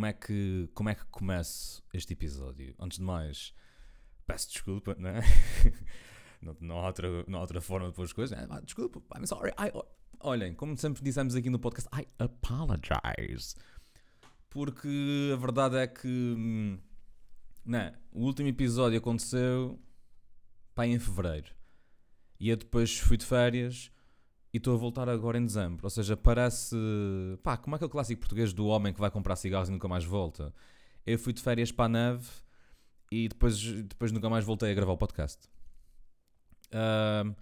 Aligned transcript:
como, 0.00 0.06
é 0.06 0.12
que, 0.14 0.70
como 0.72 0.88
é 0.88 0.94
que 0.94 1.04
começo 1.10 1.84
este 1.92 2.14
episódio? 2.14 2.74
Antes 2.80 2.96
de 2.96 3.04
mais, 3.04 3.52
peço 4.26 4.48
desculpa, 4.50 4.96
não 4.98 5.10
é? 5.10 5.20
não, 6.40 6.56
não, 6.58 6.78
há 6.78 6.86
outra, 6.86 7.24
não 7.28 7.38
outra 7.38 7.60
forma 7.60 7.88
de 7.88 7.94
pôr 7.94 8.04
as 8.04 8.12
coisas. 8.14 8.38
Ah, 8.50 8.60
desculpa, 8.60 9.02
I'm 9.14 9.26
sorry. 9.26 9.50
I, 9.58 9.70
olhem, 10.20 10.54
como 10.54 10.74
sempre 10.78 11.02
dissemos 11.02 11.34
aqui 11.34 11.50
no 11.50 11.58
podcast, 11.58 11.90
I 11.94 12.08
apologize. 12.18 13.56
Porque 14.48 15.30
a 15.34 15.36
verdade 15.36 15.76
é 15.76 15.86
que. 15.86 16.08
hum, 16.08 16.78
Não, 17.62 17.92
o 18.10 18.24
último 18.24 18.48
episódio 18.48 18.96
aconteceu. 18.96 19.78
Pá, 20.74 20.86
em 20.86 20.98
fevereiro. 20.98 21.52
E 22.38 22.48
eu 22.48 22.56
depois 22.56 22.98
fui 22.98 23.18
de 23.18 23.26
férias 23.26 23.92
e 24.52 24.56
estou 24.58 24.74
a 24.74 24.76
voltar 24.76 25.08
agora 25.08 25.38
em 25.38 25.44
dezembro. 25.44 25.84
Ou 25.84 25.90
seja, 25.90 26.16
parece. 26.16 26.76
pá, 27.42 27.56
como 27.56 27.74
é 27.74 27.76
aquele 27.76 27.90
clássico 27.90 28.20
português 28.20 28.52
do 28.52 28.66
homem 28.66 28.92
que 28.92 29.00
vai 29.00 29.10
comprar 29.10 29.36
cigarros 29.36 29.68
e 29.68 29.72
nunca 29.72 29.88
mais 29.88 30.04
volta. 30.04 30.52
Eu 31.06 31.18
fui 31.18 31.32
de 31.32 31.40
férias 31.40 31.72
para 31.72 31.86
a 31.86 31.88
neve 31.88 32.28
e 33.10 33.28
depois, 33.28 33.60
depois 33.60 34.12
nunca 34.12 34.28
mais 34.28 34.44
voltei 34.44 34.70
a 34.70 34.74
gravar 34.74 34.92
o 34.92 34.98
podcast. 34.98 35.48
Ahm, 36.72 37.34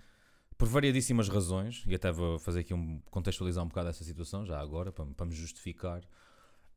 por 0.56 0.68
variadíssimas 0.68 1.28
razões, 1.28 1.84
e 1.86 1.94
até 1.94 2.10
vou 2.10 2.38
fazer 2.38 2.60
aqui 2.60 2.74
um. 2.74 3.00
contextualizar 3.10 3.64
um 3.64 3.68
bocado 3.68 3.88
essa 3.88 4.04
situação, 4.04 4.44
já 4.44 4.60
agora, 4.60 4.92
para, 4.92 5.06
para 5.06 5.26
me 5.26 5.34
justificar. 5.34 6.02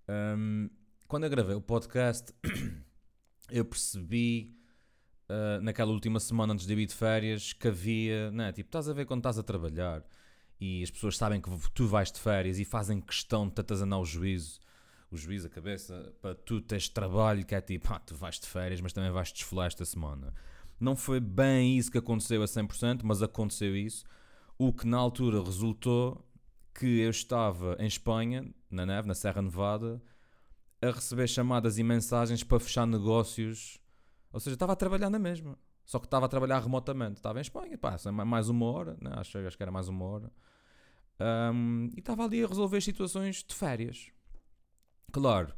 Ahm, 0.07 0.69
quando 1.07 1.25
eu 1.25 1.29
gravei 1.29 1.55
o 1.55 1.61
podcast, 1.61 2.33
eu 3.49 3.65
percebi 3.65 4.55
uh, 5.29 5.61
naquela 5.61 5.91
última 5.91 6.19
semana 6.19 6.53
antes 6.53 6.65
de 6.65 6.73
ir 6.73 6.85
de 6.85 6.95
férias 6.95 7.53
que 7.53 7.67
havia, 7.67 8.31
né, 8.31 8.51
tipo, 8.51 8.67
estás 8.67 8.87
a 8.87 8.93
ver 8.93 9.05
quando 9.05 9.19
estás 9.19 9.37
a 9.37 9.43
trabalhar 9.43 10.05
e 10.61 10.83
as 10.83 10.91
pessoas 10.91 11.17
sabem 11.17 11.41
que 11.41 11.49
tu 11.73 11.87
vais 11.87 12.11
de 12.11 12.19
férias 12.19 12.59
e 12.59 12.63
fazem 12.63 13.01
questão 13.01 13.47
de 13.47 13.55
te 13.55 13.61
atazanar 13.61 13.99
o 13.99 14.05
juízo, 14.05 14.59
o 15.11 15.17
juízo, 15.17 15.47
a 15.47 15.49
cabeça, 15.49 16.13
para 16.21 16.35
tu 16.35 16.61
teres 16.61 16.87
trabalho 16.87 17.45
que 17.45 17.55
é 17.55 17.59
tipo, 17.59 17.91
ah, 17.93 17.99
tu 17.99 18.15
vais 18.15 18.39
de 18.39 18.47
férias, 18.47 18.79
mas 18.79 18.93
também 18.93 19.11
vais 19.11 19.33
desfolar 19.33 19.67
esta 19.67 19.83
semana. 19.83 20.33
Não 20.79 20.95
foi 20.95 21.19
bem 21.19 21.77
isso 21.77 21.91
que 21.91 21.97
aconteceu 21.97 22.41
a 22.41 22.45
100%, 22.45 23.01
mas 23.03 23.21
aconteceu 23.21 23.75
isso, 23.75 24.05
o 24.57 24.71
que 24.71 24.87
na 24.87 24.97
altura 24.97 25.43
resultou 25.43 26.25
que 26.73 26.99
eu 26.99 27.09
estava 27.09 27.75
em 27.79 27.87
Espanha, 27.87 28.47
na 28.69 28.85
neve, 28.85 29.07
na 29.07 29.15
Serra 29.15 29.41
Nevada, 29.41 30.01
a 30.81 30.91
receber 30.91 31.27
chamadas 31.27 31.77
e 31.77 31.83
mensagens 31.83 32.43
para 32.43 32.59
fechar 32.59 32.87
negócios 32.87 33.81
ou 34.33 34.39
seja, 34.39 34.55
estava 34.55 34.73
a 34.73 34.75
trabalhar 34.75 35.09
na 35.09 35.19
mesma. 35.19 35.57
Só 35.85 35.99
que 35.99 36.05
estava 36.05 36.25
a 36.25 36.29
trabalhar 36.29 36.59
remotamente. 36.59 37.17
Estava 37.17 37.39
em 37.39 37.41
Espanha, 37.41 37.77
pá, 37.77 37.97
mais 38.25 38.49
uma 38.49 38.65
hora, 38.65 38.97
né? 39.01 39.11
acho, 39.15 39.37
acho 39.39 39.57
que 39.57 39.63
era 39.63 39.71
mais 39.71 39.87
uma 39.87 40.05
hora. 40.05 40.31
Um, 41.21 41.89
e 41.95 41.99
estava 41.99 42.23
ali 42.25 42.43
a 42.43 42.47
resolver 42.47 42.81
situações 42.81 43.43
de 43.47 43.53
férias. 43.53 44.09
Claro, 45.11 45.53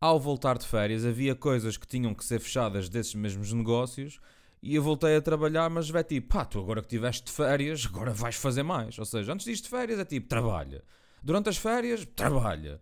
ao 0.00 0.20
voltar 0.20 0.58
de 0.58 0.66
férias 0.66 1.04
havia 1.04 1.34
coisas 1.34 1.76
que 1.76 1.86
tinham 1.86 2.14
que 2.14 2.24
ser 2.24 2.38
fechadas 2.38 2.88
desses 2.88 3.14
mesmos 3.14 3.52
negócios 3.52 4.20
e 4.62 4.76
eu 4.76 4.82
voltei 4.82 5.16
a 5.16 5.20
trabalhar, 5.20 5.68
mas 5.68 5.92
é 5.92 6.02
tipo, 6.04 6.28
pá, 6.28 6.44
tu 6.44 6.60
agora 6.60 6.80
que 6.80 6.86
estiveste 6.86 7.24
de 7.24 7.32
férias, 7.32 7.84
agora 7.84 8.12
vais 8.12 8.36
fazer 8.36 8.62
mais. 8.62 8.96
Ou 8.96 9.04
seja, 9.04 9.32
antes 9.32 9.44
disto 9.44 9.64
de 9.64 9.70
férias 9.70 9.98
é 9.98 10.04
tipo, 10.04 10.28
trabalha. 10.28 10.84
Durante 11.20 11.48
as 11.48 11.56
férias, 11.56 12.06
trabalha. 12.14 12.80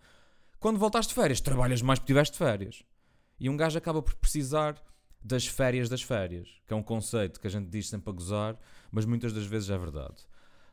Quando 0.59 0.79
voltaste 0.79 1.15
de 1.15 1.21
férias, 1.21 1.41
trabalhas 1.41 1.81
mais 1.81 1.99
porque 1.99 2.13
estiveste 2.13 2.33
de 2.33 2.39
férias. 2.39 2.83
E 3.39 3.49
um 3.49 3.57
gajo 3.57 3.79
acaba 3.79 4.03
por 4.03 4.15
precisar 4.17 4.77
das 5.23 5.47
férias 5.47 5.89
das 5.89 6.03
férias, 6.03 6.49
que 6.67 6.75
é 6.75 6.77
um 6.77 6.83
conceito 6.83 7.41
que 7.41 7.47
a 7.47 7.51
gente 7.51 7.69
diz 7.69 7.89
sempre 7.89 8.11
a 8.11 8.13
gozar, 8.13 8.59
mas 8.91 9.07
muitas 9.07 9.33
das 9.33 9.47
vezes 9.47 9.71
é 9.71 9.79
verdade. 9.79 10.27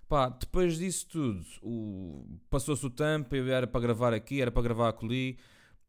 Pá, 0.08 0.30
depois 0.30 0.78
disso 0.78 1.06
tudo, 1.10 1.46
o... 1.62 2.40
passou-se 2.50 2.86
o 2.86 2.90
tempo, 2.90 3.36
eu 3.36 3.48
era 3.54 3.68
para 3.68 3.82
gravar 3.82 4.14
aqui, 4.14 4.42
era 4.42 4.50
para 4.50 4.62
gravar 4.62 4.96
ali, 5.02 5.38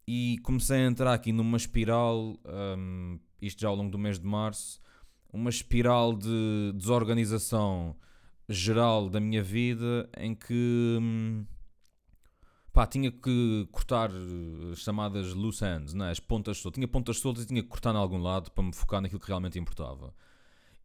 e 0.05 0.39
comecei 0.43 0.77
a 0.77 0.87
entrar 0.87 1.13
aqui 1.13 1.31
numa 1.31 1.55
espiral, 1.55 2.37
um, 2.77 3.17
isto 3.41 3.61
já 3.61 3.69
ao 3.69 3.75
longo 3.75 3.91
do 3.91 3.97
mês 3.97 4.19
de 4.19 4.25
março, 4.25 4.81
uma 5.31 5.49
espiral 5.49 6.13
de 6.13 6.73
desorganização 6.75 7.95
geral 8.49 9.09
da 9.09 9.19
minha 9.19 9.43
vida 9.43 10.09
em 10.17 10.33
que. 10.35 10.97
Hum, 10.99 11.45
pá, 12.73 12.87
tinha 12.87 13.11
que 13.11 13.67
cortar 13.71 14.09
as 14.71 14.79
chamadas 14.79 15.33
loose 15.33 15.63
ends, 15.63 15.93
né? 15.93 16.09
as 16.11 16.19
pontas 16.19 16.57
soltas. 16.57 16.77
Tinha 16.77 16.87
pontas 16.87 17.19
soltas 17.19 17.43
e 17.43 17.47
tinha 17.47 17.61
que 17.61 17.69
cortar 17.69 17.93
em 17.93 17.97
algum 17.97 18.17
lado 18.17 18.51
para 18.51 18.63
me 18.63 18.73
focar 18.73 19.01
naquilo 19.01 19.19
que 19.19 19.27
realmente 19.27 19.59
importava. 19.59 20.13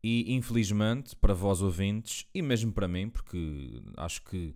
E 0.06 0.34
infelizmente, 0.34 1.16
para 1.16 1.32
vós 1.32 1.62
ouvintes, 1.62 2.26
e 2.34 2.42
mesmo 2.42 2.70
para 2.70 2.86
mim, 2.86 3.08
porque 3.08 3.82
acho 3.96 4.22
que, 4.24 4.54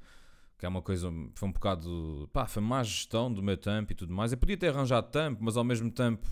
que 0.58 0.66
é 0.66 0.68
uma 0.68 0.82
coisa, 0.82 1.10
foi 1.34 1.48
um 1.48 1.52
bocado, 1.52 2.28
pá, 2.34 2.46
foi 2.46 2.62
má 2.62 2.82
gestão 2.82 3.32
do 3.32 3.42
meu 3.42 3.56
tempo 3.56 3.90
e 3.90 3.94
tudo 3.94 4.12
mais. 4.12 4.30
Eu 4.30 4.36
podia 4.36 4.58
ter 4.58 4.68
arranjado 4.68 5.10
tempo, 5.10 5.42
mas 5.42 5.56
ao 5.56 5.64
mesmo 5.64 5.90
tempo, 5.90 6.28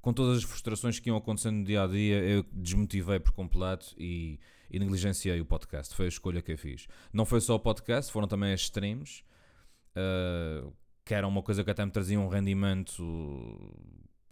com 0.00 0.10
todas 0.10 0.38
as 0.38 0.42
frustrações 0.42 0.98
que 0.98 1.10
iam 1.10 1.18
acontecendo 1.18 1.56
no 1.56 1.64
dia 1.64 1.82
a 1.82 1.86
dia, 1.86 2.18
eu 2.24 2.46
desmotivei 2.50 3.20
por 3.20 3.32
completo 3.32 3.94
e, 3.98 4.40
e 4.70 4.78
negligenciei 4.78 5.38
o 5.38 5.44
podcast. 5.44 5.94
Foi 5.94 6.06
a 6.06 6.08
escolha 6.08 6.40
que 6.40 6.52
eu 6.52 6.56
fiz. 6.56 6.88
Não 7.12 7.26
foi 7.26 7.42
só 7.42 7.56
o 7.56 7.60
podcast, 7.60 8.10
foram 8.10 8.26
também 8.26 8.54
as 8.54 8.62
streams. 8.62 9.22
Uh, 9.94 10.72
que 11.04 11.12
era 11.12 11.28
uma 11.28 11.42
coisa 11.42 11.62
que 11.62 11.70
até 11.70 11.84
me 11.84 11.92
trazia 11.92 12.18
um 12.18 12.28
rendimento 12.28 13.04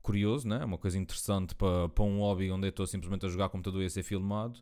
curioso, 0.05 0.47
né? 0.47 0.63
uma 0.63 0.77
coisa 0.77 0.99
interessante 0.99 1.55
para, 1.55 1.89
para 1.89 2.05
um 2.05 2.19
hobby 2.19 2.53
onde 2.53 2.67
eu 2.67 2.69
estou 2.69 2.87
simplesmente 2.87 3.25
a 3.25 3.29
jogar 3.29 3.49
computador 3.49 3.83
e 3.83 3.87
a 3.87 3.91
ser 3.91 4.03
filmado. 4.03 4.61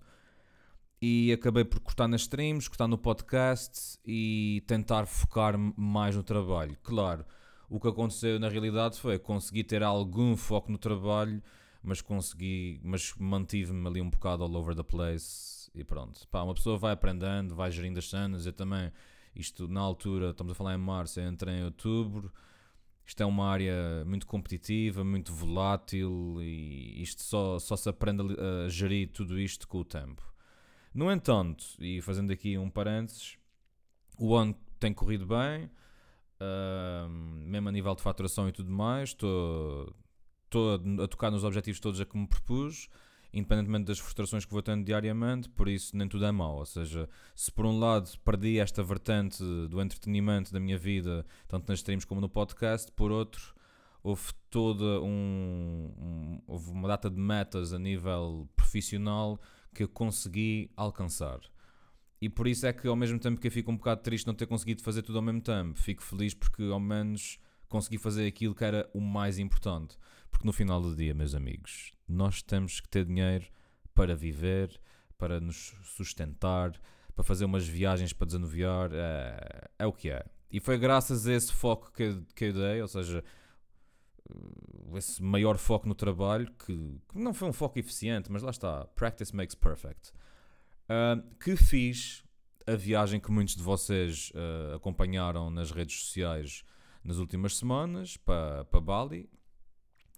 E 1.00 1.32
acabei 1.32 1.64
por 1.64 1.80
cortar 1.80 2.06
nas 2.06 2.20
streams, 2.20 2.68
cortar 2.68 2.86
no 2.86 2.96
podcast 2.96 3.98
e 4.06 4.62
tentar 4.68 5.04
focar 5.04 5.58
mais 5.76 6.14
no 6.14 6.22
trabalho. 6.22 6.76
Claro, 6.80 7.26
o 7.68 7.80
que 7.80 7.88
aconteceu 7.88 8.38
na 8.38 8.48
realidade 8.48 9.00
foi 9.00 9.18
conseguir 9.18 9.64
ter 9.64 9.82
algum 9.82 10.36
foco 10.36 10.70
no 10.70 10.78
trabalho, 10.78 11.42
mas 11.82 12.00
consegui, 12.00 12.80
mas 12.84 13.12
mantive-me 13.18 13.84
ali 13.88 14.00
um 14.00 14.08
bocado 14.08 14.44
all 14.44 14.54
over 14.54 14.76
the 14.76 14.84
place 14.84 15.68
e 15.74 15.82
pronto. 15.82 16.28
Pá, 16.28 16.44
uma 16.44 16.54
pessoa 16.54 16.78
vai 16.78 16.92
aprendendo, 16.92 17.56
vai 17.56 17.72
gerindo 17.72 17.98
as 17.98 18.08
cenas, 18.08 18.46
eu 18.46 18.52
também 18.52 18.92
isto 19.34 19.66
na 19.66 19.80
altura, 19.80 20.30
estamos 20.30 20.52
a 20.52 20.54
falar 20.54 20.74
em 20.74 20.78
março, 20.78 21.18
eu 21.18 21.28
entrei 21.28 21.56
em 21.56 21.64
outubro. 21.64 22.32
Isto 23.06 23.22
é 23.22 23.26
uma 23.26 23.48
área 23.48 24.04
muito 24.06 24.26
competitiva, 24.26 25.04
muito 25.04 25.32
volátil 25.32 26.38
e 26.40 27.02
isto 27.02 27.22
só, 27.22 27.58
só 27.58 27.76
se 27.76 27.88
aprende 27.88 28.22
a, 28.22 28.68
gerir 28.68 29.10
tudo 29.10 29.38
isto 29.38 29.66
com 29.66 29.78
o 29.78 29.84
tempo. 29.84 30.22
No 30.94 31.10
entanto, 31.10 31.64
e 31.80 32.00
fazendo 32.00 32.32
aqui 32.32 32.56
um 32.56 32.70
parênteses, 32.70 33.36
o 34.18 34.34
ano 34.36 34.54
tem 34.78 34.92
corrido 34.92 35.26
bem, 35.26 35.70
uh, 36.40 37.08
mesmo 37.08 37.68
a 37.68 37.72
nível 37.72 37.94
de 37.94 38.02
faturação 38.02 38.48
e 38.48 38.52
tudo 38.52 38.70
mais. 38.70 39.10
Estou 39.10 39.94
a 41.02 41.08
tocar 41.08 41.30
nos 41.30 41.44
objetivos 41.44 41.80
todos 41.80 42.00
a 42.00 42.04
que 42.04 42.16
me 42.16 42.26
propus 42.26 42.88
independentemente 43.32 43.86
das 43.86 43.98
frustrações 43.98 44.44
que 44.44 44.52
vou 44.52 44.62
tendo 44.62 44.84
diariamente, 44.84 45.48
por 45.48 45.68
isso 45.68 45.96
nem 45.96 46.06
tudo 46.06 46.24
é 46.26 46.32
mau. 46.32 46.56
Ou 46.56 46.66
seja, 46.66 47.08
se 47.34 47.50
por 47.50 47.64
um 47.64 47.78
lado 47.78 48.10
perdi 48.24 48.58
esta 48.58 48.82
vertente 48.82 49.42
do 49.68 49.80
entretenimento 49.80 50.52
da 50.52 50.60
minha 50.60 50.76
vida, 50.76 51.24
tanto 51.48 51.68
nas 51.68 51.78
streams 51.78 52.06
como 52.06 52.20
no 52.20 52.28
podcast, 52.28 52.92
por 52.92 53.10
outro, 53.10 53.54
houve 54.02 54.32
toda 54.50 55.00
um, 55.00 55.92
um, 55.96 56.42
houve 56.46 56.70
uma 56.70 56.88
data 56.88 57.08
de 57.08 57.18
metas 57.18 57.72
a 57.72 57.78
nível 57.78 58.48
profissional 58.54 59.40
que 59.74 59.82
eu 59.84 59.88
consegui 59.88 60.70
alcançar. 60.76 61.40
E 62.20 62.28
por 62.28 62.46
isso 62.46 62.66
é 62.66 62.72
que 62.72 62.86
ao 62.86 62.94
mesmo 62.94 63.18
tempo 63.18 63.40
que 63.40 63.48
eu 63.48 63.50
fico 63.50 63.70
um 63.72 63.76
bocado 63.76 64.02
triste 64.02 64.26
não 64.26 64.34
ter 64.34 64.46
conseguido 64.46 64.82
fazer 64.82 65.02
tudo 65.02 65.18
ao 65.18 65.22
mesmo 65.24 65.40
tempo, 65.40 65.78
fico 65.80 66.02
feliz 66.02 66.34
porque 66.34 66.62
ao 66.62 66.78
menos 66.78 67.38
consegui 67.68 67.98
fazer 67.98 68.26
aquilo 68.26 68.54
que 68.54 68.64
era 68.64 68.88
o 68.92 69.00
mais 69.00 69.38
importante. 69.38 69.96
Porque 70.30 70.46
no 70.46 70.52
final 70.52 70.80
do 70.80 70.94
dia, 70.94 71.14
meus 71.14 71.34
amigos, 71.34 71.92
nós 72.12 72.42
temos 72.42 72.80
que 72.80 72.88
ter 72.88 73.04
dinheiro 73.04 73.46
para 73.94 74.14
viver, 74.14 74.80
para 75.18 75.40
nos 75.40 75.74
sustentar, 75.84 76.72
para 77.14 77.24
fazer 77.24 77.44
umas 77.44 77.66
viagens 77.66 78.12
para 78.12 78.26
desanuviar. 78.26 78.90
É, 78.92 79.70
é 79.80 79.86
o 79.86 79.92
que 79.92 80.10
é. 80.10 80.24
E 80.50 80.60
foi 80.60 80.78
graças 80.78 81.26
a 81.26 81.32
esse 81.32 81.52
foco 81.52 81.90
que, 81.92 82.22
que 82.34 82.46
eu 82.46 82.52
dei, 82.52 82.82
ou 82.82 82.88
seja, 82.88 83.24
esse 84.94 85.22
maior 85.22 85.56
foco 85.56 85.88
no 85.88 85.94
trabalho, 85.94 86.52
que, 86.52 87.00
que 87.08 87.18
não 87.18 87.32
foi 87.32 87.48
um 87.48 87.52
foco 87.52 87.78
eficiente, 87.78 88.30
mas 88.30 88.42
lá 88.42 88.50
está, 88.50 88.86
practice 88.88 89.34
makes 89.34 89.54
perfect, 89.54 90.12
uh, 90.88 91.22
que 91.38 91.56
fiz 91.56 92.22
a 92.66 92.74
viagem 92.74 93.18
que 93.18 93.30
muitos 93.30 93.56
de 93.56 93.62
vocês 93.62 94.30
uh, 94.34 94.76
acompanharam 94.76 95.50
nas 95.50 95.70
redes 95.70 96.04
sociais 96.04 96.64
nas 97.02 97.16
últimas 97.16 97.56
semanas 97.56 98.16
para, 98.16 98.64
para 98.66 98.80
Bali. 98.80 99.28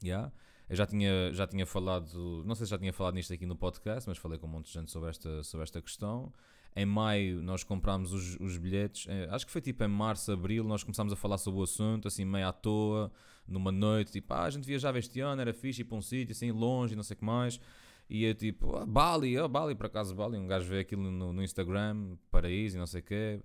Yeah. 0.03 0.33
Eu 0.69 0.77
já 0.77 0.87
tinha, 0.87 1.33
já 1.33 1.47
tinha 1.47 1.67
falado, 1.67 2.43
não 2.45 2.55
sei 2.55 2.67
se 2.67 2.71
já 2.71 2.79
tinha 2.79 2.93
falado 2.93 3.15
nisto 3.15 3.33
aqui 3.33 3.45
no 3.45 3.55
podcast, 3.55 4.09
mas 4.09 4.17
falei 4.17 4.39
com 4.39 4.47
um 4.47 4.51
monte 4.51 4.67
de 4.67 4.73
gente 4.73 4.91
sobre 4.91 5.11
esta, 5.11 5.43
sobre 5.43 5.63
esta 5.63 5.81
questão. 5.83 6.33
Em 6.75 6.87
maio 6.87 7.43
nós 7.43 7.63
comprámos 7.63 8.13
os, 8.13 8.37
os 8.41 8.57
bilhetes, 8.57 9.07
eh, 9.09 9.29
acho 9.31 9.47
que 9.47 9.53
foi 9.53 9.61
tipo 9.61 9.85
em 9.85 9.89
março, 9.89 10.33
abril, 10.33 10.65
nós 10.65 10.83
começámos 10.83 11.13
a 11.13 11.17
falar 11.17 11.39
sobre 11.39 11.61
o 11.61 11.63
assunto, 11.63 12.09
assim 12.09 12.25
meio 12.25 12.49
à 12.49 12.53
toa, 12.53 13.13
numa 13.47 13.71
noite, 13.71 14.11
tipo, 14.11 14.33
ah, 14.33 14.45
a 14.45 14.51
gente 14.51 14.67
viajava 14.67 14.99
este 14.99 15.21
ano, 15.21 15.41
era 15.41 15.53
fixe 15.53 15.83
ir 15.83 15.85
para 15.85 15.99
um 15.99 16.03
sítio 16.03 16.33
assim 16.33 16.51
longe, 16.51 16.97
não 16.97 17.03
sei 17.03 17.15
o 17.15 17.19
que 17.19 17.25
mais. 17.25 17.61
E 18.09 18.25
eu 18.25 18.35
tipo, 18.35 18.77
ah, 18.77 18.87
Bali, 18.87 19.39
oh, 19.39 19.49
Bali, 19.49 19.75
por 19.75 19.87
acaso 19.87 20.15
Bali, 20.15 20.37
um 20.37 20.47
gajo 20.47 20.67
vê 20.67 20.81
aquilo 20.81 21.11
no, 21.11 21.33
no 21.33 21.43
Instagram, 21.43 22.17
paraíso 22.31 22.77
e 22.77 22.81
não 22.81 22.87
sei 22.87 23.01
o 23.01 23.05
quê. 23.05 23.41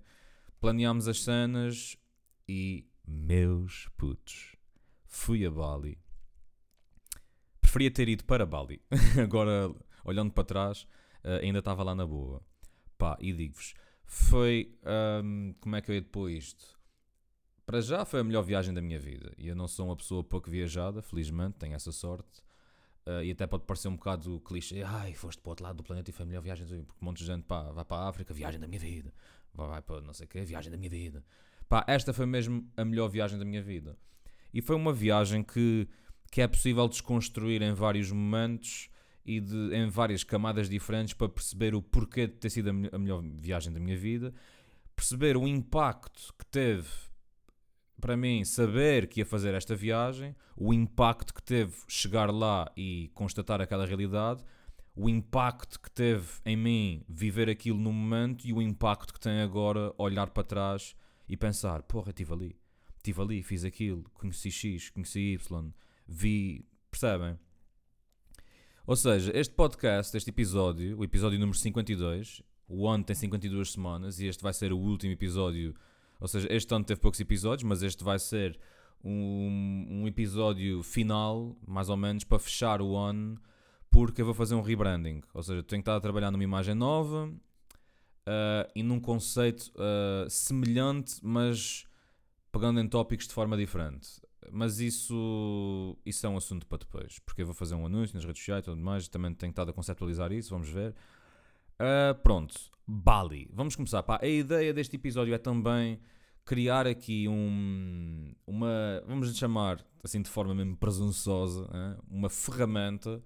Planeámos 0.60 1.06
as 1.06 1.22
cenas 1.22 1.96
e, 2.48 2.86
meus 3.06 3.88
putos, 3.96 4.56
fui 5.06 5.46
a 5.46 5.50
Bali. 5.50 5.98
Preferia 7.70 7.90
ter 7.92 8.08
ido 8.08 8.24
para 8.24 8.44
Bali. 8.44 8.82
Agora, 9.22 9.72
olhando 10.04 10.32
para 10.32 10.42
trás, 10.42 10.88
uh, 11.22 11.38
ainda 11.40 11.60
estava 11.60 11.84
lá 11.84 11.94
na 11.94 12.04
boa. 12.04 12.42
Pá, 12.98 13.16
e 13.20 13.32
digo-vos, 13.32 13.74
foi. 14.04 14.76
Um, 15.22 15.54
como 15.60 15.76
é 15.76 15.80
que 15.80 15.88
eu 15.88 15.94
ia 15.94 16.00
depois 16.00 16.36
isto? 16.36 16.76
Para 17.64 17.80
já 17.80 18.04
foi 18.04 18.18
a 18.18 18.24
melhor 18.24 18.42
viagem 18.42 18.74
da 18.74 18.82
minha 18.82 18.98
vida. 18.98 19.32
E 19.38 19.46
eu 19.46 19.54
não 19.54 19.68
sou 19.68 19.86
uma 19.86 19.94
pessoa 19.94 20.24
pouco 20.24 20.50
viajada, 20.50 21.00
felizmente, 21.00 21.58
tenho 21.60 21.72
essa 21.72 21.92
sorte. 21.92 22.40
Uh, 23.06 23.22
e 23.22 23.30
até 23.30 23.46
pode 23.46 23.62
parecer 23.62 23.86
um 23.86 23.94
bocado 23.94 24.40
clichê. 24.40 24.82
Ai, 24.82 25.14
foste 25.14 25.40
para 25.40 25.50
o 25.50 25.52
outro 25.52 25.64
lado 25.64 25.76
do 25.76 25.84
planeta 25.84 26.10
e 26.10 26.12
foi 26.12 26.24
a 26.24 26.26
melhor 26.26 26.42
viagem. 26.42 26.66
Porque 26.66 26.98
um 27.00 27.04
monte 27.04 27.18
de 27.18 27.26
gente 27.26 27.44
pá, 27.44 27.70
vai 27.70 27.84
para 27.84 28.02
a 28.02 28.08
África, 28.08 28.34
viagem 28.34 28.58
da 28.58 28.66
minha 28.66 28.80
vida. 28.80 29.14
Vai, 29.54 29.68
vai 29.68 29.80
para 29.80 30.00
não 30.00 30.12
sei 30.12 30.26
o 30.26 30.28
quê, 30.28 30.42
viagem 30.42 30.72
da 30.72 30.76
minha 30.76 30.90
vida. 30.90 31.24
Pá, 31.68 31.84
esta 31.86 32.12
foi 32.12 32.26
mesmo 32.26 32.68
a 32.76 32.84
melhor 32.84 33.06
viagem 33.06 33.38
da 33.38 33.44
minha 33.44 33.62
vida. 33.62 33.96
E 34.52 34.60
foi 34.60 34.74
uma 34.74 34.92
viagem 34.92 35.44
que, 35.44 35.86
que 36.30 36.40
é 36.40 36.46
possível 36.46 36.88
desconstruir 36.88 37.60
em 37.62 37.72
vários 37.72 38.10
momentos 38.12 38.88
e 39.24 39.40
de, 39.40 39.74
em 39.74 39.88
várias 39.88 40.24
camadas 40.24 40.68
diferentes 40.68 41.14
para 41.14 41.28
perceber 41.28 41.74
o 41.74 41.82
porquê 41.82 42.26
de 42.26 42.34
ter 42.34 42.50
sido 42.50 42.70
a, 42.70 42.98
melhor 42.98 43.22
viagem 43.22 43.72
da 43.72 43.80
minha 43.80 43.96
vida, 43.96 44.32
perceber 44.94 45.36
o 45.36 45.46
impacto 45.46 46.32
que 46.38 46.46
teve 46.46 46.88
para 48.00 48.16
mim, 48.16 48.44
saber 48.44 49.06
que 49.08 49.20
ia 49.20 49.26
fazer 49.26 49.54
esta 49.54 49.76
viagem, 49.76 50.34
o 50.56 50.72
impacto 50.72 51.34
que 51.34 51.42
teve 51.42 51.74
chegar 51.86 52.32
lá 52.32 52.70
e 52.74 53.10
constatar 53.12 53.60
aquela 53.60 53.84
realidade, 53.84 54.42
o 54.96 55.08
impacto 55.08 55.78
que 55.78 55.90
teve 55.90 56.26
em 56.44 56.56
mim 56.56 57.04
viver 57.08 57.48
aquilo 57.48 57.78
no 57.78 57.92
momento 57.92 58.46
e 58.46 58.52
o 58.52 58.62
impacto 58.62 59.12
que 59.12 59.20
tem 59.20 59.40
agora 59.40 59.92
olhar 59.98 60.30
para 60.30 60.42
trás 60.42 60.96
e 61.28 61.36
pensar: 61.36 61.82
porra, 61.82 62.10
estive 62.10 62.32
ali, 62.32 62.56
estive 62.96 63.20
ali, 63.20 63.42
fiz 63.42 63.64
aquilo, 63.64 64.04
conheci 64.14 64.50
X, 64.50 64.90
conheci 64.90 65.34
Y, 65.34 65.72
vi. 66.10 66.66
Percebem? 66.90 67.38
Ou 68.86 68.96
seja, 68.96 69.30
este 69.34 69.54
podcast, 69.54 70.16
este 70.16 70.30
episódio, 70.30 70.98
o 70.98 71.04
episódio 71.04 71.38
número 71.38 71.56
52, 71.56 72.42
o 72.68 72.88
ano 72.88 73.04
tem 73.04 73.14
52 73.14 73.72
semanas 73.72 74.18
e 74.18 74.26
este 74.26 74.42
vai 74.42 74.52
ser 74.52 74.72
o 74.72 74.78
último 74.78 75.12
episódio 75.12 75.74
ou 76.20 76.28
seja, 76.28 76.46
este 76.52 76.72
ano 76.74 76.84
teve 76.84 77.00
poucos 77.00 77.18
episódios, 77.18 77.66
mas 77.66 77.82
este 77.82 78.04
vai 78.04 78.18
ser 78.18 78.58
um, 79.02 79.86
um 79.88 80.06
episódio 80.06 80.82
final, 80.82 81.56
mais 81.66 81.88
ou 81.88 81.96
menos, 81.96 82.24
para 82.24 82.38
fechar 82.38 82.82
o 82.82 82.94
ano, 82.94 83.40
porque 83.90 84.20
eu 84.20 84.26
vou 84.26 84.34
fazer 84.34 84.54
um 84.54 84.60
rebranding. 84.60 85.22
Ou 85.32 85.42
seja, 85.42 85.62
tenho 85.62 85.82
que 85.82 85.88
estar 85.88 85.96
a 85.96 86.00
trabalhar 86.00 86.30
numa 86.30 86.44
imagem 86.44 86.74
nova 86.74 87.26
uh, 87.26 88.70
e 88.74 88.82
num 88.82 89.00
conceito 89.00 89.72
uh, 89.76 90.28
semelhante, 90.28 91.16
mas 91.22 91.86
pegando 92.52 92.78
em 92.78 92.86
tópicos 92.86 93.26
de 93.26 93.32
forma 93.32 93.56
diferente. 93.56 94.19
Mas 94.50 94.80
isso, 94.80 95.96
isso 96.04 96.26
é 96.26 96.28
um 96.28 96.36
assunto 96.36 96.66
para 96.66 96.78
depois, 96.78 97.18
porque 97.20 97.42
eu 97.42 97.46
vou 97.46 97.54
fazer 97.54 97.74
um 97.74 97.84
anúncio 97.84 98.14
nas 98.14 98.24
redes 98.24 98.40
sociais 98.40 98.62
e 98.62 98.64
tudo 98.64 98.80
mais, 98.80 99.08
também 99.08 99.34
tenho 99.34 99.50
estado 99.50 99.70
a 99.70 99.74
conceptualizar 99.74 100.32
isso, 100.32 100.50
vamos 100.50 100.68
ver. 100.68 100.94
Uh, 101.80 102.14
pronto, 102.22 102.54
Bali. 102.86 103.48
Vamos 103.52 103.76
começar. 103.76 104.02
Pá, 104.02 104.18
a 104.20 104.26
ideia 104.26 104.72
deste 104.74 104.96
episódio 104.96 105.32
é 105.32 105.38
também 105.38 106.00
criar 106.44 106.86
aqui 106.86 107.28
um, 107.28 108.34
uma, 108.46 109.02
vamos 109.06 109.36
chamar 109.36 109.84
assim 110.02 110.20
de 110.20 110.28
forma 110.28 110.54
mesmo 110.54 110.76
presunçosa, 110.76 111.68
hein? 111.72 111.96
uma 112.10 112.28
ferramenta 112.28 113.22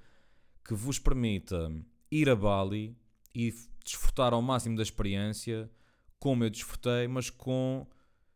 que 0.65 0.75
vos 0.75 0.99
permita 0.99 1.73
ir 2.11 2.29
a 2.29 2.37
Bali 2.37 2.97
e 3.35 3.53
desfrutar 3.85 4.33
ao 4.33 4.43
máximo 4.43 4.77
da 4.77 4.83
experiência, 4.83 5.71
como 6.19 6.45
eu 6.45 6.51
desfrutei, 6.51 7.09
mas 7.09 7.31
com 7.31 7.87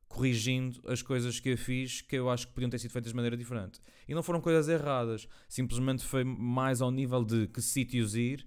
corrigindo 0.08 0.80
as 0.86 1.02
coisas 1.02 1.38
que 1.38 1.50
eu 1.50 1.58
fiz 1.58 2.00
que 2.00 2.16
eu 2.16 2.30
acho 2.30 2.48
que 2.48 2.54
podiam 2.54 2.70
ter 2.70 2.78
sido 2.78 2.90
feitas 2.90 3.12
de 3.12 3.16
maneira 3.16 3.36
diferente. 3.36 3.80
E 4.08 4.14
não 4.14 4.22
foram 4.22 4.40
coisas 4.40 4.68
erradas, 4.68 5.28
simplesmente 5.48 6.04
foi 6.04 6.24
mais 6.24 6.80
ao 6.80 6.90
nível 6.90 7.24
de 7.24 7.46
que 7.48 7.60
sítios 7.60 8.14
ir 8.14 8.46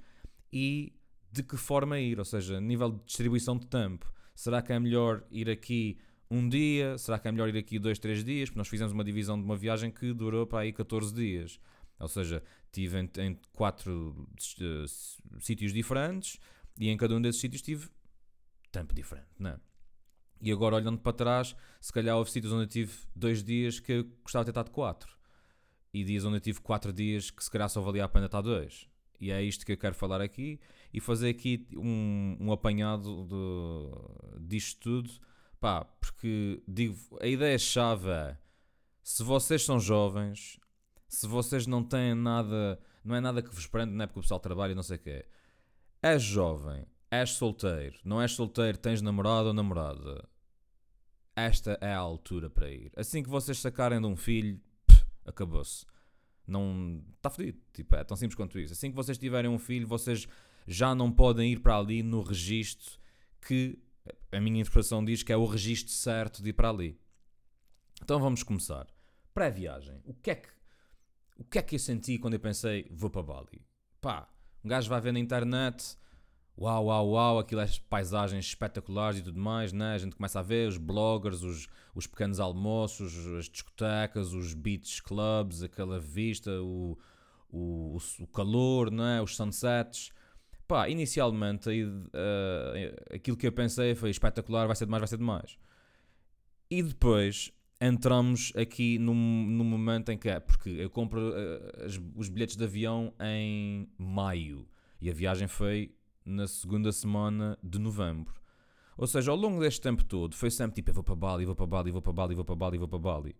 e 0.51 0.93
de 1.31 1.43
que 1.43 1.55
forma 1.55 1.99
ir, 1.99 2.19
ou 2.19 2.25
seja, 2.25 2.59
nível 2.59 2.91
de 2.91 3.05
distribuição 3.05 3.57
de 3.57 3.67
tempo. 3.67 4.11
Será 4.35 4.61
que 4.61 4.73
é 4.73 4.79
melhor 4.79 5.23
ir 5.31 5.49
aqui 5.49 5.97
um 6.29 6.49
dia? 6.49 6.97
Será 6.97 7.19
que 7.19 7.27
é 7.27 7.31
melhor 7.31 7.47
ir 7.47 7.57
aqui 7.57 7.77
dois, 7.77 7.99
três 7.99 8.23
dias? 8.23 8.49
Porque 8.49 8.57
nós 8.57 8.67
fizemos 8.67 8.91
uma 8.91 9.03
divisão 9.03 9.37
de 9.37 9.45
uma 9.45 9.55
viagem 9.55 9.91
que 9.91 10.13
durou 10.13 10.45
para 10.47 10.61
aí 10.61 10.73
14 10.73 11.13
dias. 11.13 11.59
Ou 11.99 12.07
seja, 12.07 12.43
tive 12.71 12.99
em, 12.99 13.09
em 13.19 13.39
quatro 13.53 14.27
uh, 14.27 15.39
sítios 15.39 15.71
diferentes 15.71 16.39
e 16.79 16.89
em 16.89 16.97
cada 16.97 17.15
um 17.15 17.21
desses 17.21 17.39
sítios 17.39 17.61
tive 17.61 17.87
tempo 18.71 18.93
diferente, 18.93 19.29
não 19.37 19.51
é? 19.51 19.59
E 20.41 20.51
agora 20.51 20.75
olhando 20.75 20.97
para 20.97 21.13
trás, 21.13 21.55
se 21.79 21.93
calhar 21.93 22.17
houve 22.17 22.31
sítios 22.31 22.51
onde 22.51 22.63
eu 22.63 22.67
tive 22.67 22.93
dois 23.15 23.43
dias 23.43 23.79
que 23.79 23.91
eu 23.91 24.03
gostava 24.23 24.43
de 24.43 24.47
ter 24.47 24.59
estado 24.59 24.71
quatro. 24.71 25.15
E 25.93 26.03
dias 26.03 26.25
onde 26.25 26.37
eu 26.37 26.41
tive 26.41 26.59
quatro 26.61 26.91
dias 26.91 27.29
que 27.29 27.43
se 27.43 27.51
calhar 27.51 27.69
só 27.69 27.81
valia 27.81 28.05
a 28.05 28.09
pena 28.09 28.25
estar 28.25 28.41
dois. 28.41 28.89
E 29.19 29.29
é 29.29 29.41
isto 29.41 29.63
que 29.63 29.71
eu 29.71 29.77
quero 29.77 29.93
falar 29.93 30.19
aqui 30.19 30.59
e 30.91 30.99
fazer 30.99 31.29
aqui 31.29 31.67
um, 31.75 32.37
um 32.39 32.51
apanhado 32.51 33.27
de, 33.27 34.47
disto 34.47 34.79
tudo. 34.79 35.11
Pá, 35.59 35.85
porque 35.85 36.63
digo, 36.67 36.97
a 37.21 37.27
ideia-chave 37.27 38.09
é 38.09 38.37
se 39.03 39.21
vocês 39.21 39.63
são 39.63 39.79
jovens, 39.79 40.59
se 41.07 41.27
vocês 41.27 41.67
não 41.67 41.83
têm 41.83 42.15
nada, 42.15 42.79
não 43.03 43.15
é 43.15 43.21
nada 43.21 43.43
que 43.43 43.53
vos 43.53 43.67
prende, 43.67 43.91
não 43.91 44.03
é 44.03 44.07
porque 44.07 44.19
o 44.19 44.23
pessoal 44.23 44.39
trabalha 44.39 44.71
e 44.71 44.75
não 44.75 44.81
sei 44.81 44.97
o 44.97 44.99
quê. 44.99 45.25
És 46.01 46.23
jovem, 46.23 46.85
és 47.11 47.31
solteiro, 47.31 47.99
não 48.05 48.21
és 48.21 48.31
solteiro, 48.31 48.77
tens 48.77 49.01
namorado 49.01 49.49
ou 49.49 49.53
namorada. 49.53 50.27
Esta 51.35 51.77
é 51.81 51.93
a 51.93 51.97
altura 51.97 52.49
para 52.49 52.71
ir. 52.71 52.91
Assim 52.95 53.21
que 53.21 53.29
vocês 53.29 53.59
sacarem 53.59 53.99
de 53.99 54.07
um 54.07 54.15
filho, 54.15 54.59
acabou-se. 55.25 55.85
Não. 56.47 57.03
Está 57.17 57.29
fodido. 57.29 57.59
Tipo, 57.73 57.95
é 57.95 58.03
tão 58.03 58.17
simples 58.17 58.35
quanto 58.35 58.57
isso. 58.59 58.73
Assim 58.73 58.89
que 58.89 58.95
vocês 58.95 59.17
tiverem 59.17 59.49
um 59.49 59.59
filho, 59.59 59.87
vocês 59.87 60.27
já 60.65 60.95
não 60.95 61.11
podem 61.11 61.51
ir 61.51 61.59
para 61.59 61.77
ali 61.77 62.01
no 62.01 62.21
registro 62.21 62.99
que 63.41 63.77
a 64.31 64.39
minha 64.39 64.61
interpretação 64.61 65.03
diz 65.03 65.23
que 65.23 65.33
é 65.33 65.37
o 65.37 65.45
registro 65.45 65.91
certo 65.91 66.41
de 66.41 66.49
ir 66.49 66.53
para 66.53 66.69
ali. 66.69 66.99
Então 68.01 68.19
vamos 68.19 68.43
começar. 68.43 68.87
Pré-viagem. 69.33 70.01
O 70.05 70.13
que 70.13 70.31
é 70.31 70.35
que 70.35 70.49
o 71.37 71.43
que 71.43 71.57
é 71.57 71.61
que 71.61 71.75
eu 71.75 71.79
senti 71.79 72.19
quando 72.19 72.35
eu 72.35 72.39
pensei 72.39 72.87
vou 72.91 73.09
para 73.09 73.23
Bali? 73.23 73.65
Pá, 73.99 74.29
um 74.63 74.69
gajo 74.69 74.87
vai 74.87 75.01
ver 75.01 75.11
na 75.11 75.19
internet 75.19 75.97
uau, 76.57 76.85
uau, 76.85 77.09
uau, 77.09 77.39
aquilo 77.39 77.61
é 77.61 77.67
paisagens 77.89 78.45
espetaculares 78.45 79.19
e 79.19 79.23
tudo 79.23 79.39
mais, 79.39 79.73
né? 79.73 79.93
A 79.93 79.97
gente 79.97 80.15
começa 80.15 80.39
a 80.39 80.43
ver 80.43 80.67
os 80.67 80.77
bloggers, 80.77 81.41
os, 81.43 81.67
os 81.95 82.07
pequenos 82.07 82.39
almoços, 82.39 83.15
as 83.37 83.49
discotecas, 83.49 84.33
os 84.33 84.53
beach 84.53 85.01
clubs, 85.03 85.63
aquela 85.63 85.99
vista, 85.99 86.51
o, 86.61 86.97
o, 87.49 87.97
o 88.19 88.27
calor, 88.27 88.91
né? 88.91 89.21
Os 89.21 89.35
sunsets. 89.35 90.11
Pá, 90.67 90.87
inicialmente 90.87 91.69
uh, 91.83 93.13
aquilo 93.13 93.35
que 93.35 93.45
eu 93.45 93.51
pensei 93.51 93.93
foi 93.93 94.09
espetacular, 94.09 94.67
vai 94.67 94.75
ser 94.75 94.85
demais, 94.85 95.01
vai 95.01 95.07
ser 95.07 95.17
demais. 95.17 95.57
E 96.69 96.81
depois 96.81 97.51
entramos 97.81 98.53
aqui 98.55 98.97
num, 98.97 99.13
num 99.13 99.65
momento 99.65 100.11
em 100.11 100.17
que 100.17 100.29
é, 100.29 100.39
porque 100.39 100.69
eu 100.69 100.89
compro 100.89 101.19
uh, 101.31 101.85
as, 101.85 101.99
os 102.15 102.29
bilhetes 102.29 102.55
de 102.55 102.63
avião 102.63 103.13
em 103.19 103.89
maio 103.97 104.65
e 105.01 105.09
a 105.09 105.13
viagem 105.13 105.47
foi 105.47 105.93
na 106.25 106.47
segunda 106.47 106.91
semana 106.91 107.57
de 107.61 107.79
novembro. 107.79 108.41
Ou 108.97 109.07
seja, 109.07 109.31
ao 109.31 109.37
longo 109.37 109.59
deste 109.59 109.81
tempo 109.81 110.03
todo, 110.03 110.35
foi 110.35 110.51
sempre 110.51 110.75
tipo: 110.75 110.91
eu 110.91 110.93
vou 110.93 111.03
para 111.03 111.15
Bali, 111.15 111.45
vou 111.45 111.55
para 111.55 111.65
Bali, 111.65 111.91
vou 111.91 112.01
para 112.01 112.13
Bali, 112.13 112.35
vou 112.35 112.45
para 112.45 112.55
Bali, 112.55 112.77
vou 112.77 112.87
para 112.87 112.99
Bali. 112.99 113.35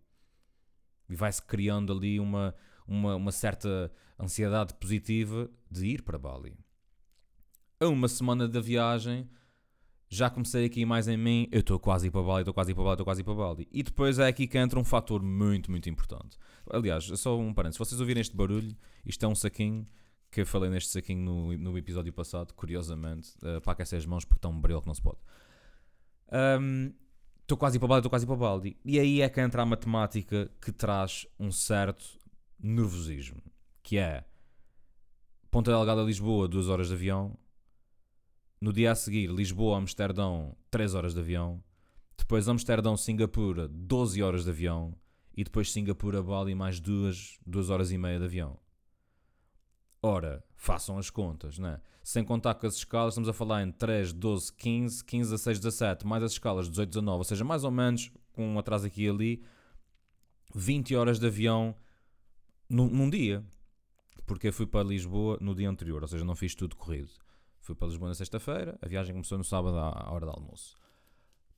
E 1.10 1.16
vai-se 1.16 1.42
criando 1.42 1.94
ali 1.94 2.20
uma, 2.20 2.56
uma, 2.88 3.16
uma 3.16 3.32
certa 3.32 3.92
ansiedade 4.20 4.74
positiva 4.76 5.50
de 5.70 5.86
ir 5.88 6.02
para 6.02 6.18
Bali. 6.18 6.58
A 7.80 7.88
uma 7.88 8.08
semana 8.08 8.48
da 8.48 8.62
viagem, 8.62 9.30
já 10.08 10.30
comecei 10.30 10.66
aqui 10.66 10.86
mais 10.86 11.08
em 11.08 11.18
mim, 11.18 11.48
eu 11.52 11.62
estou 11.62 11.80
quase 11.80 12.08
ir 12.08 12.12
para 12.12 12.22
Bali, 12.22 12.42
estou 12.42 12.54
quase 12.54 12.72
ir 12.72 12.76
para 12.76 12.84
Bali, 12.84 12.94
estou 12.94 13.06
quase 13.06 13.22
ir 13.22 13.24
para 13.24 13.34
Bali. 13.34 13.68
E 13.72 13.84
depois 13.84 14.20
é 14.20 14.28
aqui 14.28 14.48
que 14.48 14.58
entra 14.58 14.80
um 14.80 14.84
fator 14.84 15.22
muito, 15.22 15.70
muito 15.70 15.90
importante. 15.90 16.38
Aliás, 16.70 17.06
só 17.06 17.38
um 17.38 17.54
parênteses, 17.54 17.78
se 17.78 17.80
vocês 17.90 18.00
ouvirem 18.00 18.22
este 18.22 18.36
barulho, 18.36 18.76
isto 19.06 19.26
é 19.26 19.28
um 19.28 19.36
saquinho 19.36 19.88
que 20.32 20.42
eu 20.42 20.46
falei 20.46 20.70
neste 20.70 20.90
saquinho 20.90 21.22
no, 21.22 21.58
no 21.58 21.78
episódio 21.78 22.12
passado, 22.14 22.54
curiosamente, 22.54 23.34
uh, 23.44 23.60
para 23.60 23.74
aquecer 23.74 24.00
as 24.00 24.06
mãos 24.06 24.24
porque 24.24 24.38
está 24.40 24.48
um 24.48 24.60
bril 24.60 24.82
que 24.82 24.88
não 24.88 24.96
se 24.96 25.02
pode. 25.02 25.20
Estou 27.42 27.58
um, 27.58 27.60
quase 27.60 27.78
para 27.78 27.88
balde, 27.90 28.00
estou 28.00 28.10
quase 28.10 28.26
para 28.26 28.36
balde. 28.38 28.78
E 28.86 28.98
aí 28.98 29.22
é 29.22 29.30
que 29.30 29.42
entra 29.42 29.62
a 29.62 29.66
matemática 29.66 30.50
que 30.62 30.72
traz 30.72 31.28
um 31.38 31.52
certo 31.52 32.06
nervosismo, 32.58 33.42
que 33.84 33.98
é 33.98 34.24
Ponta 35.52 35.70
Delgada 35.70 36.02
Lisboa, 36.02 36.48
2 36.48 36.70
horas 36.70 36.88
de 36.88 36.94
avião. 36.94 37.38
No 38.62 38.72
dia 38.72 38.94
a 38.94 38.96
seguir, 38.96 39.30
Lisboa 39.30 39.78
Amsterdão, 39.78 40.56
3 40.70 40.96
horas 40.96 41.14
de 41.14 41.20
avião. 41.20 41.62
Depois 42.18 42.48
Amsterdão 42.48 42.96
Singapura, 42.96 43.68
12 43.68 44.24
horas 44.24 44.46
de 44.46 44.50
avião. 44.50 44.96
E 45.36 45.44
depois 45.44 45.72
Singapura 45.74 46.24
Bali 46.24 46.56
mais 46.56 46.80
2, 46.80 47.40
2 47.46 47.70
horas 47.70 47.92
e 47.92 47.98
meia 47.98 48.18
de 48.18 48.26
avião. 48.26 48.58
Ora, 50.04 50.44
façam 50.56 50.98
as 50.98 51.12
contas, 51.12 51.60
né? 51.60 51.80
Sem 52.04 52.24
contar 52.24 52.56
que 52.56 52.66
as 52.66 52.76
escalas, 52.76 53.14
estamos 53.14 53.30
a 53.30 53.34
falar 53.34 53.62
em 53.62 53.72
3, 53.72 54.14
12, 54.14 54.52
15, 54.54 55.06
15, 55.06 55.30
16, 55.30 55.60
17, 55.60 56.08
mais 56.08 56.24
as 56.24 56.32
escalas 56.32 56.68
18, 56.68 56.90
19, 56.90 57.18
ou 57.20 57.24
seja, 57.24 57.44
mais 57.44 57.64
ou 57.64 57.70
menos, 57.70 58.12
com 58.34 58.48
um 58.48 58.58
atraso 58.58 58.88
aqui 58.88 59.04
e 59.04 59.10
ali, 59.10 59.44
20 60.56 60.96
horas 60.96 61.20
de 61.20 61.28
avião 61.28 61.76
num, 62.68 62.88
num 62.90 63.10
dia. 63.10 63.46
Porque 64.26 64.48
eu 64.48 64.54
fui 64.54 64.66
para 64.66 64.84
Lisboa 64.84 65.38
no 65.40 65.54
dia 65.54 65.70
anterior, 65.70 66.02
ou 66.02 66.08
seja, 66.08 66.26
não 66.26 66.36
fiz 66.36 66.56
tudo 66.56 66.76
corrido. 66.76 67.12
Fui 67.60 67.76
para 67.76 67.88
Lisboa 67.88 68.10
na 68.10 68.16
sexta-feira, 68.16 68.80
a 68.82 68.88
viagem 68.88 69.14
começou 69.14 69.38
no 69.38 69.44
sábado 69.44 69.78
à 69.78 70.12
hora 70.12 70.26
do 70.26 70.32
almoço. 70.32 70.76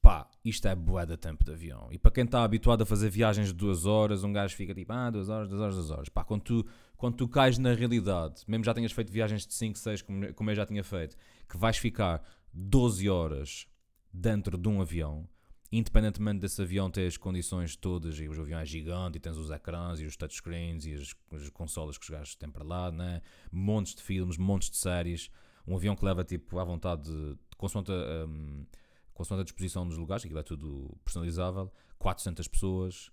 Pá, 0.01 0.29
isto 0.43 0.67
é 0.67 0.75
bué 0.75 1.05
de 1.05 1.15
tempo 1.15 1.45
de 1.45 1.51
avião. 1.53 1.87
E 1.89 1.97
para 1.97 2.11
quem 2.11 2.25
está 2.25 2.43
habituado 2.43 2.81
a 2.81 2.85
fazer 2.85 3.09
viagens 3.09 3.47
de 3.47 3.53
duas 3.53 3.85
horas, 3.85 4.25
um 4.25 4.33
gajo 4.33 4.53
fica 4.53 4.75
tipo, 4.75 4.91
ah, 4.91 5.09
duas 5.09 5.29
horas, 5.29 5.47
duas 5.47 5.61
horas, 5.61 5.75
duas 5.75 5.91
horas. 5.91 6.09
Pá, 6.09 6.25
quando 6.25 6.41
tu, 6.41 6.65
quando 7.03 7.17
tu 7.17 7.27
cais 7.27 7.57
na 7.57 7.73
realidade, 7.73 8.45
mesmo 8.47 8.63
já 8.63 8.73
tenhas 8.73 8.93
feito 8.93 9.11
viagens 9.11 9.45
de 9.45 9.53
5, 9.53 9.77
6, 9.77 10.01
como, 10.03 10.49
eu 10.51 10.55
já 10.55 10.65
tinha 10.65 10.85
feito, 10.85 11.17
que 11.49 11.57
vais 11.57 11.75
ficar 11.75 12.23
12 12.53 13.09
horas 13.09 13.67
dentro 14.13 14.57
de 14.57 14.69
um 14.69 14.81
avião, 14.81 15.27
independentemente 15.69 16.39
desse 16.39 16.61
avião 16.61 16.89
ter 16.89 17.05
as 17.05 17.17
condições 17.17 17.75
todas, 17.75 18.17
e 18.21 18.29
o 18.29 18.41
avião 18.41 18.57
é 18.57 18.65
gigante, 18.65 19.17
e 19.17 19.19
tens 19.19 19.35
os 19.35 19.51
ecrãs, 19.51 19.99
e 19.99 20.05
os 20.05 20.15
touchscreens, 20.15 20.85
e 20.85 20.93
as, 20.93 21.13
as 21.33 21.49
consolas 21.49 21.97
que 21.97 22.05
os 22.05 22.09
gajos 22.09 22.35
têm 22.35 22.49
para 22.49 22.63
lá, 22.63 22.89
né? 22.89 23.21
montes 23.51 23.95
de 23.95 24.01
filmes, 24.01 24.37
montes 24.37 24.69
de 24.69 24.77
séries, 24.77 25.29
um 25.67 25.75
avião 25.75 25.97
que 25.97 26.05
leva 26.05 26.23
tipo 26.23 26.57
à 26.57 26.63
vontade 26.63 27.01
de, 27.01 27.33
de 27.33 27.57
consoante, 27.57 27.91
um, 27.91 28.65
consoante 29.13 29.41
a 29.41 29.43
disposição 29.43 29.85
dos 29.85 29.97
lugares, 29.97 30.23
aquilo 30.23 30.39
é 30.39 30.43
tudo 30.43 30.97
personalizável, 31.03 31.69
400 31.99 32.47
pessoas, 32.47 33.11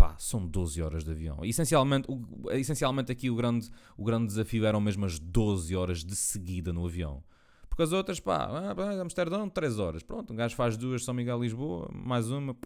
pá, 0.00 0.16
são 0.16 0.46
12 0.46 0.80
horas 0.80 1.04
de 1.04 1.10
avião. 1.10 1.44
essencialmente, 1.44 2.10
o, 2.10 2.50
essencialmente 2.52 3.12
aqui 3.12 3.28
o 3.28 3.36
grande, 3.36 3.68
o 3.98 4.02
grande 4.02 4.28
desafio 4.28 4.64
eram 4.64 4.80
mesmo 4.80 5.04
as 5.04 5.18
12 5.18 5.76
horas 5.76 6.02
de 6.02 6.16
seguida 6.16 6.72
no 6.72 6.86
avião. 6.86 7.22
Porque 7.68 7.82
as 7.82 7.92
outras, 7.92 8.18
pá, 8.18 8.46
ah, 8.46 9.02
Amsterdão, 9.02 9.46
3 9.50 9.78
horas. 9.78 10.02
Pronto, 10.02 10.32
um 10.32 10.36
gajo 10.36 10.56
faz 10.56 10.78
duas, 10.78 11.04
São 11.04 11.12
Miguel, 11.12 11.42
Lisboa, 11.42 11.90
mais 11.92 12.30
uma, 12.30 12.56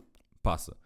passa. 0.44 0.76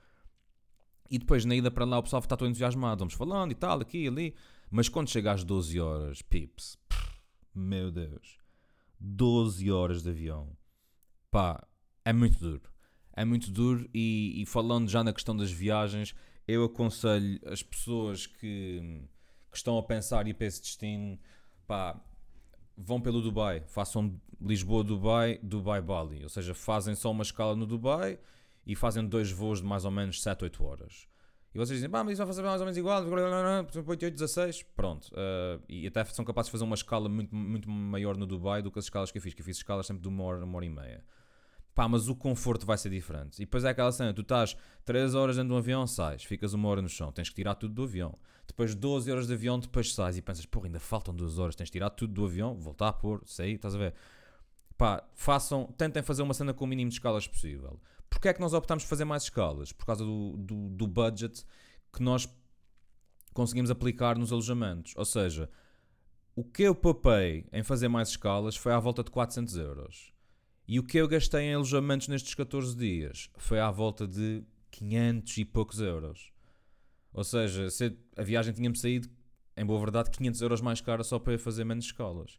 E 1.10 1.18
depois, 1.18 1.44
na 1.44 1.54
ida 1.54 1.70
para 1.70 1.84
lá, 1.84 1.98
o 1.98 2.02
pessoal 2.02 2.20
está 2.20 2.34
todo 2.34 2.48
entusiasmado. 2.48 3.00
Vamos 3.00 3.12
falando 3.12 3.52
e 3.52 3.54
tal, 3.54 3.80
aqui 3.80 4.04
e 4.04 4.08
ali. 4.08 4.34
Mas 4.70 4.88
quando 4.88 5.10
chega 5.10 5.32
às 5.32 5.44
12 5.44 5.78
horas, 5.78 6.22
pips, 6.22 6.78
meu 7.54 7.90
Deus, 7.90 8.38
12 8.98 9.70
horas 9.70 10.02
de 10.02 10.08
avião. 10.08 10.56
Pá, 11.30 11.62
é 12.06 12.12
muito 12.14 12.38
duro. 12.38 12.62
É 13.14 13.24
muito 13.24 13.50
duro 13.50 13.86
e, 13.92 14.40
e 14.40 14.46
falando 14.46 14.88
já 14.88 15.04
na 15.04 15.12
questão 15.12 15.36
das 15.36 15.50
viagens, 15.50 16.14
eu 16.48 16.64
aconselho 16.64 17.38
as 17.46 17.62
pessoas 17.62 18.26
que, 18.26 19.02
que 19.50 19.56
estão 19.56 19.76
a 19.76 19.82
pensar 19.82 20.26
ir 20.26 20.32
para 20.32 20.46
esse 20.46 20.62
destino, 20.62 21.18
pá, 21.66 22.00
vão 22.76 23.00
pelo 23.00 23.20
Dubai, 23.20 23.62
façam 23.66 24.18
Lisboa-Dubai, 24.40 25.38
Dubai-Bali, 25.42 26.22
ou 26.22 26.28
seja, 26.30 26.54
fazem 26.54 26.94
só 26.94 27.10
uma 27.10 27.22
escala 27.22 27.54
no 27.54 27.66
Dubai 27.66 28.18
e 28.66 28.74
fazem 28.74 29.06
dois 29.06 29.30
voos 29.30 29.60
de 29.60 29.66
mais 29.66 29.84
ou 29.84 29.90
menos 29.90 30.22
7, 30.22 30.44
8 30.44 30.64
horas. 30.64 31.06
E 31.54 31.58
vocês 31.58 31.78
dizem, 31.78 31.90
pá, 31.90 32.02
mas 32.02 32.12
isso 32.12 32.18
vai 32.18 32.26
fazer 32.26 32.42
mais 32.42 32.60
ou 32.60 32.66
menos 32.66 32.78
igual, 32.78 33.02
8, 33.04 33.90
8, 33.90 34.10
16, 34.10 34.62
pronto. 34.74 35.08
Uh, 35.08 35.62
e 35.68 35.86
até 35.86 36.04
são 36.04 36.24
capazes 36.24 36.48
de 36.48 36.52
fazer 36.52 36.64
uma 36.64 36.74
escala 36.74 37.08
muito, 37.08 37.34
muito 37.34 37.68
maior 37.68 38.16
no 38.16 38.26
Dubai 38.26 38.62
do 38.62 38.70
que 38.70 38.78
as 38.78 38.86
escalas 38.86 39.10
que 39.10 39.18
eu 39.18 39.22
fiz, 39.22 39.34
que 39.34 39.42
eu 39.42 39.44
fiz 39.44 39.58
escalas 39.58 39.86
sempre 39.86 40.02
de 40.02 40.08
uma 40.08 40.24
hora, 40.24 40.44
uma 40.44 40.56
hora 40.56 40.66
e 40.66 40.70
meia. 40.70 41.04
Pá, 41.78 41.86
mas 41.86 42.08
o 42.08 42.16
conforto 42.16 42.66
vai 42.66 42.76
ser 42.76 42.90
diferente. 42.90 43.36
E 43.36 43.44
depois 43.44 43.62
é 43.62 43.68
aquela 43.68 43.92
cena, 43.92 44.12
tu 44.12 44.22
estás 44.22 44.56
3 44.84 45.14
horas 45.14 45.36
dentro 45.36 45.50
de 45.50 45.54
um 45.54 45.58
avião, 45.58 45.86
sais, 45.86 46.24
ficas 46.24 46.52
uma 46.52 46.68
hora 46.68 46.82
no 46.82 46.88
chão, 46.88 47.12
tens 47.12 47.28
que 47.28 47.36
tirar 47.36 47.54
tudo 47.54 47.72
do 47.72 47.84
avião. 47.84 48.18
Depois 48.48 48.74
12 48.74 49.08
horas 49.12 49.28
de 49.28 49.34
avião, 49.34 49.60
depois 49.60 49.94
sais 49.94 50.16
e 50.16 50.20
pensas, 50.20 50.44
porra, 50.44 50.66
ainda 50.66 50.80
faltam 50.80 51.14
2 51.14 51.38
horas, 51.38 51.54
tens 51.54 51.66
de 51.66 51.70
tirar 51.70 51.90
tudo 51.90 52.12
do 52.12 52.24
avião, 52.24 52.58
voltar 52.58 52.88
a 52.88 52.92
pôr, 52.92 53.22
sair, 53.24 53.52
estás 53.52 53.76
a 53.76 53.78
ver? 53.78 53.94
Pá, 54.76 55.04
façam, 55.14 55.66
tentem 55.78 56.02
fazer 56.02 56.22
uma 56.22 56.34
cena 56.34 56.52
com 56.52 56.64
o 56.64 56.66
mínimo 56.66 56.88
de 56.88 56.96
escalas 56.96 57.28
possível. 57.28 57.80
Porquê 58.10 58.30
é 58.30 58.34
que 58.34 58.40
nós 58.40 58.54
optamos 58.54 58.82
por 58.82 58.90
fazer 58.90 59.04
mais 59.04 59.22
escalas? 59.22 59.70
Por 59.70 59.86
causa 59.86 60.04
do, 60.04 60.36
do, 60.36 60.70
do 60.70 60.86
budget 60.88 61.44
que 61.92 62.02
nós 62.02 62.28
conseguimos 63.32 63.70
aplicar 63.70 64.18
nos 64.18 64.32
alojamentos. 64.32 64.94
Ou 64.96 65.04
seja, 65.04 65.48
o 66.34 66.42
que 66.42 66.64
eu 66.64 66.74
papei 66.74 67.46
em 67.52 67.62
fazer 67.62 67.86
mais 67.86 68.08
escalas 68.08 68.56
foi 68.56 68.72
à 68.72 68.80
volta 68.80 69.04
de 69.04 69.12
400 69.12 69.56
euros. 69.56 70.17
E 70.68 70.78
o 70.78 70.82
que 70.82 70.98
eu 70.98 71.08
gastei 71.08 71.44
em 71.44 71.54
alojamentos 71.54 72.08
nestes 72.08 72.34
14 72.34 72.76
dias 72.76 73.30
foi 73.38 73.58
à 73.58 73.70
volta 73.70 74.06
de 74.06 74.44
500 74.70 75.38
e 75.38 75.44
poucos 75.46 75.80
euros. 75.80 76.30
Ou 77.10 77.24
seja, 77.24 77.70
se 77.70 77.96
a 78.14 78.22
viagem 78.22 78.52
tinha-me 78.52 78.76
saído, 78.76 79.08
em 79.56 79.64
boa 79.64 79.80
verdade, 79.80 80.10
500 80.10 80.42
euros 80.42 80.60
mais 80.60 80.82
cara 80.82 81.02
só 81.02 81.18
para 81.18 81.32
eu 81.32 81.38
fazer 81.38 81.64
menos 81.64 81.86
escalas. 81.86 82.38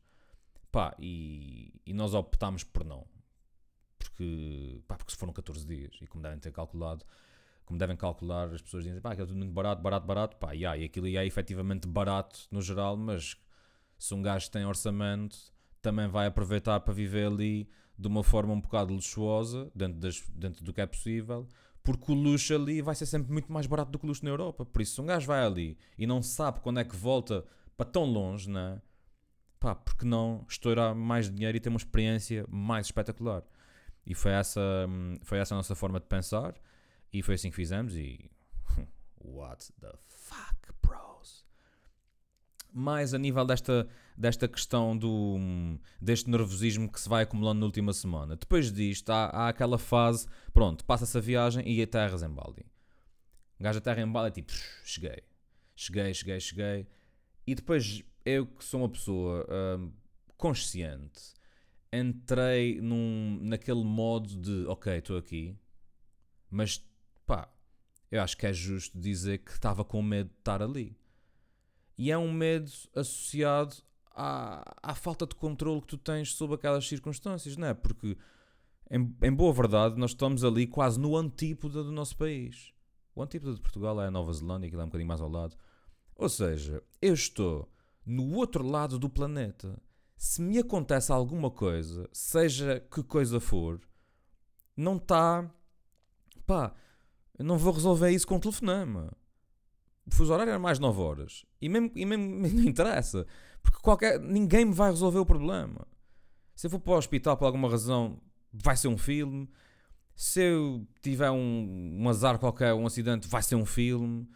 Pá, 0.72 0.96
e, 1.00 1.74
e 1.84 1.92
nós 1.92 2.14
optámos 2.14 2.64
por 2.64 2.86
não. 2.86 3.08
Porque, 3.98 4.80
pá, 4.88 4.96
porque 4.96 5.16
foram 5.16 5.34
14 5.34 5.66
dias, 5.66 5.98
e 6.00 6.06
como 6.06 6.22
devem 6.22 6.38
ter 6.38 6.52
calculado, 6.52 7.04
como 7.66 7.80
devem 7.80 7.98
calcular, 7.98 8.54
as 8.54 8.62
pessoas 8.62 8.84
dizem, 8.84 9.02
pá, 9.02 9.12
aquilo 9.12 9.26
é 9.26 9.28
tudo 9.28 9.38
muito 9.40 9.54
barato, 9.54 9.82
barato, 9.82 10.06
barato, 10.06 10.38
pá, 10.38 10.52
yeah, 10.52 10.78
e 10.78 10.86
aquilo 10.86 11.08
é 11.08 11.26
efetivamente 11.26 11.88
barato 11.88 12.42
no 12.52 12.62
geral, 12.62 12.96
mas 12.96 13.36
se 13.98 14.14
um 14.14 14.22
gajo 14.22 14.52
tem 14.52 14.66
orçamento, 14.66 15.36
também 15.82 16.08
vai 16.08 16.28
aproveitar 16.28 16.80
para 16.82 16.94
viver 16.94 17.26
ali 17.26 17.68
de 18.00 18.08
uma 18.08 18.24
forma 18.24 18.54
um 18.54 18.62
bocado 18.62 18.94
luxuosa, 18.94 19.70
dentro, 19.76 20.00
das, 20.00 20.24
dentro 20.30 20.64
do 20.64 20.74
que 20.74 20.82
é 20.82 20.86
possível, 20.86 21.46
porque 21.84 22.12
o 22.12 22.16
luxo 22.16 22.56
ali 22.56 22.82
vai 22.82 22.96
ser 22.96 23.06
sempre 23.06 23.32
muito 23.32 23.52
mais 23.52 23.68
barato 23.68 23.92
do 23.92 24.00
que 24.00 24.06
o 24.06 24.08
luxo 24.08 24.24
na 24.24 24.32
Europa. 24.32 24.66
Por 24.66 24.82
isso, 24.82 24.96
se 24.96 25.02
um 25.02 25.06
gajo 25.06 25.28
vai 25.28 25.46
ali 25.46 25.78
e 25.98 26.08
não 26.08 26.22
sabe 26.22 26.62
quando 26.62 26.80
é 26.80 26.86
que 26.86 26.96
volta 26.96 27.46
para 27.76 27.86
tão 27.86 28.06
longe, 28.06 28.50
né? 28.50 28.82
pá, 29.60 29.76
porque 29.76 30.06
não 30.06 30.46
estourar 30.48 30.96
mais 30.96 31.30
dinheiro 31.30 31.58
e 31.58 31.60
ter 31.60 31.70
uma 31.70 31.78
experiência 31.78 32.46
mais 32.50 32.88
espetacular? 32.88 33.44
E 34.06 34.16
foi 34.16 34.32
essa, 34.32 34.62
foi 35.22 35.38
essa 35.38 35.54
a 35.54 35.58
nossa 35.58 35.76
forma 35.76 36.00
de 36.00 36.06
pensar, 36.06 36.56
e 37.12 37.22
foi 37.22 37.36
assim 37.36 37.50
que 37.50 37.56
fizemos. 37.56 37.96
E 37.96 38.32
what 39.20 39.72
the 39.80 39.92
fuck, 40.08 40.74
bros? 40.82 41.46
Mais 42.72 43.14
a 43.14 43.18
nível 43.18 43.46
desta 43.46 43.88
desta 44.20 44.50
questão 44.50 44.98
do, 44.98 45.38
deste 46.02 46.30
nervosismo 46.30 46.92
que 46.92 47.00
se 47.00 47.08
vai 47.08 47.24
acumulando 47.24 47.62
na 47.62 47.66
última 47.66 47.94
semana. 47.94 48.36
Depois 48.36 48.70
disto, 48.70 49.10
há, 49.12 49.28
há 49.28 49.48
aquela 49.48 49.78
fase, 49.78 50.28
pronto, 50.52 50.84
passa-se 50.84 51.18
a 51.18 51.22
viagem 51.22 51.66
e 51.66 51.82
aterras 51.82 52.22
em 52.22 52.30
Bali. 52.30 52.66
O 53.58 53.64
gajo 53.64 53.80
aterra 53.80 54.02
em 54.02 54.12
Bali 54.12 54.28
é 54.28 54.32
tipo, 54.32 54.52
cheguei, 54.84 55.24
cheguei, 55.74 56.14
cheguei, 56.14 56.40
cheguei. 56.42 56.88
E 57.48 57.56
depois, 57.56 58.04
eu 58.26 58.46
que 58.46 58.64
sou 58.64 58.82
uma 58.82 58.90
pessoa 58.90 59.48
hum, 59.80 59.94
consciente, 60.36 61.34
entrei 61.94 62.82
num, 62.82 63.40
naquele 63.42 63.86
modo 63.86 64.36
de, 64.36 64.66
ok, 64.68 64.98
estou 64.98 65.18
aqui, 65.18 65.58
mas 66.52 66.86
pá, 67.26 67.50
eu 68.12 68.22
acho 68.22 68.36
que 68.36 68.46
é 68.46 68.52
justo 68.52 69.00
dizer 69.00 69.38
que 69.38 69.52
estava 69.52 69.86
com 69.86 70.02
medo 70.02 70.30
de 70.30 70.36
estar 70.40 70.62
ali. 70.62 71.00
E 71.98 72.12
é 72.12 72.18
um 72.18 72.34
medo 72.34 72.70
associado 72.94 73.76
à, 74.20 74.76
à 74.84 74.94
falta 74.94 75.26
de 75.26 75.34
controle 75.34 75.80
que 75.80 75.88
tu 75.88 75.98
tens 75.98 76.34
sobre 76.34 76.56
aquelas 76.56 76.86
circunstâncias, 76.86 77.56
não 77.56 77.68
é? 77.68 77.74
Porque, 77.74 78.18
em, 78.92 79.16
em 79.22 79.34
boa 79.34 79.54
verdade, 79.54 79.98
nós 79.98 80.12
estamos 80.12 80.44
ali 80.44 80.68
quase 80.68 81.00
no 81.00 81.16
antípoda 81.16 81.82
do 81.82 81.92
nosso 81.92 82.18
país. 82.18 82.74
O 83.16 83.24
antípoda 83.24 83.54
de 83.54 83.62
Portugal 83.62 84.02
é 84.02 84.08
a 84.08 84.12
Nova 84.12 84.34
Zelândia, 84.34 84.68
aquilo 84.68 84.82
é 84.82 84.84
um 84.84 84.88
bocadinho 84.88 85.08
mais 85.08 85.22
ao 85.22 85.30
lado. 85.30 85.56
Ou 86.16 86.28
seja, 86.28 86.84
eu 87.02 87.14
estou 87.14 87.72
no 88.06 88.36
outro 88.36 88.68
lado 88.68 89.00
do 89.00 89.10
planeta. 89.10 89.82
Se 90.18 90.42
me 90.42 90.60
acontece 90.60 91.14
alguma 91.14 91.50
coisa, 91.50 92.10
seja 92.12 92.86
que 92.92 93.02
coisa 93.02 93.40
for, 93.40 93.80
não 94.76 94.98
está. 94.98 95.50
Pá, 96.46 96.74
eu 97.38 97.46
não 97.46 97.58
vou 97.58 97.72
resolver 97.72 98.12
isso 98.12 98.28
com 98.28 98.36
um 98.36 98.40
telefonema. 98.40 99.14
O 100.06 100.14
fuso 100.14 100.34
horário 100.34 100.50
era 100.50 100.60
mais 100.60 100.78
9 100.78 101.00
horas. 101.00 101.46
E 101.62 101.70
mesmo, 101.70 101.92
e 101.96 102.06
mesmo 102.06 102.26
não 102.52 102.64
interessa. 102.64 103.26
Porque 103.70 103.84
qualquer, 103.84 104.20
ninguém 104.20 104.66
me 104.66 104.74
vai 104.74 104.90
resolver 104.90 105.20
o 105.20 105.26
problema. 105.26 105.86
Se 106.56 106.68
eu 106.68 106.72
for 106.72 106.80
para 106.80 106.94
o 106.94 106.98
hospital 106.98 107.38
por 107.38 107.46
alguma 107.46 107.70
razão, 107.70 108.20
vai 108.52 108.76
ser 108.76 108.88
um 108.88 108.98
filme. 108.98 109.50
Se 110.16 110.42
eu 110.42 110.88
tiver 111.02 111.30
um, 111.32 111.98
um 112.02 112.10
azar 112.10 112.40
qualquer, 112.40 112.74
um 112.74 112.86
acidente, 112.86 113.28
vai 113.28 113.44
ser 113.44 113.56
um 113.56 113.66
filme. 113.66 114.28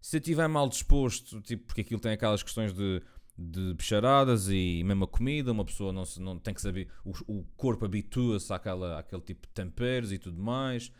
Se 0.00 0.16
eu 0.16 0.18
estiver 0.18 0.48
mal 0.48 0.68
disposto, 0.68 1.40
tipo, 1.40 1.64
porque 1.66 1.82
aquilo 1.82 2.00
tem 2.00 2.12
aquelas 2.12 2.42
questões 2.42 2.72
de, 2.72 3.00
de 3.38 3.74
e 4.50 4.82
mesmo 4.84 5.04
a 5.04 5.08
comida, 5.08 5.52
uma 5.52 5.64
pessoa 5.64 5.92
não, 5.92 6.02
não 6.18 6.38
tem 6.38 6.52
que 6.52 6.60
saber, 6.60 6.88
o, 7.04 7.12
o 7.26 7.44
corpo 7.56 7.84
habitua-se 7.84 8.52
àquela, 8.52 8.98
àquele 8.98 9.22
tipo 9.22 9.46
de 9.46 9.52
temperos 9.54 10.12
e 10.12 10.18
tudo 10.18 10.42
mais. 10.42 10.90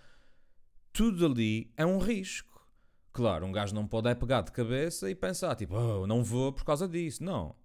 Tudo 0.92 1.26
ali 1.26 1.72
é 1.76 1.84
um 1.84 1.98
risco. 1.98 2.64
Claro, 3.12 3.44
um 3.44 3.52
gajo 3.52 3.74
não 3.74 3.86
pode 3.86 4.08
é 4.08 4.14
pegar 4.14 4.42
de 4.42 4.52
cabeça 4.52 5.10
e 5.10 5.14
pensar, 5.14 5.56
tipo, 5.56 5.74
oh, 5.74 6.06
não 6.06 6.22
vou 6.22 6.52
por 6.52 6.64
causa 6.64 6.88
disso. 6.88 7.22
Não. 7.24 7.60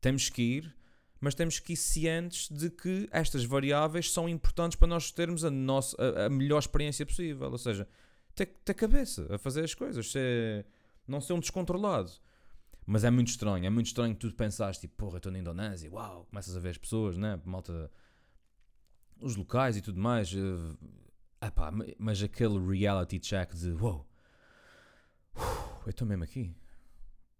Temos 0.00 0.28
que 0.28 0.42
ir, 0.42 0.76
mas 1.20 1.34
temos 1.34 1.58
que 1.58 1.72
ir 1.72 1.76
cientes 1.76 2.48
de 2.50 2.70
que 2.70 3.08
estas 3.10 3.44
variáveis 3.44 4.12
são 4.12 4.28
importantes 4.28 4.76
para 4.76 4.88
nós 4.88 5.10
termos 5.10 5.44
a, 5.44 5.50
nossa, 5.50 5.96
a, 6.00 6.26
a 6.26 6.30
melhor 6.30 6.58
experiência 6.58 7.04
possível. 7.04 7.50
Ou 7.50 7.58
seja, 7.58 7.88
ter, 8.34 8.46
ter 8.46 8.74
cabeça 8.74 9.34
a 9.34 9.38
fazer 9.38 9.64
as 9.64 9.74
coisas, 9.74 10.10
ser, 10.10 10.66
não 11.08 11.20
ser 11.20 11.32
um 11.32 11.40
descontrolado. 11.40 12.12
Mas 12.86 13.02
é 13.02 13.10
muito 13.10 13.28
estranho, 13.28 13.66
é 13.66 13.70
muito 13.70 13.86
estranho 13.86 14.14
que 14.14 14.20
tu 14.20 14.32
pensaste, 14.32 14.82
tipo, 14.82 14.94
porra, 14.96 15.16
estou 15.16 15.32
na 15.32 15.40
Indonésia, 15.40 15.90
uau, 15.90 16.26
começas 16.26 16.56
a 16.56 16.60
ver 16.60 16.70
as 16.70 16.78
pessoas, 16.78 17.16
né? 17.16 17.40
Malta, 17.44 17.90
os 19.20 19.34
locais 19.34 19.76
e 19.76 19.80
tudo 19.80 19.98
mais. 19.98 20.32
Uh, 20.32 20.78
epá, 21.42 21.72
mas 21.98 22.22
aquele 22.22 22.58
reality 22.58 23.18
check 23.18 23.52
de, 23.54 23.72
uau, 23.72 24.06
eu 25.84 25.90
estou 25.90 26.06
mesmo 26.06 26.22
aqui. 26.22 26.54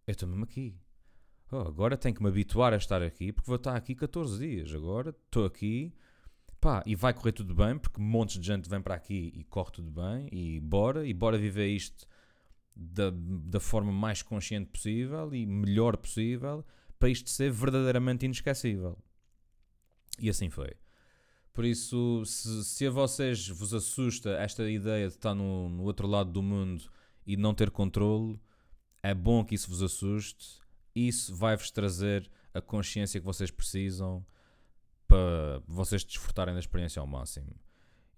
Eu 0.04 0.12
estou 0.12 0.28
mesmo 0.28 0.44
aqui. 0.44 0.76
Oh, 1.50 1.58
agora 1.58 1.96
tenho 1.96 2.14
que 2.14 2.22
me 2.22 2.28
habituar 2.28 2.72
a 2.72 2.76
estar 2.76 3.02
aqui, 3.02 3.32
porque 3.32 3.46
vou 3.46 3.56
estar 3.56 3.76
aqui 3.76 3.94
14 3.94 4.38
dias. 4.38 4.74
Agora 4.74 5.10
estou 5.10 5.44
aqui, 5.44 5.94
pá, 6.60 6.82
e 6.84 6.94
vai 6.94 7.14
correr 7.14 7.32
tudo 7.32 7.54
bem, 7.54 7.78
porque 7.78 8.00
montes 8.00 8.40
de 8.40 8.46
gente 8.46 8.68
vem 8.68 8.80
para 8.80 8.94
aqui 8.94 9.32
e 9.34 9.44
corre 9.44 9.70
tudo 9.70 9.90
bem, 9.90 10.28
e 10.32 10.58
bora, 10.60 11.06
e 11.06 11.14
bora 11.14 11.38
viver 11.38 11.68
isto 11.68 12.06
da, 12.74 13.10
da 13.14 13.60
forma 13.60 13.92
mais 13.92 14.22
consciente 14.22 14.70
possível 14.70 15.32
e 15.34 15.46
melhor 15.46 15.96
possível 15.96 16.64
para 16.98 17.08
isto 17.08 17.30
ser 17.30 17.50
verdadeiramente 17.50 18.26
inesquecível. 18.26 18.98
E 20.18 20.28
assim 20.28 20.50
foi. 20.50 20.72
Por 21.52 21.64
isso, 21.64 22.22
se, 22.26 22.64
se 22.64 22.86
a 22.86 22.90
vocês 22.90 23.48
vos 23.48 23.72
assusta 23.72 24.30
esta 24.30 24.68
ideia 24.68 25.08
de 25.08 25.14
estar 25.14 25.34
no, 25.34 25.68
no 25.68 25.84
outro 25.84 26.06
lado 26.06 26.30
do 26.30 26.42
mundo 26.42 26.84
e 27.26 27.36
não 27.36 27.54
ter 27.54 27.70
controle, 27.70 28.38
é 29.02 29.14
bom 29.14 29.44
que 29.44 29.54
isso 29.54 29.70
vos 29.70 29.82
assuste. 29.82 30.60
Isso 30.96 31.36
vai-vos 31.36 31.70
trazer 31.70 32.30
a 32.54 32.60
consciência 32.62 33.20
que 33.20 33.26
vocês 33.26 33.50
precisam 33.50 34.24
para 35.06 35.62
vocês 35.66 36.02
desfrutarem 36.02 36.54
da 36.54 36.60
experiência 36.60 37.00
ao 37.00 37.06
máximo. 37.06 37.54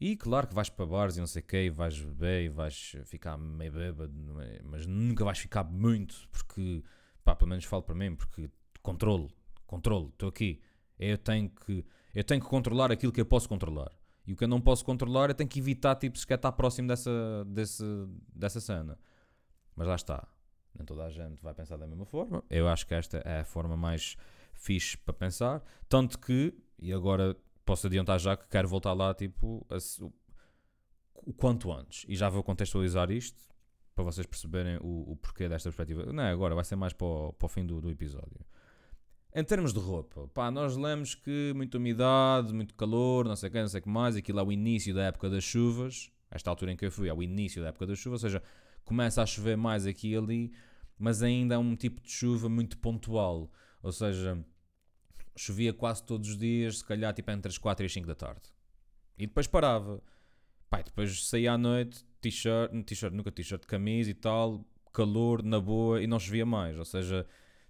E 0.00 0.16
claro 0.16 0.46
que 0.46 0.54
vais 0.54 0.70
para 0.70 0.86
bares 0.86 1.16
e 1.16 1.20
não 1.20 1.26
sei 1.26 1.42
o 1.42 1.44
quê, 1.44 1.64
e 1.64 1.70
vais 1.70 2.00
beber 2.00 2.44
e 2.44 2.48
vais 2.48 2.94
ficar 3.04 3.36
meio 3.36 3.72
bêbado, 3.72 4.40
é? 4.40 4.60
mas 4.62 4.86
nunca 4.86 5.24
vais 5.24 5.38
ficar 5.40 5.64
muito, 5.64 6.28
porque, 6.30 6.84
pá, 7.24 7.34
pelo 7.34 7.50
menos 7.50 7.64
falo 7.64 7.82
para 7.82 7.96
mim, 7.96 8.14
porque 8.14 8.48
controle, 8.80 9.28
controle, 9.66 10.10
estou 10.10 10.28
aqui. 10.28 10.62
Eu 10.96 11.18
tenho, 11.18 11.50
que, 11.50 11.84
eu 12.14 12.22
tenho 12.22 12.40
que 12.40 12.46
controlar 12.46 12.92
aquilo 12.92 13.10
que 13.10 13.20
eu 13.20 13.26
posso 13.26 13.48
controlar. 13.48 13.90
E 14.24 14.32
o 14.32 14.36
que 14.36 14.44
eu 14.44 14.48
não 14.48 14.60
posso 14.60 14.84
controlar, 14.84 15.30
eu 15.30 15.34
tenho 15.34 15.50
que 15.50 15.58
evitar, 15.58 15.96
tipo, 15.96 16.16
se 16.16 16.24
quer 16.24 16.34
estar 16.34 16.52
próximo 16.52 16.86
dessa, 16.86 17.44
desse, 17.44 17.84
dessa 18.32 18.60
cena. 18.60 18.96
Mas 19.74 19.88
lá 19.88 19.96
está. 19.96 20.28
Nem 20.74 20.84
toda 20.84 21.04
a 21.04 21.10
gente 21.10 21.42
vai 21.42 21.54
pensar 21.54 21.76
da 21.76 21.86
mesma 21.86 22.04
forma. 22.04 22.42
Eu 22.48 22.68
acho 22.68 22.86
que 22.86 22.94
esta 22.94 23.18
é 23.18 23.40
a 23.40 23.44
forma 23.44 23.76
mais 23.76 24.16
fixe 24.52 24.96
para 24.96 25.14
pensar. 25.14 25.62
Tanto 25.88 26.18
que, 26.18 26.54
e 26.78 26.92
agora 26.92 27.36
posso 27.64 27.86
adiantar 27.86 28.18
já 28.18 28.36
que 28.36 28.46
quero 28.48 28.68
voltar 28.68 28.92
lá 28.92 29.12
tipo 29.14 29.66
a, 29.70 29.76
o, 31.14 31.32
quanto 31.32 31.72
antes. 31.72 32.04
E 32.08 32.16
já 32.16 32.28
vou 32.28 32.42
contextualizar 32.42 33.10
isto 33.10 33.42
para 33.94 34.04
vocês 34.04 34.26
perceberem 34.26 34.78
o, 34.80 35.12
o 35.12 35.16
porquê 35.16 35.48
desta 35.48 35.68
perspectiva. 35.68 36.12
Não 36.12 36.22
é 36.22 36.30
agora, 36.30 36.54
vai 36.54 36.64
ser 36.64 36.76
mais 36.76 36.92
para 36.92 37.06
o, 37.06 37.32
para 37.32 37.46
o 37.46 37.48
fim 37.48 37.66
do, 37.66 37.80
do 37.80 37.90
episódio. 37.90 38.40
Em 39.34 39.44
termos 39.44 39.72
de 39.72 39.78
roupa, 39.78 40.26
pá, 40.28 40.50
nós 40.50 40.76
lemos 40.76 41.14
que 41.14 41.52
muita 41.54 41.76
umidade, 41.76 42.54
muito 42.54 42.74
calor, 42.74 43.26
não 43.26 43.36
sei 43.36 43.48
o 43.48 43.52
que, 43.52 43.60
não 43.60 43.68
sei 43.68 43.80
o 43.80 43.82
que 43.82 43.88
mais. 43.88 44.16
Aquilo 44.16 44.40
é 44.40 44.42
o 44.42 44.50
início 44.50 44.94
da 44.94 45.04
época 45.04 45.28
das 45.28 45.44
chuvas. 45.44 46.10
Esta 46.30 46.50
altura 46.50 46.72
em 46.72 46.76
que 46.76 46.86
eu 46.86 46.90
fui 46.90 47.08
é 47.08 47.14
o 47.14 47.22
início 47.22 47.62
da 47.62 47.68
época 47.68 47.86
das 47.86 47.98
chuvas, 47.98 48.22
ou 48.24 48.30
seja, 48.30 48.42
começa 48.84 49.22
a 49.22 49.26
chover 49.26 49.56
mais 49.56 49.86
aqui 49.86 50.10
e 50.12 50.16
ali, 50.16 50.52
mas 50.98 51.22
ainda 51.22 51.54
é 51.54 51.58
um 51.58 51.76
tipo 51.76 52.00
de 52.00 52.10
chuva 52.10 52.48
muito 52.48 52.78
pontual. 52.78 53.50
Ou 53.82 53.92
seja, 53.92 54.44
chovia 55.36 55.72
quase 55.72 56.02
todos 56.02 56.30
os 56.30 56.36
dias, 56.36 56.78
se 56.78 56.84
calhar 56.84 57.12
tipo 57.14 57.30
entre 57.30 57.48
as 57.48 57.58
4 57.58 57.84
e 57.84 57.86
as 57.86 57.92
5 57.92 58.06
da 58.06 58.14
tarde. 58.14 58.42
E 59.16 59.26
depois 59.26 59.46
parava. 59.46 60.02
Pai, 60.68 60.82
depois 60.82 61.28
saía 61.28 61.52
à 61.52 61.58
noite, 61.58 62.04
t-shirt, 62.20 62.72
t-shirt, 62.84 63.14
nunca 63.14 63.32
t-shirt, 63.32 63.64
camisa 63.64 64.10
e 64.10 64.14
tal, 64.14 64.64
calor 64.92 65.42
na 65.42 65.60
boa 65.60 66.02
e 66.02 66.06
não 66.06 66.18
chovia 66.18 66.44
mais. 66.44 66.78
Ou 66.78 66.84
seja, 66.84 67.26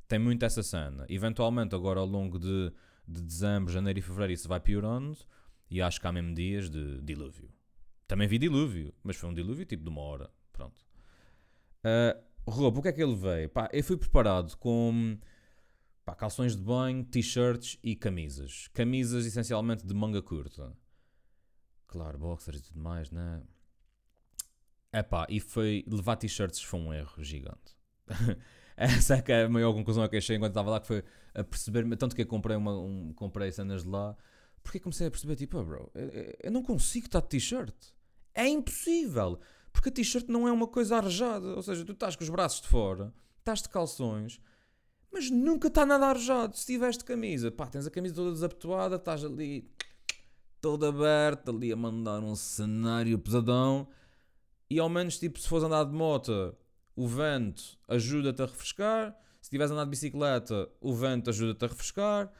tem 0.08 0.18
muito 0.18 0.44
essa 0.44 0.62
cena. 0.62 1.06
Eventualmente, 1.08 1.74
agora 1.74 2.00
ao 2.00 2.06
longo 2.06 2.38
de, 2.38 2.72
de 3.06 3.22
dezembro, 3.22 3.72
janeiro 3.72 3.98
e 3.98 4.02
fevereiro, 4.02 4.32
isso 4.32 4.48
vai 4.48 4.58
piorando 4.58 5.18
e 5.70 5.82
acho 5.82 6.00
que 6.00 6.06
há 6.06 6.12
mesmo 6.12 6.34
dias 6.34 6.70
de 6.70 7.00
dilúvio. 7.02 7.50
Também 8.06 8.26
vi 8.26 8.38
dilúvio, 8.38 8.94
mas 9.02 9.16
foi 9.16 9.28
um 9.28 9.34
dilúvio 9.34 9.66
tipo 9.66 9.84
de 9.84 9.90
uma 9.90 10.00
hora. 10.00 10.30
Pronto. 10.52 10.87
Uh, 11.84 12.50
roupa, 12.50 12.78
o 12.78 12.82
que 12.82 12.88
é 12.88 12.92
que 12.92 13.02
ele 13.02 13.16
veio? 13.16 13.48
Pá, 13.48 13.68
eu 13.72 13.82
fui 13.84 13.96
preparado 13.96 14.56
com 14.56 15.18
Pá, 16.08 16.14
calções 16.14 16.56
de 16.56 16.62
banho, 16.62 17.04
t-shirts 17.04 17.78
e 17.84 17.94
camisas. 17.94 18.68
Camisas 18.72 19.26
essencialmente 19.26 19.86
de 19.86 19.92
manga 19.92 20.22
curta. 20.22 20.74
Claro, 21.86 22.16
boxers 22.16 22.60
e 22.60 22.62
tudo 22.62 22.80
mais, 22.80 23.10
né? 23.10 23.42
É 24.90 25.02
pá, 25.02 25.26
e 25.28 25.38
foi. 25.38 25.84
Levar 25.86 26.16
t-shirts 26.16 26.62
foi 26.62 26.80
um 26.80 26.94
erro 26.94 27.22
gigante. 27.22 27.76
Essa 28.74 29.16
é 29.16 29.20
que 29.20 29.30
é 29.30 29.44
a 29.44 29.48
maior 29.50 29.74
conclusão 29.74 30.08
que 30.08 30.16
achei 30.16 30.36
enquanto 30.36 30.52
estava 30.52 30.70
lá, 30.70 30.80
que 30.80 30.86
foi 30.86 31.04
a 31.34 31.44
perceber. 31.44 31.84
Tanto 31.98 32.16
que 32.16 32.22
eu 32.22 32.26
comprei, 32.26 32.56
uma, 32.56 32.72
um, 32.80 33.12
comprei 33.12 33.52
cenas 33.52 33.82
de 33.82 33.90
lá, 33.90 34.16
porque 34.62 34.80
comecei 34.80 35.08
a 35.08 35.10
perceber, 35.10 35.36
tipo, 35.36 35.58
oh, 35.58 35.64
bro, 35.64 35.90
eu, 35.94 36.36
eu 36.44 36.50
não 36.50 36.62
consigo 36.62 37.04
estar 37.04 37.20
de 37.20 37.28
t-shirt. 37.28 37.74
É 38.34 38.48
impossível. 38.48 39.38
Porque 39.78 39.90
a 39.90 39.92
t-shirt 39.92 40.28
não 40.28 40.48
é 40.48 40.50
uma 40.50 40.66
coisa 40.66 40.96
arejada. 40.96 41.54
Ou 41.54 41.62
seja, 41.62 41.84
tu 41.84 41.92
estás 41.92 42.16
com 42.16 42.24
os 42.24 42.30
braços 42.30 42.60
de 42.60 42.66
fora, 42.66 43.14
estás 43.38 43.62
de 43.62 43.68
calções 43.68 44.40
mas 45.10 45.30
nunca 45.30 45.68
está 45.68 45.86
nada 45.86 46.06
arejado. 46.06 46.56
Se 46.56 46.66
tiveste 46.66 47.04
camisa, 47.04 47.50
pá, 47.50 47.66
tens 47.66 47.86
a 47.86 47.90
camisa 47.90 48.14
toda 48.14 48.32
desabotoada, 48.32 48.96
estás 48.96 49.24
ali 49.24 49.70
todo 50.60 50.86
aberto, 50.86 51.50
ali 51.50 51.72
a 51.72 51.76
mandar 51.76 52.20
um 52.20 52.34
cenário 52.34 53.18
pesadão. 53.18 53.88
E 54.70 54.78
ao 54.78 54.88
menos, 54.88 55.18
tipo, 55.18 55.38
se 55.38 55.48
fores 55.48 55.64
andar 55.64 55.84
de 55.84 55.92
moto, 55.92 56.54
o 56.94 57.06
vento 57.06 57.78
ajuda-te 57.88 58.42
a 58.42 58.46
refrescar. 58.46 59.12
Se 59.40 59.46
estiveres 59.46 59.70
a 59.70 59.74
andar 59.74 59.84
de 59.84 59.90
bicicleta, 59.90 60.68
o 60.80 60.94
vento 60.94 61.30
ajuda-te 61.30 61.64
a 61.64 61.68
refrescar. 61.68 62.30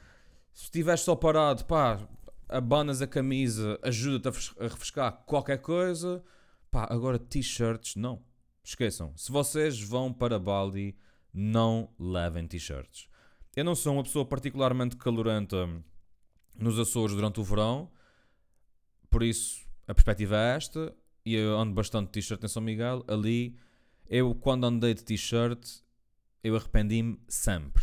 Se 0.53 0.65
estiveres 0.65 1.01
só 1.01 1.17
parado, 1.17 1.65
pá, 1.65 2.07
abanas 2.49 3.01
a 3.01 3.07
camisa, 3.07 3.79
ajuda-te 3.83 4.29
a 4.29 4.63
refrescar 4.63 5.25
qualquer 5.25 5.59
coisa. 5.59 6.23
Pá, 6.71 6.87
agora 6.91 7.19
t-shirts, 7.19 7.97
não. 7.97 8.23
Esqueçam. 8.63 9.13
Se 9.17 9.33
vocês 9.33 9.81
vão 9.81 10.13
para 10.13 10.39
Bali 10.39 10.97
não 11.33 11.91
levem 11.99 12.47
t-shirts. 12.47 13.09
Eu 13.55 13.65
não 13.65 13.75
sou 13.75 13.95
uma 13.95 14.03
pessoa 14.03 14.25
particularmente 14.25 14.97
calorenta 14.97 15.69
nos 16.55 16.79
Açores 16.79 17.15
durante 17.15 17.41
o 17.41 17.45
verão, 17.45 17.91
por 19.09 19.23
isso 19.23 19.69
a 19.87 19.95
perspectiva 19.95 20.37
é 20.37 20.57
esta. 20.57 20.95
E 21.25 21.35
eu 21.35 21.59
ando 21.59 21.75
bastante 21.75 22.11
t-shirt 22.11 22.43
em 22.45 22.49
São 22.49 22.63
Miguel. 22.63 23.05
Ali, 23.09 23.57
eu 24.09 24.35
quando 24.35 24.65
andei 24.65 24.95
de 24.95 25.03
t-shirt, 25.03 25.81
eu 26.43 26.57
arrependi-me 26.57 27.19
sempre. 27.27 27.83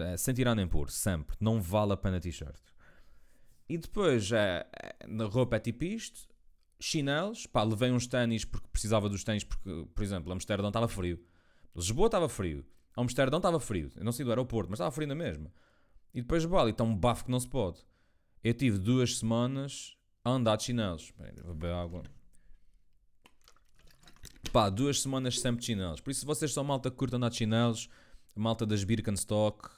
É, 0.00 0.16
sem 0.16 0.34
tirar 0.34 0.54
nem 0.54 0.66
pôr, 0.66 0.90
sempre. 0.90 1.36
Não 1.40 1.60
vale 1.60 1.92
a 1.92 1.96
pena 1.96 2.20
t-shirt. 2.20 2.60
E 3.68 3.78
depois, 3.78 4.32
é, 4.32 4.66
é, 4.82 5.06
na 5.06 5.26
roupa 5.26 5.56
é 5.56 5.60
tipo 5.60 5.84
isto. 5.84 6.28
Chinelos, 6.80 7.46
pá, 7.46 7.62
levei 7.62 7.90
uns 7.90 8.06
ténis 8.06 8.44
porque 8.44 8.66
precisava 8.68 9.08
dos 9.08 9.22
ténis 9.22 9.44
porque, 9.44 9.86
por 9.94 10.02
exemplo, 10.02 10.32
Amsterdão 10.32 10.68
estava 10.68 10.88
frio. 10.88 11.22
Lisboa 11.76 12.06
estava 12.06 12.28
frio. 12.28 12.64
Amsterdão 12.96 13.38
estava 13.38 13.60
frio. 13.60 13.90
Eu 13.96 14.04
não 14.04 14.12
sei 14.12 14.24
do 14.24 14.30
aeroporto, 14.30 14.70
mas 14.70 14.78
estava 14.78 14.90
frio 14.90 15.06
na 15.06 15.14
mesma. 15.14 15.52
E 16.14 16.20
depois 16.20 16.44
Bali 16.44 16.70
está 16.70 16.82
um 16.82 16.96
bafo 16.96 17.26
que 17.26 17.30
não 17.30 17.38
se 17.38 17.48
pode. 17.48 17.78
Eu 18.42 18.54
tive 18.54 18.78
duas 18.78 19.18
semanas 19.18 19.96
a 20.24 20.30
andar 20.30 20.56
de 20.56 20.64
chinelos. 20.64 21.12
Vou 21.44 21.54
beber 21.54 21.74
água. 21.74 22.02
Pá, 24.52 24.68
duas 24.68 25.00
semanas 25.00 25.38
sempre 25.38 25.60
de 25.60 25.66
chinelos. 25.66 26.00
Por 26.00 26.10
isso, 26.10 26.20
se 26.20 26.26
vocês 26.26 26.52
são 26.52 26.64
malta 26.64 26.90
que 26.90 26.96
curta 26.96 27.16
andar 27.16 27.28
de 27.28 27.36
chinelos, 27.36 27.88
malta 28.34 28.66
das 28.66 28.82
Birkenstock, 28.82 29.68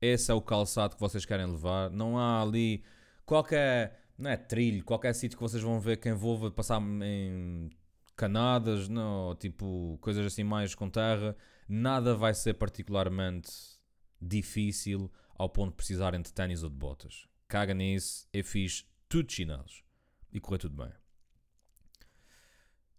esse 0.00 0.30
é 0.30 0.34
o 0.34 0.42
calçado 0.42 0.94
que 0.94 1.00
vocês 1.00 1.24
querem 1.24 1.46
levar. 1.46 1.90
Não 1.90 2.18
há 2.18 2.42
ali 2.42 2.82
qualquer, 3.24 4.00
não 4.20 4.30
é 4.30 4.36
trilho, 4.36 4.84
qualquer 4.84 5.14
sítio 5.14 5.36
que 5.36 5.42
vocês 5.42 5.62
vão 5.62 5.80
ver 5.80 5.96
que 5.96 6.08
envolva 6.08 6.50
passar 6.50 6.80
em 6.80 7.70
canadas, 8.14 8.88
não, 8.88 9.34
tipo 9.34 9.98
coisas 10.00 10.26
assim 10.26 10.44
mais 10.44 10.74
com 10.74 10.90
terra, 10.90 11.34
nada 11.66 12.14
vai 12.14 12.34
ser 12.34 12.54
particularmente 12.54 13.50
difícil 14.20 15.10
ao 15.34 15.48
ponto 15.48 15.70
de 15.70 15.76
precisarem 15.76 16.20
de 16.20 16.32
ténis 16.32 16.62
ou 16.62 16.68
de 16.68 16.76
botas. 16.76 17.26
Caga 17.48 17.72
nisso, 17.72 18.28
eu 18.32 18.44
fiz 18.44 18.86
tudo 19.08 19.32
chinelos 19.32 19.82
e 20.30 20.38
correu 20.38 20.58
tudo 20.58 20.76
bem. 20.76 20.92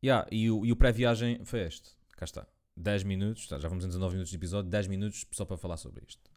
Yeah, 0.03 0.27
e 0.31 0.49
o, 0.49 0.65
e 0.65 0.71
o 0.71 0.75
pré-viagem 0.75 1.45
foi 1.45 1.61
este. 1.61 1.91
Cá 2.17 2.25
está. 2.25 2.47
10 2.75 3.03
minutos, 3.03 3.43
já 3.43 3.67
vamos 3.67 3.83
em 3.83 3.87
19 3.87 4.13
minutos 4.13 4.31
de 4.31 4.37
episódio, 4.37 4.71
10 4.71 4.87
minutos 4.87 5.25
só 5.31 5.45
para 5.45 5.57
falar 5.57 5.77
sobre 5.77 6.03
isto. 6.07 6.31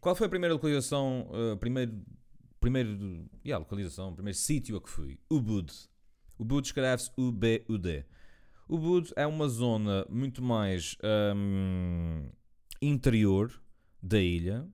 Qual 0.00 0.14
foi 0.14 0.28
a 0.28 0.30
primeira 0.30 0.54
localização, 0.54 1.28
uh, 1.30 1.56
primeiro, 1.58 2.00
primeiro, 2.60 3.28
yeah, 3.44 3.58
localização, 3.58 4.14
primeiro 4.14 4.38
sítio 4.38 4.76
a 4.76 4.80
que 4.80 4.90
fui? 4.90 5.18
Ubud. 5.30 5.72
Ubud 6.38 6.66
escreve-se 6.66 7.10
U-B-U-D. 7.16 8.04
Ubud 8.68 9.12
é 9.16 9.26
uma 9.26 9.48
zona 9.48 10.06
muito 10.10 10.42
mais 10.42 10.96
um, 11.34 12.30
interior 12.82 13.60
da 14.02 14.20
ilha 14.20 14.68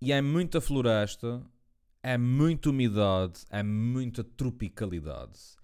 e 0.00 0.12
é 0.12 0.20
muita 0.20 0.60
floresta, 0.60 1.44
é 2.02 2.18
muita 2.18 2.70
umidade, 2.70 3.40
é 3.50 3.62
muita 3.62 4.22
tropicalidade 4.22 5.56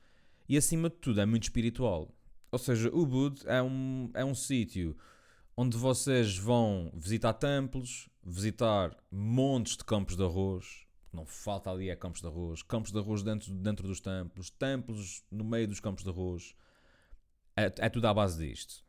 e 0.48 0.57
acima 0.57 0.88
de 0.88 0.96
tudo 0.96 1.20
é 1.20 1.26
muito 1.26 1.44
espiritual. 1.44 2.14
Ou 2.50 2.59
seja, 2.59 2.88
Ubud 2.94 3.42
é 3.46 3.62
um, 3.62 4.11
é 4.14 4.24
um 4.24 4.35
sítio 4.35 4.96
onde 5.57 5.76
vocês 5.76 6.37
vão 6.37 6.90
visitar 6.94 7.33
templos, 7.35 8.09
visitar 8.24 8.96
montes 9.10 9.76
de 9.76 9.84
campos 9.84 10.16
de 10.16 10.22
arroz. 10.22 10.87
Não 11.12 11.24
falta 11.24 11.70
ali 11.70 11.90
é 11.90 11.96
campos 11.96 12.20
de 12.20 12.26
arroz, 12.26 12.62
campos 12.62 12.90
de 12.90 12.98
arroz 12.98 13.22
dentro, 13.22 13.52
dentro 13.52 13.87
dos 13.87 14.00
templos, 14.00 14.50
templos 14.50 15.24
no 15.30 15.44
meio 15.44 15.68
dos 15.68 15.78
campos 15.78 16.02
de 16.02 16.10
arroz. 16.10 16.54
É, 17.56 17.72
é 17.78 17.88
tudo 17.88 18.06
à 18.06 18.14
base 18.14 18.44
disto. 18.44 18.84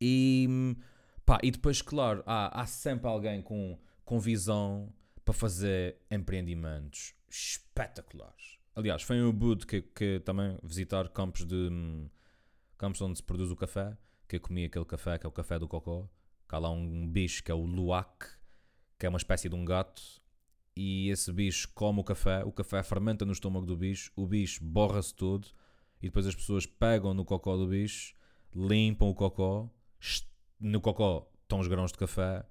E, 0.00 0.76
pá, 1.26 1.38
e 1.42 1.50
depois, 1.50 1.82
claro, 1.82 2.22
há, 2.24 2.62
há 2.62 2.66
sempre 2.66 3.08
alguém 3.08 3.42
com, 3.42 3.78
com 4.04 4.18
visão 4.18 4.92
para 5.24 5.34
fazer 5.34 5.98
empreendimentos 6.10 7.14
espetaculares. 7.28 8.58
Aliás, 8.74 9.02
foi 9.02 9.20
um 9.20 9.28
Ubud 9.28 9.66
que, 9.66 9.82
que 9.82 10.20
também 10.20 10.56
visitar 10.62 11.08
campos 11.08 11.44
de 11.44 11.68
campos 12.78 13.00
onde 13.02 13.18
se 13.18 13.22
produz 13.22 13.50
o 13.50 13.56
café, 13.56 13.98
que 14.26 14.36
eu 14.36 14.40
comi 14.40 14.64
aquele 14.64 14.84
café, 14.84 15.18
que 15.18 15.26
é 15.26 15.28
o 15.28 15.32
café 15.32 15.58
do 15.58 15.68
cocó. 15.68 16.08
Cá 16.48 16.58
lá 16.58 16.70
um 16.70 17.06
bicho 17.06 17.44
que 17.44 17.52
é 17.52 17.54
o 17.54 17.64
luac, 17.64 18.26
que 18.98 19.06
é 19.06 19.08
uma 19.08 19.18
espécie 19.18 19.48
de 19.48 19.54
um 19.54 19.64
gato, 19.64 20.02
e 20.74 21.10
esse 21.10 21.32
bicho 21.32 21.68
come 21.74 22.00
o 22.00 22.04
café, 22.04 22.42
o 22.44 22.50
café 22.50 22.82
fermenta 22.82 23.24
no 23.24 23.32
estômago 23.32 23.66
do 23.66 23.76
bicho, 23.76 24.10
o 24.16 24.26
bicho 24.26 24.64
borra-se 24.64 25.14
todo, 25.14 25.48
e 26.00 26.06
depois 26.06 26.26
as 26.26 26.34
pessoas 26.34 26.64
pegam 26.64 27.12
no 27.12 27.24
cocó 27.24 27.56
do 27.56 27.66
bicho, 27.66 28.14
limpam 28.54 29.08
o 29.08 29.14
cocó, 29.14 29.68
no 30.58 30.80
cocó 30.80 31.30
estão 31.42 31.60
os 31.60 31.68
grãos 31.68 31.92
de 31.92 31.98
café, 31.98 32.44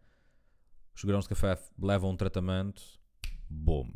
os 0.96 1.04
grãos 1.04 1.26
de 1.26 1.30
café 1.30 1.58
levam 1.78 2.12
um 2.12 2.16
tratamento, 2.16 2.84
boom, 3.50 3.92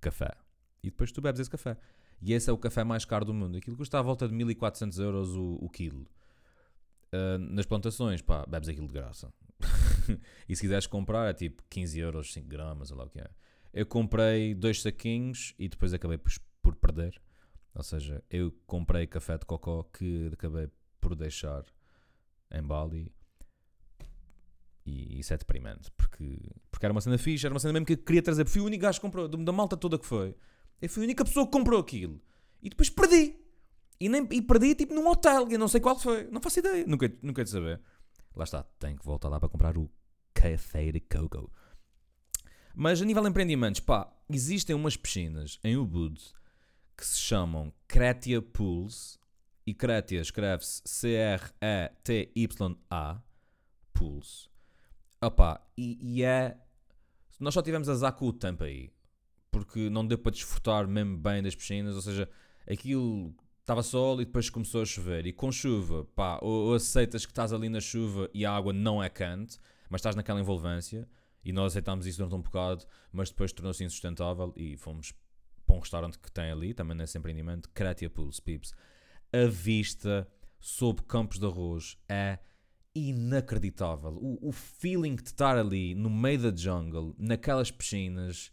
café. 0.00 0.34
E 0.82 0.90
depois 0.90 1.10
tu 1.12 1.20
bebes 1.20 1.40
esse 1.40 1.50
café. 1.50 1.76
E 2.20 2.32
esse 2.32 2.48
é 2.48 2.52
o 2.52 2.58
café 2.58 2.82
mais 2.82 3.04
caro 3.04 3.24
do 3.24 3.34
mundo. 3.34 3.58
Aquilo 3.58 3.76
custa 3.76 3.98
à 3.98 4.02
volta 4.02 4.26
de 4.26 4.34
1400 4.34 4.98
euros 4.98 5.34
o, 5.34 5.58
o 5.60 5.68
quilo. 5.68 6.06
Uh, 7.12 7.38
nas 7.38 7.66
plantações, 7.66 8.20
pá, 8.20 8.44
bebes 8.46 8.68
aquilo 8.68 8.86
de 8.86 8.92
graça. 8.92 9.32
e 10.48 10.54
se 10.54 10.62
quiseres 10.62 10.86
comprar 10.86 11.30
é 11.30 11.34
tipo 11.34 11.62
15 11.70 11.98
euros, 11.98 12.32
5 12.32 12.48
gramas, 12.48 12.90
ou 12.90 12.98
lá 12.98 13.04
o 13.04 13.10
que 13.10 13.20
é. 13.20 13.30
Eu 13.72 13.86
comprei 13.86 14.54
dois 14.54 14.82
saquinhos 14.82 15.54
e 15.58 15.68
depois 15.68 15.92
acabei 15.92 16.18
por, 16.18 16.32
por 16.62 16.74
perder. 16.76 17.20
Ou 17.74 17.82
seja, 17.82 18.24
eu 18.30 18.50
comprei 18.66 19.06
café 19.06 19.36
de 19.36 19.44
cocó 19.44 19.82
que 19.82 20.30
acabei 20.32 20.68
por 21.00 21.14
deixar 21.14 21.64
em 22.50 22.62
Bali. 22.62 23.12
E 24.84 25.18
isso 25.18 25.34
é 25.34 25.36
deprimente, 25.36 25.90
porque, 25.96 26.38
porque 26.70 26.86
era 26.86 26.92
uma 26.92 27.00
cena 27.00 27.18
fixe, 27.18 27.44
era 27.44 27.52
uma 27.52 27.58
cena 27.58 27.72
mesmo 27.72 27.86
que 27.86 27.94
eu 27.94 27.98
queria 27.98 28.22
trazer. 28.22 28.46
Fui 28.46 28.62
o 28.62 28.64
único 28.64 28.82
gajo 28.82 28.98
que 28.98 29.02
comprou, 29.02 29.28
da 29.28 29.52
malta 29.52 29.76
toda 29.76 29.98
que 29.98 30.06
foi. 30.06 30.34
Eu 30.80 30.88
fui 30.88 31.02
a 31.02 31.04
única 31.04 31.24
pessoa 31.24 31.44
que 31.44 31.52
comprou 31.52 31.80
aquilo. 31.80 32.20
E 32.62 32.70
depois 32.70 32.88
perdi. 32.88 33.36
E, 33.98 34.08
nem, 34.08 34.26
e 34.30 34.42
perdi 34.42 34.74
tipo 34.74 34.94
num 34.94 35.06
hotel, 35.08 35.48
eu 35.50 35.58
não 35.58 35.68
sei 35.68 35.80
qual 35.80 35.98
foi. 35.98 36.28
Não 36.30 36.40
faço 36.40 36.58
ideia, 36.58 36.84
nunca, 36.86 37.12
nunca 37.22 37.42
de 37.44 37.50
saber. 37.50 37.80
Lá 38.34 38.44
está, 38.44 38.62
tenho 38.78 38.98
que 38.98 39.04
voltar 39.04 39.28
lá 39.28 39.40
para 39.40 39.48
comprar 39.48 39.76
o 39.78 39.90
café 40.34 40.92
de 40.92 41.00
coco. 41.00 41.50
Mas 42.74 43.00
a 43.00 43.04
nível 43.04 43.22
de 43.22 43.30
empreendimentos, 43.30 43.80
pá, 43.80 44.12
existem 44.28 44.76
umas 44.76 44.96
piscinas 44.96 45.58
em 45.64 45.76
Ubud 45.76 46.20
que 46.96 47.06
se 47.06 47.18
chamam 47.18 47.72
Cretia 47.88 48.42
Pools. 48.42 49.18
E 49.66 49.74
Cretia 49.74 50.20
escreve-se 50.20 50.82
C-R-E-T-Y-A 50.84 51.52
Pools. 53.92 54.48
Opá, 55.20 55.60
e, 55.76 55.98
e 56.00 56.22
é. 56.22 56.56
Nós 57.40 57.52
só 57.54 57.62
tivemos 57.62 57.88
azar 57.88 58.12
com 58.12 58.26
o 58.26 58.32
tempo 58.32 58.62
aí 58.64 58.92
porque 59.56 59.88
não 59.88 60.06
deu 60.06 60.18
para 60.18 60.32
desfrutar 60.32 60.86
mesmo 60.86 61.16
bem 61.16 61.42
das 61.42 61.54
piscinas, 61.54 61.96
ou 61.96 62.02
seja, 62.02 62.28
aquilo 62.70 63.34
estava 63.66 63.82
sol 63.82 64.22
e 64.22 64.24
depois 64.24 64.48
começou 64.48 64.80
a 64.80 64.84
chover. 64.84 65.26
E 65.26 65.32
com 65.32 65.50
chuva, 65.50 66.04
pá, 66.14 66.38
ou, 66.40 66.68
ou, 66.68 66.74
aceitas 66.74 67.26
que 67.26 67.32
estás 67.32 67.52
ali 67.52 67.68
na 67.68 67.80
chuva 67.80 68.30
e 68.32 68.46
a 68.46 68.52
água 68.52 68.72
não 68.72 69.02
é 69.02 69.10
quente, 69.10 69.58
mas 69.90 69.98
estás 69.98 70.14
naquela 70.14 70.40
envolvência. 70.40 71.08
E 71.44 71.52
nós 71.52 71.72
aceitámos 71.72 72.06
isso 72.06 72.18
durante 72.18 72.36
um 72.36 72.42
bocado, 72.42 72.84
mas 73.12 73.28
depois 73.28 73.52
tornou-se 73.52 73.82
insustentável 73.82 74.52
e 74.56 74.76
fomos 74.76 75.12
para 75.66 75.76
um 75.76 75.80
restaurante 75.80 76.18
que 76.18 76.30
tem 76.30 76.50
ali, 76.50 76.74
também 76.74 76.96
nesse 76.96 77.18
empreendimento, 77.18 77.68
Kratia 77.70 78.08
Pools, 78.08 78.38
Pips. 78.38 78.72
A 79.32 79.46
vista 79.48 80.28
sob 80.60 81.02
campos 81.02 81.40
de 81.40 81.46
arroz 81.46 81.98
é 82.08 82.38
inacreditável. 82.94 84.12
O, 84.12 84.48
o 84.48 84.52
feeling 84.52 85.16
de 85.16 85.22
estar 85.22 85.58
ali 85.58 85.92
no 85.92 86.08
meio 86.08 86.38
da 86.38 86.56
jungle, 86.56 87.16
naquelas 87.18 87.70
piscinas, 87.72 88.52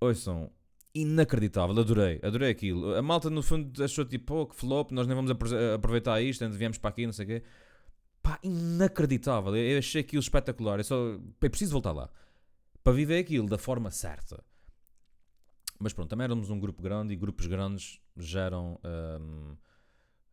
ouçam, 0.00 0.50
inacreditável, 0.94 1.78
adorei, 1.78 2.20
adorei 2.22 2.50
aquilo. 2.50 2.94
A 2.94 3.02
malta 3.02 3.30
no 3.30 3.42
fundo 3.42 3.82
achou 3.82 4.04
tipo, 4.04 4.34
oh, 4.34 4.46
que 4.46 4.56
flop, 4.56 4.92
nós 4.92 5.06
nem 5.06 5.16
vamos 5.16 5.30
aproveitar 5.74 6.20
isto, 6.20 6.48
viemos 6.50 6.78
para 6.78 6.90
aqui, 6.90 7.06
não 7.06 7.12
sei 7.12 7.24
o 7.24 7.28
quê. 7.28 7.42
Pá, 8.22 8.38
inacreditável, 8.42 9.56
eu 9.56 9.78
achei 9.78 10.02
aquilo 10.02 10.20
espetacular, 10.20 10.78
eu 10.78 10.84
só, 10.84 11.18
é 11.40 11.48
preciso 11.48 11.72
voltar 11.72 11.92
lá, 11.92 12.08
para 12.84 12.92
viver 12.92 13.18
aquilo 13.18 13.48
da 13.48 13.58
forma 13.58 13.90
certa. 13.90 14.42
Mas 15.78 15.92
pronto, 15.92 16.08
também 16.08 16.24
éramos 16.24 16.48
um 16.50 16.60
grupo 16.60 16.80
grande 16.80 17.12
e 17.12 17.16
grupos 17.16 17.46
grandes 17.46 18.00
geram 18.16 18.78
hum, 19.20 19.56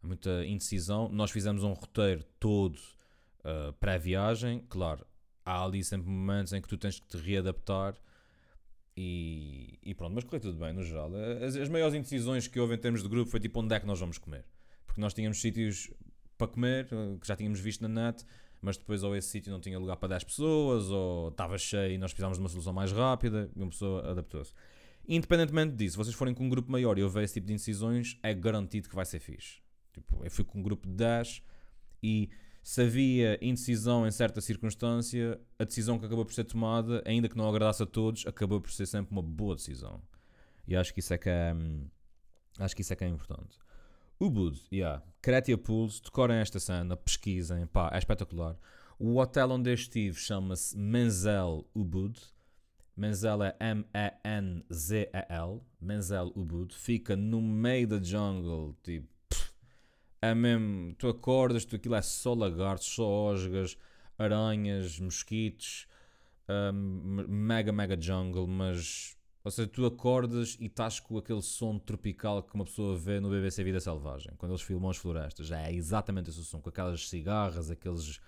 muita 0.03 0.45
indecisão. 0.45 1.09
Nós 1.09 1.31
fizemos 1.31 1.63
um 1.63 1.73
roteiro 1.73 2.23
todo 2.39 2.77
uh, 3.39 3.73
pré-viagem, 3.79 4.63
claro, 4.69 5.03
há 5.43 5.63
ali 5.63 5.83
sempre 5.83 6.07
momentos 6.07 6.53
em 6.53 6.61
que 6.61 6.67
tu 6.67 6.77
tens 6.77 6.99
que 6.99 7.07
te 7.07 7.17
readaptar 7.17 7.95
e, 9.01 9.79
e, 9.81 9.95
pronto, 9.95 10.13
mas 10.13 10.25
correu 10.25 10.41
tudo 10.41 10.59
bem 10.59 10.73
no 10.73 10.83
geral. 10.83 11.09
As, 11.41 11.55
as 11.55 11.69
maiores 11.69 11.95
indecisões 11.95 12.49
que 12.49 12.59
houve 12.59 12.75
em 12.75 12.77
termos 12.77 13.01
de 13.01 13.07
grupo 13.07 13.31
foi 13.31 13.39
tipo 13.39 13.61
onde 13.61 13.73
é 13.73 13.79
que 13.79 13.87
nós 13.87 13.97
vamos 13.97 14.17
comer. 14.17 14.43
Porque 14.85 14.99
nós 14.99 15.13
tínhamos 15.13 15.39
sítios 15.39 15.89
para 16.37 16.47
comer 16.47 16.85
que 17.21 17.25
já 17.25 17.33
tínhamos 17.33 17.61
visto 17.61 17.79
na 17.79 17.87
net, 17.87 18.25
mas 18.61 18.75
depois 18.75 19.01
ou 19.01 19.15
esse 19.15 19.29
sítio 19.29 19.53
não 19.53 19.61
tinha 19.61 19.79
lugar 19.79 19.95
para 19.95 20.09
10 20.09 20.25
pessoas, 20.25 20.89
ou 20.89 21.29
estava 21.29 21.57
cheio 21.57 21.93
e 21.93 21.97
nós 21.97 22.11
precisávamos 22.11 22.39
de 22.39 22.43
uma 22.43 22.49
solução 22.49 22.73
mais 22.73 22.91
rápida 22.91 23.49
e 23.55 23.61
uma 23.61 23.69
pessoa 23.69 24.11
adaptou-se. 24.11 24.51
Independentemente 25.07 25.77
disso, 25.77 25.93
se 25.93 25.97
vocês 25.97 26.13
forem 26.13 26.33
com 26.33 26.43
um 26.43 26.49
grupo 26.49 26.69
maior 26.69 26.99
e 26.99 27.03
houver 27.03 27.23
esse 27.23 27.35
tipo 27.35 27.47
de 27.47 27.53
indecisões, 27.53 28.19
é 28.21 28.33
garantido 28.33 28.89
que 28.89 28.95
vai 28.95 29.05
ser 29.05 29.19
fixe. 29.19 29.61
Tipo, 29.93 30.25
eu 30.25 30.29
fui 30.29 30.43
com 30.43 30.59
um 30.59 30.61
grupo 30.61 30.85
de 30.85 30.93
10 30.95 31.41
e 32.03 32.29
se 32.61 32.81
havia 32.81 33.37
indecisão 33.41 34.05
em 34.05 34.11
certa 34.11 34.41
circunstância, 34.41 35.39
a 35.57 35.63
decisão 35.63 35.97
que 35.97 36.05
acabou 36.05 36.25
por 36.25 36.33
ser 36.33 36.43
tomada, 36.43 37.01
ainda 37.05 37.29
que 37.29 37.37
não 37.37 37.47
agradasse 37.47 37.83
a 37.83 37.85
todos, 37.85 38.25
acabou 38.27 38.61
por 38.61 38.71
ser 38.71 38.85
sempre 38.85 39.11
uma 39.11 39.21
boa 39.21 39.55
decisão. 39.55 40.01
E 40.67 40.75
acho 40.75 40.93
que 40.93 40.99
isso 40.99 41.13
é 41.13 41.17
que 41.17 41.29
é, 41.29 41.53
hum, 41.53 41.87
acho 42.59 42.75
que 42.75 42.81
isso 42.81 42.93
é 42.93 42.95
que 42.95 43.03
é 43.03 43.07
importante. 43.07 43.57
Ubud, 44.19 44.61
yeah. 44.71 45.01
Cretia 45.21 45.57
Pools, 45.57 46.01
decorem 46.01 46.37
esta 46.37 46.59
cena, 46.59 46.97
pesquisem, 46.97 47.65
pá, 47.67 47.89
é 47.93 47.97
espetacular. 47.97 48.57
O 48.99 49.17
hotel 49.17 49.51
onde 49.51 49.69
eu 49.69 49.73
estive 49.73 50.19
chama-se 50.19 50.77
Menzel 50.77 51.65
Ubud. 51.73 52.19
Menzel 52.97 53.43
é 53.43 53.55
M-E-N-Z-E-L. 53.61 55.61
Menzel 55.79 56.33
Ubud. 56.35 56.75
Fica 56.75 57.15
no 57.15 57.41
meio 57.41 57.87
da 57.87 58.03
jungle, 58.03 58.75
tipo, 58.83 59.07
é 60.21 60.35
mesmo, 60.35 60.93
tu 60.95 61.07
acordas, 61.07 61.65
tu 61.65 61.75
aquilo 61.75 61.95
é 61.95 62.01
só 62.01 62.33
lagartos, 62.33 62.87
só 62.87 63.07
osgas, 63.07 63.77
aranhas, 64.17 64.99
mosquitos, 64.99 65.87
um, 66.49 67.25
mega, 67.27 67.71
mega 67.71 67.99
jungle, 67.99 68.47
mas. 68.47 69.15
Ou 69.43 69.51
seja, 69.51 69.67
tu 69.69 69.85
acordas 69.85 70.57
e 70.59 70.65
estás 70.65 70.99
com 70.99 71.17
aquele 71.17 71.41
som 71.41 71.79
tropical 71.79 72.43
que 72.43 72.53
uma 72.53 72.65
pessoa 72.65 72.97
vê 72.97 73.21
no 73.21 73.29
BBC 73.29 73.63
Vida 73.63 73.79
Selvagem, 73.79 74.33
quando 74.37 74.51
eles 74.51 74.61
filmam 74.61 74.89
as 74.89 74.97
florestas. 74.97 75.49
É 75.49 75.71
exatamente 75.71 76.29
esse 76.29 76.39
o 76.39 76.43
som, 76.43 76.59
com 76.59 76.69
aquelas 76.69 77.07
cigarras, 77.07 77.71
aqueles, 77.71 78.19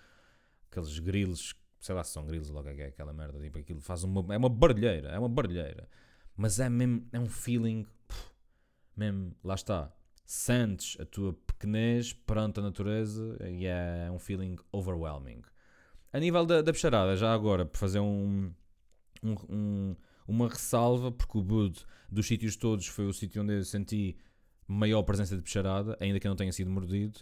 aqueles 0.72 0.98
grilos, 1.00 1.54
sei 1.82 1.94
lá 1.94 2.04
se 2.04 2.14
são 2.14 2.26
grilos, 2.26 2.50
logo 2.50 2.70
é 2.70 2.86
aquela 2.86 3.12
merda, 3.12 3.40
tipo, 3.42 3.60
aquilo 3.60 3.82
faz 3.82 4.04
uma. 4.04 4.34
É 4.34 4.38
uma 4.38 4.50
barulheira, 4.50 5.10
é 5.10 5.20
uma 5.20 5.30
barulheira. 5.30 5.90
Mas 6.38 6.60
é 6.60 6.70
mesmo, 6.70 7.06
é 7.12 7.20
um 7.20 7.28
feeling, 7.28 7.86
pff, 8.08 8.32
mesmo, 8.96 9.36
lá 9.44 9.56
está, 9.56 9.94
sentes 10.24 10.98
a 11.00 11.06
tua 11.06 11.34
pequenez 11.34 12.14
perante 12.14 12.60
a 12.60 12.64
natureza 12.64 13.38
e 13.50 13.66
é 13.66 14.10
um 14.12 14.20
feeling 14.20 14.58
overwhelming. 14.72 15.42
A 16.14 16.20
nível 16.20 16.46
da, 16.46 16.62
da 16.62 16.72
bicharada, 16.72 17.16
já 17.16 17.34
agora, 17.34 17.66
por 17.66 17.78
fazer 17.78 18.00
um, 18.00 18.52
um, 19.24 19.36
um, 19.50 19.96
uma 20.28 20.48
ressalva, 20.48 21.12
porque 21.12 21.38
o 21.38 21.42
Bud 21.42 21.86
dos 22.10 22.28
sítios 22.28 22.56
todos 22.56 22.88
foi 22.88 23.06
o 23.06 23.14
sítio 23.14 23.42
onde 23.42 23.54
eu 23.54 23.64
senti 23.64 24.18
maior 24.68 25.04
presença 25.04 25.36
de 25.36 25.42
bicharada, 25.42 25.98
ainda 26.00 26.20
que 26.20 26.28
eu 26.28 26.30
não 26.30 26.36
tenha 26.36 26.52
sido 26.52 26.70
mordido. 26.70 27.20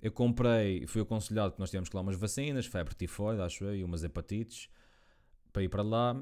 Eu 0.00 0.12
comprei, 0.12 0.86
fui 0.86 1.02
aconselhado 1.02 1.52
que 1.52 1.60
nós 1.60 1.70
que 1.70 1.78
lá 1.94 2.00
umas 2.00 2.16
vacinas, 2.16 2.66
febre 2.66 2.94
tifoide, 2.94 3.42
acho 3.42 3.64
eu, 3.64 3.76
e 3.76 3.84
umas 3.84 4.02
hepatites, 4.02 4.68
para 5.52 5.62
ir 5.62 5.68
para 5.68 5.82
lá. 5.82 6.14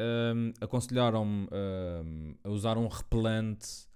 Um, 0.00 0.52
Aconselharam-me 0.60 1.48
um, 1.52 2.34
a 2.44 2.48
usar 2.48 2.78
um 2.78 2.86
repelente 2.86 3.87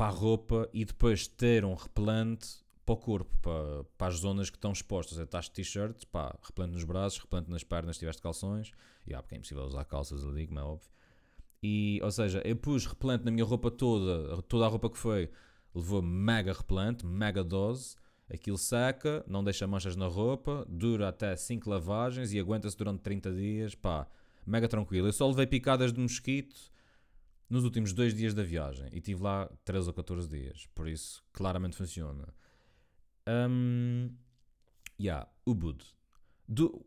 para 0.00 0.06
a 0.06 0.16
roupa 0.16 0.66
e 0.72 0.82
depois 0.82 1.26
ter 1.26 1.62
um 1.62 1.74
repelente 1.74 2.48
para 2.86 2.94
o 2.94 2.96
corpo, 2.96 3.30
para, 3.42 3.84
para 3.98 4.06
as 4.06 4.14
zonas 4.14 4.48
que 4.48 4.56
estão 4.56 4.72
expostas. 4.72 5.18
É, 5.18 5.24
estás 5.24 5.44
de 5.44 5.50
t-shirt, 5.50 6.06
pá, 6.06 6.34
repelente 6.42 6.72
nos 6.72 6.84
braços, 6.84 7.18
repelente 7.18 7.50
nas 7.50 7.62
pernas 7.62 7.96
se 7.96 8.00
tiveste 8.00 8.22
calções. 8.22 8.72
E 9.06 9.12
ah, 9.12 9.20
porque 9.20 9.34
é 9.34 9.36
impossível 9.36 9.62
usar 9.62 9.84
calças 9.84 10.24
ali, 10.24 10.46
como 10.46 10.58
é 10.58 10.62
óbvio. 10.62 10.88
E, 11.62 12.00
ou 12.02 12.10
seja, 12.10 12.40
eu 12.46 12.56
pus 12.56 12.86
repelente 12.86 13.24
na 13.26 13.30
minha 13.30 13.44
roupa 13.44 13.70
toda, 13.70 14.40
toda 14.44 14.64
a 14.64 14.68
roupa 14.68 14.88
que 14.88 14.96
foi 14.96 15.28
levou 15.74 16.00
mega 16.00 16.54
repelente, 16.54 17.04
mega 17.04 17.44
dose. 17.44 17.94
Aquilo 18.32 18.56
seca, 18.56 19.22
não 19.28 19.44
deixa 19.44 19.66
manchas 19.66 19.96
na 19.96 20.06
roupa, 20.06 20.64
dura 20.66 21.10
até 21.10 21.36
5 21.36 21.68
lavagens 21.68 22.32
e 22.32 22.40
aguenta-se 22.40 22.74
durante 22.74 23.00
30 23.00 23.34
dias. 23.34 23.74
Pá, 23.74 24.06
mega 24.46 24.66
tranquilo. 24.66 25.08
Eu 25.08 25.12
só 25.12 25.28
levei 25.28 25.46
picadas 25.46 25.92
de 25.92 26.00
mosquito 26.00 26.69
nos 27.50 27.64
últimos 27.64 27.92
dois 27.92 28.14
dias 28.14 28.32
da 28.32 28.44
viagem 28.44 28.88
e 28.92 29.00
tive 29.00 29.22
lá 29.22 29.50
13 29.64 29.88
ou 29.88 29.94
14 29.94 30.28
dias. 30.28 30.66
Por 30.72 30.88
isso, 30.88 31.22
claramente 31.32 31.76
funciona. 31.76 32.32
Um, 33.28 34.14
yeah, 34.98 35.28
o 35.44 35.52
Bud. 35.52 35.84
Do, 36.48 36.80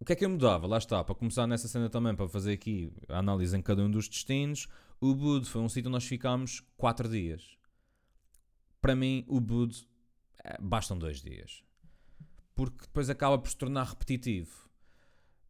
o 0.00 0.04
que 0.04 0.14
é 0.14 0.16
que 0.16 0.24
eu 0.24 0.30
mudava? 0.30 0.66
Lá 0.66 0.78
está, 0.78 1.04
para 1.04 1.14
começar 1.14 1.46
nessa 1.46 1.68
cena 1.68 1.90
também, 1.90 2.16
para 2.16 2.26
fazer 2.26 2.54
aqui 2.54 2.90
a 3.06 3.18
análise 3.18 3.54
em 3.54 3.60
cada 3.60 3.82
um 3.82 3.90
dos 3.90 4.08
destinos. 4.08 4.66
O 4.98 5.14
Bud 5.14 5.46
foi 5.46 5.60
um 5.60 5.68
sítio 5.68 5.88
onde 5.88 5.96
nós 5.96 6.06
ficámos 6.06 6.62
4 6.78 7.08
dias. 7.08 7.58
Para 8.80 8.96
mim, 8.96 9.24
o 9.28 9.40
Bud 9.40 9.86
é, 10.42 10.56
bastam 10.60 10.98
2 10.98 11.20
dias. 11.20 11.62
Porque 12.54 12.86
depois 12.86 13.10
acaba 13.10 13.38
por 13.38 13.50
se 13.50 13.56
tornar 13.56 13.84
repetitivo. 13.84 14.68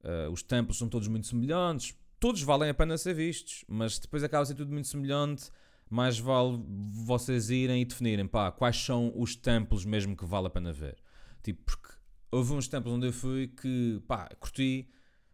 Uh, 0.00 0.30
os 0.32 0.42
templos 0.42 0.78
são 0.78 0.88
todos 0.88 1.08
muito 1.08 1.26
semelhantes, 1.26 1.94
todos 2.20 2.42
valem 2.42 2.70
a 2.70 2.74
pena 2.74 2.98
ser 2.98 3.14
vistos, 3.14 3.64
mas 3.68 3.98
depois 3.98 4.22
acaba 4.22 4.42
a 4.42 4.46
ser 4.46 4.54
tudo 4.54 4.72
muito 4.72 4.88
semelhante. 4.88 5.50
Mais 5.90 6.18
vale 6.18 6.62
vocês 7.06 7.48
irem 7.48 7.80
e 7.80 7.84
definirem 7.84 8.26
pá, 8.26 8.52
quais 8.52 8.76
são 8.76 9.10
os 9.16 9.34
templos 9.34 9.86
mesmo 9.86 10.14
que 10.14 10.26
vale 10.26 10.46
a 10.46 10.50
pena 10.50 10.70
ver. 10.70 10.98
Tipo, 11.42 11.62
porque 11.64 11.88
houve 12.30 12.52
uns 12.52 12.68
templos 12.68 12.94
onde 12.94 13.06
eu 13.06 13.12
fui 13.12 13.48
que 13.48 14.02
pá, 14.06 14.28
curti, 14.38 14.90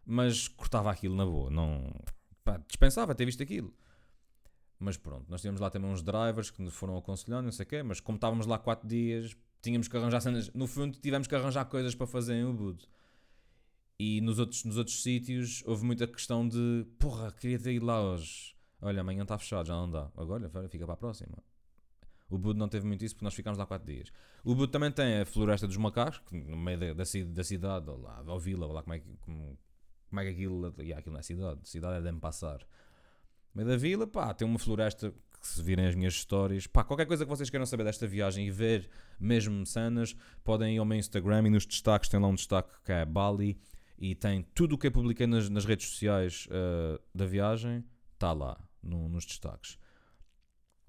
mas 0.06 0.46
cortava 0.46 0.92
aquilo 0.92 1.16
na 1.16 1.26
boa. 1.26 1.50
Não, 1.50 1.92
pá, 2.44 2.58
dispensava 2.68 3.16
ter 3.16 3.24
visto 3.24 3.42
aquilo. 3.42 3.74
Mas 4.78 4.96
pronto, 4.96 5.24
nós 5.28 5.40
tínhamos 5.40 5.60
lá 5.60 5.70
também 5.70 5.90
uns 5.90 6.02
drivers 6.04 6.50
que 6.50 6.62
nos 6.62 6.74
foram 6.74 6.96
aconselhando, 6.96 7.44
não 7.44 7.52
sei 7.52 7.64
o 7.64 7.68
quê, 7.68 7.82
mas 7.82 7.98
como 7.98 8.16
estávamos 8.16 8.46
lá 8.46 8.56
4 8.56 8.86
dias, 8.86 9.36
tínhamos 9.60 9.88
que 9.88 9.96
arranjar 9.96 10.20
cenas. 10.20 10.52
No 10.52 10.68
fundo, 10.68 10.98
tivemos 10.98 11.26
que 11.26 11.34
arranjar 11.34 11.64
coisas 11.64 11.96
para 11.96 12.06
fazer 12.06 12.34
em 12.34 12.44
Ubud. 12.44 12.86
E 13.98 14.20
nos 14.20 14.38
outros, 14.38 14.64
nos 14.64 14.76
outros 14.76 15.02
sítios 15.02 15.62
houve 15.66 15.84
muita 15.84 16.06
questão 16.06 16.46
de 16.46 16.86
porra, 16.98 17.30
queria 17.32 17.58
ter 17.58 17.74
ido 17.74 17.86
lá 17.86 18.02
hoje. 18.02 18.54
Olha, 18.80 19.00
amanhã 19.00 19.22
está 19.22 19.38
fechado, 19.38 19.66
já 19.66 19.74
não 19.74 19.90
dá. 19.90 20.10
Agora 20.16 20.50
fica 20.68 20.84
para 20.84 20.94
a 20.94 20.96
próxima. 20.96 21.38
O 22.28 22.38
Bud 22.38 22.58
não 22.58 22.68
teve 22.68 22.86
muito 22.86 23.04
isso 23.04 23.14
porque 23.14 23.24
nós 23.24 23.34
ficámos 23.34 23.58
lá 23.58 23.66
4 23.66 23.86
dias. 23.86 24.10
O 24.42 24.54
Bud 24.54 24.72
também 24.72 24.90
tem 24.90 25.20
a 25.20 25.26
Floresta 25.26 25.66
dos 25.66 25.76
Macacos, 25.76 26.20
que 26.26 26.36
no 26.36 26.56
meio 26.56 26.78
da, 26.78 26.86
da, 26.92 27.04
da 27.28 27.44
cidade, 27.44 27.88
ou 27.88 28.00
lá, 28.00 28.22
ou 28.26 28.38
vila, 28.38 28.66
ou 28.66 28.72
lá 28.72 28.82
como 28.82 28.94
é 28.94 28.98
que, 28.98 29.16
como, 29.20 29.58
como 30.08 30.20
é 30.20 30.24
que 30.24 30.30
aquilo. 30.30 30.74
Yeah, 30.78 30.98
aquilo 30.98 31.12
não 31.12 31.20
é 31.20 31.22
cidade, 31.22 31.68
cidade 31.68 32.06
é 32.06 32.12
de 32.12 32.18
passar. 32.18 32.58
No 33.54 33.62
meio 33.62 33.68
da 33.68 33.76
vila, 33.76 34.06
pá, 34.06 34.34
tem 34.34 34.46
uma 34.46 34.58
floresta 34.58 35.14
que 35.40 35.46
se 35.46 35.62
virem 35.62 35.86
as 35.86 35.94
minhas 35.94 36.14
histórias. 36.14 36.66
Pá, 36.66 36.82
qualquer 36.82 37.06
coisa 37.06 37.24
que 37.24 37.30
vocês 37.30 37.48
queiram 37.50 37.66
saber 37.66 37.84
desta 37.84 38.06
viagem 38.06 38.46
e 38.46 38.50
ver 38.50 38.90
mesmo 39.20 39.64
cenas, 39.64 40.16
podem 40.42 40.74
ir 40.74 40.78
ao 40.78 40.84
meu 40.84 40.98
Instagram 40.98 41.46
e 41.46 41.50
nos 41.50 41.66
destaques 41.66 42.08
tem 42.08 42.18
lá 42.18 42.26
um 42.26 42.34
destaque 42.34 42.70
que 42.84 42.92
é 42.92 43.04
Bali 43.04 43.60
e 44.04 44.14
tem 44.14 44.42
tudo 44.54 44.74
o 44.74 44.78
que 44.78 44.88
eu 44.88 44.92
publiquei 44.92 45.26
nas, 45.26 45.48
nas 45.48 45.64
redes 45.64 45.88
sociais 45.88 46.46
uh, 46.50 47.00
da 47.14 47.24
viagem, 47.24 47.82
está 48.12 48.34
lá 48.34 48.60
no, 48.82 49.08
nos 49.08 49.24
destaques. 49.24 49.78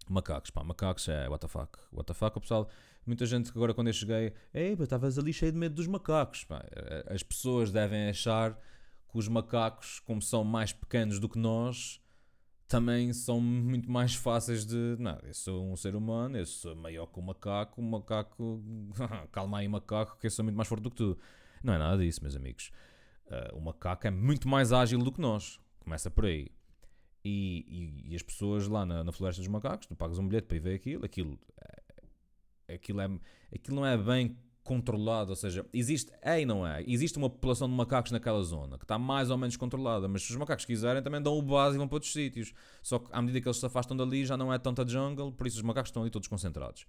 Macacos, 0.10 0.51
pá, 0.51 0.65
macacos 0.65 1.08
é 1.08 1.30
what 1.30 1.39
the 1.39 1.47
fuck. 1.47 1.80
What 1.93 2.08
the 2.08 2.13
fuck, 2.13 2.38
pessoal. 2.41 2.69
Muita 3.06 3.25
gente 3.25 3.54
que 3.54 3.58
agora 3.58 3.73
quando 3.73 3.88
eu 3.88 3.93
cheguei, 3.93 4.34
ei, 4.54 4.73
estavas 4.73 5.17
ali 5.17 5.32
cheio 5.32 5.54
de 5.54 5.58
medo 5.58 5.75
dos 5.75 5.88
macacos. 5.88 6.43
Pá. 6.43 6.65
As 7.08 7.23
pessoas 7.23 7.71
devem 7.71 8.10
achar 8.10 8.54
que 9.10 9.17
os 9.17 9.30
macacos, 9.30 10.01
como 10.01 10.21
são 10.21 10.43
mais 10.43 10.73
pequenos 10.73 11.17
do 11.17 11.30
que 11.30 11.39
nós, 11.39 12.01
também 12.67 13.13
são 13.13 13.39
muito 13.39 13.89
mais 13.89 14.13
fáceis 14.13 14.65
de. 14.65 14.97
Não, 14.99 15.17
eu 15.23 15.34
sou 15.34 15.71
um 15.71 15.78
ser 15.78 15.95
humano, 15.95 16.38
eu 16.38 16.45
sou 16.45 16.75
maior 16.75 17.06
que 17.06 17.17
o 17.17 17.21
um 17.21 17.25
macaco, 17.28 17.80
o 17.80 17.84
macaco. 17.84 18.62
Calma 19.32 19.60
aí, 19.60 19.69
macaco, 19.69 20.17
que 20.19 20.28
eu 20.28 20.32
sou 20.32 20.43
muito 20.43 20.58
mais 20.58 20.67
forte 20.67 20.82
do 20.82 20.91
que 20.91 20.97
tu. 20.97 21.17
Não 21.63 21.73
é 21.73 21.78
nada 21.78 22.04
disso, 22.04 22.21
meus 22.21 22.36
amigos. 22.36 22.71
Uh, 23.28 23.58
o 23.58 23.62
macaco 23.62 24.06
é 24.06 24.12
muito 24.12 24.48
mais 24.48 24.72
ágil 24.72 25.00
do 25.00 25.12
que 25.12 25.20
nós. 25.20 25.60
Começa 25.80 26.10
por 26.12 26.26
aí. 26.26 26.50
E, 27.24 27.66
e, 28.06 28.12
e 28.12 28.16
as 28.16 28.22
pessoas 28.22 28.68
lá 28.68 28.86
na, 28.86 29.04
na, 29.04 29.12
Floresta 29.12 29.42
dos 29.42 29.48
Macacos, 29.48 29.88
tu 29.88 29.96
pagas 29.96 30.20
um 30.20 30.28
bilhete 30.28 30.48
para 30.48 30.58
ir 30.58 30.60
ver 30.60 30.76
aquilo, 30.76 31.06
aquilo, 31.06 31.40
é, 32.68 32.76
aquilo, 32.76 33.02
é, 33.02 33.10
aquilo 33.52 33.78
não 33.78 33.86
é 33.86 33.98
bem 33.98 34.38
controlado, 34.64 35.32
ou 35.32 35.36
seja, 35.36 35.66
existe, 35.72 36.12
é 36.22 36.42
e 36.42 36.46
não 36.46 36.66
é, 36.66 36.84
existe 36.88 37.18
uma 37.18 37.30
população 37.30 37.68
de 37.68 37.74
macacos 37.76 38.12
naquela 38.12 38.42
zona 38.44 38.78
que 38.80 38.84
está 38.84 38.98
mais 38.98 39.30
ou 39.30 39.38
menos 39.38 39.56
controlada, 39.58 40.08
mas 40.08 40.24
se 40.24 40.32
os 40.32 40.38
macacos 40.38 40.66
quiserem 40.66 41.02
também 41.04 41.22
dão 41.22 41.38
o 41.38 41.42
base 41.42 41.76
e 41.76 41.78
vão 41.78 41.88
para 41.88 41.96
outros 41.96 42.12
sítios. 42.12 42.52
Só 42.82 43.00
que 43.00 43.08
à 43.12 43.22
medida 43.22 43.42
que 43.42 43.48
eles 43.48 43.58
se 43.58 43.66
afastam 43.66 43.96
dali 43.98 44.26
já 44.26 44.36
não 44.38 44.52
é 44.52 44.58
tanta 44.60 44.88
jungle, 44.88 45.32
por 45.32 45.48
isso 45.48 45.58
os 45.58 45.64
macacos 45.64 45.90
estão 45.90 46.02
ali 46.02 46.12
todos 46.12 46.28
concentrados. 46.28 46.86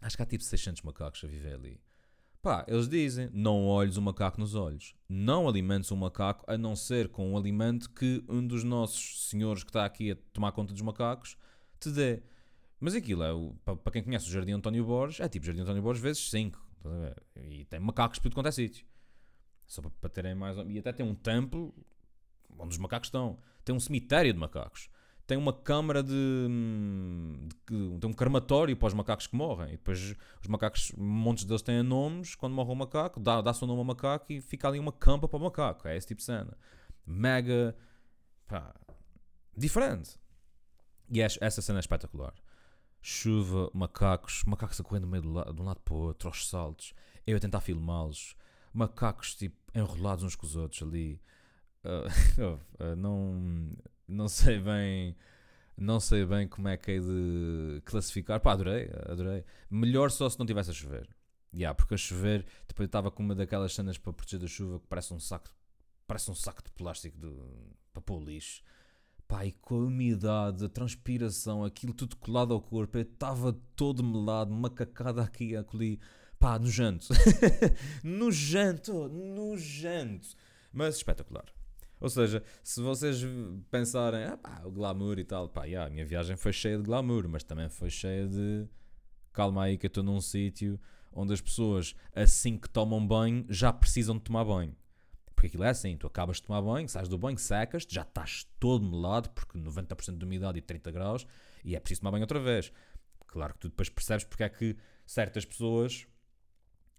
Acho 0.00 0.16
que 0.16 0.22
há 0.22 0.26
tipo 0.26 0.44
600 0.44 0.82
macacos 0.82 1.22
a 1.24 1.26
viver 1.26 1.54
ali. 1.54 1.80
Pá, 2.44 2.62
eles 2.68 2.86
dizem: 2.86 3.30
não 3.32 3.66
olhes 3.66 3.96
o 3.96 4.02
macaco 4.02 4.38
nos 4.38 4.54
olhos. 4.54 4.94
Não 5.08 5.48
alimentes 5.48 5.90
o 5.90 5.96
macaco 5.96 6.44
a 6.46 6.58
não 6.58 6.76
ser 6.76 7.08
com 7.08 7.32
um 7.32 7.38
alimento 7.38 7.88
que 7.88 8.22
um 8.28 8.46
dos 8.46 8.62
nossos 8.62 9.30
senhores 9.30 9.64
que 9.64 9.70
está 9.70 9.86
aqui 9.86 10.10
a 10.10 10.16
tomar 10.30 10.52
conta 10.52 10.74
dos 10.74 10.82
macacos 10.82 11.38
te 11.80 11.90
dê. 11.90 12.22
Mas 12.78 12.94
aquilo 12.94 13.22
é, 13.24 13.30
para 13.64 13.90
quem 13.90 14.02
conhece 14.02 14.28
o 14.28 14.30
Jardim 14.30 14.52
António 14.52 14.84
Borges, 14.84 15.20
é 15.20 15.26
tipo 15.26 15.46
Jardim 15.46 15.62
António 15.62 15.80
Borges 15.80 16.02
vezes 16.02 16.30
5. 16.30 16.62
E 17.34 17.64
tem 17.64 17.80
macacos 17.80 18.18
por 18.18 18.24
tudo 18.24 18.34
quanto 18.34 18.48
é 18.48 18.52
sítio. 18.52 18.84
Só 19.66 19.80
para 19.80 20.10
terem 20.10 20.34
mais. 20.34 20.58
E 20.68 20.78
até 20.78 20.92
tem 20.92 21.06
um 21.06 21.14
templo 21.14 21.74
onde 22.58 22.72
os 22.74 22.78
macacos 22.78 23.06
estão. 23.06 23.38
Tem 23.64 23.74
um 23.74 23.80
cemitério 23.80 24.30
de 24.30 24.38
macacos 24.38 24.90
tem 25.26 25.38
uma 25.38 25.52
câmara 25.52 26.02
de, 26.02 26.48
de, 27.66 27.98
tem 27.98 28.10
um 28.10 28.12
crematório 28.12 28.76
para 28.76 28.88
os 28.88 28.94
macacos 28.94 29.26
que 29.26 29.34
morrem. 29.34 29.68
E 29.68 29.72
depois 29.72 30.14
os 30.42 30.48
macacos, 30.48 30.92
montes 30.96 31.44
deles 31.44 31.62
têm 31.62 31.82
nomes. 31.82 32.34
Quando 32.34 32.52
morre 32.52 32.70
um 32.70 32.74
macaco, 32.74 33.18
dá, 33.18 33.40
dá 33.40 33.54
seu 33.54 33.66
nome 33.66 33.78
ao 33.78 33.84
macaco 33.84 34.32
e 34.32 34.40
fica 34.40 34.68
ali 34.68 34.78
uma 34.78 34.92
campa 34.92 35.26
para 35.26 35.38
o 35.38 35.42
macaco. 35.42 35.88
É 35.88 35.96
esse 35.96 36.08
tipo 36.08 36.18
de 36.18 36.24
cena. 36.24 36.56
Mega. 37.06 37.74
Pá, 38.46 38.74
diferente. 39.56 40.18
E 41.10 41.20
essa 41.22 41.62
cena 41.62 41.78
é 41.78 41.80
espetacular. 41.80 42.34
Chuva, 43.00 43.70
macacos, 43.72 44.42
macacos 44.46 44.80
a 44.80 44.84
correr 44.84 45.00
no 45.00 45.06
meio 45.06 45.22
do 45.22 45.32
lado, 45.32 45.52
de 45.54 45.60
um 45.60 45.64
lado 45.64 45.80
para 45.80 45.94
o 45.94 45.98
outro, 45.98 46.28
aos 46.28 46.48
saltos. 46.48 46.94
Eu 47.26 47.36
a 47.36 47.40
tentar 47.40 47.60
filmá-los. 47.60 48.36
Macacos 48.74 49.34
tipo 49.34 49.56
enrolados 49.74 50.24
uns 50.24 50.36
com 50.36 50.44
os 50.46 50.54
outros 50.54 50.82
ali. 50.82 51.20
Uh, 51.84 52.58
uh, 52.82 52.96
não 52.96 53.70
não 54.08 54.28
sei 54.28 54.58
bem. 54.58 55.16
Não 55.76 55.98
sei 55.98 56.24
bem 56.24 56.46
como 56.46 56.68
é 56.68 56.76
que 56.76 56.92
é 56.92 57.00
de 57.00 57.82
classificar. 57.84 58.40
Pá, 58.40 58.52
adorei, 58.52 58.88
adorei. 59.06 59.44
Melhor 59.68 60.10
só 60.10 60.28
se 60.30 60.38
não 60.38 60.46
tivesse 60.46 60.70
a 60.70 60.72
chover. 60.72 61.08
Yeah, 61.52 61.74
porque 61.74 61.94
a 61.94 61.96
chover, 61.96 62.44
depois 62.66 62.88
estava 62.88 63.10
com 63.10 63.22
uma 63.22 63.34
daquelas 63.34 63.74
cenas 63.74 63.96
para 63.96 64.12
proteger 64.12 64.40
da 64.40 64.46
chuva 64.46 64.80
que 64.80 64.86
parece 64.88 65.14
um 65.14 65.20
saco, 65.20 65.48
parece 66.06 66.28
um 66.30 66.34
saco 66.34 66.62
de 66.64 66.70
plástico 66.72 67.16
de, 67.16 67.32
para 67.92 68.02
pôr 68.02 68.20
lixo. 68.20 68.62
Pá, 69.26 69.46
e 69.46 69.52
com 69.52 69.76
a 69.76 69.86
umidade, 69.86 70.64
a 70.64 70.68
transpiração, 70.68 71.64
aquilo 71.64 71.94
tudo 71.94 72.16
colado 72.16 72.52
ao 72.52 72.60
corpo, 72.60 72.98
eu 72.98 73.02
estava 73.02 73.52
todo 73.74 74.02
melado, 74.02 74.52
macacada 74.52 75.22
aqui, 75.22 75.56
acolhi. 75.56 76.00
Pá, 76.38 76.58
nojento. 76.58 77.08
nojento, 78.02 79.08
nojento. 79.08 80.36
Mas 80.72 80.96
espetacular. 80.96 81.46
Ou 82.00 82.08
seja, 82.08 82.42
se 82.62 82.80
vocês 82.80 83.22
pensarem, 83.70 84.24
ah 84.24 84.36
pá, 84.36 84.62
o 84.64 84.70
glamour 84.70 85.18
e 85.18 85.24
tal, 85.24 85.48
pá, 85.48 85.64
yeah, 85.64 85.86
a 85.86 85.90
minha 85.90 86.04
viagem 86.04 86.36
foi 86.36 86.52
cheia 86.52 86.76
de 86.76 86.82
glamour, 86.82 87.28
mas 87.28 87.44
também 87.44 87.68
foi 87.68 87.90
cheia 87.90 88.26
de 88.26 88.66
calma 89.32 89.64
aí 89.64 89.78
que 89.78 89.86
eu 89.86 89.88
estou 89.88 90.04
num 90.04 90.20
sítio 90.20 90.78
onde 91.12 91.32
as 91.32 91.40
pessoas, 91.40 91.94
assim 92.14 92.58
que 92.58 92.68
tomam 92.68 93.04
banho, 93.06 93.46
já 93.48 93.72
precisam 93.72 94.16
de 94.16 94.22
tomar 94.22 94.44
banho. 94.44 94.74
Porque 95.34 95.46
aquilo 95.46 95.64
é 95.64 95.68
assim, 95.68 95.96
tu 95.96 96.06
acabas 96.06 96.36
de 96.36 96.42
tomar 96.42 96.60
banho, 96.60 96.88
sais 96.88 97.08
do 97.08 97.16
banho, 97.16 97.38
secas, 97.38 97.86
já 97.88 98.02
estás 98.02 98.46
todo 98.58 98.84
melado, 98.84 99.30
porque 99.30 99.58
90% 99.58 100.18
de 100.18 100.24
umidade 100.24 100.58
e 100.58 100.62
30 100.62 100.90
graus, 100.90 101.26
e 101.64 101.76
é 101.76 101.80
preciso 101.80 102.00
tomar 102.00 102.10
banho 102.10 102.24
outra 102.24 102.40
vez. 102.40 102.72
Claro 103.26 103.54
que 103.54 103.60
tu 103.60 103.68
depois 103.68 103.88
percebes 103.88 104.24
porque 104.24 104.42
é 104.42 104.48
que 104.48 104.76
certas 105.06 105.44
pessoas 105.44 106.06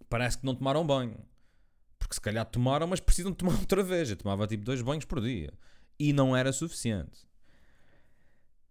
parece 0.08 0.38
que 0.38 0.46
não 0.46 0.54
tomaram 0.54 0.86
banho. 0.86 1.18
Porque 2.06 2.14
se 2.14 2.20
calhar 2.20 2.46
tomaram, 2.46 2.86
mas 2.86 3.00
precisam 3.00 3.32
tomar 3.32 3.58
outra 3.58 3.82
vez. 3.82 4.10
Eu 4.10 4.16
tomava 4.16 4.46
tipo 4.46 4.64
dois 4.64 4.80
banhos 4.80 5.04
por 5.04 5.20
dia. 5.20 5.52
E 5.98 6.12
não 6.12 6.36
era 6.36 6.52
suficiente. 6.52 7.26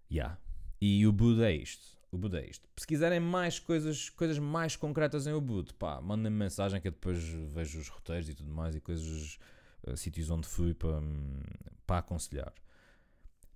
Yeah. 0.10 0.40
E 0.80 1.06
o 1.06 1.12
Buda 1.12 1.52
é 1.52 1.56
isto. 1.56 1.86
O 2.12 2.18
Buda 2.18 2.40
é 2.40 2.50
isto. 2.50 2.66
Se 2.78 2.88
quiserem 2.88 3.20
mais 3.20 3.60
coisas, 3.60 4.10
coisas 4.10 4.40
mais 4.40 4.78
concretas 4.78 5.28
em 5.28 5.34
Ubud, 5.34 5.74
pá, 5.74 6.00
mandem-me 6.00 6.38
mensagem 6.38 6.80
que 6.80 6.88
eu 6.88 6.92
depois 6.92 7.22
vejo 7.22 7.80
os 7.80 7.90
roteiros 7.90 8.30
e 8.30 8.34
tudo 8.34 8.50
mais 8.50 8.74
e 8.74 8.80
coisas, 8.80 9.38
uh, 9.86 9.98
sítios 9.98 10.30
onde 10.30 10.48
fui 10.48 10.74
para, 10.74 11.00
um, 11.00 11.42
para 11.86 11.98
aconselhar. 11.98 12.54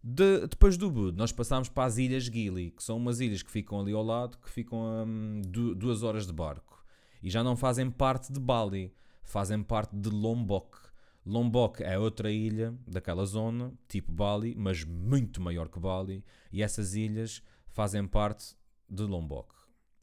De, 0.03 0.47
depois 0.47 0.75
do 0.75 0.87
Ubud, 0.87 1.17
nós 1.17 1.31
passámos 1.31 1.69
para 1.69 1.85
as 1.85 1.97
Ilhas 1.97 2.23
Gili, 2.23 2.71
que 2.71 2.83
são 2.83 2.97
umas 2.97 3.21
ilhas 3.21 3.41
que 3.41 3.51
ficam 3.51 3.79
ali 3.79 3.93
ao 3.93 4.03
lado, 4.03 4.37
que 4.37 4.49
ficam 4.49 4.83
a 4.83 5.03
um, 5.03 5.41
duas 5.41 6.03
horas 6.03 6.27
de 6.27 6.33
barco. 6.33 6.83
E 7.23 7.29
já 7.29 7.41
não 7.41 7.55
fazem 7.55 7.89
parte 7.89 8.31
de 8.33 8.39
Bali 8.41 8.93
fazem 9.29 9.61
parte 9.61 9.95
de 9.95 10.09
Lombok. 10.09 10.75
Lombok 11.23 11.83
é 11.83 11.99
outra 11.99 12.31
ilha 12.31 12.75
daquela 12.87 13.23
zona, 13.25 13.71
tipo 13.87 14.11
Bali, 14.11 14.55
mas 14.57 14.83
muito 14.83 15.39
maior 15.39 15.69
que 15.69 15.79
Bali, 15.79 16.25
e 16.51 16.63
essas 16.63 16.95
ilhas 16.95 17.43
fazem 17.67 18.07
parte 18.07 18.55
de 18.89 19.03
Lombok. 19.03 19.53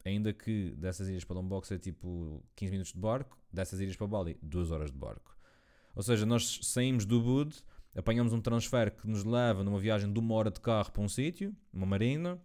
Ainda 0.05 0.31
que 0.31 0.71
dessas 0.77 1.09
ilhas 1.09 1.25
para 1.25 1.35
Lombok 1.35 1.71
é 1.73 1.77
tipo 1.77 2.41
15 2.55 2.71
minutos 2.71 2.93
de 2.93 2.99
barco, 2.99 3.37
dessas 3.51 3.81
ilhas 3.81 3.97
para 3.97 4.07
Bali, 4.07 4.39
2 4.41 4.71
horas 4.71 4.91
de 4.91 4.97
barco. 4.97 5.37
Ou 5.93 6.01
seja, 6.01 6.25
nós 6.25 6.61
saímos 6.63 7.05
do 7.05 7.21
Bud, 7.21 7.53
apanhamos 7.97 8.31
um 8.31 8.39
transfer 8.39 8.95
que 8.95 9.09
nos 9.09 9.25
leva 9.25 9.61
numa 9.61 9.77
viagem 9.79 10.11
de 10.13 10.19
uma 10.19 10.35
hora 10.35 10.49
de 10.49 10.61
carro 10.61 10.89
para 10.93 11.03
um 11.03 11.09
sítio, 11.09 11.53
uma 11.73 11.85
marina, 11.85 12.41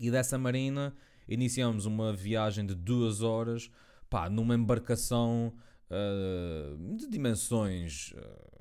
e 0.00 0.10
dessa 0.10 0.36
marina 0.36 0.92
iniciamos 1.28 1.86
uma 1.86 2.12
viagem 2.12 2.66
de 2.66 2.74
duas 2.74 3.22
horas 3.22 3.70
pá, 4.10 4.28
numa 4.28 4.56
embarcação 4.56 5.54
uh, 5.90 6.96
de 6.96 7.08
dimensões 7.08 8.12
uh, 8.12 8.60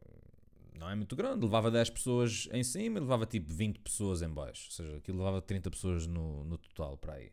não 0.80 0.90
é 0.90 0.96
muito 0.96 1.16
grande. 1.16 1.44
Levava 1.44 1.70
10 1.70 1.90
pessoas 1.92 2.48
em 2.52 2.64
cima 2.64 2.98
e 2.98 3.02
levava 3.02 3.26
tipo 3.26 3.54
20 3.54 3.80
pessoas 3.80 4.22
em 4.22 4.30
baixo. 4.30 4.68
Ou 4.68 4.72
seja, 4.72 4.98
aquilo 4.98 5.18
levava 5.18 5.42
30 5.42 5.70
pessoas 5.70 6.08
no, 6.08 6.44
no 6.46 6.58
total 6.58 6.98
para 6.98 7.14
aí. 7.14 7.32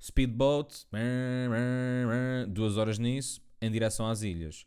Speedboat, 0.00 0.86
duas 2.48 2.76
horas 2.76 2.98
nisso, 2.98 3.40
em 3.60 3.70
direção 3.70 4.06
às 4.06 4.22
ilhas. 4.22 4.66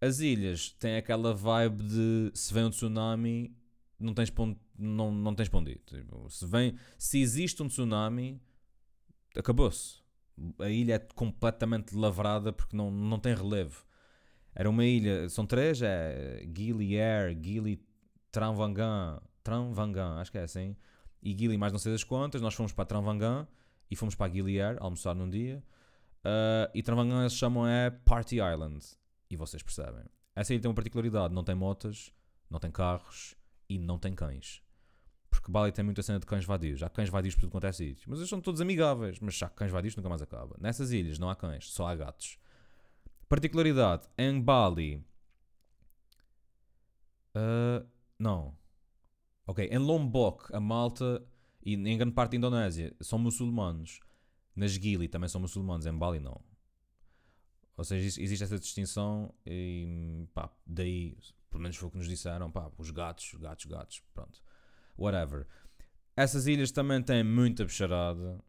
As 0.00 0.20
ilhas 0.20 0.70
têm 0.70 0.96
aquela 0.96 1.34
vibe 1.34 1.84
de 1.84 2.30
se 2.34 2.52
vem 2.52 2.64
um 2.64 2.70
tsunami, 2.70 3.56
não 3.98 4.14
tens 4.14 4.30
ponto, 4.30 4.60
não, 4.78 5.10
não 5.10 5.34
tens 5.34 5.48
ponto 5.48 5.70
tipo, 5.70 6.30
se, 6.30 6.46
vem, 6.46 6.76
se 6.98 7.18
existe 7.18 7.62
um 7.62 7.66
tsunami, 7.66 8.40
acabou-se. 9.36 10.05
A 10.58 10.68
ilha 10.68 10.94
é 10.94 10.98
completamente 10.98 11.96
lavrada 11.96 12.52
porque 12.52 12.76
não, 12.76 12.90
não 12.90 13.18
tem 13.18 13.34
relevo. 13.34 13.84
Era 14.54 14.70
uma 14.70 14.84
ilha, 14.84 15.28
são 15.28 15.46
três, 15.46 15.82
é 15.82 16.46
Gili 16.56 16.98
Air, 16.98 17.38
Gili 17.42 17.84
Tranvangan, 18.32 19.20
Tranvangan, 19.42 20.18
acho 20.18 20.32
que 20.32 20.38
é 20.38 20.42
assim, 20.42 20.74
e 21.22 21.36
Gili 21.36 21.58
mais 21.58 21.72
não 21.72 21.78
sei 21.78 21.92
das 21.92 22.02
quantas, 22.02 22.40
nós 22.40 22.54
fomos 22.54 22.72
para 22.72 22.86
Tranvangan 22.86 23.46
e 23.90 23.94
fomos 23.94 24.14
para 24.14 24.32
Gili 24.32 24.60
Air 24.60 24.78
almoçar 24.80 25.14
num 25.14 25.28
dia, 25.28 25.62
uh, 26.24 26.70
e 26.74 26.82
Tranvangan 26.82 27.20
eles 27.20 27.34
chamam 27.34 27.66
é 27.66 27.90
Party 27.90 28.36
Island, 28.36 28.82
e 29.30 29.36
vocês 29.36 29.62
percebem. 29.62 30.04
Essa 30.34 30.54
ilha 30.54 30.62
tem 30.62 30.70
uma 30.70 30.74
particularidade, 30.74 31.34
não 31.34 31.44
tem 31.44 31.54
motas, 31.54 32.10
não 32.50 32.58
tem 32.58 32.70
carros 32.70 33.34
e 33.68 33.78
não 33.78 33.98
tem 33.98 34.14
cães. 34.14 34.62
Porque 35.36 35.52
Bali 35.52 35.70
tem 35.70 35.84
muita 35.84 36.02
cena 36.02 36.18
de 36.18 36.24
cães 36.24 36.44
vadios. 36.44 36.82
Há 36.82 36.88
cães 36.88 37.10
vadios 37.10 37.34
por 37.34 37.42
tudo 37.42 37.50
quanto 37.50 37.66
é 37.66 37.72
sítio. 37.72 38.08
Mas 38.08 38.18
eles 38.18 38.30
são 38.30 38.40
todos 38.40 38.60
amigáveis. 38.60 39.20
Mas 39.20 39.34
já 39.34 39.48
cães 39.48 39.70
vadios 39.70 39.94
nunca 39.94 40.08
mais 40.08 40.22
acaba. 40.22 40.56
Nessas 40.58 40.92
ilhas 40.92 41.18
não 41.18 41.28
há 41.28 41.36
cães, 41.36 41.70
só 41.70 41.86
há 41.86 41.94
gatos. 41.94 42.38
Particularidade: 43.28 44.08
em 44.16 44.40
Bali. 44.40 45.04
Uh, 47.36 47.86
não. 48.18 48.56
Ok, 49.46 49.68
em 49.70 49.78
Lombok, 49.78 50.54
a 50.54 50.58
malta 50.58 51.22
e 51.62 51.74
em 51.74 51.98
grande 51.98 52.14
parte 52.14 52.32
da 52.32 52.38
Indonésia 52.38 52.96
são 53.00 53.18
muçulmanos. 53.18 54.00
Nas 54.54 54.72
Gili 54.72 55.06
também 55.06 55.28
são 55.28 55.40
muçulmanos, 55.40 55.84
em 55.84 55.92
Bali 55.92 56.18
não. 56.18 56.40
Ou 57.76 57.84
seja, 57.84 58.06
existe 58.20 58.42
essa 58.42 58.58
distinção 58.58 59.34
e 59.44 60.26
pá, 60.32 60.50
daí, 60.66 61.16
pelo 61.50 61.62
menos 61.62 61.76
foi 61.76 61.88
o 61.88 61.90
que 61.90 61.98
nos 61.98 62.08
disseram, 62.08 62.50
pá, 62.50 62.72
os 62.78 62.90
gatos, 62.90 63.34
gatos, 63.34 63.66
gatos, 63.66 64.02
pronto 64.14 64.40
whatever. 64.98 65.46
Essas 66.16 66.46
ilhas 66.46 66.70
também 66.70 67.02
têm 67.02 67.22
muita 67.22 67.64
bicharada. 67.64 68.42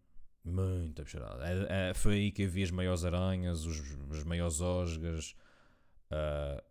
Muita 0.43 1.03
bicharada. 1.03 1.43
É, 1.45 1.89
é, 1.89 1.93
foi 1.93 2.13
aí 2.13 2.31
que 2.31 2.47
vi 2.47 2.63
as 2.63 2.71
maiores 2.71 3.03
aranhas, 3.03 3.65
os, 3.65 3.79
os 4.10 4.23
maiores 4.23 4.62
osgas, 4.62 5.36
uh, 6.12 6.63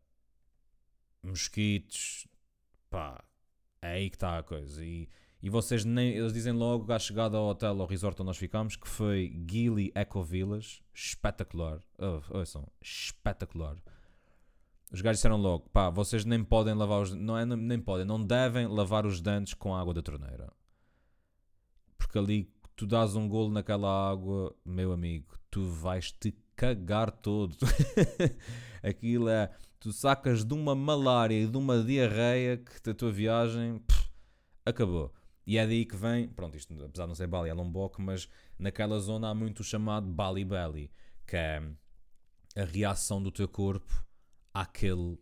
mosquitos. 1.22 2.26
Pá, 2.88 3.22
é 3.82 3.88
aí 3.88 4.08
que 4.08 4.16
está 4.16 4.38
a 4.38 4.42
coisa. 4.42 4.82
E, 4.82 5.08
e 5.42 5.50
vocês 5.50 5.84
nem. 5.84 6.14
Eles 6.14 6.32
dizem 6.32 6.54
logo 6.54 6.90
à 6.90 6.98
chegada 6.98 7.36
ao 7.36 7.48
hotel, 7.48 7.80
ao 7.80 7.86
resort 7.86 8.20
onde 8.22 8.28
nós 8.28 8.38
ficamos, 8.38 8.76
que 8.76 8.88
foi 8.88 9.44
Gili 9.48 9.92
Eco 9.94 10.22
Villas. 10.22 10.80
Espetacular. 10.94 11.80
Oh, 11.98 12.38
ouçam, 12.38 12.66
espetacular. 12.80 13.76
Os 14.92 15.00
gajos 15.00 15.18
disseram 15.18 15.36
logo: 15.36 15.68
pá, 15.70 15.90
vocês 15.90 16.24
nem 16.24 16.42
podem 16.44 16.74
lavar 16.74 17.02
os 17.02 17.12
não 17.14 17.36
é 17.36 17.44
nem 17.44 17.80
podem, 17.80 18.06
não 18.06 18.22
devem 18.22 18.66
lavar 18.66 19.04
os 19.04 19.20
dentes 19.20 19.54
com 19.54 19.74
a 19.74 19.80
água 19.80 19.94
da 19.94 20.02
torneira. 20.02 20.52
Porque 21.98 22.18
ali 22.18 22.52
tu 22.76 22.86
dás 22.86 23.16
um 23.16 23.28
golo 23.28 23.50
naquela 23.50 24.10
água, 24.10 24.54
meu 24.64 24.92
amigo, 24.92 25.38
tu 25.50 25.64
vais 25.64 26.12
te 26.12 26.32
cagar 26.54 27.10
todo. 27.10 27.56
Aquilo 28.82 29.28
é, 29.28 29.50
tu 29.80 29.92
sacas 29.92 30.44
de 30.44 30.54
uma 30.54 30.74
malária 30.74 31.34
e 31.34 31.46
de 31.46 31.56
uma 31.56 31.82
diarreia 31.82 32.58
que 32.58 32.90
a 32.90 32.94
tua 32.94 33.10
viagem 33.10 33.78
pff, 33.78 34.08
acabou. 34.64 35.12
E 35.46 35.58
é 35.58 35.66
daí 35.66 35.84
que 35.84 35.96
vem, 35.96 36.28
pronto, 36.28 36.56
isto 36.56 36.72
apesar 36.74 37.04
de 37.04 37.08
não 37.08 37.14
ser 37.14 37.26
Bali, 37.26 37.48
é 37.48 37.54
Lombok, 37.54 38.00
mas 38.00 38.28
naquela 38.58 38.98
zona 38.98 39.30
há 39.30 39.34
muito 39.34 39.60
o 39.60 39.64
chamado 39.64 40.06
Bali 40.06 40.44
Belly, 40.44 40.90
que 41.26 41.36
é 41.36 41.62
a 42.56 42.64
reação 42.64 43.22
do 43.22 43.30
teu 43.30 43.48
corpo 43.48 44.05
àquele, 44.60 45.18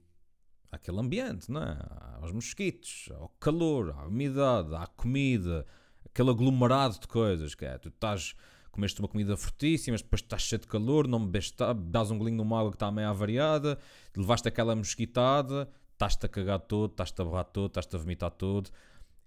àquele 0.71 1.01
ambiente, 1.01 1.51
não 1.51 1.63
é? 1.63 1.77
aos 2.21 2.31
mosquitos, 2.31 3.09
ao 3.13 3.29
calor, 3.41 3.91
à 3.91 4.07
umidade, 4.07 4.75
à 4.75 4.87
comida, 4.87 5.67
aquele 6.07 6.31
aglomerado 6.31 7.01
de 7.01 7.09
coisas 7.09 7.55
que 7.55 7.65
é, 7.65 7.77
tu 7.77 7.89
estás, 7.89 8.35
comeste 8.71 9.01
uma 9.01 9.09
comida 9.09 9.37
fortíssima, 9.37 9.95
mas 9.95 10.03
depois 10.03 10.23
estás 10.23 10.43
cheio 10.43 10.61
de 10.61 10.69
calor, 10.69 11.09
não 11.09 11.27
bebes, 11.27 11.53
dás 11.87 12.11
um 12.13 12.19
golinho 12.19 12.37
numa 12.37 12.61
água 12.61 12.71
que 12.71 12.77
está 12.77 12.91
meio 12.93 13.09
avariada, 13.09 13.77
levaste 14.17 14.47
aquela 14.47 14.77
mosquitada, 14.77 15.69
estás-te 15.93 16.27
a 16.27 16.29
cagar 16.29 16.61
todo, 16.61 16.93
estás-te 16.93 17.21
a 17.21 17.25
borrar 17.25 17.45
todo, 17.47 17.67
estás-te 17.67 17.97
a 17.97 17.99
vomitar 17.99 18.31
todo, 18.31 18.71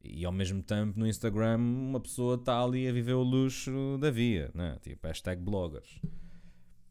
e 0.02 0.24
ao 0.24 0.32
mesmo 0.32 0.64
tempo 0.64 0.98
no 0.98 1.06
Instagram 1.06 1.58
uma 1.58 2.00
pessoa 2.00 2.36
está 2.36 2.64
ali 2.64 2.88
a 2.88 2.94
viver 2.94 3.14
o 3.14 3.24
luxo 3.24 3.98
da 4.00 4.10
via, 4.10 4.50
né? 4.54 4.78
tipo 4.82 5.06
hashtag 5.06 5.42
bloggers. 5.42 6.00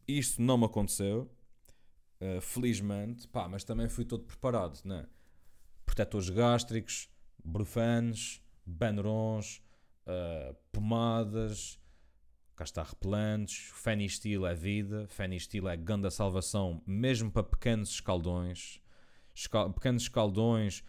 Isto 0.07 0.41
não 0.41 0.57
me 0.57 0.65
aconteceu, 0.65 1.29
uh, 2.21 2.41
felizmente, 2.41 3.27
pá, 3.27 3.47
mas 3.47 3.63
também 3.63 3.89
fui 3.89 4.05
todo 4.05 4.23
preparado, 4.23 4.79
né? 4.85 5.05
Protetores 5.85 6.29
gástricos, 6.29 7.09
brufanes, 7.43 8.41
Benerons, 8.65 9.61
uh, 10.05 10.55
pomadas, 10.71 11.79
cá 12.55 12.63
está 12.63 12.83
repelentes, 12.83 13.71
fenistil 13.73 14.45
é 14.45 14.53
vida, 14.53 15.07
fenistil 15.07 15.69
é 15.69 15.77
ganda 15.77 16.09
salvação, 16.09 16.81
mesmo 16.85 17.31
para 17.31 17.43
pequenos 17.43 17.89
escaldões, 17.89 18.81
Escal 19.33 19.71
pequenos 19.71 20.01
escaldões, 20.01 20.83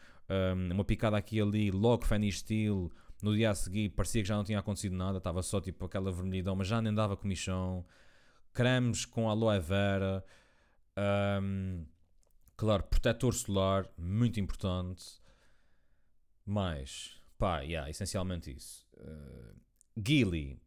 um, 0.57 0.73
uma 0.73 0.85
picada 0.85 1.19
aqui 1.19 1.37
e 1.37 1.41
ali, 1.43 1.71
logo 1.71 2.07
fenistil, 2.07 2.91
no 3.23 3.37
dia 3.37 3.51
a 3.51 3.55
seguir 3.55 3.91
parecia 3.91 4.23
que 4.23 4.29
já 4.29 4.37
não 4.37 4.45
tinha 4.45 4.59
acontecido 4.59 4.97
nada, 4.97 5.19
estava 5.19 5.43
só 5.43 5.61
tipo 5.61 5.85
aquela 5.85 6.11
vermelhidão, 6.11 6.57
mas 6.57 6.67
já 6.67 6.81
nem 6.81 6.95
dava 6.95 7.15
comichão, 7.15 7.85
cremes 8.55 9.05
com 9.05 9.29
aloe 9.29 9.61
vera, 9.61 10.25
um, 11.43 11.87
claro, 12.57 12.83
protetor 12.85 13.35
solar, 13.35 13.89
muito 13.97 14.41
importante. 14.41 15.05
Mais, 16.45 17.21
pá, 17.37 17.61
yeah, 17.61 17.89
essencialmente 17.91 18.51
isso. 18.51 18.87
Uh, 18.97 19.55
Gili, 20.05 20.61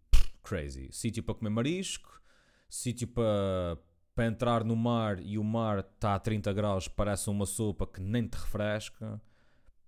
crazy. 0.44 0.90
Sítio 0.92 1.24
para 1.24 1.36
comer 1.36 1.50
marisco, 1.50 2.22
sítio 2.70 3.08
para, 3.08 3.78
para 4.14 4.26
entrar 4.26 4.64
no 4.64 4.76
mar 4.76 5.20
e 5.20 5.38
o 5.38 5.44
mar 5.44 5.80
está 5.80 6.16
a 6.16 6.20
30 6.20 6.54
graus, 6.54 6.88
parece 6.88 7.30
uma 7.30 7.46
sopa 7.46 7.88
que 7.88 8.00
nem 8.00 8.28
te 8.28 8.36
refresca. 8.36 9.22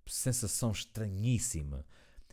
Sensação 0.06 0.70
estranhíssima. 0.70 1.86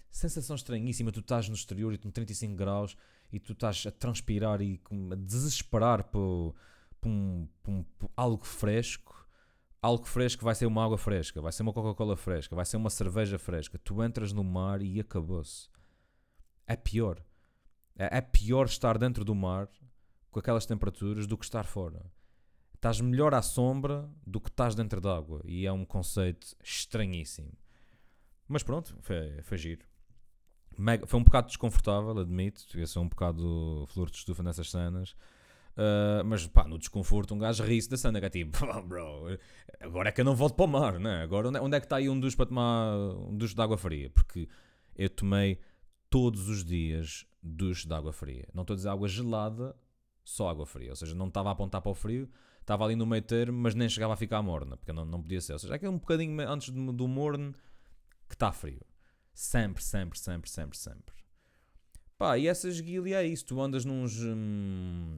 Sensação 0.09 0.55
estranhíssima. 0.55 1.11
Tu 1.11 1.21
estás 1.21 1.47
no 1.47 1.55
exterior 1.55 1.93
e 1.93 1.97
com 1.97 2.11
35 2.11 2.55
graus 2.55 2.97
e 3.31 3.39
tu 3.39 3.53
estás 3.53 3.85
a 3.85 3.91
transpirar 3.91 4.61
e 4.61 4.81
a 5.11 5.15
desesperar 5.15 6.03
por 6.05 6.53
pum, 7.01 7.47
pum, 7.63 7.83
pum, 7.97 8.07
algo 8.15 8.45
fresco, 8.45 9.27
algo 9.81 10.05
fresco 10.05 10.45
vai 10.45 10.55
ser 10.55 10.67
uma 10.67 10.85
água 10.85 10.97
fresca, 10.97 11.41
vai 11.41 11.51
ser 11.51 11.63
uma 11.63 11.73
Coca-Cola 11.73 12.15
fresca, 12.15 12.55
vai 12.55 12.65
ser 12.65 12.77
uma 12.77 12.89
cerveja 12.89 13.39
fresca. 13.39 13.79
Tu 13.79 14.03
entras 14.03 14.31
no 14.31 14.43
mar 14.43 14.81
e 14.81 14.99
acabou-se. 14.99 15.67
É 16.67 16.75
pior. 16.75 17.21
É, 17.97 18.19
é 18.19 18.21
pior 18.21 18.65
estar 18.65 18.97
dentro 18.97 19.25
do 19.25 19.35
mar 19.35 19.67
com 20.29 20.39
aquelas 20.39 20.65
temperaturas 20.65 21.27
do 21.27 21.37
que 21.37 21.43
estar 21.43 21.65
fora. 21.65 22.05
Estás 22.75 23.01
melhor 23.01 23.33
à 23.33 23.41
sombra 23.41 24.09
do 24.25 24.39
que 24.39 24.49
estás 24.49 24.73
dentro 24.73 25.01
d'água. 25.01 25.41
E 25.45 25.65
é 25.67 25.71
um 25.71 25.85
conceito 25.85 26.55
estranhíssimo. 26.63 27.51
Mas 28.47 28.63
pronto, 28.63 28.95
foi, 29.01 29.41
foi 29.43 29.57
giro. 29.57 29.85
Mega, 30.77 31.05
foi 31.05 31.19
um 31.19 31.23
bocado 31.23 31.47
desconfortável, 31.47 32.17
admito. 32.17 32.65
Ia 32.77 32.87
ser 32.87 32.99
um 32.99 33.07
bocado 33.07 33.85
flor 33.89 34.09
de 34.09 34.17
estufa 34.17 34.41
nessas 34.41 34.71
cenas. 34.71 35.15
Uh, 35.81 36.23
mas 36.25 36.45
pá, 36.45 36.67
no 36.67 36.77
desconforto, 36.77 37.33
um 37.33 37.39
gajo 37.39 37.63
ri-se 37.63 37.89
da 37.89 38.19
que 38.19 38.25
é 38.25 38.29
tipo, 38.29 38.57
oh, 38.69 38.81
bro, 38.83 39.35
agora 39.79 40.09
é 40.09 40.11
que 40.11 40.21
eu 40.21 40.25
não 40.25 40.35
volto 40.35 40.53
para 40.53 40.65
o 40.65 40.67
mar, 40.67 40.99
né? 40.99 41.23
Agora 41.23 41.47
onde 41.47 41.57
é, 41.57 41.61
onde 41.61 41.75
é 41.75 41.79
que 41.79 41.87
está 41.87 41.95
aí 41.95 42.07
um 42.07 42.19
ducho 42.19 42.37
para 42.37 42.45
tomar 42.45 42.95
um 42.95 43.35
ducho 43.35 43.55
de 43.55 43.61
água 43.61 43.79
fria? 43.79 44.11
Porque 44.11 44.47
eu 44.95 45.09
tomei 45.09 45.59
todos 46.07 46.47
os 46.49 46.63
dias 46.63 47.25
ducho 47.41 47.87
de 47.87 47.93
água 47.95 48.13
fria. 48.13 48.47
Não 48.53 48.61
estou 48.61 48.75
a 48.75 48.77
dizer 48.77 48.89
água 48.89 49.07
gelada, 49.07 49.75
só 50.23 50.49
água 50.49 50.67
fria. 50.67 50.91
Ou 50.91 50.95
seja, 50.95 51.15
não 51.15 51.29
estava 51.29 51.49
a 51.49 51.53
apontar 51.53 51.81
para 51.81 51.91
o 51.91 51.95
frio, 51.95 52.29
estava 52.59 52.85
ali 52.85 52.95
no 52.95 53.07
meio 53.07 53.23
termo, 53.23 53.57
mas 53.57 53.73
nem 53.73 53.89
chegava 53.89 54.13
a 54.13 54.17
ficar 54.17 54.39
morna, 54.43 54.77
porque 54.77 54.93
não, 54.93 55.03
não 55.03 55.19
podia 55.19 55.41
ser. 55.41 55.53
Ou 55.53 55.59
seja, 55.59 55.73
é 55.73 55.79
que 55.79 55.85
é 55.85 55.89
um 55.89 55.97
bocadinho 55.97 56.39
antes 56.47 56.69
do, 56.69 56.93
do 56.93 57.07
morno 57.07 57.55
que 58.29 58.35
está 58.35 58.51
frio. 58.51 58.85
Sempre, 59.33 59.81
sempre, 59.81 60.19
sempre, 60.19 60.47
sempre, 60.47 60.77
sempre. 60.77 61.15
Pá, 62.19 62.37
e 62.37 62.47
essa 62.47 62.67
esguilha 62.67 63.15
é 63.15 63.25
isso. 63.25 63.45
Tu 63.45 63.59
andas 63.59 63.83
nos. 63.83 64.21
hum, 64.21 65.17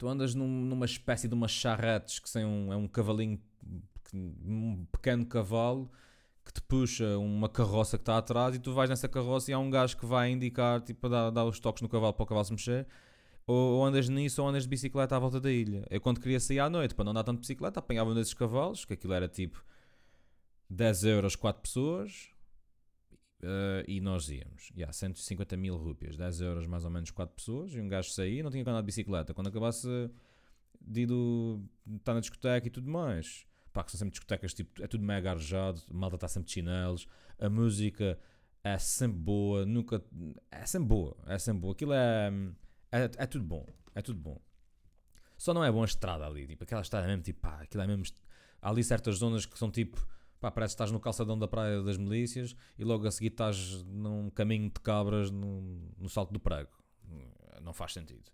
tu 0.00 0.08
andas 0.08 0.34
num- 0.34 0.64
numa 0.64 0.86
espécie 0.86 1.28
de 1.28 1.34
umas 1.34 1.50
charretes 1.50 2.18
que 2.18 2.30
são 2.30 2.42
um, 2.42 2.72
é 2.72 2.76
um 2.76 2.88
cavalinho, 2.88 3.38
um 4.14 4.86
pequeno 4.90 5.26
cavalo 5.26 5.90
que 6.42 6.54
te 6.54 6.62
puxa 6.62 7.18
uma 7.18 7.50
carroça 7.50 7.98
que 7.98 8.02
está 8.02 8.16
atrás 8.16 8.54
e 8.56 8.58
tu 8.58 8.72
vais 8.72 8.88
nessa 8.88 9.06
carroça 9.06 9.50
e 9.50 9.54
há 9.54 9.58
um 9.58 9.68
gajo 9.68 9.98
que 9.98 10.06
vai 10.06 10.30
indicar, 10.30 10.80
tipo, 10.80 11.06
dar, 11.06 11.28
dar 11.28 11.44
os 11.44 11.60
toques 11.60 11.82
no 11.82 11.88
cavalo 11.88 12.14
para 12.14 12.22
o 12.22 12.26
cavalo 12.26 12.46
se 12.46 12.52
mexer. 12.52 12.86
Ou, 13.46 13.74
ou 13.74 13.84
andas 13.84 14.08
nisso 14.08 14.40
ou 14.40 14.48
andas 14.48 14.62
de 14.62 14.70
bicicleta 14.70 15.14
à 15.14 15.18
volta 15.18 15.38
da 15.38 15.52
ilha. 15.52 15.84
Eu 15.90 16.00
quando 16.00 16.18
queria 16.18 16.40
sair 16.40 16.60
à 16.60 16.70
noite 16.70 16.94
para 16.94 17.04
não 17.04 17.10
andar 17.10 17.22
tanto 17.24 17.36
de 17.36 17.40
bicicleta, 17.42 17.78
apanhava 17.78 18.08
um 18.08 18.14
desses 18.14 18.32
cavalos, 18.32 18.86
que 18.86 18.94
aquilo 18.94 19.12
era 19.12 19.28
tipo 19.28 19.62
10 20.70 21.04
euros 21.04 21.36
4 21.36 21.60
pessoas. 21.60 22.30
Eh, 23.42 23.84
e 23.88 24.00
nós 24.00 24.28
íamos, 24.28 24.70
yeah, 24.76 24.92
150 24.92 25.56
mil 25.56 25.76
rúpias, 25.76 26.16
10 26.16 26.40
euros 26.42 26.66
mais 26.66 26.84
ou 26.84 26.90
menos 26.90 27.10
4 27.10 27.34
pessoas, 27.34 27.74
e 27.74 27.80
um 27.80 27.88
gajo 27.88 28.10
saía 28.10 28.42
não 28.42 28.50
tinha 28.50 28.62
que 28.62 28.70
andar 28.70 28.80
de 28.80 28.86
bicicleta. 28.86 29.32
Quando 29.32 29.48
acabasse 29.48 29.88
de 30.80 31.02
ir 31.02 31.06
do, 31.06 31.62
estar 31.96 32.14
na 32.14 32.20
discoteca 32.20 32.66
e 32.66 32.70
tudo 32.70 32.90
mais, 32.90 33.46
pá, 33.72 33.82
que 33.82 33.90
são 33.90 33.98
sempre 33.98 34.12
discotecas, 34.12 34.52
tipo, 34.54 34.82
é 34.82 34.86
tudo 34.86 35.04
mega 35.04 35.30
arejado, 35.30 35.80
a 35.90 35.94
malta 35.94 36.16
está 36.16 36.28
sempre 36.28 36.48
de 36.48 36.52
chinelos, 36.52 37.06
a 37.38 37.48
música 37.48 38.18
é 38.62 38.78
sempre 38.78 39.18
boa, 39.18 39.64
nunca, 39.64 40.02
é 40.50 40.66
sempre 40.66 40.88
boa, 40.88 41.16
é 41.26 41.38
sempre 41.38 41.60
boa. 41.62 41.72
Aquilo 41.72 41.92
é, 41.94 42.32
é, 42.92 43.10
é 43.16 43.26
tudo 43.26 43.44
bom, 43.44 43.66
é 43.94 44.02
tudo 44.02 44.20
bom. 44.20 44.40
Só 45.38 45.54
não 45.54 45.64
é 45.64 45.72
bom 45.72 45.82
a 45.82 45.86
estrada 45.86 46.26
ali, 46.26 46.46
tipo, 46.46 46.64
aquela 46.64 46.82
estrada 46.82 47.06
é 47.06 47.08
mesmo, 47.08 47.22
tipo, 47.22 47.40
pá, 47.40 47.62
aquilo 47.62 47.82
é 47.82 47.86
mesmo, 47.86 48.04
há 48.60 48.68
ali 48.68 48.84
certas 48.84 49.16
zonas 49.16 49.46
que 49.46 49.58
são 49.58 49.70
tipo, 49.70 50.06
pá, 50.40 50.50
parece 50.50 50.72
que 50.72 50.76
estás 50.76 50.90
no 50.90 50.98
calçadão 50.98 51.38
da 51.38 51.46
Praia 51.46 51.82
das 51.82 51.96
Milícias 51.96 52.56
e 52.78 52.84
logo 52.84 53.06
a 53.06 53.10
seguir 53.10 53.28
estás 53.28 53.82
num 53.84 54.30
caminho 54.30 54.70
de 54.70 54.80
cabras 54.80 55.30
no, 55.30 55.60
no 55.98 56.08
Salto 56.08 56.32
do 56.32 56.40
Prego. 56.40 56.70
Não 57.62 57.72
faz 57.72 57.92
sentido. 57.92 58.30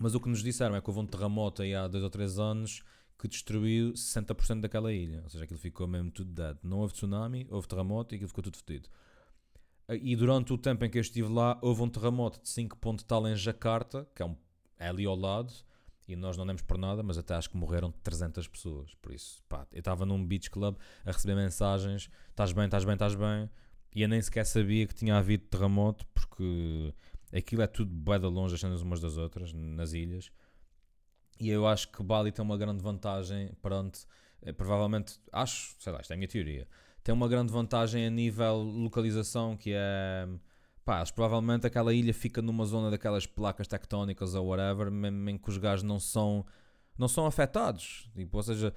Mas 0.00 0.14
o 0.14 0.20
que 0.20 0.28
nos 0.28 0.42
disseram 0.42 0.74
é 0.74 0.80
que 0.80 0.90
houve 0.90 1.00
um 1.00 1.06
terremoto 1.06 1.62
aí 1.62 1.74
há 1.74 1.86
2 1.86 2.02
ou 2.02 2.10
3 2.10 2.38
anos 2.38 2.82
que 3.18 3.28
destruiu 3.28 3.92
60% 3.92 4.60
daquela 4.60 4.92
ilha. 4.92 5.20
Ou 5.22 5.30
seja, 5.30 5.44
aquilo 5.44 5.60
ficou 5.60 5.86
mesmo 5.86 6.10
tudo 6.10 6.32
dead. 6.32 6.56
Não 6.62 6.78
houve 6.78 6.94
tsunami, 6.94 7.46
houve 7.50 7.68
terremoto 7.68 8.12
e 8.12 8.16
aquilo 8.16 8.28
ficou 8.28 8.42
tudo 8.42 8.56
fedido. 8.56 8.88
E 9.88 10.16
durante 10.16 10.52
o 10.52 10.58
tempo 10.58 10.84
em 10.84 10.90
que 10.90 10.98
eu 10.98 11.02
estive 11.02 11.28
lá, 11.28 11.58
houve 11.62 11.82
um 11.82 11.88
terremoto 11.88 12.40
de 12.40 12.48
5 12.48 12.76
ponto 12.78 13.04
tal 13.04 13.28
em 13.28 13.36
Jakarta, 13.36 14.08
que 14.14 14.22
é, 14.22 14.26
um, 14.26 14.36
é 14.78 14.88
ali 14.88 15.04
ao 15.04 15.14
lado, 15.14 15.52
e 16.12 16.16
nós 16.16 16.36
não 16.36 16.46
demos 16.46 16.62
por 16.62 16.78
nada, 16.78 17.02
mas 17.02 17.18
até 17.18 17.34
acho 17.34 17.50
que 17.50 17.56
morreram 17.56 17.90
300 18.02 18.46
pessoas. 18.48 18.94
Por 19.00 19.12
isso, 19.12 19.42
pá, 19.48 19.66
eu 19.72 19.78
estava 19.78 20.04
num 20.04 20.24
beach 20.24 20.50
club 20.50 20.76
a 21.04 21.10
receber 21.10 21.34
mensagens: 21.34 22.10
estás 22.30 22.52
bem, 22.52 22.66
estás 22.66 22.84
bem, 22.84 22.94
estás 22.94 23.14
bem. 23.14 23.50
E 23.94 24.02
eu 24.02 24.08
nem 24.08 24.20
sequer 24.22 24.46
sabia 24.46 24.86
que 24.86 24.94
tinha 24.94 25.16
havido 25.16 25.44
terremoto, 25.44 26.06
porque 26.14 26.94
aquilo 27.32 27.62
é 27.62 27.66
tudo 27.66 27.92
bem 27.92 28.18
de 28.18 28.26
longe, 28.26 28.54
as 28.54 28.60
cenas 28.60 28.80
umas 28.80 29.00
das 29.00 29.16
outras, 29.16 29.52
nas 29.52 29.92
ilhas. 29.92 30.30
E 31.40 31.48
eu 31.48 31.66
acho 31.66 31.90
que 31.90 32.02
Bali 32.02 32.30
tem 32.30 32.44
uma 32.44 32.56
grande 32.56 32.82
vantagem 32.82 33.52
perante, 33.60 34.06
eh, 34.42 34.52
provavelmente, 34.52 35.18
acho, 35.32 35.74
sei 35.78 35.92
lá, 35.92 36.00
isto 36.00 36.10
é 36.12 36.14
a 36.14 36.16
minha 36.16 36.28
teoria, 36.28 36.68
tem 37.02 37.12
uma 37.14 37.28
grande 37.28 37.52
vantagem 37.52 38.06
a 38.06 38.10
nível 38.10 38.58
localização, 38.58 39.56
que 39.56 39.72
é, 39.74 40.28
pá, 40.84 41.04
provavelmente 41.14 41.66
aquela 41.66 41.92
ilha 41.94 42.12
fica 42.12 42.42
numa 42.42 42.64
zona 42.64 42.90
daquelas 42.90 43.26
placas 43.26 43.68
tectónicas 43.68 44.34
ou 44.34 44.46
whatever, 44.46 44.90
mesmo 44.90 45.30
em 45.30 45.38
que 45.38 45.48
os 45.48 45.58
gajos 45.58 45.82
não 45.82 45.98
são, 45.98 46.44
não 46.98 47.08
são 47.08 47.26
afetados, 47.26 48.10
tipo, 48.14 48.36
ou 48.36 48.42
seja, 48.42 48.74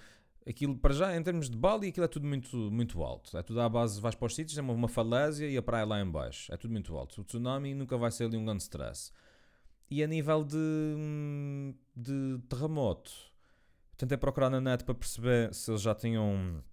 aquilo 0.48 0.78
para 0.78 0.94
já, 0.94 1.16
em 1.16 1.24
termos 1.24 1.50
de 1.50 1.58
Bali, 1.58 1.90
aquilo 1.90 2.06
é 2.06 2.08
tudo 2.08 2.28
muito, 2.28 2.56
muito 2.72 3.02
alto, 3.04 3.38
é 3.38 3.42
tudo 3.42 3.60
à 3.62 3.68
base, 3.68 4.00
vais 4.00 4.16
para 4.16 4.28
os 4.28 4.36
sítios, 4.36 4.58
é 4.58 4.62
uma, 4.62 4.74
uma 4.74 4.88
falésia 4.88 5.48
e 5.50 5.58
a 5.58 5.62
praia 5.62 5.86
lá 5.86 6.00
em 6.00 6.10
baixo, 6.10 6.54
é 6.54 6.58
tudo 6.58 6.72
muito 6.72 6.96
alto, 6.96 7.22
o 7.22 7.24
tsunami 7.24 7.74
nunca 7.74 7.98
vai 7.98 8.12
ser 8.12 8.26
ali 8.26 8.38
um 8.38 8.46
grande 8.46 8.64
stress. 8.64 9.12
E 9.90 10.04
a 10.04 10.08
nível 10.08 10.44
de, 10.44 10.58
hum, 10.58 11.74
de 11.96 12.40
terremoto, 12.50 13.12
tentei 13.98 14.18
procurar 14.18 14.50
na 14.50 14.60
net 14.60 14.84
para 14.84 14.96
perceber 14.96 15.54
se 15.54 15.70
eles 15.70 15.82
já 15.82 15.94
tinham, 15.94 16.64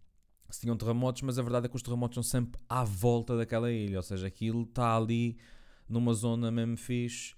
se 0.55 0.61
tinham 0.61 0.77
terremotos, 0.77 1.23
mas 1.23 1.39
a 1.39 1.43
verdade 1.43 1.67
é 1.67 1.69
que 1.69 1.77
os 1.77 1.83
terremotos 1.83 2.15
são 2.15 2.23
sempre 2.23 2.61
à 2.69 2.85
volta 2.85 3.37
daquela 3.37 3.71
ilha, 3.71 3.99
ou 3.99 4.03
seja, 4.03 4.27
aquilo 4.27 4.63
está 4.63 4.97
ali 4.97 5.39
numa 5.89 6.13
zona 6.15 6.51
mesmo 6.51 6.77
fixe 6.77 7.35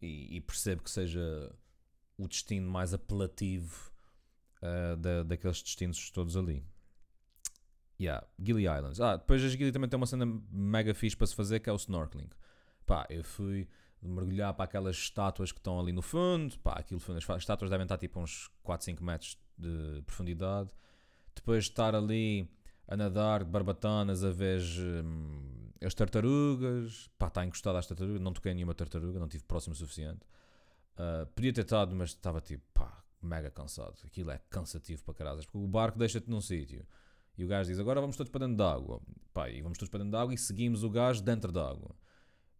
e, 0.00 0.36
e 0.36 0.40
percebo 0.40 0.82
que 0.82 0.90
seja 0.90 1.54
o 2.16 2.28
destino 2.28 2.70
mais 2.70 2.94
apelativo 2.94 3.92
uh, 4.62 4.96
da, 4.96 5.22
daqueles 5.22 5.62
destinos 5.62 6.10
todos 6.10 6.36
ali. 6.36 6.64
Yeah, 8.00 8.26
Gili 8.40 8.62
Islands. 8.62 9.00
Ah, 9.00 9.16
depois 9.16 9.42
as 9.44 9.52
Gili 9.52 9.70
também 9.70 9.88
tem 9.88 9.96
uma 9.96 10.06
cena 10.06 10.26
mega 10.50 10.94
fixe 10.94 11.16
para 11.16 11.26
se 11.26 11.34
fazer 11.34 11.60
que 11.60 11.70
é 11.70 11.72
o 11.72 11.76
snorkeling. 11.76 12.30
Pá, 12.84 13.06
eu 13.08 13.22
fui 13.22 13.68
mergulhar 14.02 14.52
para 14.54 14.64
aquelas 14.64 14.96
estátuas 14.96 15.52
que 15.52 15.58
estão 15.58 15.78
ali 15.78 15.92
no 15.92 16.02
fundo. 16.02 16.58
Pá, 16.58 16.72
aquilo, 16.72 17.00
as 17.16 17.42
estátuas 17.42 17.70
devem 17.70 17.84
estar 17.84 17.98
tipo 17.98 18.18
uns 18.18 18.50
4, 18.62 18.84
5 18.86 19.04
metros 19.04 19.38
de 19.56 20.02
profundidade. 20.04 20.70
Depois 21.34 21.64
de 21.64 21.70
estar 21.70 21.94
ali 21.94 22.48
a 22.86 22.96
nadar 22.96 23.44
de 23.44 23.50
barbatanas 23.50 24.22
a 24.22 24.30
ver 24.30 24.60
hum, 25.04 25.70
as 25.82 25.94
tartarugas. 25.94 27.10
Pá, 27.18 27.28
está 27.28 27.44
encostado 27.44 27.76
às 27.76 27.86
tartarugas. 27.86 28.20
Não 28.20 28.32
toquei 28.32 28.54
nenhuma 28.54 28.74
tartaruga, 28.74 29.18
não 29.18 29.28
tive 29.28 29.44
próximo 29.44 29.72
o 29.72 29.76
suficiente. 29.76 30.26
Uh, 30.94 31.26
podia 31.34 31.52
ter 31.52 31.62
estado, 31.62 31.94
mas 31.94 32.10
estava 32.10 32.40
tipo, 32.40 32.64
pá, 32.74 33.02
mega 33.20 33.50
cansado. 33.50 33.94
Aquilo 34.04 34.30
é 34.30 34.38
cansativo 34.50 35.02
para 35.04 35.14
caralho. 35.14 35.38
Porque 35.38 35.58
o 35.58 35.66
barco 35.66 35.98
deixa-te 35.98 36.28
num 36.28 36.40
sítio. 36.40 36.86
E 37.36 37.44
o 37.44 37.48
gajo 37.48 37.70
diz: 37.70 37.78
Agora 37.78 38.00
vamos 38.00 38.16
todos 38.16 38.30
para 38.30 38.46
dentro 38.46 38.58
da 38.58 38.72
água. 38.72 39.00
Pá, 39.32 39.48
e 39.48 39.62
vamos 39.62 39.78
todos 39.78 39.90
para 39.90 39.98
dentro 39.98 40.12
da 40.12 40.20
água 40.20 40.34
e 40.34 40.38
seguimos 40.38 40.84
o 40.84 40.90
gajo 40.90 41.22
dentro 41.22 41.50
da 41.50 41.68
água. 41.68 41.94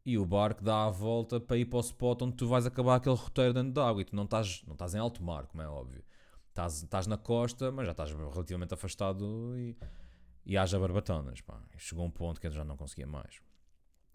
E 0.04 0.18
o 0.18 0.26
barco 0.26 0.64
dá 0.64 0.86
a 0.86 0.90
volta 0.90 1.38
para 1.38 1.56
ir 1.56 1.66
para 1.66 1.76
o 1.76 1.80
spot 1.80 2.22
onde 2.22 2.36
tu 2.36 2.48
vais 2.48 2.66
acabar 2.66 2.96
aquele 2.96 3.14
roteiro 3.14 3.54
dentro 3.54 3.72
da 3.72 3.86
água. 3.86 4.02
E 4.02 4.04
tu 4.04 4.16
não 4.16 4.24
estás, 4.24 4.62
não 4.66 4.72
estás 4.72 4.94
em 4.94 4.98
alto 4.98 5.22
mar, 5.22 5.46
como 5.46 5.62
é 5.62 5.68
óbvio. 5.68 6.02
Estás, 6.53 6.82
estás 6.82 7.07
na 7.07 7.16
costa, 7.16 7.72
mas 7.72 7.86
já 7.86 7.92
estás 7.92 8.11
relativamente 8.11 8.74
afastado 8.74 9.57
e, 9.57 9.74
e 10.44 10.59
haja 10.59 10.78
barbatanas. 10.78 11.40
Pá. 11.40 11.59
Chegou 11.78 12.05
um 12.05 12.11
ponto 12.11 12.38
que 12.38 12.46
eu 12.46 12.50
já 12.50 12.62
não 12.62 12.76
conseguia 12.76 13.07
mais. 13.07 13.40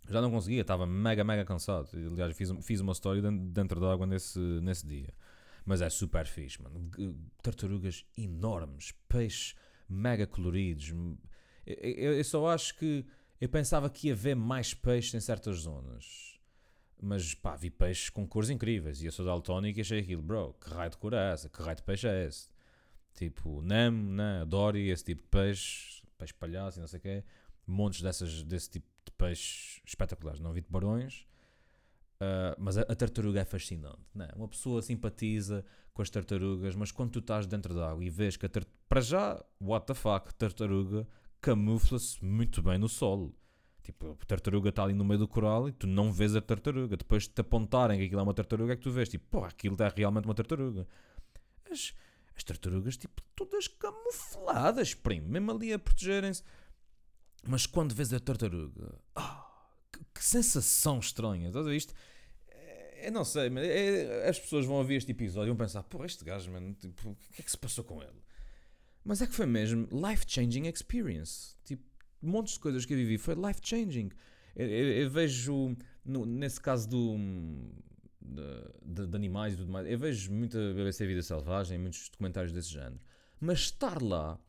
Já 0.08 0.22
não 0.22 0.30
conseguia, 0.30 0.62
estava 0.62 0.86
mega, 0.86 1.24
mega 1.24 1.44
cansado. 1.44 1.90
Aliás, 1.94 2.38
fiz, 2.38 2.52
fiz 2.62 2.80
uma 2.80 2.92
história 2.92 3.24
dentro 3.24 3.80
da 3.80 3.92
água 3.92 4.06
nesse, 4.06 4.40
nesse 4.62 4.86
dia. 4.86 5.12
Mas 5.66 5.82
é 5.82 5.90
super 5.90 6.28
fixe, 6.28 6.62
mano. 6.62 6.92
Tartarugas 7.42 8.06
enormes, 8.16 8.94
peixes 9.10 9.56
mega 9.90 10.28
coloridos. 10.28 10.90
Eu, 11.66 11.76
eu, 11.76 12.14
eu, 12.18 12.24
só 12.24 12.48
acho 12.50 12.78
que 12.78 13.04
eu 13.42 13.50
pensava 13.50 13.90
que 13.90 14.10
ia 14.10 14.16
ver 14.16 14.36
mais 14.36 14.76
peixes 14.76 15.16
em 15.16 15.20
certas 15.20 15.58
zonas. 15.58 16.27
Mas 17.02 17.34
pá, 17.36 17.56
vi 17.56 17.70
peixes 17.70 18.10
com 18.10 18.28
cores 18.28 18.50
incríveis. 18.50 19.02
E 19.02 19.06
eu 19.06 19.12
sou 19.12 19.26
daltónico 19.26 19.80
e 19.80 19.82
achei 19.82 20.00
aquilo, 20.00 20.22
bro, 20.22 20.54
que 20.54 20.70
raio 20.70 20.90
de 20.90 20.98
cor 20.98 21.14
é 21.14 21.34
essa? 21.34 21.50
Que 21.50 21.62
raio 21.62 21.76
de 21.76 21.84
peixe 21.84 22.08
é 22.08 22.26
esse? 22.26 22.50
Tipo, 23.14 23.62
Nemo, 23.62 24.12
né? 24.12 24.46
Dory, 24.46 24.90
esse 24.90 25.04
tipo 25.04 25.22
de 25.22 25.28
peixe, 25.28 26.02
peixe 26.18 26.34
palhaço 26.34 26.80
e 26.80 26.82
não 26.82 26.88
sei 26.88 27.00
o 27.00 27.02
quê. 27.02 27.24
Montes 27.66 28.02
dessas, 28.02 28.44
desse 28.44 28.70
tipo 28.72 28.88
de 29.06 29.12
peixes 29.12 29.82
espetaculares. 29.86 30.40
Não 30.40 30.54
vi 30.54 30.62
tubarões. 30.62 31.28
Uh, 32.16 32.58
mas 32.58 32.78
a, 32.78 32.82
a, 32.82 32.96
tartaruga 32.96 33.42
é 33.42 33.46
fascinante, 33.46 34.02
né? 34.16 34.28
Uma 34.36 34.48
pessoa 34.48 34.82
simpatiza 34.82 35.64
com 35.94 36.02
as 36.02 36.10
tartarugas, 36.10 36.76
mas 36.76 36.92
quando 36.92 37.12
tu 37.12 37.20
estás 37.20 37.46
dentro 37.46 37.76
da 37.76 37.92
água 37.92 38.04
e 38.04 38.10
vês 38.10 38.36
que 38.36 38.46
a 38.46 38.50
tartaruga. 38.50 38.78
Para 38.90 39.02
já, 39.02 39.46
what 39.62 39.86
the 39.86 39.94
fuck, 39.94 40.34
tartaruga 40.34 41.08
camufla-se 41.42 42.24
muito 42.24 42.62
bem 42.62 42.78
no 42.78 42.90
solo. 42.90 43.36
Tipo, 43.88 44.18
a 44.22 44.26
tartaruga 44.26 44.68
está 44.68 44.84
ali 44.84 44.94
no 44.94 45.06
meio 45.06 45.18
do 45.18 45.30
coral 45.30 45.70
e 45.70 45.72
tu 45.72 45.88
não 45.88 46.12
vês 46.12 46.36
a 46.36 46.42
tartaruga. 46.42 46.98
Depois 46.98 47.24
de 47.24 47.30
te 47.30 47.40
apontarem 47.40 47.98
que 47.98 48.04
aquilo 48.04 48.20
é 48.20 48.24
uma 48.24 48.34
tartaruga, 48.34 48.74
é 48.74 48.76
que 48.76 48.82
tu 48.82 48.92
vês, 48.92 49.08
tipo, 49.08 49.26
pô, 49.30 49.46
aquilo 49.46 49.78
é 49.82 49.88
realmente 49.96 50.26
uma 50.26 50.36
tartaruga. 50.36 50.86
As, 51.72 51.94
as 52.36 52.44
tartarugas, 52.44 52.98
tipo, 52.98 53.22
todas 53.34 53.70
camufladas, 53.70 54.94
primo, 54.94 55.30
mesmo 55.30 55.52
ali 55.52 55.72
a 55.72 55.80
protegerem-se. 55.80 56.44
Mas 57.48 57.66
quando 57.66 57.96
vês 57.96 58.12
a 58.12 58.20
tartaruga, 58.20 59.00
oh, 59.16 59.22
que, 59.90 60.00
que, 60.16 60.22
sensação 60.22 61.00
estranha, 61.00 61.48
estás 61.48 61.66
a 61.66 61.70
ver 61.70 61.78
isto? 61.78 61.94
Eu 63.02 63.14
não 63.14 63.24
sei, 63.24 63.50
mas 63.50 63.64
é, 63.64 64.28
as 64.28 64.38
pessoas 64.38 64.66
vão 64.66 64.76
ouvir 64.76 64.96
este 64.96 65.14
episódio 65.14 65.48
e 65.48 65.52
vão 65.56 65.66
pensar, 65.66 65.82
pô, 65.84 66.04
este 66.04 66.26
gajo, 66.26 66.52
mano, 66.52 66.74
tipo, 66.74 67.12
o 67.12 67.16
que 67.16 67.42
é 67.42 67.46
que 67.46 67.52
se 67.52 67.58
passou 67.58 67.86
com 67.86 68.04
ele? 68.04 68.22
Mas 69.06 69.22
é 69.22 69.28
que 69.28 69.34
foi 69.34 69.46
mesmo 69.46 69.88
life-changing 69.94 70.68
experience. 70.68 71.56
Tipo, 71.64 71.86
montes 72.22 72.54
de 72.54 72.60
coisas 72.60 72.86
que 72.86 72.94
eu 72.94 72.98
vivi 72.98 73.18
foi 73.18 73.36
life-changing. 73.36 74.10
Eu, 74.56 74.68
eu, 74.68 74.92
eu, 75.04 75.10
vejo, 75.10 75.76
no, 76.04 76.26
nesse 76.26 76.60
caso 76.60 76.90
do, 76.90 77.16
de, 78.22 79.08
de, 79.08 79.16
animais 79.16 79.54
e 79.54 79.58
tudo 79.58 79.72
mais, 79.72 79.88
eu 79.88 79.98
vejo 79.98 80.32
muita 80.32 80.58
BBC 80.74 81.06
Vida 81.06 81.22
Selvagem, 81.22 81.78
muitos 81.78 82.10
documentários 82.10 82.52
desse 82.52 82.70
género. 82.70 83.00
Mas 83.40 83.60
estar 83.60 84.02
lá 84.02 84.40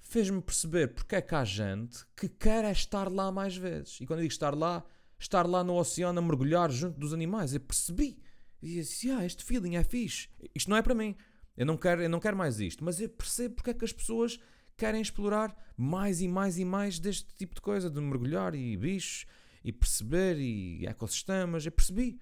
fez-me 0.00 0.42
perceber 0.42 0.88
porque 0.88 1.16
é 1.16 1.22
que 1.22 1.34
há 1.34 1.44
gente 1.44 2.04
que 2.16 2.28
quer 2.28 2.64
é 2.64 2.72
estar 2.72 3.10
lá 3.10 3.30
mais 3.30 3.56
vezes. 3.56 4.00
E 4.00 4.06
quando 4.06 4.18
eu 4.18 4.24
digo 4.24 4.32
estar 4.32 4.54
lá, 4.54 4.84
estar 5.18 5.46
lá 5.46 5.62
no 5.62 5.76
oceano 5.76 6.18
a 6.18 6.22
mergulhar 6.22 6.70
junto 6.70 6.98
dos 6.98 7.12
animais. 7.14 7.54
Eu 7.54 7.60
percebi. 7.60 8.22
E 8.62 8.74
disse, 8.74 9.10
ah, 9.10 9.24
este 9.24 9.44
feeling 9.44 9.76
é 9.76 9.84
fixe. 9.84 10.28
Isto 10.54 10.68
não 10.68 10.76
é 10.76 10.82
para 10.82 10.94
mim. 10.94 11.16
Eu 11.56 11.64
não 11.64 11.76
quero, 11.76 12.02
eu 12.02 12.08
não 12.08 12.20
quero 12.20 12.36
mais 12.36 12.60
isto. 12.60 12.84
Mas 12.84 13.00
eu 13.00 13.08
percebo 13.08 13.54
porque 13.54 13.70
é 13.70 13.74
que 13.74 13.84
as 13.84 13.92
pessoas 13.92 14.38
querem 14.80 15.02
explorar 15.02 15.54
mais 15.76 16.22
e 16.22 16.28
mais 16.28 16.58
e 16.58 16.64
mais 16.64 16.98
deste 16.98 17.34
tipo 17.34 17.54
de 17.54 17.60
coisa, 17.60 17.90
de 17.90 18.00
mergulhar 18.00 18.54
e 18.54 18.74
bichos 18.78 19.26
e 19.62 19.70
perceber 19.70 20.38
e 20.38 20.86
ecossistemas. 20.86 21.66
Eu 21.66 21.72
percebi. 21.72 22.18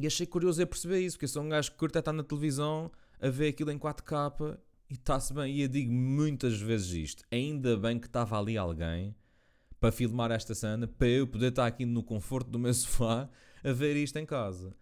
E 0.00 0.06
achei 0.06 0.26
curioso 0.26 0.62
eu 0.62 0.66
perceber 0.66 1.00
isso, 1.00 1.16
porque 1.16 1.26
eu 1.26 1.28
sou 1.28 1.42
um 1.42 1.50
gajo 1.50 1.72
que 1.72 1.76
curta 1.76 1.98
estar 1.98 2.12
na 2.12 2.24
televisão 2.24 2.90
a 3.20 3.28
ver 3.28 3.48
aquilo 3.48 3.70
em 3.70 3.78
4K 3.78 4.58
e 4.88 4.94
está-se 4.94 5.34
bem. 5.34 5.54
E 5.54 5.60
eu 5.60 5.68
digo 5.68 5.92
muitas 5.92 6.58
vezes 6.58 6.90
isto. 6.92 7.24
Ainda 7.30 7.76
bem 7.76 7.98
que 7.98 8.06
estava 8.06 8.38
ali 8.38 8.56
alguém 8.56 9.14
para 9.78 9.92
filmar 9.92 10.30
esta 10.30 10.54
cena, 10.54 10.88
para 10.88 11.06
eu 11.06 11.26
poder 11.26 11.48
estar 11.48 11.66
aqui 11.66 11.84
no 11.84 12.02
conforto 12.02 12.50
do 12.50 12.58
meu 12.58 12.72
sofá 12.74 13.28
a 13.62 13.72
ver 13.72 13.94
isto 13.94 14.18
em 14.18 14.24
casa. 14.24 14.74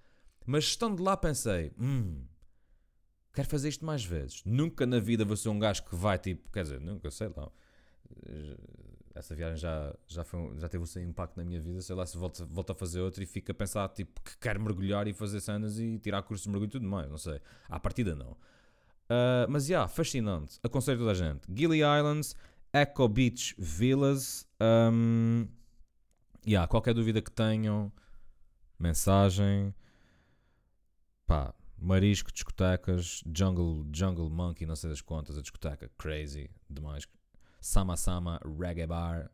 Mas 0.47 0.65
estando 0.65 1.03
lá 1.03 1.17
pensei, 1.17 1.73
hum, 1.79 2.23
quero 3.39 3.49
fazer 3.49 3.69
isto 3.69 3.85
mais 3.85 4.05
vezes. 4.05 4.43
Nunca 4.45 4.85
na 4.85 4.99
vida 4.99 5.25
vou 5.25 5.37
ser 5.37 5.49
um 5.49 5.61
gajo 5.61 5.85
que 5.85 5.95
vai 5.95 6.19
tipo, 6.19 6.51
quer 6.51 6.65
dizer, 6.65 6.81
nunca 6.81 7.09
sei 7.09 7.31
lá. 7.37 7.49
Essa 9.15 9.33
viagem 9.33 9.57
já, 9.57 9.95
já, 10.09 10.25
foi, 10.25 10.59
já 10.59 10.69
teve 10.69 10.85
seu 10.87 11.01
impacto 11.03 11.37
na 11.37 11.45
minha 11.45 11.61
vida. 11.61 11.81
Sei 11.81 11.95
lá 11.95 12.05
se 12.05 12.17
volto, 12.19 12.45
volto 12.47 12.71
a 12.73 12.75
fazer 12.75 13.01
outra 13.01 13.23
e 13.23 13.27
fico 13.27 13.53
a 13.53 13.55
pensar 13.55 13.89
tipo, 13.91 14.21
que 14.23 14.37
quero 14.39 14.61
mergulhar 14.61 15.07
e 15.07 15.13
fazer 15.13 15.41
cenas 15.41 15.79
e 15.79 16.01
tirar 16.01 16.23
cursos 16.23 16.45
de 16.45 16.51
mergulho 16.51 16.69
e 16.69 16.73
tudo 16.73 16.87
mais. 16.87 17.09
Não 17.09 17.17
sei. 17.17 17.41
À 17.69 17.79
partida, 17.79 18.17
não. 18.17 18.33
Uh, 18.33 19.47
mas 19.49 19.67
já, 19.67 19.75
yeah, 19.75 19.89
fascinante. 19.89 20.59
Aconselho 20.65 20.99
toda 20.99 21.13
a 21.13 21.15
gente. 21.15 21.47
Gilly 21.55 21.79
Islands, 21.79 22.35
Echo 22.73 23.09
Beach 23.09 23.55
Villas. 23.57 24.49
Um, 24.61 25.47
yeah, 26.45 26.67
qualquer 26.67 26.93
dúvida 26.93 27.23
que 27.23 27.31
tenham, 27.31 27.93
mensagem. 28.81 29.73
Pá, 31.25 31.55
marisco, 31.81 32.33
discotecas, 32.33 33.23
jungle, 33.35 33.87
jungle 33.93 34.31
monkey, 34.31 34.67
não 34.67 34.77
sei 34.77 34.91
das 34.91 35.01
quantas, 35.01 35.39
a 35.39 35.43
discoteca 35.43 35.91
crazy 35.97 36.51
demais. 36.69 37.07
Sama 37.61 37.97
Sama, 37.97 38.41
reggae 38.59 38.87
bar. 38.87 39.31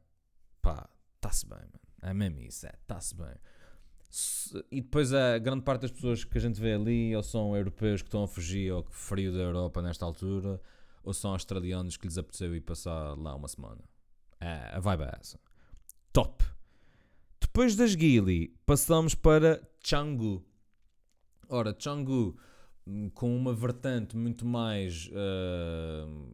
Pá, 0.62 0.88
está-se 1.16 1.46
bem, 1.46 1.58
mano. 1.58 1.80
É 2.02 2.12
mesmo 2.12 2.40
isso, 2.40 2.66
é, 2.66 2.72
está-se 2.80 3.14
bem. 3.14 3.34
E 4.70 4.80
depois 4.80 5.12
a 5.12 5.38
grande 5.38 5.62
parte 5.62 5.82
das 5.82 5.90
pessoas 5.90 6.22
que 6.22 6.38
a 6.38 6.40
gente 6.40 6.60
vê 6.60 6.74
ali 6.74 7.16
ou 7.16 7.22
são 7.22 7.56
europeus 7.56 8.00
que 8.00 8.08
estão 8.08 8.22
a 8.22 8.28
fugir 8.28 8.70
ao 8.70 8.84
frio 8.84 9.32
da 9.32 9.40
Europa 9.40 9.82
nesta 9.82 10.04
altura, 10.04 10.60
ou 11.02 11.12
são 11.12 11.32
australianos 11.32 11.96
que 11.96 12.06
lhes 12.06 12.16
apeteceu 12.16 12.54
ir 12.54 12.60
passar 12.60 13.14
lá 13.18 13.34
uma 13.34 13.48
semana. 13.48 13.82
É, 14.40 14.70
a 14.72 14.80
vibe 14.80 15.02
é 15.02 15.18
essa. 15.20 15.40
Top! 16.12 16.44
Depois 17.40 17.74
das 17.76 17.92
Gili, 17.92 18.48
passamos 18.64 19.14
para 19.14 19.60
Canggu. 19.82 20.44
Ora, 21.48 21.74
Canggu, 21.74 22.36
hum, 22.86 23.10
com 23.10 23.36
uma 23.36 23.52
vertente 23.52 24.16
muito 24.16 24.44
mais 24.44 25.08
uh, 25.08 26.32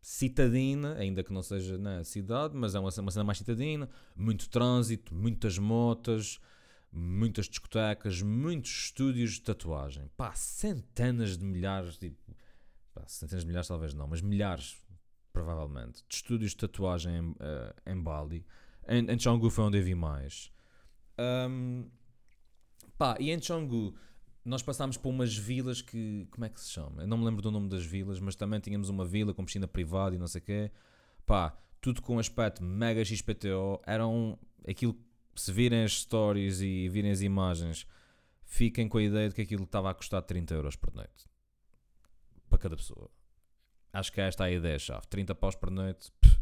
citadina, 0.00 0.94
ainda 0.94 1.22
que 1.22 1.32
não 1.32 1.42
seja 1.42 1.78
na 1.78 2.02
cidade, 2.04 2.56
mas 2.56 2.74
é 2.74 2.78
uma, 2.78 2.90
uma 2.98 3.10
cena 3.10 3.24
mais 3.24 3.38
citadina, 3.38 3.88
muito 4.16 4.48
trânsito, 4.48 5.14
muitas 5.14 5.58
motas, 5.58 6.40
muitas 6.92 7.48
discotecas, 7.48 8.22
muitos 8.22 8.70
estúdios 8.70 9.32
de 9.32 9.42
tatuagem. 9.42 10.10
Pá, 10.16 10.32
centenas 10.34 11.36
de 11.36 11.44
milhares, 11.44 11.96
tipo, 11.96 12.18
pá, 12.94 13.04
centenas 13.06 13.42
de 13.42 13.48
milhares 13.48 13.68
talvez 13.68 13.94
não, 13.94 14.06
mas 14.06 14.20
milhares, 14.20 14.76
provavelmente, 15.32 16.04
de 16.08 16.14
estúdios 16.14 16.52
de 16.52 16.56
tatuagem 16.56 17.14
em, 17.14 17.30
uh, 17.30 17.36
em 17.86 18.02
Bali. 18.02 18.44
Em, 18.88 19.06
em 19.08 19.50
foi 19.50 19.64
onde 19.64 19.78
eu 19.78 19.84
vi 19.84 19.94
mais. 19.94 20.50
Um, 21.48 21.88
pá, 22.96 23.16
e 23.20 23.30
em 23.30 23.38
Canggu 23.38 23.94
nós 24.44 24.62
passámos 24.62 24.96
por 24.96 25.10
umas 25.10 25.36
vilas 25.36 25.82
que. 25.82 26.26
Como 26.30 26.44
é 26.44 26.48
que 26.48 26.60
se 26.60 26.70
chama? 26.70 27.02
Eu 27.02 27.06
não 27.06 27.18
me 27.18 27.24
lembro 27.24 27.42
do 27.42 27.50
nome 27.50 27.68
das 27.68 27.84
vilas, 27.84 28.18
mas 28.20 28.34
também 28.34 28.60
tínhamos 28.60 28.88
uma 28.88 29.04
vila 29.04 29.34
com 29.34 29.44
piscina 29.44 29.68
privada 29.68 30.16
e 30.16 30.18
não 30.18 30.26
sei 30.26 30.40
o 30.40 30.44
quê. 30.44 30.70
Pá, 31.26 31.56
tudo 31.80 32.02
com 32.02 32.18
aspecto 32.18 32.62
mega 32.62 33.04
XPTO. 33.04 33.80
Eram 33.86 34.38
aquilo 34.66 34.96
se 35.34 35.52
virem 35.52 35.84
as 35.84 36.00
stories 36.00 36.60
e 36.60 36.88
virem 36.88 37.10
as 37.10 37.20
imagens, 37.20 37.86
fiquem 38.44 38.88
com 38.88 38.98
a 38.98 39.02
ideia 39.02 39.28
de 39.28 39.34
que 39.34 39.42
aquilo 39.42 39.64
estava 39.64 39.90
a 39.90 39.94
custar 39.94 40.22
30 40.22 40.54
euros 40.54 40.76
por 40.76 40.92
noite. 40.94 41.28
Para 42.48 42.58
cada 42.58 42.76
pessoa. 42.76 43.10
Acho 43.92 44.12
que 44.12 44.20
esta 44.20 44.46
é 44.46 44.52
a 44.52 44.56
ideia-chave. 44.56 45.06
30 45.08 45.34
paus 45.34 45.54
por 45.54 45.70
noite. 45.70 46.12
Pff, 46.20 46.40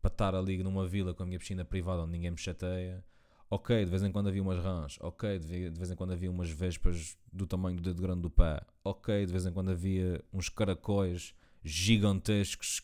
para 0.00 0.12
estar 0.12 0.34
ali 0.34 0.62
numa 0.62 0.86
vila 0.86 1.12
com 1.12 1.22
a 1.22 1.26
minha 1.26 1.38
piscina 1.38 1.64
privada 1.64 2.02
onde 2.02 2.12
ninguém 2.12 2.30
me 2.30 2.38
chateia. 2.38 3.04
Ok, 3.52 3.84
de 3.84 3.90
vez 3.90 4.04
em 4.04 4.12
quando 4.12 4.28
havia 4.28 4.40
umas 4.40 4.62
rãs. 4.62 4.96
Ok, 5.00 5.40
de 5.40 5.70
vez 5.70 5.90
em 5.90 5.96
quando 5.96 6.12
havia 6.12 6.30
umas 6.30 6.48
vespas 6.48 7.18
do 7.32 7.48
tamanho 7.48 7.76
do 7.76 7.82
dedo 7.82 8.00
grande 8.00 8.22
do 8.22 8.30
pé. 8.30 8.62
Ok, 8.84 9.26
de 9.26 9.32
vez 9.32 9.44
em 9.44 9.52
quando 9.52 9.72
havia 9.72 10.24
uns 10.32 10.48
caracóis 10.48 11.34
gigantescos 11.64 12.80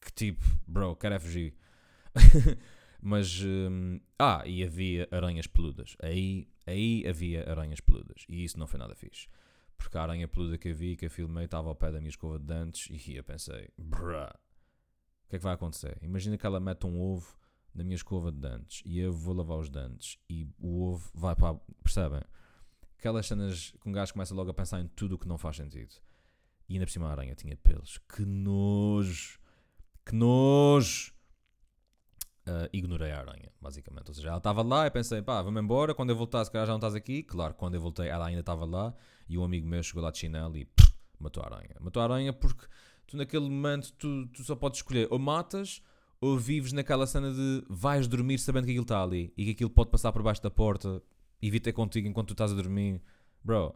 que 0.00 0.12
tipo, 0.12 0.44
bro, 0.64 0.94
quero 0.94 1.16
é 1.16 1.18
fugir. 1.18 1.54
Mas. 3.02 3.42
Hum, 3.42 4.00
ah, 4.16 4.42
e 4.46 4.62
havia 4.62 5.08
aranhas 5.10 5.48
peludas. 5.48 5.96
Aí, 6.00 6.48
aí 6.64 7.04
havia 7.06 7.48
aranhas 7.50 7.80
peludas. 7.80 8.24
E 8.28 8.44
isso 8.44 8.58
não 8.58 8.68
foi 8.68 8.78
nada 8.78 8.94
fixe. 8.94 9.26
Porque 9.76 9.98
a 9.98 10.02
aranha 10.02 10.28
peluda 10.28 10.56
que 10.56 10.68
eu 10.68 10.74
vi, 10.74 10.96
que 10.96 11.06
eu 11.06 11.10
filmei, 11.10 11.46
estava 11.46 11.68
ao 11.68 11.74
pé 11.74 11.90
da 11.90 11.98
minha 11.98 12.10
escova 12.10 12.38
de 12.38 12.44
dentes. 12.46 12.88
E 12.90 13.16
eu 13.16 13.24
pensei, 13.24 13.70
bruh, 13.76 14.30
o 15.26 15.28
que 15.28 15.36
é 15.36 15.38
que 15.38 15.44
vai 15.44 15.54
acontecer? 15.54 15.98
Imagina 16.00 16.38
que 16.38 16.46
ela 16.46 16.60
mete 16.60 16.86
um 16.86 17.00
ovo 17.00 17.36
na 17.76 17.84
minha 17.84 17.96
escova 17.96 18.32
de 18.32 18.38
dentes. 18.38 18.82
E 18.84 18.98
eu 18.98 19.12
vou 19.12 19.34
lavar 19.34 19.58
os 19.58 19.68
dentes. 19.68 20.18
E 20.28 20.48
o 20.58 20.82
ovo 20.84 21.10
vai 21.14 21.36
para. 21.36 21.56
Percebem? 21.82 22.22
Aquelas 22.98 23.26
cenas 23.26 23.72
que 23.80 23.88
um 23.88 23.92
gajo 23.92 24.12
começa 24.12 24.34
logo 24.34 24.50
a 24.50 24.54
pensar 24.54 24.80
em 24.80 24.88
tudo 24.88 25.14
o 25.14 25.18
que 25.18 25.28
não 25.28 25.38
faz 25.38 25.56
sentido. 25.56 25.94
E 26.68 26.74
ainda 26.74 26.86
por 26.86 26.92
cima 26.92 27.08
a 27.08 27.12
aranha 27.12 27.34
tinha 27.34 27.56
pelos. 27.56 27.98
Que 27.98 28.24
nojo! 28.24 29.38
Que 30.04 30.14
nojo! 30.14 31.16
uh, 32.46 32.68
ignorei 32.72 33.10
a 33.10 33.18
aranha, 33.18 33.50
basicamente. 33.60 34.08
Ou 34.08 34.14
seja, 34.14 34.28
ela 34.28 34.38
estava 34.38 34.62
lá 34.62 34.86
e 34.86 34.90
pensei, 34.90 35.20
pá, 35.22 35.42
vamos 35.42 35.62
embora. 35.62 35.94
Quando 35.94 36.10
eu 36.10 36.16
voltar, 36.16 36.44
se 36.44 36.50
calhar 36.50 36.66
já 36.66 36.72
não 36.72 36.78
estás 36.78 36.94
aqui. 36.94 37.22
Claro, 37.22 37.54
quando 37.54 37.74
eu 37.74 37.80
voltei, 37.80 38.08
ela 38.08 38.26
ainda 38.26 38.40
estava 38.40 38.64
lá. 38.64 38.94
E 39.28 39.36
um 39.36 39.44
amigo 39.44 39.66
meu 39.66 39.82
chegou 39.82 40.02
lá 40.02 40.10
de 40.10 40.18
chinelo 40.18 40.56
e 40.56 40.64
pff, 40.64 40.92
matou 41.18 41.42
a 41.42 41.46
aranha. 41.46 41.76
Matou 41.80 42.00
a 42.00 42.04
aranha 42.04 42.32
porque 42.32 42.66
tu, 43.06 43.16
naquele 43.16 43.48
momento, 43.48 43.92
tu, 43.92 44.26
tu 44.28 44.44
só 44.44 44.54
podes 44.54 44.78
escolher 44.78 45.08
ou 45.10 45.18
matas 45.18 45.82
vives 46.38 46.72
naquela 46.72 47.06
cena 47.06 47.32
de 47.32 47.64
vais 47.68 48.08
dormir 48.08 48.38
sabendo 48.38 48.64
que 48.64 48.70
aquilo 48.70 48.82
está 48.84 49.02
ali 49.02 49.32
e 49.36 49.44
que 49.44 49.50
aquilo 49.52 49.70
pode 49.70 49.90
passar 49.90 50.12
por 50.12 50.22
baixo 50.22 50.42
da 50.42 50.50
porta 50.50 51.02
e 51.40 51.50
vir 51.50 51.60
ter 51.60 51.72
contigo 51.72 52.08
enquanto 52.08 52.28
tu 52.28 52.34
estás 52.34 52.52
a 52.52 52.54
dormir. 52.54 53.02
Bro, 53.44 53.74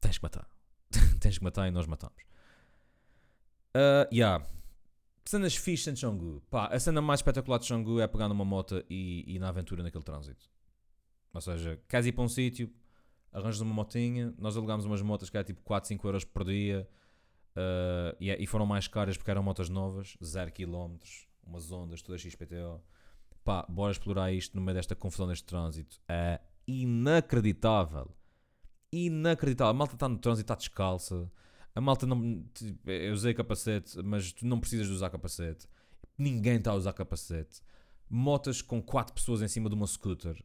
tens 0.00 0.18
que 0.18 0.24
matar. 0.24 0.48
tens 1.20 1.38
que 1.38 1.44
matar 1.44 1.68
e 1.68 1.70
nós 1.70 1.86
matamos. 1.86 2.22
Uh, 3.76 4.08
yeah. 4.12 4.44
Cenas 5.24 5.54
fixas 5.54 5.92
em 5.92 5.96
Chongu. 5.96 6.42
Pá, 6.50 6.66
a 6.66 6.80
cena 6.80 7.00
mais 7.00 7.20
espetacular 7.20 7.58
de 7.58 7.66
Chongu 7.66 8.00
é 8.00 8.08
pegar 8.08 8.28
numa 8.28 8.44
moto 8.44 8.82
e, 8.90 9.24
e 9.26 9.38
na 9.38 9.48
aventura 9.48 9.82
naquele 9.82 10.02
trânsito. 10.04 10.50
Ou 11.32 11.40
seja, 11.40 11.80
queres 11.88 12.06
ir 12.06 12.12
para 12.12 12.24
um 12.24 12.28
sítio, 12.28 12.70
arranjas 13.32 13.60
uma 13.60 13.72
motinha, 13.72 14.34
nós 14.38 14.56
alugámos 14.56 14.84
umas 14.84 15.00
motas 15.00 15.30
que 15.30 15.36
era 15.36 15.44
tipo 15.44 15.62
4, 15.62 15.88
5 15.88 16.08
euros 16.08 16.24
por 16.24 16.44
dia 16.44 16.86
uh, 17.56 18.16
e, 18.20 18.30
e, 18.30 18.46
foram 18.46 18.66
mais 18.66 18.88
caras 18.88 19.16
porque 19.16 19.30
eram 19.30 19.42
motas 19.42 19.68
novas, 19.68 20.16
0 20.22 20.52
km, 20.52 20.96
umas 21.46 21.70
ondas, 21.70 22.02
todas 22.02 22.20
XPTO. 22.20 22.80
Pá, 23.44 23.66
bora 23.68 23.92
explorar 23.92 24.32
isto 24.32 24.56
no 24.56 24.62
meio 24.62 24.76
desta 24.76 24.94
confusão 24.94 25.26
deste 25.26 25.44
trânsito. 25.44 26.00
É 26.08 26.40
inacreditável. 26.66 28.10
Inacreditável. 28.92 29.70
A 29.70 29.74
malta 29.74 29.94
está 29.94 30.08
no 30.08 30.18
trânsito, 30.18 30.44
está 30.44 30.54
descalça. 30.54 31.30
A 31.74 31.80
malta 31.80 32.06
não. 32.06 32.44
Tipo, 32.54 32.90
eu 32.90 33.12
usei 33.12 33.34
capacete, 33.34 34.00
mas 34.02 34.32
tu 34.32 34.46
não 34.46 34.60
precisas 34.60 34.86
de 34.86 34.92
usar 34.92 35.10
capacete. 35.10 35.66
Ninguém 36.16 36.56
está 36.56 36.70
a 36.70 36.74
usar 36.74 36.92
capacete. 36.92 37.60
Motas 38.08 38.60
com 38.60 38.80
quatro 38.82 39.14
pessoas 39.14 39.42
em 39.42 39.48
cima 39.48 39.68
de 39.68 39.74
uma 39.74 39.86
scooter. 39.86 40.42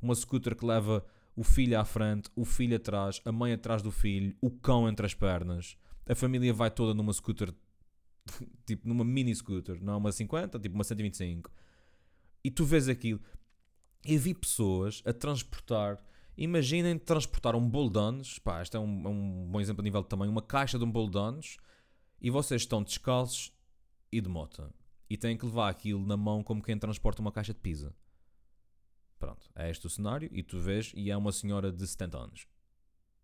Uma 0.00 0.14
scooter 0.14 0.56
que 0.56 0.64
leva 0.64 1.04
o 1.36 1.44
filho 1.44 1.78
à 1.78 1.84
frente, 1.84 2.30
o 2.34 2.44
filho 2.44 2.76
atrás, 2.76 3.20
a 3.24 3.30
mãe 3.30 3.52
atrás 3.52 3.82
do 3.82 3.90
filho, 3.90 4.34
o 4.40 4.50
cão 4.50 4.88
entre 4.88 5.06
as 5.06 5.14
pernas. 5.14 5.76
A 6.06 6.14
família 6.14 6.52
vai 6.52 6.70
toda 6.70 6.94
numa 6.94 7.12
scooter, 7.12 7.54
tipo 8.66 8.88
numa 8.88 9.04
mini 9.04 9.34
scooter, 9.34 9.82
não 9.82 9.94
é 9.94 9.96
uma 9.96 10.12
50, 10.12 10.58
tipo 10.58 10.74
uma 10.74 10.84
125. 10.84 11.50
E 12.42 12.50
tu 12.50 12.64
vês 12.64 12.88
aquilo. 12.88 13.20
Eu 14.04 14.18
vi 14.18 14.34
pessoas 14.34 15.02
a 15.04 15.12
transportar 15.12 16.02
Imaginem 16.40 16.98
transportar 16.98 17.54
um 17.54 17.68
bolo 17.68 17.90
de 17.90 17.98
anos, 17.98 18.38
pá, 18.38 18.62
este 18.62 18.74
é 18.74 18.80
um, 18.80 19.04
é 19.04 19.08
um, 19.10 19.48
bom 19.50 19.60
exemplo 19.60 19.82
a 19.82 19.84
nível 19.84 20.02
de 20.02 20.08
tamanho, 20.08 20.32
uma 20.32 20.40
caixa 20.40 20.78
de 20.78 20.84
um 20.84 20.90
bolo 20.90 21.10
de 21.10 21.18
anos, 21.18 21.58
e 22.18 22.30
vocês 22.30 22.62
estão 22.62 22.82
descalços 22.82 23.52
e 24.10 24.22
de 24.22 24.28
moto. 24.30 24.72
E 25.10 25.18
têm 25.18 25.36
que 25.36 25.44
levar 25.44 25.68
aquilo 25.68 26.06
na 26.06 26.16
mão 26.16 26.42
como 26.42 26.62
quem 26.62 26.78
transporta 26.78 27.20
uma 27.20 27.30
caixa 27.30 27.52
de 27.52 27.60
pizza. 27.60 27.94
Pronto, 29.18 29.50
é 29.54 29.70
este 29.70 29.86
o 29.86 29.90
cenário, 29.90 30.30
e 30.32 30.42
tu 30.42 30.58
vês, 30.58 30.92
e 30.94 31.10
é 31.10 31.16
uma 31.16 31.30
senhora 31.30 31.70
de 31.70 31.86
70 31.86 32.16
anos. 32.16 32.46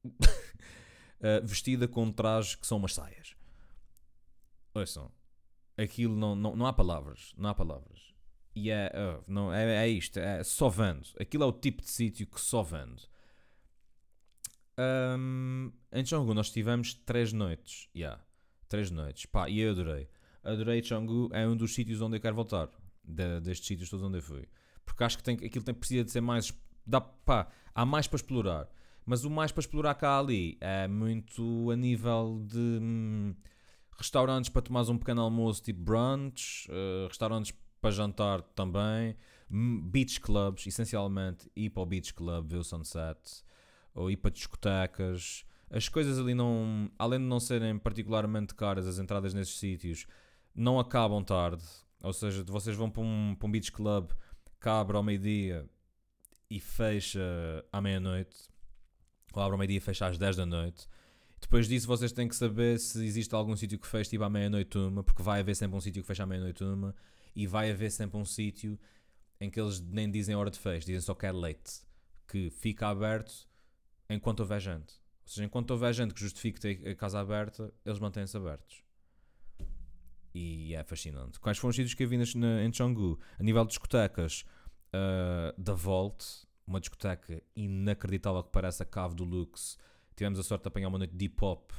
uh, 1.21 1.47
vestida 1.47 1.87
com 1.87 2.11
trajes 2.11 2.55
que 2.55 2.67
são 2.67 2.79
umas 2.79 2.95
saias. 2.95 3.35
Ouçam, 4.75 5.11
aquilo 5.77 6.17
não, 6.17 6.35
não, 6.35 6.57
não 6.57 6.67
há 6.67 6.73
palavras, 6.73 7.33
não 7.37 7.51
há 7.51 7.55
palavras. 7.55 8.15
E 8.55 8.71
é, 8.71 8.91
uh, 8.95 9.23
não, 9.29 9.53
é, 9.53 9.85
é 9.85 9.89
isto, 9.89 10.19
é 10.19 10.43
só 10.43 10.69
vendo. 10.69 11.07
Aquilo 11.21 11.45
é 11.45 11.47
o 11.47 11.53
tipo 11.53 11.83
de 11.83 11.91
sítio 11.91 12.27
que 12.27 12.41
só 12.41 12.63
vendo. 12.63 13.03
Um, 14.79 15.73
em 15.93 16.05
Canggu 16.05 16.35
nós 16.35 16.51
tivemos 16.51 16.95
três 16.95 17.33
noites. 17.33 17.89
Yeah. 17.95 18.23
Três 18.69 18.91
noites. 18.91 19.27
Pá, 19.27 19.49
e 19.49 19.61
eu 19.61 19.73
adorei. 19.73 20.09
Adorei 20.43 20.83
Canggu, 20.83 21.29
é 21.33 21.47
um 21.47 21.57
dos 21.57 21.75
sítios 21.75 22.01
onde 22.01 22.17
eu 22.17 22.21
quero 22.21 22.35
voltar. 22.35 22.69
De, 23.03 23.41
destes 23.41 23.67
sítios 23.67 23.89
todos 23.89 24.05
onde 24.05 24.19
eu 24.19 24.23
fui. 24.23 24.49
Porque 24.85 25.05
acho 25.05 25.17
que 25.19 25.23
tem, 25.23 25.35
aquilo 25.37 25.65
tem, 25.65 25.75
precisa 25.75 26.05
de 26.05 26.11
ser 26.11 26.21
mais. 26.21 26.53
Dá, 26.87 27.01
pá, 27.01 27.49
há 27.75 27.85
mais 27.85 28.07
para 28.07 28.17
explorar. 28.17 28.69
Mas 29.07 29.25
o 29.25 29.31
mais 29.31 29.53
para 29.53 29.61
explorar 29.61 29.95
cá 29.95 30.19
ali 30.19 30.59
é 30.61 30.89
muito 30.89 31.71
a 31.71 31.77
nível 31.77 32.43
de 32.45 32.59
hum, 32.59 33.35
restaurantes 33.97 34.51
para 34.51 34.63
tomar 34.63 34.83
um 34.91 34.99
pequeno 34.99 35.23
almoço, 35.23 35.63
tipo 35.63 35.81
brunch, 35.81 36.69
uh, 36.69 37.07
restaurantes 37.07 37.55
para 37.81 37.91
jantar 37.93 38.43
também, 38.43 39.17
hum, 39.51 39.81
beach 39.81 40.21
clubs, 40.21 40.67
essencialmente 40.67 41.49
ir 41.55 41.71
para 41.71 41.83
o 41.83 41.87
beach 41.87 42.13
club, 42.13 42.51
ver 42.51 42.57
o 42.57 42.65
sunset, 42.65 43.45
ou 43.95 44.11
ir 44.11 44.17
para 44.17 44.33
discotecas. 44.33 45.45
As 45.71 45.89
coisas 45.89 46.19
ali 46.19 46.35
não, 46.35 46.91
além 46.99 47.21
de 47.21 47.27
não 47.27 47.39
serem 47.39 47.79
particularmente 47.79 48.55
caras, 48.55 48.87
as 48.87 48.99
entradas 48.99 49.33
nesses 49.33 49.57
sítios 49.57 50.07
não 50.55 50.81
acabam 50.81 51.23
tarde. 51.23 51.65
Ou 52.03 52.13
seja, 52.13 52.45
vocês 52.45 52.77
vão 52.77 52.91
para 52.91 53.03
um, 53.03 53.37
para 53.39 53.49
um 53.49 53.51
beach 53.51 53.71
club 53.71 54.11
abre 54.69 54.97
ao 54.97 55.03
meio-dia 55.03 55.69
e 56.51 56.61
fecha 56.61 57.21
à 57.73 57.81
meia-noite, 57.81 58.37
ou 59.39 59.43
abre 59.43 59.55
ao 59.55 59.59
meio-dia 59.59 59.79
e 59.79 59.81
fecha 59.81 60.07
às 60.07 60.19
10 60.19 60.37
da 60.37 60.47
noite. 60.47 60.89
Depois 61.41 61.69
disso, 61.69 61.87
vocês 61.87 62.13
têm 62.13 62.27
que 62.27 62.35
saber 62.35 62.79
se 62.79 63.05
existe 63.05 63.35
algum 63.35 63.55
sítio 63.55 63.79
que 63.79 63.87
feche 63.87 64.11
tipo 64.11 64.25
à 64.25 64.31
meia-noite 64.31 64.77
uma, 64.79 65.05
porque 65.05 65.23
vai 65.23 65.41
haver 65.41 65.55
sempre 65.55 65.77
um 65.77 65.81
sítio 65.81 66.03
que 66.03 66.07
fecha 66.07 66.23
à 66.23 66.27
meia-noite 66.27 66.65
uma, 66.65 66.95
e 67.35 67.47
vai 67.47 67.71
haver 67.71 67.91
sempre 67.91 68.17
um 68.17 68.25
sítio 68.25 68.79
em 69.41 69.51
que 69.51 69.61
eles 69.61 69.81
nem 69.81 70.11
dizem 70.11 70.35
hora 70.35 70.51
de 70.51 70.59
fecho, 70.59 70.87
dizem 70.87 71.01
só 71.03 71.15
que 71.15 71.27
é 71.27 71.33
late, 71.33 71.83
que 72.27 72.51
fica 72.51 72.89
aberto 72.89 73.47
enquanto 74.09 74.41
houver 74.41 74.61
gente. 74.61 74.95
Ou 74.95 75.29
seja, 75.29 75.45
enquanto 75.45 75.71
houver 75.73 75.93
gente 75.93 76.15
que 76.15 76.21
justifique 76.21 76.59
ter 76.59 76.89
a 76.89 76.95
casa 76.95 77.21
aberta, 77.21 77.73
eles 77.85 77.99
mantêm-se 77.99 78.37
abertos. 78.37 78.83
E 80.35 80.75
é 80.75 80.85
fascinante. 80.85 81.41
Quais 81.41 81.59
foram 81.59 81.71
os 81.71 81.77
sítios 81.77 81.95
que 81.95 82.05
eu 82.05 82.09
vi 82.09 82.17
na, 82.37 82.63
em 82.63 82.73
Chonggu? 82.73 83.19
A 83.39 83.43
nível 83.43 83.63
de 83.65 83.71
discotecas, 83.71 84.45
uh, 84.93 85.61
da 85.61 85.73
Vault, 85.73 86.46
uma 86.67 86.81
discoteca 86.81 87.43
inacreditável 87.55 88.43
que 88.43 88.51
parece 88.51 88.83
a 88.83 88.87
cave 88.87 89.15
do 89.15 89.25
Lux. 89.25 89.79
Tivemos 90.15 90.39
a 90.39 90.43
sorte 90.43 90.63
de 90.63 90.69
apanhar 90.69 90.89
uma 90.89 90.99
noite 90.99 91.15
de 91.15 91.25
hip 91.25 91.45
hop. 91.45 91.71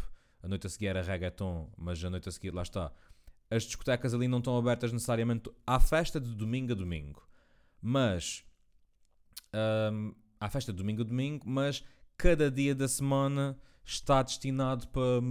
A 0.42 0.48
noite 0.48 0.68
a 0.68 0.70
seguir 0.70 0.88
era 0.88 1.02
reggaeton, 1.02 1.72
mas 1.78 2.04
a 2.04 2.10
noite 2.10 2.30
a 2.30 2.32
seguir, 2.32 2.54
lá 2.54 2.62
está. 2.62 2.92
As 3.50 3.64
discotecas 3.64 4.14
ali 4.14 4.28
não 4.28 4.38
estão 4.38 4.58
abertas 4.58 4.92
necessariamente 4.92 5.50
à 5.66 5.80
festa 5.80 6.20
de 6.20 6.34
domingo 6.36 6.74
a 6.74 6.76
domingo. 6.76 7.28
Mas. 7.82 8.44
Um, 9.54 10.14
à 10.40 10.50
festa 10.50 10.72
de 10.72 10.78
domingo 10.78 11.02
a 11.02 11.06
domingo, 11.06 11.50
mas 11.50 11.84
cada 12.18 12.50
dia 12.52 12.76
da 12.76 12.88
semana 12.88 13.58
está 13.86 14.22
destinado 14.22 14.88
para, 14.90 15.22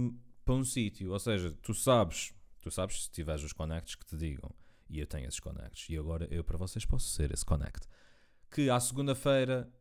para 0.43 0.55
um 0.55 0.63
sítio. 0.63 1.11
Ou 1.11 1.19
seja, 1.19 1.51
tu 1.61 1.73
sabes, 1.73 2.33
tu 2.61 2.71
sabes 2.71 3.03
se 3.03 3.11
tiveres 3.11 3.43
os 3.43 3.53
connects 3.53 3.95
que 3.95 4.05
te 4.05 4.17
digam, 4.17 4.53
e 4.89 4.99
eu 4.99 5.07
tenho 5.07 5.27
esses 5.27 5.39
connects, 5.39 5.87
e 5.89 5.97
agora 5.97 6.27
eu 6.31 6.43
para 6.43 6.57
vocês 6.57 6.85
posso 6.85 7.09
ser 7.09 7.31
esse 7.31 7.45
connect, 7.45 7.87
que 8.49 8.69
à 8.69 8.79
segunda-feira 8.79 9.71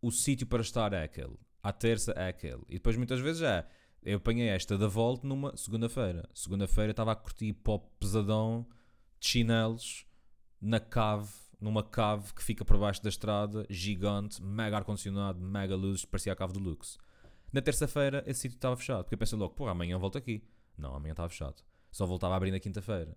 o 0.00 0.10
sítio 0.10 0.46
para 0.46 0.62
estar 0.62 0.92
é 0.92 1.02
aquele, 1.02 1.38
à 1.62 1.72
terça 1.72 2.12
é 2.12 2.28
aquele, 2.28 2.62
e 2.68 2.74
depois 2.74 2.96
muitas 2.96 3.20
vezes 3.20 3.42
é. 3.42 3.66
Eu 4.02 4.16
apanhei 4.16 4.48
esta 4.48 4.78
da 4.78 4.86
volta 4.86 5.26
numa 5.26 5.54
segunda-feira. 5.58 6.26
Segunda-feira 6.32 6.92
estava 6.92 7.12
a 7.12 7.14
curtir 7.14 7.52
pop 7.52 7.86
pesadão 8.00 8.66
de 9.20 9.28
chinelos 9.28 10.06
na 10.58 10.80
cave 10.80 11.28
numa 11.60 11.82
cave 11.82 12.32
que 12.32 12.42
fica 12.42 12.64
por 12.64 12.78
baixo 12.78 13.02
da 13.02 13.10
estrada, 13.10 13.66
gigante, 13.68 14.42
mega 14.42 14.78
ar-condicionado, 14.78 15.38
mega 15.38 15.76
luzes, 15.76 16.04
parecia 16.04 16.32
a 16.32 16.36
cave 16.36 16.54
do 16.54 16.58
Lux. 16.58 16.98
Na 17.52 17.60
terça-feira 17.60 18.24
esse 18.26 18.40
sítio 18.40 18.56
estava 18.56 18.76
fechado, 18.76 19.04
porque 19.04 19.14
eu 19.14 19.18
pensei 19.18 19.38
logo, 19.38 19.54
porra, 19.54 19.72
amanhã 19.72 19.98
volto 19.98 20.16
aqui. 20.16 20.42
Não, 20.78 20.94
amanhã 20.94 21.12
estava 21.12 21.28
fechado. 21.28 21.62
Só 21.90 22.06
voltava 22.06 22.34
a 22.34 22.36
abrir 22.36 22.50
na 22.50 22.58
quinta-feira. 22.60 23.14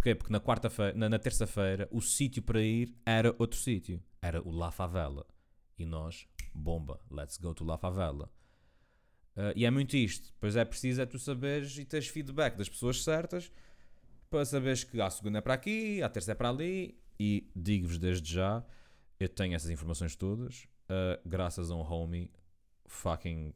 Porquê? 0.00 0.14
Porque 0.14 0.32
na 0.32 0.40
quarta-feira, 0.40 0.96
na, 0.96 1.10
na 1.10 1.18
terça-feira, 1.18 1.86
o 1.90 2.00
sítio 2.00 2.42
para 2.42 2.62
ir 2.62 2.96
era 3.04 3.36
outro 3.38 3.58
sítio. 3.58 4.02
Era 4.22 4.40
o 4.40 4.50
La 4.50 4.70
Favela. 4.70 5.26
E 5.78 5.84
nós, 5.84 6.26
bomba, 6.54 6.98
let's 7.10 7.36
go 7.36 7.52
to 7.52 7.66
La 7.66 7.76
Favela. 7.76 8.32
Uh, 9.36 9.52
e 9.54 9.66
é 9.66 9.70
muito 9.70 9.94
isto. 9.98 10.32
Pois 10.40 10.56
é 10.56 10.64
preciso 10.64 11.02
é 11.02 11.06
tu 11.06 11.18
saberes 11.18 11.76
e 11.76 11.84
teres 11.84 12.08
feedback 12.08 12.56
das 12.56 12.66
pessoas 12.66 13.04
certas 13.04 13.52
para 14.30 14.42
saberes 14.46 14.84
que 14.84 14.98
a 14.98 15.10
segunda 15.10 15.36
é 15.36 15.40
para 15.42 15.52
aqui, 15.52 16.02
a 16.02 16.08
terça 16.08 16.32
é 16.32 16.34
para 16.34 16.48
ali 16.48 16.98
e 17.18 17.50
digo-vos 17.54 17.98
desde 17.98 18.32
já, 18.32 18.64
eu 19.18 19.28
tenho 19.28 19.54
essas 19.54 19.68
informações 19.68 20.16
todas, 20.16 20.66
uh, 20.88 21.20
graças 21.26 21.70
a 21.70 21.74
um 21.74 21.80
homie, 21.80 22.30
fucking 22.86 23.52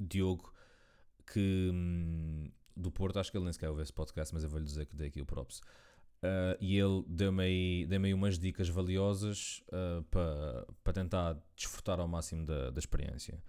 Diogo, 0.00 0.52
que 1.24 1.70
hum, 1.72 2.50
do 2.80 2.90
Porto, 2.90 3.18
acho 3.18 3.30
que 3.30 3.36
ele 3.36 3.44
nem 3.44 3.52
sequer 3.52 3.68
ouve 3.68 3.82
esse 3.82 3.92
podcast, 3.92 4.34
mas 4.34 4.42
eu 4.42 4.50
vou-lhe 4.50 4.64
dizer 4.64 4.86
que 4.86 4.96
dei 4.96 5.08
aqui 5.08 5.20
o 5.20 5.26
props. 5.26 5.60
Uh, 6.22 6.52
e 6.60 6.78
ele 6.78 7.02
deu-me 7.06 7.42
aí, 7.42 7.86
deu 7.86 8.02
aí 8.02 8.12
umas 8.12 8.38
dicas 8.38 8.68
valiosas 8.68 9.62
uh, 9.68 10.02
para 10.04 10.66
pa 10.84 10.92
tentar 10.92 11.38
desfrutar 11.56 11.98
ao 11.98 12.06
máximo 12.06 12.44
da, 12.44 12.70
da 12.70 12.78
experiência. 12.78 13.42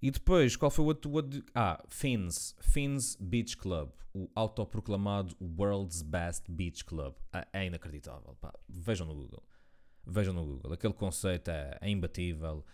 E 0.00 0.10
depois, 0.10 0.56
qual 0.56 0.70
foi 0.70 0.84
o 0.84 0.88
outro, 0.88 1.10
outro. 1.10 1.44
Ah, 1.54 1.82
Fins. 1.88 2.56
Fins 2.60 3.16
Beach 3.16 3.56
Club. 3.56 3.90
O 4.14 4.30
autoproclamado 4.34 5.36
World's 5.40 6.02
Best 6.02 6.50
Beach 6.50 6.84
Club. 6.84 7.14
Ah, 7.32 7.46
é 7.52 7.66
inacreditável. 7.66 8.36
Pá. 8.40 8.54
Vejam 8.68 9.06
no 9.06 9.14
Google. 9.14 9.42
Vejam 10.06 10.32
no 10.32 10.44
Google. 10.44 10.72
Aquele 10.72 10.94
conceito 10.94 11.50
é, 11.50 11.76
é 11.80 11.90
imbatível. 11.90 12.64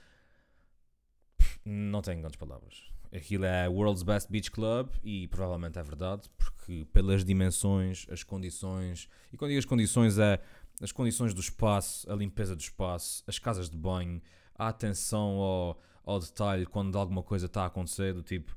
Não 1.64 2.02
tenho 2.02 2.20
grandes 2.20 2.36
palavras. 2.36 2.93
Aquilo 3.14 3.44
é 3.44 3.68
World's 3.68 4.02
Best 4.02 4.30
Beach 4.30 4.50
Club 4.50 4.90
e 5.02 5.28
provavelmente 5.28 5.78
é 5.78 5.82
verdade, 5.82 6.28
porque 6.36 6.84
pelas 6.92 7.24
dimensões, 7.24 8.06
as 8.10 8.24
condições. 8.24 9.08
E 9.32 9.36
quando 9.36 9.50
digo 9.50 9.60
as 9.60 9.64
condições, 9.64 10.18
é 10.18 10.40
as 10.82 10.90
condições 10.90 11.32
do 11.32 11.40
espaço, 11.40 12.10
a 12.10 12.16
limpeza 12.16 12.56
do 12.56 12.60
espaço, 12.60 13.22
as 13.26 13.38
casas 13.38 13.70
de 13.70 13.76
banho, 13.76 14.20
a 14.56 14.68
atenção 14.68 15.38
ao 15.38 15.80
ao 16.04 16.20
detalhe 16.20 16.66
quando 16.66 16.98
alguma 16.98 17.22
coisa 17.22 17.46
está 17.46 17.62
a 17.62 17.66
acontecer, 17.66 18.12
do 18.12 18.22
tipo, 18.22 18.54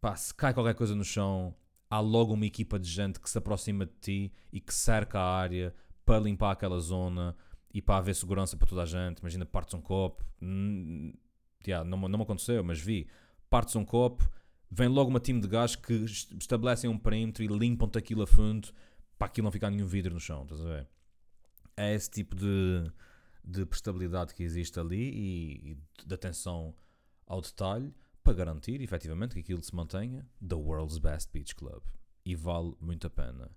pá, 0.00 0.16
se 0.16 0.34
cai 0.34 0.52
qualquer 0.52 0.74
coisa 0.74 0.94
no 0.94 1.04
chão, 1.04 1.54
há 1.88 2.00
logo 2.00 2.34
uma 2.34 2.44
equipa 2.44 2.78
de 2.78 2.88
gente 2.88 3.20
que 3.20 3.30
se 3.30 3.38
aproxima 3.38 3.86
de 3.86 3.92
ti 4.00 4.32
e 4.52 4.60
que 4.60 4.74
cerca 4.74 5.20
a 5.20 5.36
área 5.36 5.74
para 6.04 6.18
limpar 6.18 6.50
aquela 6.50 6.80
zona 6.80 7.36
e 7.72 7.80
para 7.80 7.98
haver 7.98 8.14
segurança 8.14 8.56
para 8.56 8.66
toda 8.66 8.82
a 8.82 8.86
gente. 8.86 9.20
Imagina, 9.20 9.46
partes 9.46 9.74
um 9.74 9.80
copo, 9.80 10.24
hum, 10.42 11.14
yeah, 11.66 11.88
não, 11.88 11.96
não 12.08 12.18
me 12.18 12.24
aconteceu, 12.24 12.62
mas 12.64 12.80
vi, 12.80 13.06
partes 13.52 13.76
um 13.76 13.84
copo, 13.84 14.26
vem 14.70 14.88
logo 14.88 15.10
uma 15.10 15.20
time 15.20 15.38
de 15.38 15.46
gás 15.46 15.76
que 15.76 15.92
estabelecem 15.92 16.88
um 16.88 16.98
perímetro 16.98 17.44
e 17.44 17.46
limpam-te 17.46 17.98
aquilo 17.98 18.22
a 18.22 18.26
fundo 18.26 18.72
para 19.18 19.26
aquilo 19.26 19.44
não 19.44 19.52
ficar 19.52 19.70
nenhum 19.70 19.86
vidro 19.86 20.14
no 20.14 20.20
chão, 20.20 20.44
estás 20.44 20.62
a 20.62 20.64
ver? 20.64 20.88
É 21.76 21.94
esse 21.94 22.10
tipo 22.10 22.34
de 22.34 22.90
de 23.44 23.66
prestabilidade 23.66 24.34
que 24.34 24.42
existe 24.42 24.78
ali 24.78 25.10
e, 25.10 25.70
e 25.72 26.06
de 26.06 26.14
atenção 26.14 26.74
ao 27.26 27.40
detalhe 27.40 27.92
para 28.22 28.34
garantir 28.34 28.80
efetivamente 28.80 29.34
que 29.34 29.40
aquilo 29.40 29.62
se 29.62 29.74
mantenha 29.74 30.24
the 30.46 30.54
world's 30.54 30.98
best 30.98 31.30
beach 31.32 31.54
club 31.54 31.82
e 32.24 32.36
vale 32.36 32.74
muito 32.80 33.06
a 33.06 33.10
pena. 33.10 33.50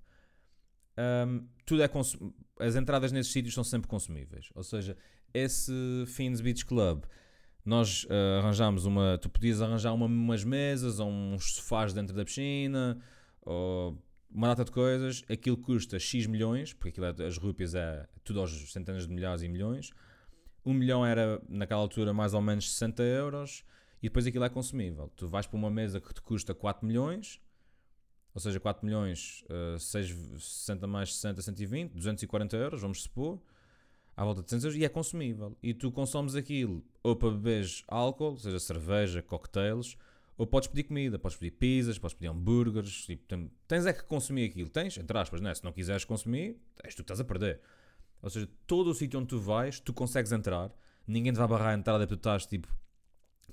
Um, 0.98 1.48
tudo 1.66 1.84
é 1.84 1.90
as 2.60 2.76
entradas 2.76 3.12
nesses 3.12 3.32
sítios 3.32 3.54
são 3.54 3.64
sempre 3.64 3.88
consumíveis, 3.88 4.50
ou 4.56 4.64
seja, 4.64 4.98
esse 5.34 5.72
Fins 6.08 6.40
Beach 6.42 6.66
Club 6.66 7.04
nós 7.66 8.04
uh, 8.04 8.40
arranjámos 8.40 8.86
uma. 8.86 9.18
Tu 9.18 9.30
podias 9.30 9.62
arranjar 9.62 9.94
uma, 9.94 10.06
umas 10.06 10.44
mesas 10.44 11.00
ou 11.00 11.10
uns 11.10 11.56
sofás 11.56 11.94
dentro 11.94 12.16
da 12.16 12.24
piscina 12.24 12.98
ou 13.42 13.98
uma 14.36 14.50
data 14.50 14.66
de 14.66 14.72
coisas, 14.72 15.24
aquilo 15.30 15.56
custa 15.56 15.98
X 15.98 16.28
milhões, 16.28 16.74
porque 16.74 16.90
aquilo 16.90 17.06
é, 17.06 17.26
as 17.26 17.38
rúpias 17.38 17.74
é 17.74 18.06
tudo 18.24 18.42
aos 18.42 18.72
centenas 18.72 19.08
de 19.08 19.14
milhares 19.14 19.42
e 19.42 19.48
milhões. 19.48 19.92
Um 20.66 20.74
milhão 20.74 21.06
era, 21.06 21.42
naquela 21.48 21.80
altura, 21.80 22.14
mais 22.14 22.34
ou 22.34 22.42
menos 22.42 22.70
60 22.74 23.02
euros, 23.04 23.64
e 24.02 24.08
depois 24.10 24.28
aquilo 24.28 24.44
é 24.44 24.50
consumível. 24.50 25.10
Tu 25.16 25.28
vais 25.28 25.48
para 25.48 25.58
uma 25.58 25.70
mesa 25.70 26.02
que 26.02 26.14
te 26.14 26.22
custa 26.22 26.54
4 26.54 26.86
milhões, 26.86 27.40
ou 28.34 28.42
seja, 28.42 28.60
4 28.60 28.86
milhões, 28.86 29.46
uh, 29.76 29.80
6, 29.80 30.10
60 30.38 30.86
mais 30.86 31.16
60, 31.16 31.42
120, 31.42 31.94
240 31.94 32.58
euros, 32.58 32.82
vamos 32.82 33.04
supor, 33.04 33.40
à 34.16 34.24
volta 34.24 34.42
de 34.42 34.48
300 34.48 34.66
euros, 34.66 34.80
e 34.80 34.86
é 34.86 34.90
consumível. 34.90 35.58
E 35.62 35.74
tu 35.74 35.92
consomes 35.92 36.36
aquilo 36.36 36.84
ou 37.04 37.16
para 37.16 37.32
beberes 37.32 37.84
álcool, 37.88 38.38
seja, 38.38 38.60
cerveja, 38.60 39.22
cocktails, 39.22 39.98
ou 40.38 40.46
podes 40.46 40.68
pedir 40.68 40.84
comida, 40.84 41.20
podes 41.20 41.38
pedir 41.38 41.52
pizzas, 41.52 41.98
podes 41.98 42.16
pedir 42.16 42.28
hambúrgueres. 42.28 43.06
Tipo, 43.06 43.50
tens 43.68 43.86
é 43.86 43.94
que 43.94 44.04
consumir 44.04 44.50
aquilo. 44.50 44.70
Tens, 44.70 44.98
entre 44.98 45.18
aspas, 45.18 45.40
né? 45.42 45.54
se 45.54 45.64
não 45.64 45.72
quiseres 45.72 46.04
consumir, 46.04 46.58
és 46.84 46.94
tu 46.94 46.98
que 46.98 47.04
estás 47.04 47.20
a 47.20 47.24
perder. 47.24 47.62
Ou 48.22 48.30
seja, 48.30 48.50
todo 48.66 48.90
o 48.90 48.94
sítio 48.94 49.20
onde 49.20 49.30
tu 49.30 49.40
vais, 49.40 49.80
tu 49.80 49.94
consegues 49.94 50.32
entrar. 50.32 50.72
Ninguém 51.08 51.32
te 51.32 51.38
vai 51.38 51.48
barrar 51.48 51.70
a 51.70 51.74
entrada 51.74 52.08
tu 52.08 52.16
estás 52.16 52.46
tipo, 52.46 52.68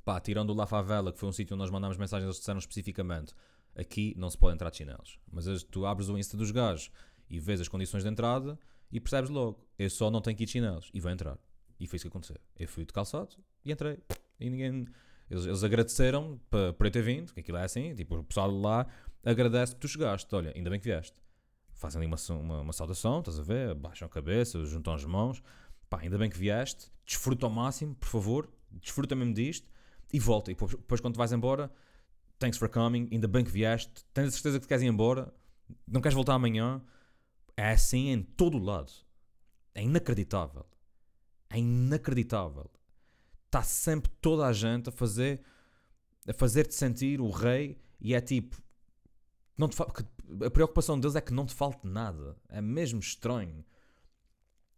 pá, 0.04 0.18
tirando 0.18 0.50
o 0.50 0.54
La 0.54 0.66
Favela, 0.66 1.12
que 1.12 1.18
foi 1.18 1.28
um 1.28 1.32
sítio 1.32 1.54
onde 1.54 1.62
nós 1.62 1.70
mandámos 1.70 1.96
mensagens, 1.98 2.24
eles 2.24 2.38
disseram 2.38 2.58
especificamente: 2.58 3.34
aqui 3.76 4.14
não 4.16 4.30
se 4.30 4.38
pode 4.38 4.54
entrar 4.54 4.70
de 4.70 4.78
chinelos. 4.78 5.18
Mas 5.30 5.44
tu 5.64 5.86
abres 5.86 6.08
o 6.08 6.16
Insta 6.16 6.36
dos 6.36 6.50
gajos 6.50 6.90
e 7.28 7.38
vês 7.38 7.60
as 7.60 7.68
condições 7.68 8.02
de 8.02 8.08
entrada 8.08 8.58
e 8.92 9.00
percebes 9.00 9.30
logo: 9.30 9.66
eu 9.78 9.90
só 9.90 10.10
não 10.10 10.20
tenho 10.20 10.36
que 10.36 10.44
ir 10.44 10.46
de 10.46 10.52
chinelos 10.52 10.90
e 10.94 11.00
vou 11.00 11.10
entrar. 11.10 11.38
E 11.80 11.86
foi 11.86 11.96
isso 11.96 12.04
que 12.04 12.08
aconteceu. 12.08 12.36
Eu 12.56 12.68
fui 12.68 12.84
de 12.84 12.92
calçado 12.92 13.34
e 13.64 13.72
entrei. 13.72 13.98
E 14.38 14.50
ninguém 14.50 14.86
Eles, 15.30 15.46
eles 15.46 15.64
agradeceram 15.64 16.38
por 16.50 16.86
eu 16.86 16.90
ter 16.90 17.02
vindo, 17.02 17.32
que 17.32 17.40
aquilo 17.40 17.56
é 17.56 17.64
assim, 17.64 17.94
tipo, 17.94 18.16
o 18.16 18.24
pessoal 18.24 18.50
lá 18.50 18.86
agradece 19.24 19.74
que 19.74 19.80
tu 19.80 19.88
chegaste, 19.88 20.32
olha, 20.34 20.52
ainda 20.54 20.68
bem 20.68 20.78
que 20.78 20.84
vieste. 20.84 21.16
Fazem 21.72 22.02
ali 22.02 22.06
uma, 22.06 22.38
uma, 22.38 22.60
uma 22.60 22.72
saudação, 22.72 23.20
estás 23.20 23.38
a 23.38 23.42
ver? 23.42 23.74
Baixam 23.74 24.06
a 24.06 24.10
cabeça, 24.10 24.62
juntam 24.64 24.92
as 24.92 25.04
mãos. 25.04 25.42
Pá, 25.88 26.00
ainda 26.00 26.18
bem 26.18 26.28
que 26.28 26.36
vieste, 26.36 26.90
desfruta 27.06 27.46
ao 27.46 27.50
máximo, 27.50 27.94
por 27.94 28.08
favor, 28.08 28.50
desfruta 28.70 29.14
mesmo 29.14 29.32
disto 29.32 29.66
e 30.12 30.18
volta. 30.18 30.50
E 30.50 30.54
depois, 30.54 30.72
depois 30.72 31.00
quando 31.00 31.16
vais 31.16 31.32
embora, 31.32 31.70
thanks 32.38 32.58
for 32.58 32.68
coming, 32.68 33.08
ainda 33.10 33.26
bem 33.26 33.44
que 33.44 33.50
vieste, 33.50 34.04
tens 34.12 34.28
a 34.28 34.30
certeza 34.30 34.60
que 34.60 34.66
queres 34.66 34.82
ir 34.82 34.86
embora, 34.86 35.32
não 35.88 36.00
queres 36.00 36.14
voltar 36.14 36.34
amanhã. 36.34 36.82
É 37.62 37.74
assim 37.74 38.08
em 38.08 38.20
todo 38.20 38.56
o 38.56 38.60
lado. 38.60 38.92
É 39.72 39.80
inacreditável. 39.84 40.66
É 41.48 41.58
inacreditável. 41.60 42.68
Está 43.46 43.62
sempre 43.62 44.10
toda 44.20 44.46
a 44.46 44.52
gente 44.52 44.88
a 44.88 44.92
fazer 44.92 45.40
a 46.26 46.32
fazer-te 46.32 46.74
sentir 46.74 47.20
o 47.20 47.30
rei 47.30 47.80
e 48.00 48.14
é 48.14 48.20
tipo 48.20 48.60
não 49.56 49.68
te 49.68 49.76
a 49.80 50.50
preocupação 50.50 50.98
deles 50.98 51.14
é 51.14 51.20
que 51.20 51.32
não 51.32 51.46
te 51.46 51.54
falte 51.54 51.86
nada. 51.86 52.36
É 52.48 52.60
mesmo 52.60 52.98
estranho. 52.98 53.64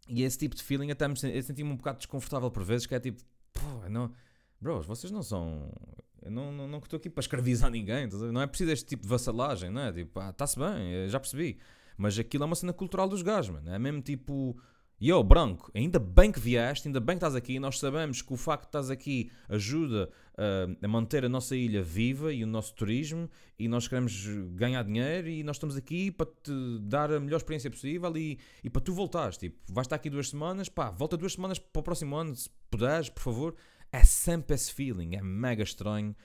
E 0.07 0.21
esse 0.21 0.37
tipo 0.37 0.55
de 0.55 0.61
feeling 0.61 0.91
até 0.91 1.07
me 1.07 1.15
eu 1.23 1.41
senti-me 1.41 1.71
um 1.71 1.77
bocado 1.77 1.97
desconfortável 1.97 2.51
por 2.51 2.63
vezes, 2.63 2.85
que 2.85 2.93
é 2.93 2.99
tipo, 2.99 3.23
pô, 3.51 3.89
não, 3.89 4.13
bros, 4.61 4.85
vocês 4.85 5.11
não 5.11 5.23
são. 5.23 5.73
Eu 6.21 6.29
não 6.29 6.51
estou 6.51 6.67
não, 6.67 6.67
não 6.67 6.77
aqui 6.77 7.09
para 7.09 7.21
escravizar 7.21 7.71
ninguém, 7.71 8.07
não 8.31 8.41
é 8.41 8.45
preciso 8.45 8.71
este 8.71 8.85
tipo 8.85 9.03
de 9.03 9.09
vassalagem, 9.09 9.71
não 9.71 9.81
é? 9.81 9.91
Tipo, 9.91 10.19
ah, 10.19 10.29
está-se 10.29 10.59
bem, 10.59 11.09
já 11.09 11.19
percebi. 11.19 11.57
Mas 11.97 12.17
aquilo 12.19 12.43
é 12.43 12.47
uma 12.47 12.55
cena 12.55 12.73
cultural 12.73 13.07
dos 13.07 13.21
gajos, 13.21 13.51
mano. 13.51 13.69
É 13.69 13.79
mesmo 13.79 14.01
tipo, 14.01 14.57
Yo, 15.01 15.21
branco, 15.21 15.69
ainda 15.75 15.99
bem 15.99 16.31
que 16.31 16.39
vieste, 16.39 16.87
ainda 16.87 17.01
bem 17.01 17.15
que 17.15 17.17
estás 17.17 17.35
aqui. 17.35 17.59
Nós 17.59 17.79
sabemos 17.79 18.21
que 18.21 18.33
o 18.33 18.37
facto 18.37 18.63
de 18.63 18.67
estás 18.69 18.89
aqui 18.89 19.29
ajuda 19.49 20.09
uh, 20.35 20.77
a 20.81 20.87
manter 20.87 21.25
a 21.25 21.29
nossa 21.29 21.53
ilha 21.53 21.83
viva 21.83 22.31
e 22.31 22.45
o 22.45 22.47
nosso 22.47 22.73
turismo. 22.73 23.29
E 23.59 23.67
nós 23.67 23.89
queremos 23.89 24.25
ganhar 24.53 24.83
dinheiro. 24.83 25.27
E 25.27 25.43
nós 25.43 25.57
estamos 25.57 25.75
aqui 25.75 26.11
para 26.11 26.27
te 26.27 26.79
dar 26.81 27.11
a 27.11 27.19
melhor 27.19 27.37
experiência 27.37 27.69
possível 27.69 28.15
e, 28.15 28.39
e 28.63 28.69
para 28.69 28.81
tu 28.81 28.93
voltares. 28.93 29.37
Tipo, 29.37 29.57
vais 29.67 29.85
estar 29.85 29.97
aqui 29.97 30.09
duas 30.09 30.29
semanas, 30.29 30.69
pá, 30.69 30.89
volta 30.91 31.17
duas 31.17 31.33
semanas 31.33 31.59
para 31.59 31.79
o 31.81 31.83
próximo 31.83 32.15
ano, 32.15 32.33
se 32.33 32.49
puderes, 32.71 33.09
por 33.09 33.21
favor. 33.21 33.55
É 33.91 34.03
sempre 34.03 34.55
esse 34.55 34.73
feeling, 34.73 35.15
é 35.15 35.21
mega 35.21 35.63
estranho, 35.63 36.15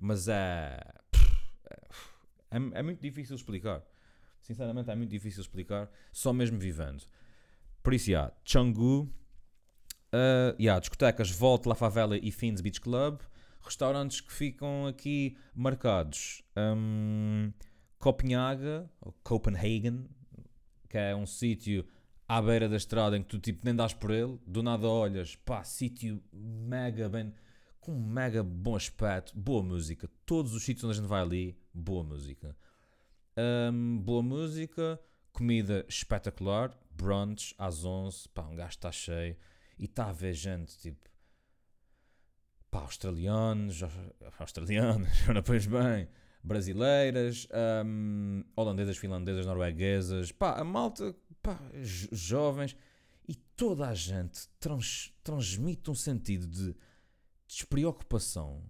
mas 0.00 0.28
é. 0.28 0.80
É, 2.50 2.56
é 2.56 2.82
muito 2.82 3.02
difícil 3.02 3.36
explicar. 3.36 3.82
Sinceramente, 4.44 4.90
é 4.90 4.94
muito 4.94 5.08
difícil 5.08 5.40
explicar, 5.40 5.90
só 6.12 6.30
mesmo 6.30 6.58
vivendo. 6.58 7.02
Por 7.82 7.94
isso, 7.94 8.10
yeah, 8.10 8.30
Canggu, 8.44 9.10
uh, 10.12 10.54
yeah, 10.60 10.78
discotecas 10.78 11.30
Volta, 11.30 11.70
La 11.70 11.74
Favela 11.74 12.18
e 12.18 12.30
Fins 12.30 12.60
Beach 12.60 12.78
Club. 12.78 13.22
Restaurantes 13.62 14.20
que 14.20 14.30
ficam 14.30 14.86
aqui 14.86 15.38
marcados. 15.54 16.42
Um, 16.54 17.54
Copenhaga, 17.98 18.86
ou 19.00 19.14
Copenhagen, 19.22 20.04
que 20.90 20.98
é 20.98 21.16
um 21.16 21.24
sítio 21.24 21.86
à 22.28 22.42
beira 22.42 22.68
da 22.68 22.76
estrada 22.76 23.16
em 23.16 23.22
que 23.22 23.28
tu 23.30 23.38
tipo 23.38 23.64
nem 23.64 23.74
dás 23.74 23.94
por 23.94 24.10
ele, 24.10 24.38
do 24.46 24.62
nada 24.62 24.86
olhas, 24.86 25.36
pá, 25.36 25.64
sítio 25.64 26.22
mega 26.30 27.08
bem, 27.08 27.32
com 27.80 27.98
mega 27.98 28.42
bom 28.42 28.76
aspecto, 28.76 29.32
boa 29.34 29.62
música. 29.62 30.06
Todos 30.26 30.52
os 30.52 30.62
sítios 30.62 30.84
onde 30.84 30.92
a 30.92 31.00
gente 31.00 31.08
vai 31.08 31.22
ali, 31.22 31.58
boa 31.72 32.04
música. 32.04 32.54
Um, 33.36 33.98
boa 33.98 34.22
música, 34.22 35.00
comida 35.32 35.84
espetacular, 35.88 36.72
brunch 36.92 37.52
às 37.58 37.84
11, 37.84 38.28
pá, 38.28 38.42
um 38.42 38.54
gajo 38.54 38.70
está 38.70 38.92
cheio 38.92 39.36
e 39.76 39.86
está 39.86 40.08
a 40.08 40.12
ver 40.12 40.34
gente, 40.34 40.78
tipo, 40.78 41.10
pá, 42.70 42.82
australianos, 42.82 43.80
australianos, 44.38 45.08
europeus 45.26 45.66
bem, 45.66 46.08
brasileiras, 46.44 47.48
um, 47.84 48.44
holandesas, 48.54 48.96
finlandesas, 48.98 49.44
norueguesas, 49.46 50.30
pá, 50.30 50.52
a 50.60 50.62
malta, 50.62 51.12
pá, 51.42 51.58
jovens, 52.12 52.76
e 53.26 53.34
toda 53.34 53.88
a 53.88 53.94
gente 53.94 54.48
trans, 54.60 55.12
transmite 55.24 55.90
um 55.90 55.94
sentido 55.96 56.46
de 56.46 56.76
despreocupação, 57.48 58.62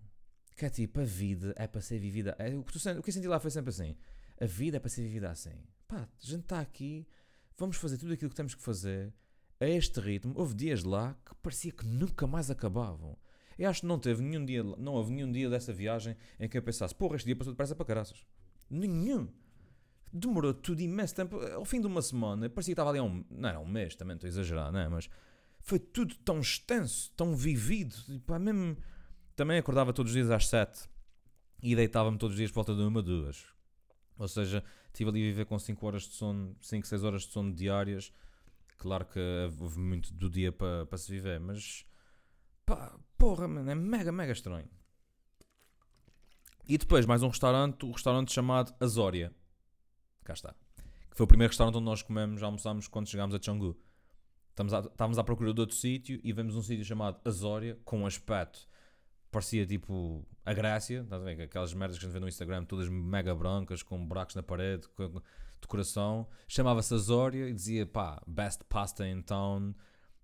que 0.57 0.65
é 0.65 0.71
tipo, 0.71 1.01
a 1.01 1.05
vida 1.05 1.53
é 1.59 1.67
para 1.67 1.83
ser 1.83 1.99
vivida, 1.99 2.35
é, 2.39 2.49
o, 2.55 2.65
que 2.65 2.73
tu, 2.73 2.79
o 2.99 3.03
que 3.03 3.11
eu 3.11 3.13
senti 3.13 3.29
lá 3.29 3.39
foi 3.39 3.51
sempre 3.51 3.69
assim, 3.69 3.95
a 4.41 4.47
vida 4.47 4.77
é 4.77 4.81
para 4.81 4.91
ser 4.91 5.03
vivida 5.03 5.31
assim, 5.31 5.55
pá, 5.87 6.09
a 6.09 6.27
gente 6.27 6.43
está 6.43 6.61
aqui 6.61 7.07
vamos 7.57 7.77
fazer 7.77 7.99
tudo 7.99 8.13
aquilo 8.13 8.31
que 8.31 8.37
temos 8.37 8.55
que 8.55 8.63
fazer 8.63 9.13
a 9.61 9.67
este 9.67 10.01
ritmo. 10.01 10.33
Houve 10.37 10.55
dias 10.55 10.83
lá 10.83 11.17
que 11.25 11.35
parecia 11.37 11.73
que 11.73 11.87
nunca 11.87 12.27
mais 12.27 12.51
acabavam. 12.51 13.17
Eu 13.59 13.71
acho 13.71 13.83
que 13.83 13.87
não 13.87 13.99
teve 13.99 14.23
nenhum 14.23 14.45
dia, 14.45 14.63
não 14.65 14.95
houve 14.95 15.13
nenhum 15.13 15.31
dia 15.31 15.49
dessa 15.49 15.73
viagem 15.73 16.17
em 16.41 16.49
que 16.49 16.59
eu 16.59 16.63
pensasse, 16.63 16.95
porra, 16.95 17.17
este 17.17 17.27
dia 17.27 17.37
passou 17.37 17.53
depressa 17.53 17.75
para 17.75 17.87
caraças. 17.87 18.25
Nenhum. 18.69 19.29
Demorou 20.13 20.55
tudo 20.55 20.81
imenso 20.81 21.15
tempo. 21.15 21.39
Ao 21.39 21.65
fim 21.65 21.81
de 21.81 21.87
uma 21.87 22.03
semana, 22.03 22.49
parecia 22.49 22.73
que 22.73 22.81
estava 22.81 22.91
ali 22.91 22.99
há 22.99 23.03
um. 23.03 23.25
Não 23.31 23.49
era 23.49 23.61
um 23.61 23.67
mês, 23.67 23.95
também 23.95 24.15
estou 24.15 24.27
a 24.27 24.31
exagerar, 24.31 24.73
não 24.73 24.81
é? 24.81 24.89
Mas 24.89 25.09
foi 25.61 25.79
tudo 25.79 26.15
tão 26.17 26.41
extenso, 26.41 27.13
tão 27.17 27.35
vivido. 27.35 27.95
Tipo, 28.07 28.39
mesmo. 28.39 28.77
Também 29.37 29.59
acordava 29.59 29.93
todos 29.93 30.11
os 30.11 30.15
dias 30.15 30.31
às 30.31 30.47
sete 30.47 30.89
e 31.61 31.75
deitava-me 31.75 32.17
todos 32.19 32.35
os 32.35 32.39
dias 32.39 32.51
por 32.51 32.65
volta 32.65 32.75
de 32.75 32.83
uma, 32.83 33.03
duas. 33.03 33.45
Ou 34.19 34.29
seja, 34.29 34.63
estive 34.87 35.11
ali 35.11 35.23
a 35.23 35.27
viver 35.27 35.47
com 35.47 35.59
5 35.59 35.87
horas 35.87 36.03
de 36.03 36.15
sono, 36.15 36.57
5, 36.61 36.87
6 36.87 37.05
horas 37.05 37.23
de 37.23 37.33
sono 37.33 37.53
diárias. 37.53 38.13
Claro 38.79 39.07
que 39.07 39.21
houve 39.61 39.79
muito 39.79 40.13
do 40.13 40.29
dia 40.31 40.53
para 40.53 40.87
pa 40.87 40.97
se 40.97 41.11
viver, 41.11 41.41
mas 41.41 41.85
pá, 42.65 42.99
porra, 43.17 43.49
mano, 43.49 43.71
é 43.71 43.75
mega, 43.75 44.13
mega 44.13 44.33
estranho. 44.33 44.69
E 46.67 46.79
depois 46.79 47.05
mais 47.07 47.23
um 47.23 47.29
restaurante, 47.29 47.85
o 47.85 47.91
restaurante 47.91 48.33
chamado 48.33 48.75
Azória. 48.81 49.35
Cá 50.25 50.33
está. 50.33 50.55
Que 51.11 51.17
foi 51.17 51.25
o 51.25 51.27
primeiro 51.27 51.51
restaurante 51.51 51.77
onde 51.77 51.85
nós 51.85 52.03
comemos, 52.03 52.43
almoçámos 52.43 52.89
quando 52.89 53.09
chegámos 53.09 53.35
a 53.35 53.39
Canggu. 53.39 53.77
Estávamos 54.51 55.19
à 55.19 55.25
procura 55.25 55.53
de 55.53 55.61
outro 55.61 55.77
sítio 55.77 56.21
e 56.23 56.33
vemos 56.33 56.57
um 56.57 56.63
sítio 56.63 56.85
chamado 56.85 57.21
Azória 57.25 57.79
com 57.85 58.01
um 58.01 58.07
aspecto 58.07 58.69
parecia 59.35 59.67
tipo 59.67 60.25
a 60.45 60.55
Grécia, 60.55 61.01
estás 61.01 61.21
a 61.21 61.25
ver? 61.25 61.43
Aquelas 61.43 61.75
merdas 61.75 61.99
que 61.99 62.05
a 62.05 62.09
gente 62.09 62.15
vê 62.15 62.21
no 62.21 62.29
Instagram, 62.29 62.65
todas 62.65 62.89
mega 62.89 63.35
brancas, 63.35 63.83
com 63.83 64.07
buracos 64.07 64.37
na 64.37 64.45
parede, 64.45 64.87
com 64.91 65.21
decoração. 65.61 66.29
Chamava-se 66.47 66.95
Azória 66.95 67.49
e 67.49 67.53
dizia 67.53 67.85
pá, 67.85 68.23
best 68.29 68.63
pasta 68.69 69.05
in 69.09 69.23
town. 69.23 69.75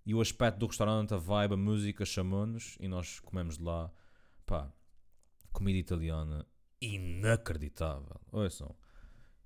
E 0.06 0.14
o 0.14 0.20
aspecto 0.20 0.58
do 0.58 0.66
restaurante, 0.66 1.12
a 1.12 1.16
vibe, 1.16 1.54
a 1.54 1.56
música 1.56 2.04
chamou-nos 2.04 2.76
e 2.78 2.86
nós 2.86 3.18
comemos 3.18 3.58
de 3.58 3.64
lá, 3.64 3.90
pá, 4.46 4.72
comida 5.52 5.78
italiana 5.78 6.46
inacreditável. 6.80 8.20
Ouçam. 8.30 8.72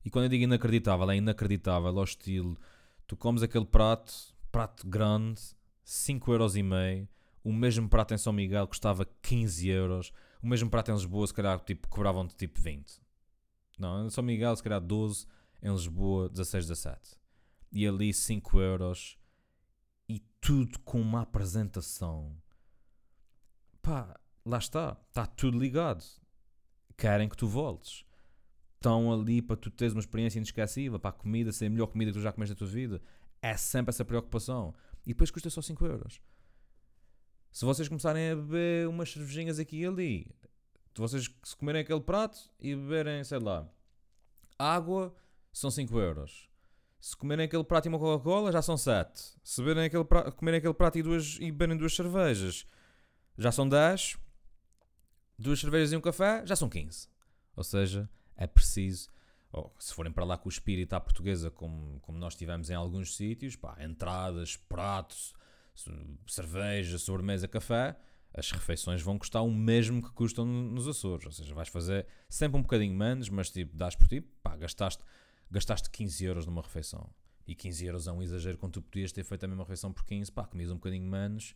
E 0.05 0.11
quando 0.11 0.25
eu 0.25 0.29
digo 0.29 0.45
inacreditável, 0.45 1.11
é 1.11 1.17
inacreditável 1.17 1.89
ao 1.89 2.05
estilo. 2.05 2.59
Tu 3.07 3.17
comes 3.17 3.43
aquele 3.43 3.65
prato, 3.65 4.13
prato 4.53 4.87
grande, 4.87 5.41
5,5€ 5.87 7.09
o 7.45 7.53
mesmo 7.53 7.89
prato 7.91 8.15
em 8.15 8.19
São 8.19 8.33
Miguel 8.33 8.67
custava 8.67 9.07
15 9.21 9.69
euros. 9.69 10.13
O 10.43 10.49
mesmo 10.49 10.71
prato 10.71 10.91
em 10.91 10.95
Lisboa, 10.95 11.27
se 11.27 11.35
calhar, 11.35 11.61
tipo, 11.61 11.87
cobravam-te 11.89 12.35
tipo 12.35 12.59
20. 12.59 12.99
Não, 13.79 14.07
em 14.07 14.11
São 14.11 14.25
Miguel, 14.25 14.57
se 14.57 14.63
calhar 14.63 14.81
12. 14.81 15.27
Em 15.63 15.71
Lisboa, 15.71 16.31
16, 16.31 16.67
17. 16.67 17.21
E 17.71 17.87
ali 17.87 18.15
5 18.15 18.59
euros. 18.59 19.19
E 20.09 20.21
tudo 20.41 20.79
com 20.81 20.99
uma 20.99 21.21
apresentação. 21.21 22.35
Pá, 23.83 24.19
lá 24.45 24.57
está. 24.57 24.97
Está 25.09 25.27
tudo 25.27 25.59
ligado. 25.59 26.03
Querem 26.97 27.29
que 27.29 27.37
tu 27.37 27.47
voltes. 27.47 28.07
Estão 28.77 29.13
ali 29.13 29.43
para 29.43 29.57
tu 29.57 29.71
teres 29.71 29.93
uma 29.93 30.01
experiência 30.01 30.39
inesquecível. 30.39 30.99
Para 30.99 31.11
a 31.11 31.19
comida 31.19 31.53
ser 31.53 31.67
a 31.67 31.71
melhor 31.71 31.89
comida 31.89 32.11
que 32.11 32.19
tu 32.19 32.23
já 32.23 32.33
comeste 32.33 32.55
na 32.55 32.59
tua 32.59 32.69
vida. 32.69 33.03
É 33.43 33.55
sempre 33.55 33.91
essa 33.91 34.05
preocupação. 34.05 34.75
E 35.05 35.11
depois 35.11 35.31
custa 35.31 35.51
só 35.51 35.61
5 35.61 35.85
euros. 35.85 36.21
Se 37.55 37.65
vocês 37.65 37.87
começarem 37.87 38.33
a 38.33 38.35
beber 38.35 38.89
umas 38.89 39.13
cervejinhas 39.13 39.61
aqui 39.61 39.83
e 39.83 39.87
ali, 39.87 40.27
vocês 40.97 41.31
se 41.45 41.57
comerem 41.57 41.83
aquele 41.83 42.01
prato 42.01 42.37
e 42.59 42.75
beberem, 42.75 43.23
sei 43.23 43.39
lá, 43.39 43.65
água, 44.59 45.15
são 45.53 45.71
5 45.71 45.97
euros. 46.01 46.51
Se 47.01 47.17
comerem 47.17 47.45
aquele 47.45 47.63
prato 47.63 47.87
e 47.87 47.89
uma 47.91 47.99
Coca-Cola, 48.01 48.51
já 48.51 48.61
são 48.61 48.77
7. 48.77 49.37
Se 49.45 49.63
beberem 49.63 49.85
aquele 49.85 50.05
prato, 50.05 50.33
comerem 50.33 50.59
aquele 50.59 50.75
prato 50.75 50.99
e, 50.99 51.03
duas, 51.05 51.37
e 51.37 51.53
beberem 51.53 51.77
duas 51.77 51.95
cervejas, 51.95 52.67
já 53.39 53.53
são 53.53 53.69
10. 53.69 54.19
Duas 55.39 55.61
cervejas 55.61 55.93
e 55.93 55.97
um 55.97 56.01
café, 56.01 56.45
já 56.45 56.57
são 56.57 56.69
15. 56.69 57.09
Ou 57.55 57.63
seja, 57.63 58.11
é 58.37 58.49
preciso, 58.49 59.11
oh, 59.53 59.71
se 59.79 59.95
forem 59.95 60.11
para 60.11 60.25
lá 60.25 60.37
com 60.37 60.49
o 60.49 60.53
espírito 60.53 60.95
à 60.95 61.01
portuguesa, 61.01 61.53
como, 61.53 62.01
como 62.01 62.19
nós 62.19 62.35
tivemos 62.35 62.69
em 62.69 62.75
alguns 62.75 63.15
sítios, 63.15 63.55
pá, 63.55 63.77
entradas, 63.79 64.57
pratos, 64.57 65.35
cerveja, 66.27 66.99
sobremesa, 66.99 67.49
café, 67.49 67.97
as 68.33 68.51
refeições 68.51 69.01
vão 69.01 69.17
custar 69.17 69.45
o 69.45 69.51
mesmo 69.51 70.03
que 70.03 70.11
custam 70.13 70.45
nos 70.45 70.89
Açores. 70.89 71.25
Ou 71.25 71.33
seja, 71.33 71.55
vais 71.55 71.69
fazer 71.69 72.07
sempre 72.29 72.59
um 72.59 72.63
bocadinho 72.63 72.95
menos, 72.95 73.29
mas 73.29 73.51
tipo, 73.51 73.77
dás 73.77 73.95
por 73.95 74.09
ti, 74.09 74.21
pá, 74.21 74.57
gastaste, 74.57 75.03
gastaste 75.51 75.89
15 75.91 76.25
euros 76.25 76.47
numa 76.47 76.61
refeição. 76.61 77.09
E 77.47 77.55
15 77.55 77.87
euros 77.87 78.07
é 78.09 78.13
um 78.13 78.23
exagero 78.23 78.59
quando 78.59 78.73
tu 78.73 78.83
podias 78.83 79.13
ter 79.13 79.23
feito 79.23 79.45
a 79.45 79.49
mesma 79.49 79.63
refeição 79.63 79.93
por 79.93 80.05
15, 80.05 80.33
pá, 80.33 80.47
comias 80.47 80.71
um 80.71 80.75
bocadinho 80.75 81.09
menos, 81.09 81.55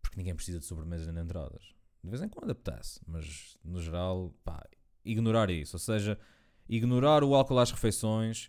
porque 0.00 0.16
ninguém 0.16 0.34
precisa 0.34 0.60
de 0.60 0.64
sobremesas 0.64 1.06
nem 1.06 1.16
de 1.16 1.22
entradas. 1.22 1.74
De 2.02 2.10
vez 2.10 2.22
em 2.22 2.28
quando 2.28 2.50
apetece, 2.50 3.00
mas 3.06 3.58
no 3.64 3.80
geral, 3.80 4.32
pá, 4.44 4.64
ignorar 5.04 5.50
isso. 5.50 5.74
Ou 5.74 5.80
seja, 5.80 6.18
ignorar 6.68 7.24
o 7.24 7.34
álcool 7.34 7.58
às 7.58 7.70
refeições, 7.70 8.48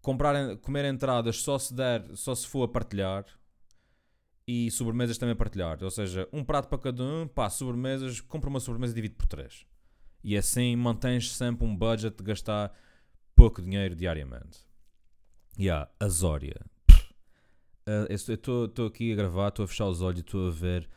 comprar, 0.00 0.56
comer 0.58 0.84
entradas 0.84 1.40
só 1.42 1.58
se 1.58 1.74
der, 1.74 2.14
só 2.14 2.34
se 2.34 2.46
for 2.46 2.64
a 2.64 2.68
partilhar 2.68 3.24
e 4.46 4.70
sobremesas 4.70 5.18
também 5.18 5.32
a 5.32 5.36
partilhar. 5.36 5.82
Ou 5.82 5.90
seja, 5.90 6.28
um 6.32 6.44
prato 6.44 6.68
para 6.68 6.78
cada 6.78 7.02
um, 7.02 7.26
pá, 7.26 7.50
sobremesas, 7.50 8.20
compra 8.20 8.48
uma 8.48 8.60
sobremesa 8.60 8.92
e 8.92 8.96
divide 8.96 9.14
por 9.14 9.26
três. 9.26 9.66
E 10.22 10.36
assim 10.36 10.76
mantens 10.76 11.34
sempre 11.34 11.66
um 11.66 11.76
budget 11.76 12.16
de 12.16 12.24
gastar 12.24 12.72
pouco 13.34 13.60
dinheiro 13.60 13.94
diariamente. 13.94 14.60
E 15.58 15.64
yeah, 15.64 15.90
a 15.98 16.08
Zória. 16.08 16.60
Uh, 17.88 18.06
eu 18.10 18.34
estou 18.66 18.86
aqui 18.86 19.12
a 19.12 19.16
gravar, 19.16 19.48
estou 19.48 19.64
a 19.64 19.68
fechar 19.68 19.86
os 19.86 20.02
olhos 20.02 20.18
e 20.18 20.22
estou 20.22 20.48
a 20.48 20.50
ver 20.50 20.88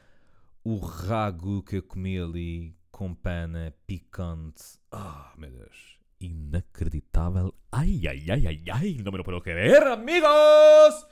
o 0.63 0.77
ragu 0.77 1.63
que 1.63 1.77
eu 1.77 1.83
comi 1.83 2.19
ali 2.19 2.75
com 2.91 3.13
pena 3.13 3.73
picante. 3.85 4.63
Ah, 4.91 5.31
oh, 5.33 5.39
meu 5.39 5.51
Deus. 5.51 5.97
Inacreditável. 6.19 7.53
Ai, 7.71 8.01
ai, 8.07 8.25
ai, 8.29 8.47
ai, 8.47 8.63
ai. 8.71 8.97
Não 9.03 9.11
me 9.11 9.19
lo 9.19 9.23
puedo 9.23 9.41
querer, 9.41 9.83
amigos! 9.83 11.05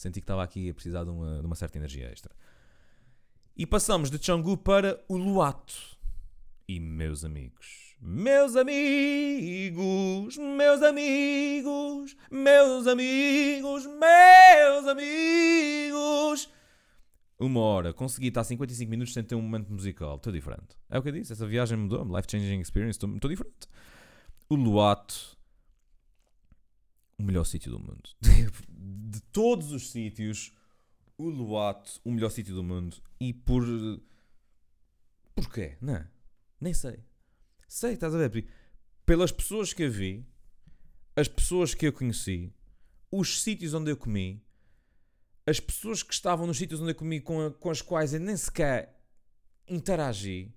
Senti 0.00 0.18
que 0.18 0.24
estava 0.24 0.42
aqui 0.42 0.70
a 0.70 0.72
precisar 0.72 1.04
de 1.04 1.10
uma, 1.10 1.40
de 1.40 1.46
uma 1.46 1.54
certa 1.54 1.76
energia 1.76 2.06
extra. 2.10 2.34
E 3.54 3.66
passamos 3.66 4.10
de 4.10 4.18
Changu 4.18 4.56
para 4.56 4.98
o 5.06 5.18
Luato. 5.18 5.74
E 6.66 6.80
meus 6.80 7.22
amigos, 7.22 7.96
meus 8.00 8.56
amigos, 8.56 10.38
meus 10.38 10.82
amigos, 10.82 12.16
meus 12.30 12.86
amigos, 12.86 13.86
meus 13.86 14.88
amigos. 14.88 16.50
Uma 17.38 17.60
hora, 17.60 17.92
consegui 17.92 18.28
estar 18.28 18.42
55 18.42 18.90
minutos 18.90 19.12
sem 19.12 19.22
ter 19.22 19.34
um 19.34 19.42
momento 19.42 19.70
musical. 19.70 20.16
Estou 20.16 20.32
diferente. 20.32 20.78
É 20.88 20.98
o 20.98 21.02
que 21.02 21.10
eu 21.10 21.12
disse, 21.12 21.34
essa 21.34 21.46
viagem 21.46 21.76
mudou-me. 21.76 22.16
Life 22.16 22.26
changing 22.30 22.60
experience, 22.60 22.96
estou 22.96 23.28
diferente. 23.28 23.68
O 24.48 24.54
Luato, 24.54 25.36
o 27.20 27.22
melhor 27.22 27.44
sítio 27.44 27.70
do 27.70 27.78
mundo. 27.78 28.10
de 28.68 29.20
todos 29.32 29.72
os 29.72 29.90
sítios, 29.90 30.52
o 31.18 31.28
Luato, 31.28 32.00
o 32.02 32.10
melhor 32.10 32.30
sítio 32.30 32.54
do 32.54 32.64
mundo. 32.64 32.96
E 33.20 33.32
por. 33.32 33.62
Porquê? 35.34 35.76
Não. 35.80 36.04
Nem 36.60 36.72
sei. 36.72 37.04
Sei, 37.68 37.92
estás 37.92 38.14
a 38.14 38.26
ver? 38.26 38.48
Pelas 39.04 39.30
pessoas 39.30 39.72
que 39.72 39.82
eu 39.82 39.90
vi, 39.90 40.26
as 41.14 41.28
pessoas 41.28 41.74
que 41.74 41.86
eu 41.86 41.92
conheci, 41.92 42.52
os 43.10 43.42
sítios 43.42 43.74
onde 43.74 43.90
eu 43.90 43.96
comi, 43.96 44.42
as 45.46 45.60
pessoas 45.60 46.02
que 46.02 46.14
estavam 46.14 46.46
nos 46.46 46.58
sítios 46.58 46.80
onde 46.80 46.92
eu 46.92 46.96
comi 46.96 47.20
com, 47.20 47.46
a, 47.46 47.50
com 47.50 47.70
as 47.70 47.82
quais 47.82 48.14
eu 48.14 48.20
nem 48.20 48.36
sequer 48.36 48.98
interagi, 49.68 50.54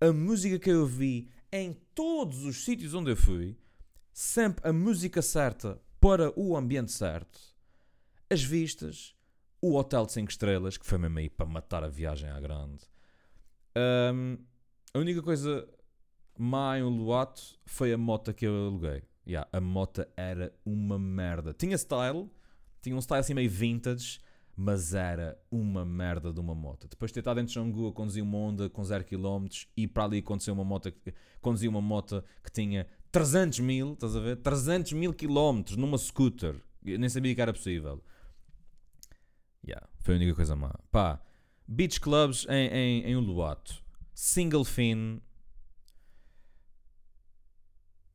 a 0.00 0.12
música 0.12 0.58
que 0.58 0.70
eu 0.70 0.82
ouvi 0.82 1.30
em 1.50 1.72
todos 1.94 2.44
os 2.44 2.64
sítios 2.64 2.94
onde 2.94 3.10
eu 3.10 3.16
fui, 3.16 3.56
sempre 4.12 4.68
a 4.68 4.72
música 4.72 5.20
certa 5.22 5.80
para 6.06 6.32
o 6.38 6.56
ambiente 6.56 6.92
certo 6.92 7.36
as 8.30 8.40
vistas, 8.40 9.12
o 9.60 9.74
hotel 9.74 10.06
de 10.06 10.12
5 10.12 10.30
estrelas, 10.30 10.76
que 10.76 10.86
foi 10.86 10.98
mesmo 10.98 11.18
aí 11.18 11.28
para 11.28 11.46
matar 11.46 11.82
a 11.82 11.88
viagem 11.88 12.30
à 12.30 12.38
grande. 12.38 12.84
Um, 14.14 14.38
a 14.94 14.98
única 15.00 15.20
coisa 15.20 15.68
má 16.38 16.78
em 16.78 16.82
Luato 16.84 17.58
foi 17.64 17.92
a 17.92 17.98
moto 17.98 18.32
que 18.32 18.46
eu 18.46 18.54
aluguei. 18.54 19.02
Yeah, 19.26 19.48
a 19.52 19.60
moto 19.60 20.06
era 20.16 20.54
uma 20.64 20.96
merda. 20.96 21.52
Tinha 21.52 21.76
style, 21.76 22.30
tinha 22.80 22.94
um 22.94 23.00
style 23.00 23.20
assim 23.20 23.34
meio 23.34 23.50
vintage, 23.50 24.20
mas 24.56 24.94
era 24.94 25.36
uma 25.50 25.84
merda 25.84 26.32
de 26.32 26.38
uma 26.38 26.54
moto. 26.54 26.86
Depois 26.88 27.10
de 27.10 27.14
ter 27.14 27.20
estado 27.20 27.40
em 27.40 27.48
Xangu 27.48 27.88
a 27.88 27.92
conduzir 27.92 28.22
uma 28.22 28.38
Honda 28.38 28.70
com 28.70 28.84
0 28.84 29.04
km 29.04 29.46
e 29.76 29.88
para 29.88 30.04
ali 30.04 30.18
aconteceu 30.18 30.54
uma 30.54 30.64
moto, 30.64 30.92
conduzir 31.40 31.68
uma 31.68 31.82
moto 31.82 32.22
que 32.44 32.50
tinha 32.52 32.86
300 33.16 33.60
mil, 33.60 33.94
estás 33.94 34.14
a 34.14 34.20
ver? 34.20 34.36
300 34.36 34.92
mil 34.92 35.14
km 35.14 35.74
numa 35.78 35.96
scooter. 35.96 36.60
Eu 36.84 36.98
nem 36.98 37.08
sabia 37.08 37.34
que 37.34 37.40
era 37.40 37.50
possível. 37.50 38.04
Yeah, 39.66 39.88
foi 40.00 40.12
a 40.12 40.16
única 40.18 40.34
coisa 40.34 40.54
má. 40.54 40.78
Pá, 40.92 41.18
beach 41.66 41.98
clubs 41.98 42.46
em, 42.46 42.68
em, 42.68 43.04
em 43.04 43.16
Uluato. 43.16 43.82
Single 44.14 44.66
fin. 44.66 45.22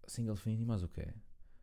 Single 0.06 0.36
fin 0.36 0.62
e 0.62 0.66
mais 0.66 0.84
o 0.84 0.88
quê? 0.88 1.08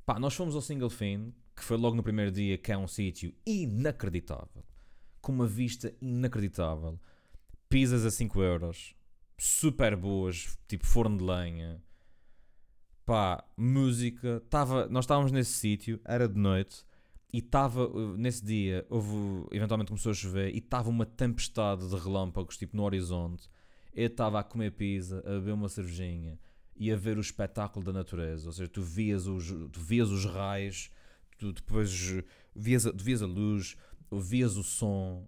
Pá, 0.05 0.19
nós 0.19 0.35
fomos 0.35 0.57
ao 0.57 0.61
Single 0.61 0.91
Fin, 0.91 1.33
que 1.55 1.63
foi 1.63 1.77
logo 1.77 1.95
no 1.95 2.03
primeiro 2.03 2.33
dia, 2.33 2.59
que 2.59 2.73
é 2.73 2.77
um 2.77 2.89
sítio 2.89 3.33
inacreditável. 3.47 4.65
Com 5.21 5.31
uma 5.31 5.47
vista 5.47 5.95
inacreditável. 6.01 6.99
Pizzas 7.69 8.05
a 8.05 8.11
5 8.11 8.43
euros. 8.43 8.97
Super 9.39 9.95
boas, 9.95 10.59
tipo 10.67 10.85
forno 10.85 11.19
de 11.19 11.23
lenha. 11.25 11.81
Pá, 13.09 13.43
música. 13.57 14.43
Tava, 14.51 14.87
nós 14.91 15.07
estávamos 15.07 15.33
nesse 15.33 15.53
sítio, 15.53 15.99
era 16.05 16.29
de 16.29 16.39
noite 16.39 16.85
e 17.33 17.39
estava, 17.39 17.89
uh, 17.89 18.19
nesse 18.19 18.45
dia, 18.45 18.85
houve, 18.91 19.47
eventualmente 19.51 19.89
começou 19.89 20.13
a 20.13 20.15
chover 20.15 20.55
e 20.55 20.59
estava 20.59 20.91
uma 20.91 21.07
tempestade 21.07 21.89
de 21.89 21.97
relâmpagos, 21.97 22.59
tipo 22.59 22.77
no 22.77 22.83
horizonte. 22.83 23.49
Eu 23.95 24.09
estava 24.09 24.39
a 24.39 24.45
comer 24.45 24.73
pizza, 24.73 25.21
a 25.21 25.31
beber 25.39 25.53
uma 25.53 25.71
cervejinha 25.71 26.39
e 26.77 26.93
a 26.93 26.97
ver 26.97 27.17
o 27.17 27.23
espetáculo 27.23 27.83
da 27.83 27.95
natureza. 27.95 28.47
Ou 28.47 28.53
seja, 28.53 28.69
tu 28.69 28.83
vias 28.83 29.27
os, 29.27 29.47
tu 29.73 29.81
vias 29.81 30.11
os 30.11 30.27
raios, 30.27 30.91
tu 31.39 31.51
depois 31.51 32.23
vias 32.55 32.87
a, 32.87 32.93
vias 32.93 33.23
a 33.23 33.27
luz, 33.27 33.75
vias 34.13 34.55
o 34.59 34.63
som 34.63 35.27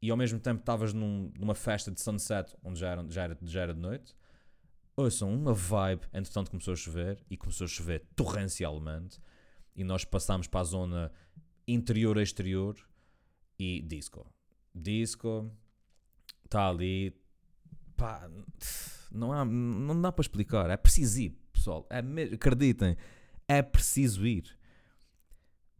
e 0.00 0.10
ao 0.10 0.16
mesmo 0.16 0.40
tempo 0.40 0.60
estavas 0.60 0.94
num, 0.94 1.30
numa 1.38 1.54
festa 1.54 1.90
de 1.90 2.00
sunset, 2.00 2.56
onde 2.64 2.80
já 2.80 2.88
era, 2.88 3.06
já 3.10 3.22
era, 3.24 3.38
já 3.42 3.60
era 3.60 3.74
de 3.74 3.80
noite. 3.80 4.14
Ouçam, 4.96 5.32
uma 5.34 5.54
vibe. 5.54 6.02
Entretanto 6.12 6.50
começou 6.50 6.72
a 6.72 6.76
chover 6.76 7.24
e 7.30 7.36
começou 7.36 7.64
a 7.64 7.68
chover 7.68 8.04
torrencialmente 8.14 9.18
e 9.74 9.84
nós 9.84 10.04
passámos 10.04 10.46
para 10.46 10.60
a 10.60 10.64
zona 10.64 11.12
interior-exterior 11.66 12.76
e 13.58 13.80
disco. 13.82 14.26
Disco 14.74 15.50
está 16.44 16.68
ali. 16.68 17.16
Pá, 17.96 18.28
não, 19.10 19.32
há, 19.32 19.44
não 19.44 20.00
dá 20.00 20.12
para 20.12 20.22
explicar. 20.22 20.68
É 20.70 20.76
preciso 20.76 21.20
ir, 21.20 21.30
pessoal. 21.52 21.86
É, 21.88 21.98
acreditem, 22.34 22.96
é 23.48 23.62
preciso 23.62 24.26
ir. 24.26 24.56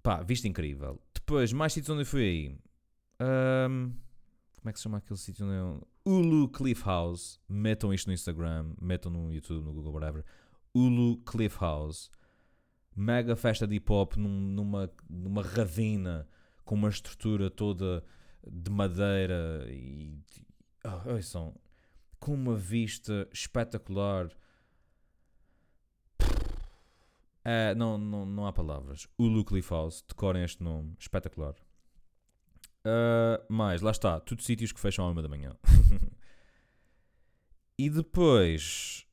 Pá, 0.03 0.23
visto 0.23 0.47
incrível. 0.47 1.01
Depois, 1.15 1.53
mais 1.53 1.73
sítios 1.73 1.91
onde 1.91 2.03
eu 2.03 2.07
fui 2.07 2.23
aí. 2.23 2.59
Um, 3.69 3.93
como 4.57 4.71
é 4.71 4.73
que 4.73 4.79
se 4.79 4.83
chama 4.85 4.99
aquele 4.99 5.19
sítio 5.19 5.47
onde 5.47 5.55
eu... 5.55 5.87
Ulu 6.05 6.49
Cliff 6.49 6.85
House. 6.85 7.41
Metam 7.49 7.93
isto 7.93 8.07
no 8.07 8.13
Instagram, 8.13 8.75
metam 8.81 9.11
no 9.11 9.33
YouTube, 9.33 9.65
no 9.65 9.73
Google, 9.73 9.93
whatever. 9.93 10.25
Ulu 10.75 11.19
Cliff 11.19 11.59
House 11.61 12.11
mega 12.97 13.35
festa 13.37 13.67
de 13.67 13.77
hip 13.77 13.91
hop 13.91 14.17
num, 14.17 14.29
numa, 14.29 14.91
numa 15.09 15.43
ravina 15.43 16.29
com 16.65 16.75
uma 16.75 16.89
estrutura 16.89 17.51
toda 17.51 18.05
de 18.47 18.71
madeira 18.71 19.67
e 19.69 20.19
oh, 20.85 21.23
são 21.23 21.55
com 22.19 22.35
uma 22.35 22.57
vista 22.57 23.29
espetacular. 23.33 24.31
É, 27.45 27.75
não, 27.75 27.99
não, 27.99 28.25
não 28.25 28.47
há 28.47 28.53
palavras. 28.53 29.09
O 29.19 29.27
Luke 29.27 29.61
House, 29.69 30.05
decorem 30.07 30.45
este 30.45 30.63
nome, 30.63 30.95
espetacular. 30.99 31.57
Uh, 32.85 33.53
mais, 33.53 33.81
lá 33.81 33.93
está, 33.93 34.19
tudo 34.19 34.43
sítios 34.43 34.73
que 34.73 34.81
fecham 34.81 35.05
à 35.05 35.11
uma 35.11 35.23
da 35.23 35.29
manhã. 35.29 35.57
e 37.79 37.89
depois, 37.89 39.07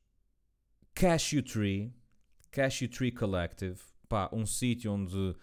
Cashew 0.94 1.42
Tree, 1.42 1.94
Cashew 2.50 2.88
Tree 2.88 3.12
Collective, 3.12 3.78
pá, 4.08 4.28
um 4.32 4.44
sítio 4.44 4.92
onde 4.92 5.36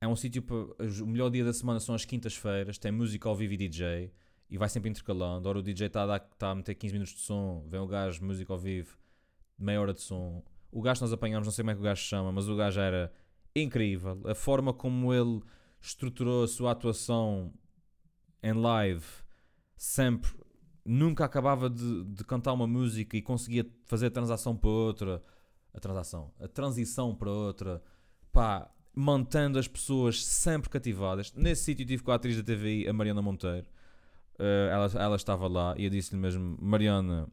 é 0.00 0.06
um 0.06 0.14
sítio 0.14 0.44
o 1.02 1.06
melhor 1.06 1.30
dia 1.30 1.44
da 1.44 1.52
semana 1.52 1.80
são 1.80 1.94
as 1.94 2.04
quintas-feiras, 2.04 2.78
tem 2.78 2.92
música 2.92 3.28
ao 3.28 3.34
vivo 3.34 3.54
e 3.54 3.56
DJ 3.56 4.12
e 4.48 4.56
vai 4.56 4.68
sempre 4.68 4.90
intercalando. 4.90 5.48
Ora 5.48 5.58
o 5.58 5.62
DJ 5.62 5.88
está 5.88 6.04
a, 6.04 6.18
tá 6.18 6.50
a 6.50 6.54
meter 6.54 6.74
15 6.74 6.92
minutos 6.92 7.14
de 7.14 7.20
som, 7.20 7.66
vem 7.68 7.80
o 7.80 7.86
gajo, 7.86 8.24
música 8.24 8.52
ao 8.52 8.58
vivo, 8.58 8.96
meia 9.58 9.80
hora 9.80 9.92
de 9.92 10.00
som. 10.00 10.44
O 10.70 10.80
gajo 10.80 11.00
nós 11.00 11.12
apanhamos, 11.12 11.46
não 11.46 11.52
sei 11.52 11.62
como 11.62 11.70
é 11.70 11.74
que 11.74 11.80
o 11.80 11.84
gajo 11.84 12.02
se 12.02 12.08
chama, 12.08 12.30
mas 12.30 12.48
o 12.48 12.54
gajo 12.54 12.80
era 12.80 13.12
incrível. 13.54 14.20
A 14.26 14.34
forma 14.34 14.72
como 14.72 15.12
ele 15.12 15.42
estruturou 15.86 16.44
a 16.44 16.48
sua 16.48 16.72
atuação 16.72 17.52
em 18.42 18.52
live, 18.52 19.04
sempre, 19.76 20.30
nunca 20.84 21.24
acabava 21.24 21.70
de, 21.70 22.04
de 22.04 22.24
cantar 22.24 22.52
uma 22.52 22.66
música 22.66 23.16
e 23.16 23.22
conseguia 23.22 23.66
fazer 23.84 24.06
a 24.06 24.10
transação 24.10 24.56
para 24.56 24.70
outra 24.70 25.22
a 25.76 25.80
transação, 25.80 26.32
a 26.40 26.48
transição 26.48 27.14
para 27.14 27.30
outra, 27.30 27.82
pá, 28.32 28.70
mantendo 28.94 29.58
as 29.58 29.68
pessoas 29.68 30.24
sempre 30.24 30.70
cativadas. 30.70 31.32
Nesse 31.34 31.64
sítio 31.64 31.84
tive 31.84 32.02
com 32.02 32.10
a 32.10 32.14
atriz 32.14 32.34
da 32.34 32.42
TVI, 32.42 32.88
a 32.88 32.94
Mariana 32.94 33.20
Monteiro. 33.20 33.66
Uh, 34.38 34.70
ela, 34.70 34.90
ela 34.94 35.16
estava 35.16 35.46
lá 35.46 35.74
e 35.76 35.84
eu 35.84 35.90
disse-lhe 35.90 36.18
mesmo: 36.18 36.56
Mariana, 36.60 37.28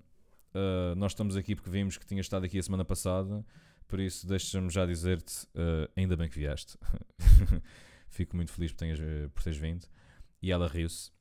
uh, 0.53 0.95
nós 0.95 1.13
estamos 1.13 1.37
aqui 1.37 1.55
porque 1.55 1.69
vimos 1.69 1.97
que 1.97 2.05
tinha 2.05 2.19
estado 2.19 2.45
aqui 2.45 2.59
a 2.59 2.63
semana 2.63 2.83
passada, 2.83 3.45
por 3.87 3.99
isso 3.99 4.27
deixa-me 4.27 4.69
já 4.69 4.85
dizer-te: 4.85 5.45
uh, 5.55 5.89
ainda 5.95 6.17
bem 6.17 6.27
que 6.27 6.37
vieste. 6.37 6.77
Fico 8.13 8.35
muito 8.35 8.51
feliz 8.51 8.71
por, 8.71 8.77
tenhas, 8.77 8.99
por 9.33 9.43
teres 9.43 9.57
vindo. 9.57 9.87
E 10.41 10.51
ela 10.51 10.67
riu-se. 10.67 11.11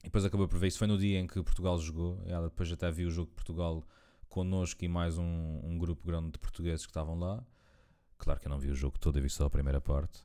E 0.00 0.04
depois 0.04 0.24
acabou 0.24 0.48
por 0.48 0.58
ver. 0.58 0.68
Isso 0.68 0.78
foi 0.78 0.86
no 0.86 0.96
dia 0.96 1.18
em 1.18 1.26
que 1.26 1.42
Portugal 1.42 1.78
jogou. 1.78 2.22
Ela 2.24 2.48
depois 2.48 2.72
até 2.72 2.90
viu 2.90 3.08
o 3.08 3.10
jogo 3.10 3.28
de 3.28 3.34
Portugal 3.34 3.86
connosco 4.30 4.82
e 4.84 4.88
mais 4.88 5.18
um, 5.18 5.60
um 5.62 5.76
grupo 5.76 6.06
grande 6.06 6.32
de 6.32 6.38
portugueses 6.38 6.86
que 6.86 6.90
estavam 6.90 7.18
lá. 7.18 7.44
Claro 8.16 8.40
que 8.40 8.46
eu 8.46 8.50
não 8.50 8.58
vi 8.58 8.70
o 8.70 8.74
jogo 8.74 8.98
todo, 8.98 9.18
eu 9.18 9.22
vi 9.22 9.28
só 9.28 9.44
a 9.44 9.50
primeira 9.50 9.80
parte. 9.80 10.24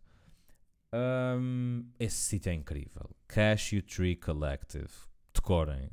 Um, 0.93 1.85
esse 1.99 2.17
sítio 2.17 2.49
é 2.49 2.53
incrível. 2.53 3.09
Cashew 3.27 3.83
Tree 3.83 4.15
Collective. 4.15 4.89
Decorem. 5.33 5.89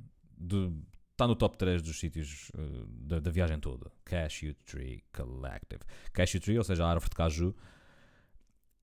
Está 1.11 1.27
no 1.27 1.35
top 1.35 1.59
3 1.59 1.83
dos 1.83 1.99
sítios 1.99 2.51
uh, 2.51 2.87
da, 2.87 3.19
da, 3.19 3.31
viagem 3.31 3.59
toda. 3.59 3.91
Cashew 4.05 4.55
Tree 4.65 5.03
Collective. 5.13 5.83
Cashew 6.13 6.41
Tree, 6.41 6.59
ou 6.59 6.65
seja, 6.65 6.85
a 6.85 6.91
árvore 6.91 7.11
de 7.11 7.17
caju. 7.17 7.57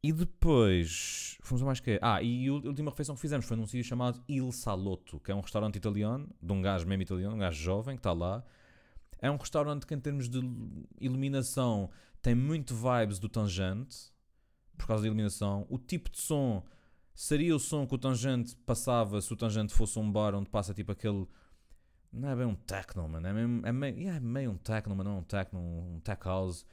E 0.05 0.11
depois 0.11 1.37
fomos 1.41 1.61
a 1.61 1.65
mais 1.65 1.79
que 1.79 1.97
Ah, 2.01 2.21
e 2.21 2.49
a 2.49 2.51
última 2.51 2.91
refeição 2.91 3.15
que 3.15 3.21
fizemos 3.21 3.45
foi 3.45 3.55
num 3.55 3.65
sítio 3.65 3.85
chamado 3.85 4.21
Il 4.27 4.51
Salotto, 4.51 5.17
que 5.21 5.31
é 5.31 5.35
um 5.35 5.39
restaurante 5.39 5.77
italiano, 5.77 6.29
de 6.41 6.51
um 6.51 6.61
gajo 6.61 6.85
mesmo 6.85 7.03
italiano, 7.03 7.35
um 7.35 7.39
gajo 7.39 7.63
jovem 7.63 7.95
que 7.95 8.01
está 8.01 8.11
lá. 8.11 8.43
É 9.19 9.31
um 9.31 9.37
restaurante 9.37 9.87
que, 9.87 9.93
em 9.93 9.99
termos 10.01 10.27
de 10.27 10.41
iluminação, 10.99 11.89
tem 12.21 12.35
muito 12.35 12.75
vibes 12.75 13.17
do 13.17 13.29
Tangente, 13.29 14.11
por 14.77 14.87
causa 14.87 15.03
da 15.03 15.07
iluminação. 15.07 15.65
O 15.69 15.77
tipo 15.77 16.09
de 16.11 16.19
som 16.19 16.65
seria 17.15 17.55
o 17.55 17.59
som 17.59 17.87
que 17.87 17.95
o 17.95 17.97
Tangente 17.97 18.57
passava 18.65 19.21
se 19.21 19.31
o 19.31 19.37
Tangente 19.37 19.73
fosse 19.73 19.97
um 19.97 20.11
bar 20.11 20.35
onde 20.35 20.49
passa 20.49 20.73
tipo 20.73 20.91
aquele. 20.91 21.25
Não 22.11 22.27
é 22.27 22.35
bem 22.35 22.45
um 22.45 22.55
techno, 22.55 23.07
mano. 23.07 23.25
É 23.25 23.31
meio, 23.31 23.65
é 23.65 23.71
meio, 23.71 24.09
é 24.09 24.19
meio 24.19 24.51
um 24.51 24.57
techno, 24.57 24.93
mas 24.97 25.05
não 25.05 25.13
é 25.13 25.19
um 25.19 25.23
techno, 25.23 25.59
um 25.61 26.01
tech 26.01 26.25
house 26.25 26.65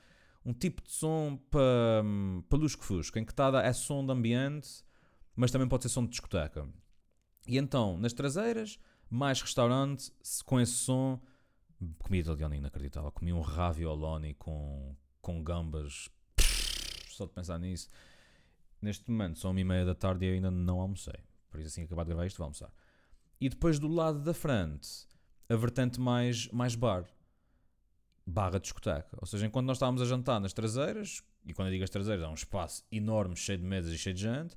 um 0.45 0.53
tipo 0.53 0.83
de 0.83 0.91
som 0.91 1.39
para 1.51 2.03
pa 2.49 2.57
lusco-fusco, 2.57 3.19
em 3.19 3.25
que 3.25 3.33
está 3.33 3.63
é 3.63 3.73
som 3.73 4.05
de 4.05 4.13
ambiente, 4.13 4.85
mas 5.37 5.51
também 5.51 5.69
pode 5.69 5.83
ser 5.85 5.89
som 5.89 6.05
de 6.05 6.11
discoteca. 6.11 6.69
E 7.47 7.59
então, 7.59 7.99
nas 7.99 8.13
traseiras, 8.13 8.79
mais 9.09 9.41
restaurante 9.41 10.13
com 10.45 10.61
esse 10.61 10.73
som, 10.73 11.21
comida 11.99 12.31
italiana 12.31 12.57
inacreditável. 12.57 13.11
Comi 13.11 13.33
um 13.33 13.41
ravioloni 13.41 14.35
com, 14.35 14.95
com 15.21 15.43
gambas, 15.43 16.09
só 17.09 17.27
de 17.27 17.33
pensar 17.33 17.59
nisso. 17.59 17.89
Neste 18.81 19.11
momento 19.11 19.39
são 19.39 19.51
uma 19.51 19.61
e 19.61 19.65
meia 19.65 19.85
da 19.85 19.95
tarde 19.95 20.25
e 20.25 20.29
eu 20.29 20.35
ainda 20.35 20.51
não 20.51 20.81
almocei. 20.81 21.21
Por 21.51 21.61
isso, 21.61 21.69
assim 21.69 21.83
acabar 21.83 22.05
de 22.05 22.09
gravar 22.09 22.27
isto, 22.27 22.39
vou 22.39 22.45
almoçar. 22.45 22.73
E 23.41 23.49
depois 23.49 23.79
do 23.79 23.89
lado 23.89 24.21
da 24.21 24.33
frente, 24.33 25.07
a 25.49 25.57
vertente 25.57 26.01
mais, 26.01 26.49
mais 26.49 26.75
bar 26.75 27.05
barra 28.31 28.59
discoteca. 28.59 29.17
Ou 29.19 29.27
seja, 29.27 29.47
enquanto 29.47 29.67
nós 29.67 29.77
estávamos 29.77 30.01
a 30.01 30.05
jantar 30.05 30.41
nas 30.41 30.53
traseiras, 30.53 31.23
e 31.45 31.53
quando 31.53 31.69
eu 31.69 31.73
digo 31.73 31.85
as 31.85 31.91
traseiras, 31.91 32.25
é 32.25 32.29
um 32.29 32.35
espaço 32.35 32.85
enorme, 32.91 33.37
cheio 33.37 33.59
de 33.59 33.65
mesas 33.65 33.93
e 33.93 33.99
cheio 33.99 34.15
de 34.15 34.23
gente, 34.23 34.57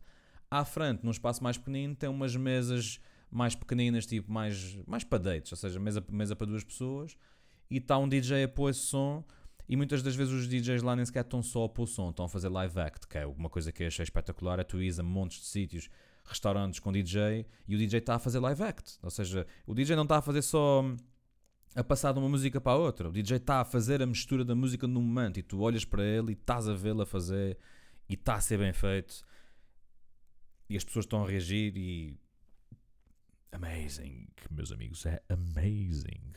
à 0.50 0.64
frente, 0.64 1.04
num 1.04 1.12
espaço 1.12 1.44
mais 1.44 1.58
pequenino, 1.58 1.96
tem 1.96 2.10
umas 2.10 2.36
mesas 2.36 3.00
mais 3.32 3.56
pequeninas, 3.56 4.06
tipo 4.06 4.32
mais, 4.32 4.78
mais 4.86 5.04
para 5.04 5.18
dates, 5.18 5.52
ou 5.52 5.58
seja, 5.58 5.80
mesa, 5.80 6.06
mesa 6.10 6.36
para 6.36 6.46
duas 6.46 6.64
pessoas, 6.64 7.18
e 7.70 7.78
está 7.78 7.98
um 7.98 8.08
DJ 8.08 8.44
a 8.44 8.48
pôr 8.48 8.70
esse 8.70 8.82
som, 8.82 9.26
e 9.68 9.76
muitas 9.76 10.04
das 10.04 10.16
vezes 10.16 10.32
os 10.32 10.48
DJs 10.48 10.84
lá 10.84 10.96
nem 10.96 11.04
sequer 11.06 11.24
estão 11.24 11.42
só 11.42 11.64
a 11.64 11.70
pôr 11.70 11.88
som, 11.88 12.12
estão 12.12 12.26
a 12.26 12.30
fazer 12.30 12.50
live 12.50 12.80
act, 12.80 13.08
que 13.08 13.18
é 13.18 13.26
uma 13.26 13.50
coisa 13.50 13.72
que 13.72 13.82
eu 13.82 13.88
achei 13.88 14.04
espetacular, 14.04 14.60
é 14.60 14.64
tu 14.64 14.80
ires 14.80 15.00
a 15.00 15.04
montes 15.04 15.40
de 15.40 15.46
sítios, 15.48 15.90
restaurantes 16.24 16.80
com 16.80 16.92
DJ, 16.92 17.48
e 17.68 17.76
o 17.76 17.78
DJ 17.78 18.00
está 18.00 18.16
a 18.16 18.20
fazer 18.20 18.40
live 18.40 18.62
act, 18.62 19.00
ou 19.02 19.10
seja, 19.10 19.48
o 19.66 19.74
DJ 19.74 19.96
não 19.96 20.04
está 20.04 20.18
a 20.18 20.22
fazer 20.22 20.44
só 20.44 20.86
a 21.76 21.84
passar 21.84 22.14
de 22.14 22.20
uma 22.20 22.30
música 22.30 22.62
para 22.62 22.74
a 22.74 22.78
outra. 22.78 23.10
O 23.10 23.12
DJ 23.12 23.38
está 23.38 23.62
a 23.62 23.66
fazer 23.66 24.02
a 24.02 24.06
mistura 24.06 24.46
da 24.46 24.56
música 24.56 24.88
no 24.88 25.02
momento 25.02 25.40
e 25.40 25.44
tu 25.44 25.62
olhas 25.62 25.84
para 25.84 26.04
ele 26.04 26.32
e 26.32 26.34
estás 26.34 26.68
a 26.68 26.74
vê-lo 26.74 27.02
a 27.02 27.06
fazer 27.06 27.58
e 28.08 28.14
está 28.14 28.36
a 28.36 28.42
ser 28.42 28.60
bem 28.60 28.74
feito 28.74 29.26
e 30.70 30.78
as 30.78 30.84
pessoas 30.84 31.06
estão 31.06 31.24
a 31.24 31.28
reagir 31.28 31.76
e. 31.78 32.20
Amazing, 33.52 34.28
meus 34.50 34.72
amigos, 34.72 35.06
é 35.06 35.22
amazing. 35.30 36.34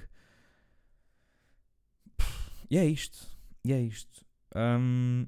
E 2.71 2.77
é 2.77 2.85
isto. 2.85 3.27
E 3.65 3.73
é 3.73 3.81
isto. 3.81 4.27
Um, 4.55 5.27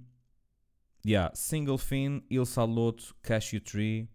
yeah, 1.06 1.34
Single 1.34 1.78
Fin, 1.78 2.22
Il 2.28 2.44
Saloto, 2.44 3.16
Cashew 3.22 3.61
Tree. 3.61 4.11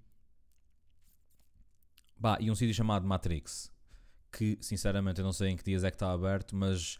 Bah, 2.15 2.37
e 2.39 2.51
um 2.51 2.55
sítio 2.55 2.75
chamado 2.75 3.07
Matrix 3.07 3.73
que 4.33 4.57
sinceramente 4.59 5.19
eu 5.19 5.25
não 5.25 5.31
sei 5.31 5.49
em 5.49 5.55
que 5.55 5.63
dias 5.63 5.83
é 5.83 5.91
que 5.91 5.95
está 5.95 6.11
aberto, 6.11 6.55
mas 6.55 6.99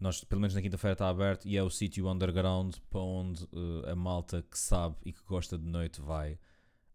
nós, 0.00 0.24
pelo 0.24 0.40
menos 0.40 0.54
na 0.54 0.62
quinta-feira 0.62 0.94
está 0.94 1.08
aberto 1.08 1.46
e 1.46 1.56
é 1.56 1.62
o 1.62 1.70
sítio 1.70 2.10
underground 2.10 2.74
para 2.90 3.00
onde 3.00 3.44
uh, 3.44 3.90
a 3.90 3.94
malta 3.94 4.42
que 4.42 4.58
sabe 4.58 4.96
e 5.04 5.12
que 5.12 5.22
gosta 5.22 5.56
de 5.58 5.66
noite 5.66 6.00
vai 6.00 6.38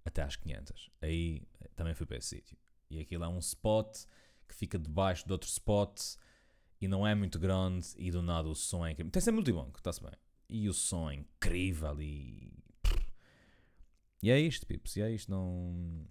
até 0.04 0.24
às 0.24 0.36
500. 0.36 0.90
Aí 1.02 1.44
também 1.76 1.94
fui 1.94 2.06
para 2.06 2.18
esse 2.18 2.30
sítio. 2.30 2.58
E 2.90 3.00
aquilo 3.00 3.24
é 3.24 3.28
um 3.28 3.40
spot 3.40 3.98
que 4.48 4.56
fica 4.56 4.80
debaixo 4.80 5.26
de 5.26 5.32
outro 5.32 5.48
spot 5.48 6.02
e 6.82 6.88
não 6.88 7.06
é 7.08 7.14
muito 7.14 7.40
grande 7.40 7.88
e 7.98 8.12
do 8.12 8.22
nada 8.22 8.50
o 8.50 8.56
som 8.56 8.86
é 8.86 8.92
incrível. 8.92 9.12
Tem 9.12 9.22
sempre 9.22 9.38
multibanco, 9.38 9.78
está-se 9.78 10.02
bem. 10.02 10.14
E 10.50 10.68
o 10.68 10.74
som 10.74 11.10
é 11.10 11.16
incrível 11.16 12.02
e... 12.02 12.52
E 14.24 14.32
é 14.32 14.40
isto, 14.40 14.66
pips, 14.66 14.96
e 14.96 15.02
é 15.02 15.12
isto, 15.12 15.30
não... 15.30 16.08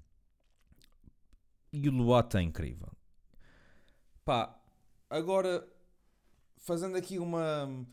E 1.72 1.88
o 1.88 1.92
Luata 1.92 2.38
é 2.38 2.42
incrível. 2.42 2.95
Pá, 4.26 4.60
agora 5.08 5.64
fazendo 6.56 6.96
aqui 6.96 7.16
uma, 7.16 7.86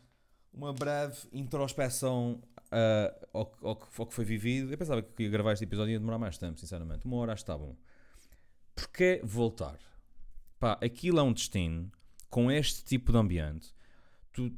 uma 0.52 0.72
breve 0.72 1.16
introspeção 1.32 2.42
uh, 2.72 3.28
ao, 3.32 3.56
ao, 3.62 3.88
ao, 3.98 4.06
que 4.06 4.12
foi 4.12 4.24
vivido, 4.24 4.72
eu 4.72 4.76
pensava 4.76 5.00
que 5.00 5.22
ia 5.22 5.30
gravar 5.30 5.52
este 5.52 5.62
episódio 5.62 5.92
ia 5.92 5.98
demorar 6.00 6.18
mais 6.18 6.36
tempo, 6.36 6.58
sinceramente. 6.58 7.06
Uma 7.06 7.18
hora 7.18 7.34
está 7.34 7.56
bom. 7.56 7.76
Porquê 8.74 9.20
voltar? 9.22 9.78
Pá, 10.58 10.72
aquilo 10.82 11.20
é 11.20 11.22
um 11.22 11.32
destino 11.32 11.88
com 12.28 12.50
este 12.50 12.84
tipo 12.84 13.12
de 13.12 13.18
ambiente. 13.18 13.72
Tu, 14.32 14.52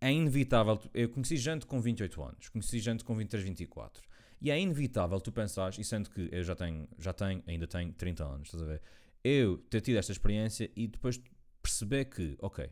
é 0.00 0.10
inevitável. 0.10 0.82
Eu 0.92 1.08
conheci 1.08 1.36
gente 1.36 1.66
com 1.66 1.80
28 1.80 2.20
anos, 2.20 2.48
conheci 2.48 2.80
gente 2.80 3.04
com 3.04 3.14
23, 3.14 3.48
24. 3.48 4.02
E 4.40 4.50
é 4.50 4.58
inevitável 4.58 5.20
tu 5.20 5.30
pensares, 5.30 5.78
e 5.78 5.84
sendo 5.84 6.10
que 6.10 6.28
eu 6.32 6.42
já 6.42 6.56
tenho, 6.56 6.88
já 6.98 7.12
tenho, 7.12 7.44
ainda 7.46 7.68
tenho 7.68 7.92
30 7.92 8.24
anos, 8.24 8.48
estás 8.48 8.60
a 8.64 8.66
ver? 8.66 8.82
Eu 9.24 9.58
ter 9.58 9.80
tido 9.80 9.98
esta 9.98 10.12
experiência 10.12 10.70
e 10.76 10.86
depois 10.86 11.20
perceber 11.62 12.06
que, 12.06 12.36
ok, 12.40 12.68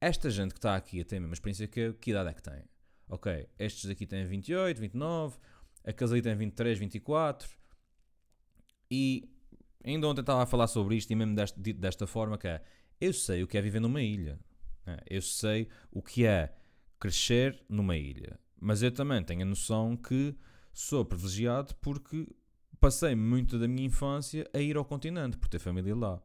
esta 0.00 0.30
gente 0.30 0.52
que 0.52 0.58
está 0.58 0.76
aqui 0.76 1.00
a 1.00 1.04
ter 1.04 1.16
a 1.16 1.20
mesma 1.20 1.34
experiência 1.34 1.66
que 1.68 1.80
eu, 1.80 1.94
que 1.94 2.10
idade 2.10 2.30
é 2.30 2.34
que 2.34 2.42
tem? 2.42 2.64
Ok, 3.08 3.48
estes 3.58 3.88
aqui 3.88 4.06
têm 4.06 4.26
28, 4.26 4.80
29, 4.80 5.38
aqueles 5.84 6.12
ali 6.12 6.22
têm 6.22 6.36
23, 6.36 6.78
24 6.78 7.48
e 8.90 9.30
ainda 9.84 10.08
ontem 10.08 10.20
estava 10.20 10.42
a 10.42 10.46
falar 10.46 10.66
sobre 10.66 10.96
isto 10.96 11.10
e 11.12 11.14
mesmo 11.14 11.34
dito 11.56 11.80
desta 11.80 12.06
forma 12.06 12.36
que 12.36 12.48
é, 12.48 12.62
eu 13.00 13.12
sei 13.12 13.42
o 13.42 13.46
que 13.46 13.56
é 13.56 13.62
viver 13.62 13.80
numa 13.80 14.02
ilha, 14.02 14.38
né? 14.84 14.98
eu 15.08 15.22
sei 15.22 15.68
o 15.90 16.02
que 16.02 16.26
é 16.26 16.52
crescer 16.98 17.64
numa 17.68 17.96
ilha, 17.96 18.38
mas 18.60 18.82
eu 18.82 18.90
também 18.90 19.22
tenho 19.22 19.42
a 19.42 19.44
noção 19.44 19.96
que 19.96 20.34
sou 20.72 21.04
privilegiado 21.04 21.74
porque 21.76 22.26
passei 22.80 23.14
muito 23.14 23.58
da 23.58 23.66
minha 23.68 23.86
infância 23.86 24.48
a 24.52 24.58
ir 24.58 24.76
ao 24.76 24.84
continente, 24.84 25.36
por 25.36 25.48
ter 25.48 25.58
família 25.58 25.94
lá. 25.94 26.20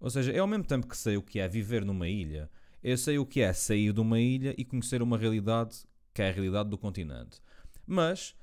Ou 0.00 0.10
seja, 0.10 0.32
é 0.32 0.38
ao 0.38 0.46
mesmo 0.46 0.64
tempo 0.64 0.86
que 0.86 0.96
sei 0.96 1.16
o 1.16 1.22
que 1.22 1.38
é 1.38 1.48
viver 1.48 1.84
numa 1.84 2.08
ilha, 2.08 2.50
eu 2.82 2.96
sei 2.98 3.18
o 3.18 3.26
que 3.26 3.40
é 3.40 3.52
sair 3.52 3.92
de 3.92 4.00
uma 4.00 4.18
ilha 4.18 4.54
e 4.58 4.64
conhecer 4.64 5.00
uma 5.02 5.16
realidade 5.16 5.84
que 6.12 6.20
é 6.20 6.28
a 6.28 6.32
realidade 6.32 6.68
do 6.68 6.76
continente. 6.76 7.40
Mas, 7.86 8.34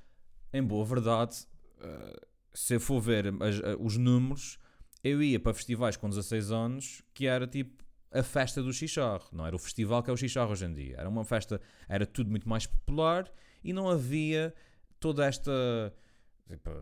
em 0.52 0.62
boa 0.62 0.84
verdade, 0.84 1.46
uh, 1.78 2.26
se 2.52 2.74
eu 2.74 2.80
for 2.80 3.00
ver 3.00 3.26
uh, 3.26 3.36
os 3.78 3.96
números, 3.96 4.58
eu 5.04 5.22
ia 5.22 5.38
para 5.38 5.54
festivais 5.54 5.96
com 5.96 6.08
16 6.08 6.50
anos 6.50 7.02
que 7.12 7.26
era 7.26 7.46
tipo 7.46 7.84
a 8.10 8.22
festa 8.22 8.62
do 8.62 8.72
xixarro. 8.72 9.28
Não 9.32 9.46
era 9.46 9.54
o 9.54 9.58
festival 9.58 10.02
que 10.02 10.10
é 10.10 10.12
o 10.12 10.16
xixarro 10.16 10.52
hoje 10.52 10.64
em 10.64 10.74
dia. 10.74 10.96
Era 10.98 11.08
uma 11.08 11.24
festa, 11.24 11.60
era 11.88 12.06
tudo 12.06 12.30
muito 12.30 12.48
mais 12.48 12.66
popular 12.66 13.30
e 13.62 13.72
não 13.72 13.88
havia 13.88 14.54
toda 14.98 15.24
esta 15.24 15.94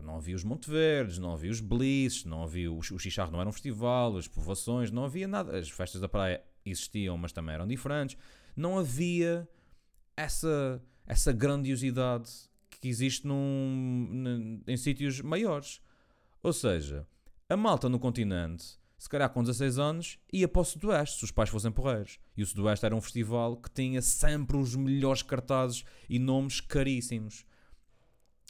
não 0.03 0.17
havia 0.17 0.35
os 0.35 0.43
Monteverdes, 0.43 1.17
não 1.17 1.33
havia 1.33 1.51
os 1.51 1.59
Bliss, 1.59 2.25
não 2.25 2.43
havia 2.43 2.71
o, 2.71 2.79
o 2.79 2.99
Xixarro, 2.99 3.31
não 3.31 3.39
era 3.39 3.49
um 3.49 3.53
festival, 3.53 4.17
as 4.17 4.27
povoações, 4.27 4.91
não 4.91 5.05
havia 5.05 5.27
nada. 5.27 5.57
As 5.57 5.69
festas 5.69 6.01
da 6.01 6.09
praia 6.09 6.43
existiam, 6.65 7.17
mas 7.17 7.31
também 7.31 7.55
eram 7.55 7.67
diferentes. 7.67 8.17
Não 8.55 8.77
havia 8.77 9.47
essa, 10.15 10.81
essa 11.05 11.31
grandiosidade 11.31 12.29
que 12.69 12.87
existe 12.87 13.27
num, 13.27 14.61
em 14.67 14.77
sítios 14.77 15.21
maiores. 15.21 15.81
Ou 16.41 16.53
seja, 16.53 17.05
a 17.49 17.57
malta 17.57 17.89
no 17.89 17.99
continente, 17.99 18.79
se 18.97 19.09
calhar 19.09 19.29
com 19.29 19.41
16 19.41 19.79
anos, 19.79 20.19
ia 20.31 20.47
para 20.47 20.61
o 20.61 20.65
Sudoeste, 20.65 21.19
se 21.19 21.23
os 21.25 21.31
pais 21.31 21.49
fossem 21.49 21.71
porreiros. 21.71 22.19
E 22.35 22.43
o 22.43 22.45
Sudoeste 22.45 22.85
era 22.85 22.95
um 22.95 23.01
festival 23.01 23.57
que 23.57 23.69
tinha 23.71 24.01
sempre 24.01 24.57
os 24.57 24.75
melhores 24.75 25.21
cartazes 25.21 25.83
e 26.09 26.19
nomes 26.19 26.61
caríssimos. 26.61 27.45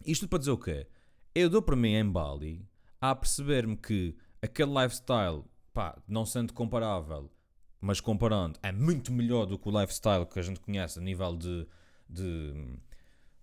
Isto 0.06 0.28
para 0.28 0.40
dizer 0.40 0.52
o 0.52 0.58
quê? 0.58 0.88
Eu 1.34 1.50
dou 1.50 1.62
para 1.62 1.76
mim 1.76 1.94
em 1.94 2.10
Bali 2.10 2.68
a 3.00 3.16
perceber-me 3.16 3.78
que 3.78 4.16
aquele 4.42 4.72
lifestyle, 4.72 5.44
pá, 5.74 6.02
não 6.08 6.26
sendo 6.26 6.54
comparável, 6.54 7.32
mas 7.80 8.02
comparando, 8.02 8.60
é 8.62 8.72
muito 8.72 9.12
melhor 9.12 9.46
do 9.46 9.58
que 9.58 9.70
o 9.70 9.80
lifestyle 9.80 10.26
que 10.26 10.40
a 10.40 10.42
gente 10.42 10.60
conhece 10.60 11.00
a 11.00 11.02
nível 11.02 11.36
de, 11.36 11.66
de, 12.10 12.78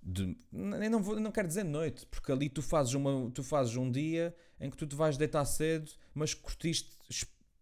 de, 0.02 0.36
não, 0.52 1.02
vou, 1.02 1.18
não 1.18 1.32
quero 1.32 1.48
dizer 1.48 1.64
noite, 1.64 2.06
porque 2.06 2.30
ali 2.30 2.48
tu 2.48 2.60
fazes, 2.60 2.92
uma, 2.94 3.30
tu 3.30 3.42
fazes 3.42 3.76
um 3.76 3.90
dia 3.90 4.34
em 4.60 4.70
que 4.70 4.76
tu 4.76 4.86
te 4.86 4.94
vais 4.94 5.16
deitar 5.16 5.44
cedo, 5.44 5.90
mas 6.14 6.34
curtiste, 6.34 6.96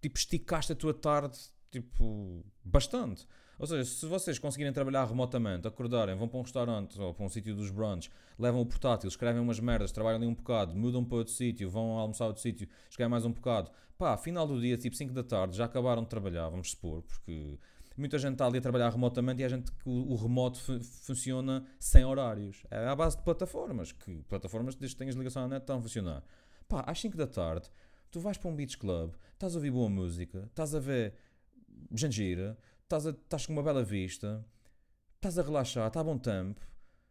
tipo, 0.01 0.19
esticaste 0.19 0.73
a 0.73 0.77
tua 0.77 0.93
tarde, 0.93 1.39
tipo, 1.71 2.45
bastante. 2.65 3.27
Ou 3.59 3.67
seja, 3.67 3.85
se 3.85 4.07
vocês 4.07 4.39
conseguirem 4.39 4.73
trabalhar 4.73 5.05
remotamente, 5.05 5.67
acordarem, 5.67 6.17
vão 6.17 6.29
para 6.29 6.39
um 6.39 6.43
restaurante 6.43 7.01
ou 7.01 7.15
para 7.15 7.25
um 7.25 7.29
sítio 7.29 7.55
dos 7.55 7.71
brunch, 7.71 8.11
levam 8.39 8.61
o 8.61 8.67
portátil, 8.67 9.09
escrevem 9.09 9.41
umas 9.41 9.61
merdas, 9.61 9.93
trabalham 9.93 10.19
ali 10.19 10.27
um 10.27 10.35
bocado, 10.35 10.75
mudam 10.75 11.05
para 11.05 11.19
outro 11.19 11.33
sítio, 11.33 11.71
vão 11.71 11.99
almoçar 11.99 12.27
outro 12.27 12.43
sítio, 12.43 12.69
escrevem 12.91 13.11
mais 13.11 13.25
um 13.25 13.33
bocado, 13.33 13.71
pá, 13.97 14.17
final 14.17 14.47
do 14.47 14.61
dia, 14.61 14.77
tipo 14.77 14.97
5 14.97 15.13
da 15.13 15.23
tarde, 15.23 15.57
já 15.57 15.65
acabaram 15.67 16.03
de 16.03 16.09
trabalhar, 16.09 16.49
vamos 16.49 16.73
supor, 16.73 17.03
porque 17.03 17.59
muita 17.97 18.19
gente 18.19 18.33
está 18.33 18.47
ali 18.47 18.59
a 18.59 18.61
trabalhar 18.61 18.91
remotamente 18.91 19.41
e 19.41 19.45
a 19.45 19.49
gente 19.49 19.71
que 19.71 19.89
o, 19.89 20.13
o 20.13 20.17
remoto 20.17 20.59
funciona 21.03 21.65
sem 21.79 22.05
horários. 22.05 22.65
É 22.71 22.89
à 22.89 22.97
base 22.97 23.17
de 23.17 23.23
plataformas, 23.23 23.93
que 23.93 24.23
plataformas, 24.29 24.75
desde 24.75 24.97
que 24.97 24.99
tenhas 24.99 25.15
ligação 25.15 25.45
à 25.45 25.49
net, 25.49 25.63
estão 25.63 25.79
a 25.79 25.83
funcionar. 25.83 26.25
Pá, 26.69 26.83
às 26.87 27.01
5 27.01 27.17
da 27.17 27.27
tarde, 27.27 27.71
tu 28.11 28.21
vais 28.21 28.37
para 28.37 28.51
um 28.51 28.57
beach 28.57 28.79
club, 28.79 29.15
estás 29.33 29.55
a 29.55 29.59
ouvir 29.59 29.71
boa 29.71 29.89
música, 29.89 30.45
estás 30.51 30.75
a 30.75 30.81
ver 30.81 31.15
gente 31.93 32.15
estás, 32.85 33.07
a, 33.07 33.11
estás 33.11 33.47
com 33.47 33.53
uma 33.53 33.63
bela 33.63 33.83
vista, 33.83 34.45
estás 35.17 35.39
a 35.39 35.43
relaxar, 35.43 35.89
está 35.89 36.01
a 36.01 36.05
bom 36.05 36.19
tempo, 36.19 36.61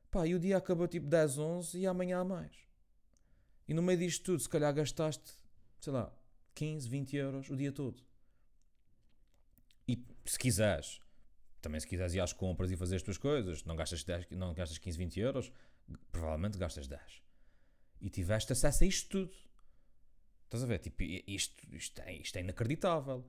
pá, 0.09 0.25
e 0.25 0.33
o 0.33 0.39
dia 0.39 0.57
acabou 0.57 0.87
tipo 0.87 1.07
10, 1.07 1.37
11 1.37 1.79
e 1.79 1.87
amanhã 1.87 2.19
há 2.19 2.23
mais. 2.23 2.55
E 3.67 3.73
no 3.73 3.81
meio 3.81 3.99
disto 3.99 4.23
tudo, 4.23 4.39
se 4.39 4.49
calhar 4.49 4.73
gastaste, 4.73 5.33
sei 5.79 5.93
lá, 5.93 6.13
15, 6.55 6.87
20 6.87 7.15
euros 7.17 7.49
o 7.49 7.55
dia 7.55 7.71
todo. 7.71 8.03
E 9.87 10.05
se 10.25 10.37
quiseres, 10.37 10.99
também 11.61 11.79
se 11.79 11.87
quiseres 11.87 12.13
ir 12.13 12.19
às 12.19 12.33
compras 12.33 12.71
e 12.71 12.77
fazer 12.77 12.97
as 12.97 13.01
tuas 13.01 13.17
coisas, 13.17 13.63
não 13.63 13.75
gastas, 13.75 14.03
10, 14.03 14.29
não 14.31 14.53
gastas 14.53 14.77
15, 14.77 14.97
20 14.97 15.19
euros, 15.19 15.51
provavelmente 16.11 16.57
gastas 16.57 16.87
10. 16.87 17.23
E 18.01 18.09
tiveste 18.09 18.51
acesso 18.51 18.83
a 18.83 18.87
isto 18.87 19.09
tudo. 19.09 19.33
Estás 20.45 20.63
a 20.63 20.67
ver? 20.67 20.79
Tipo, 20.79 21.01
isto, 21.01 21.55
isto, 21.73 22.01
é, 22.01 22.13
isto 22.13 22.35
é 22.35 22.41
inacreditável. 22.41 23.25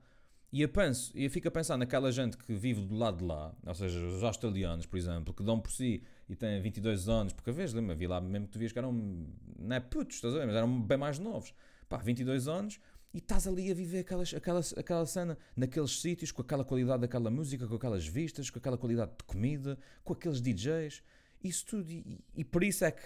E 0.51 0.61
eu 0.61 0.69
penso, 0.69 1.11
eu 1.15 1.29
fico 1.29 1.47
a 1.47 1.51
pensar 1.51 1.77
naquela 1.77 2.11
gente 2.11 2.37
que 2.37 2.53
vive 2.53 2.81
do 2.81 2.95
lado 2.95 3.17
de 3.17 3.23
lá, 3.25 3.53
ou 3.65 3.73
seja, 3.73 3.99
os 4.05 4.23
australianos, 4.23 4.85
por 4.85 4.97
exemplo, 4.97 5.33
que 5.33 5.43
dão 5.43 5.59
por 5.59 5.71
si 5.71 6.01
e 6.29 6.35
têm 6.35 6.61
22 6.61 7.09
anos, 7.09 7.33
porque 7.33 7.49
a 7.49 7.53
vez, 7.53 7.73
lembra, 7.73 7.93
vi 7.95 8.07
lá 8.07 8.21
mesmo 8.21 8.47
que 8.47 8.53
tu 8.53 8.59
vias 8.59 8.71
que 8.71 8.79
eram, 8.79 8.93
não 8.93 9.75
é 9.75 9.79
putos, 9.79 10.15
estás 10.15 10.33
a 10.33 10.39
ver, 10.39 10.45
mas 10.45 10.55
eram 10.55 10.81
bem 10.81 10.97
mais 10.97 11.19
novos. 11.19 11.53
Pá, 11.89 11.97
22 11.97 12.47
anos 12.47 12.79
e 13.15 13.19
estás 13.19 13.47
ali 13.47 13.71
a 13.71 13.73
viver 13.73 13.99
aquelas, 13.99 14.33
aquela, 14.33 14.59
aquela 14.75 15.05
cena 15.05 15.37
naqueles 15.55 16.01
sítios, 16.01 16.33
com 16.33 16.41
aquela 16.41 16.65
qualidade 16.65 16.99
daquela 16.99 17.31
música, 17.31 17.65
com 17.65 17.75
aquelas 17.75 18.05
vistas, 18.05 18.49
com 18.49 18.59
aquela 18.59 18.77
qualidade 18.77 19.11
de 19.17 19.23
comida, 19.23 19.79
com 20.03 20.11
aqueles 20.11 20.41
DJs, 20.41 21.01
isso 21.41 21.65
tudo. 21.65 21.89
E, 21.89 22.21
e 22.35 22.43
por 22.43 22.61
isso 22.61 22.83
é 22.83 22.91
que 22.91 23.05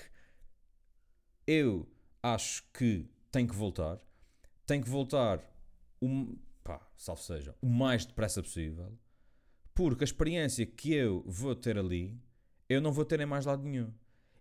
eu 1.45 1.87
acho 2.23 2.63
que 2.73 3.05
tem 3.31 3.45
que 3.45 3.53
voltar, 3.53 3.99
tem 4.65 4.81
que 4.81 4.89
voltar. 4.89 5.41
Um, 6.01 6.35
pá, 6.69 6.87
salvo 6.95 7.23
seja, 7.23 7.55
o 7.63 7.67
mais 7.67 8.05
depressa 8.05 8.43
possível, 8.43 8.95
porque 9.73 10.03
a 10.03 10.05
experiência 10.05 10.67
que 10.67 10.93
eu 10.93 11.23
vou 11.25 11.55
ter 11.55 11.79
ali, 11.79 12.21
eu 12.67 12.79
não 12.79 12.91
vou 12.91 13.03
ter 13.03 13.19
em 13.19 13.25
mais 13.25 13.47
lado 13.47 13.63
nenhum. 13.63 13.91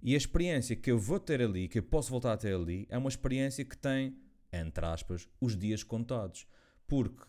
E 0.03 0.13
a 0.13 0.17
experiência 0.19 0.77
que 0.77 0.91
eu 0.91 0.99
vou 0.99 1.19
ter 1.19 1.41
ali, 1.41 1.69
que 1.69 1.79
eu 1.79 1.83
posso 1.83 2.11
voltar 2.11 2.35
a 2.35 2.37
ter 2.37 2.55
ali, 2.55 2.87
é 2.91 2.99
uma 2.99 3.09
experiência 3.09 3.65
que 3.65 3.77
tem, 3.79 4.15
entre 4.53 4.85
aspas, 4.85 5.27
os 5.41 5.57
dias 5.57 5.83
contados. 5.83 6.47
Porque 6.87 7.25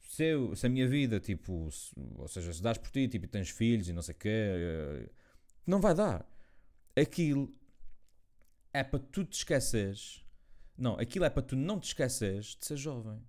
se, 0.00 0.24
eu, 0.24 0.56
se 0.56 0.66
a 0.66 0.68
minha 0.68 0.88
vida, 0.88 1.20
tipo, 1.20 1.70
se, 1.70 1.94
ou 2.16 2.26
seja, 2.26 2.52
se 2.52 2.60
dás 2.60 2.76
por 2.76 2.90
ti, 2.90 3.06
tipo, 3.06 3.28
tens 3.28 3.50
filhos 3.50 3.88
e 3.88 3.92
não 3.92 4.02
sei 4.02 4.16
o 4.16 4.18
quê, 4.18 4.28
eh, 4.28 5.10
não 5.64 5.80
vai 5.80 5.94
dar. 5.94 6.28
Aquilo 6.96 7.54
é 8.72 8.82
para 8.82 8.98
tu 8.98 9.24
te 9.24 9.36
esqueceres. 9.36 10.24
Não, 10.76 10.98
aquilo 10.98 11.24
é 11.24 11.30
para 11.30 11.42
tu 11.42 11.54
não 11.54 11.78
te 11.78 11.84
esqueceres 11.84 12.56
de 12.56 12.66
ser 12.66 12.76
jovem. 12.76 13.22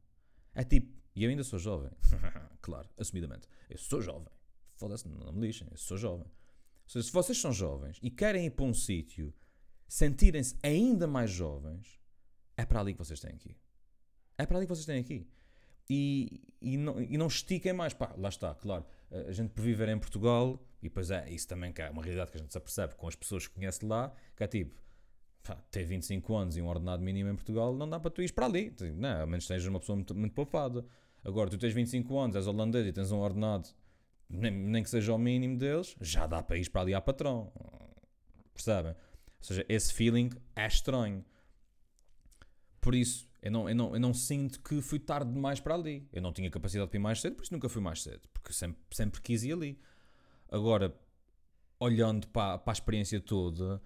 É 0.55 0.63
tipo, 0.63 0.95
e 1.15 1.23
eu 1.23 1.29
ainda 1.29 1.43
sou 1.43 1.59
jovem. 1.59 1.91
claro, 2.61 2.89
assumidamente. 2.97 3.47
Eu 3.69 3.77
sou 3.77 4.01
jovem. 4.01 4.33
Foda-se, 4.75 5.07
não 5.07 5.31
me 5.31 5.47
lixem, 5.47 5.67
eu 5.69 5.77
sou 5.77 5.97
jovem. 5.97 6.25
Ou 6.25 6.89
seja, 6.89 7.05
se 7.05 7.11
vocês 7.11 7.37
são 7.37 7.53
jovens 7.53 7.99
e 8.01 8.09
querem 8.09 8.45
ir 8.45 8.51
para 8.51 8.65
um 8.65 8.73
sítio, 8.73 9.33
sentirem-se 9.87 10.55
ainda 10.63 11.07
mais 11.07 11.31
jovens, 11.31 11.99
é 12.57 12.65
para 12.65 12.79
ali 12.79 12.93
que 12.93 12.99
vocês 12.99 13.19
têm 13.19 13.31
aqui. 13.31 13.55
É 14.37 14.45
para 14.45 14.57
ali 14.57 14.65
que 14.65 14.73
vocês 14.73 14.85
têm 14.85 14.99
aqui. 14.99 15.27
E, 15.89 16.41
e, 16.61 16.77
não, 16.77 17.01
e 17.01 17.17
não 17.17 17.27
estiquem 17.27 17.71
mais. 17.71 17.93
Pá, 17.93 18.13
lá 18.17 18.29
está, 18.29 18.53
claro. 18.55 18.85
A 19.11 19.31
gente 19.31 19.51
por 19.51 19.61
viver 19.61 19.87
em 19.89 19.99
Portugal, 19.99 20.61
e 20.81 20.89
depois 20.89 21.11
é 21.11 21.29
isso 21.29 21.47
também 21.47 21.71
que 21.71 21.81
é 21.81 21.89
uma 21.89 22.03
realidade 22.03 22.31
que 22.31 22.37
a 22.37 22.41
gente 22.41 22.51
se 22.51 22.57
apercebe 22.57 22.95
com 22.95 23.07
as 23.07 23.15
pessoas 23.15 23.47
que 23.47 23.53
conhece 23.53 23.85
lá, 23.85 24.13
que 24.35 24.43
é 24.43 24.47
tipo, 24.47 24.75
pá, 25.45 25.55
ter 25.69 25.85
25 25.85 26.35
anos 26.35 26.57
e 26.57 26.61
um 26.61 26.67
ordenado 26.67 27.01
mínimo 27.03 27.29
em 27.29 27.35
Portugal, 27.35 27.73
não 27.75 27.87
dá 27.87 27.99
para 27.99 28.09
tu 28.09 28.21
ir 28.21 28.33
para 28.33 28.47
ali. 28.47 28.73
Não, 28.95 29.21
a 29.21 29.25
menos 29.25 29.45
que 29.45 29.49
sejas 29.49 29.67
uma 29.67 29.79
pessoa 29.79 29.95
muito, 29.95 30.15
muito 30.15 30.33
poupada. 30.33 30.85
Agora, 31.23 31.49
tu 31.49 31.57
tens 31.57 31.73
25 31.73 32.17
anos, 32.17 32.35
és 32.35 32.47
holandês 32.47 32.85
e 32.87 32.91
tens 32.91 33.11
um 33.11 33.19
ordenado, 33.19 33.69
nem, 34.29 34.51
nem 34.51 34.83
que 34.83 34.89
seja 34.89 35.13
o 35.13 35.17
mínimo 35.17 35.57
deles, 35.57 35.95
já 36.01 36.27
dá 36.27 36.41
para 36.41 36.57
ir 36.57 36.69
para 36.69 36.81
ali 36.81 36.93
a 36.93 37.01
patrão. 37.01 37.51
Percebem? 38.53 38.91
Ou 38.91 39.43
seja, 39.43 39.65
esse 39.69 39.93
feeling 39.93 40.31
é 40.55 40.65
estranho. 40.65 41.23
Por 42.81 42.93
isso, 42.93 43.27
eu 43.41 43.51
não, 43.51 43.69
eu, 43.69 43.75
não, 43.75 43.93
eu 43.93 43.99
não 43.99 44.13
sinto 44.13 44.59
que 44.61 44.81
fui 44.81 44.99
tarde 44.99 45.31
demais 45.31 45.59
para 45.59 45.75
ali. 45.75 46.07
Eu 46.11 46.21
não 46.21 46.33
tinha 46.33 46.49
capacidade 46.49 46.89
para 46.89 46.97
ir 46.97 47.01
mais 47.01 47.21
cedo, 47.21 47.35
por 47.35 47.43
isso 47.43 47.53
nunca 47.53 47.69
fui 47.69 47.81
mais 47.81 48.01
cedo. 48.01 48.27
Porque 48.33 48.53
sempre, 48.53 48.81
sempre 48.91 49.21
quis 49.21 49.43
ir 49.43 49.53
ali. 49.53 49.79
Agora, 50.51 50.95
olhando 51.79 52.27
para, 52.27 52.57
para 52.57 52.71
a 52.71 52.73
experiência 52.73 53.19
toda, 53.19 53.81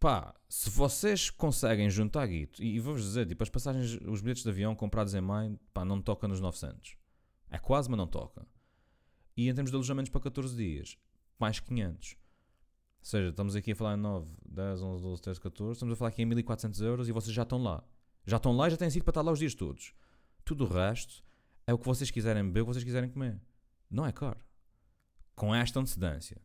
pá, 0.00 0.34
se 0.48 0.70
vocês 0.70 1.28
conseguem 1.28 1.90
juntar 1.90 2.26
guito, 2.26 2.62
e, 2.62 2.80
vou-vos 2.80 3.02
dizer, 3.02 3.26
tipo, 3.26 3.42
as 3.42 3.50
passagens, 3.50 3.98
os 4.06 4.22
bilhetes 4.22 4.42
de 4.42 4.48
avião 4.48 4.74
comprados 4.74 5.14
em 5.14 5.20
maio, 5.20 5.60
pá, 5.74 5.84
não 5.84 6.00
toca 6.00 6.26
nos 6.26 6.40
900. 6.40 6.96
É 7.50 7.58
quase, 7.58 7.90
mas 7.90 7.98
não 7.98 8.06
toca. 8.06 8.46
E 9.36 9.48
em 9.48 9.54
termos 9.54 9.70
de 9.70 9.76
alojamentos 9.76 10.10
para 10.10 10.22
14 10.22 10.56
dias, 10.56 10.98
mais 11.38 11.60
500. 11.60 12.12
Ou 12.12 12.16
seja, 13.02 13.28
estamos 13.28 13.54
aqui 13.54 13.72
a 13.72 13.76
falar 13.76 13.94
em 13.94 14.00
9, 14.00 14.28
10, 14.48 14.82
11, 14.82 15.02
12, 15.02 15.22
13, 15.22 15.40
14, 15.40 15.72
estamos 15.72 15.92
a 15.92 15.96
falar 15.96 16.08
aqui 16.08 16.22
em 16.22 16.26
1400 16.26 16.80
euros 16.80 17.08
e 17.08 17.12
vocês 17.12 17.34
já 17.34 17.42
estão 17.42 17.62
lá. 17.62 17.84
Já 18.26 18.36
estão 18.36 18.52
lá 18.52 18.68
e 18.68 18.70
já 18.70 18.76
têm 18.76 18.90
sido 18.90 19.04
para 19.04 19.12
estar 19.12 19.22
lá 19.22 19.32
os 19.32 19.38
dias 19.38 19.54
todos. 19.54 19.94
Tudo 20.44 20.64
o 20.64 20.68
resto 20.68 21.22
é 21.66 21.72
o 21.72 21.78
que 21.78 21.86
vocês 21.86 22.10
quiserem 22.10 22.44
beber, 22.44 22.62
o 22.62 22.64
que 22.66 22.72
vocês 22.72 22.84
quiserem 22.84 23.10
comer. 23.10 23.40
Não 23.90 24.04
é 24.06 24.12
caro. 24.12 24.40
Com 25.34 25.54
esta 25.54 25.80
antecedência. 25.80 26.40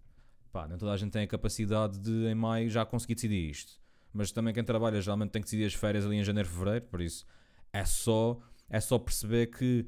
Pá, 0.55 0.69
nem 0.69 0.77
toda 0.77 0.93
a 0.93 0.95
gente 0.95 1.11
tem 1.11 1.23
a 1.23 1.27
capacidade 1.27 1.99
de 1.99 2.27
em 2.27 2.33
maio 2.33 2.69
já 2.69 2.85
conseguir 2.85 3.15
decidir 3.15 3.49
isto. 3.49 3.73
Mas 4.13 4.31
também 4.31 4.53
quem 4.53 4.63
trabalha 4.63 5.01
geralmente 5.01 5.31
tem 5.31 5.41
que 5.41 5.47
decidir 5.47 5.65
as 5.65 5.73
férias 5.73 6.05
ali 6.05 6.15
em 6.15 6.23
janeiro, 6.23 6.47
fevereiro, 6.47 6.85
por 6.85 7.01
isso 7.01 7.25
é 7.73 7.83
só, 7.83 8.39
é 8.69 8.79
só 8.79 8.97
perceber 8.97 9.47
que 9.47 9.85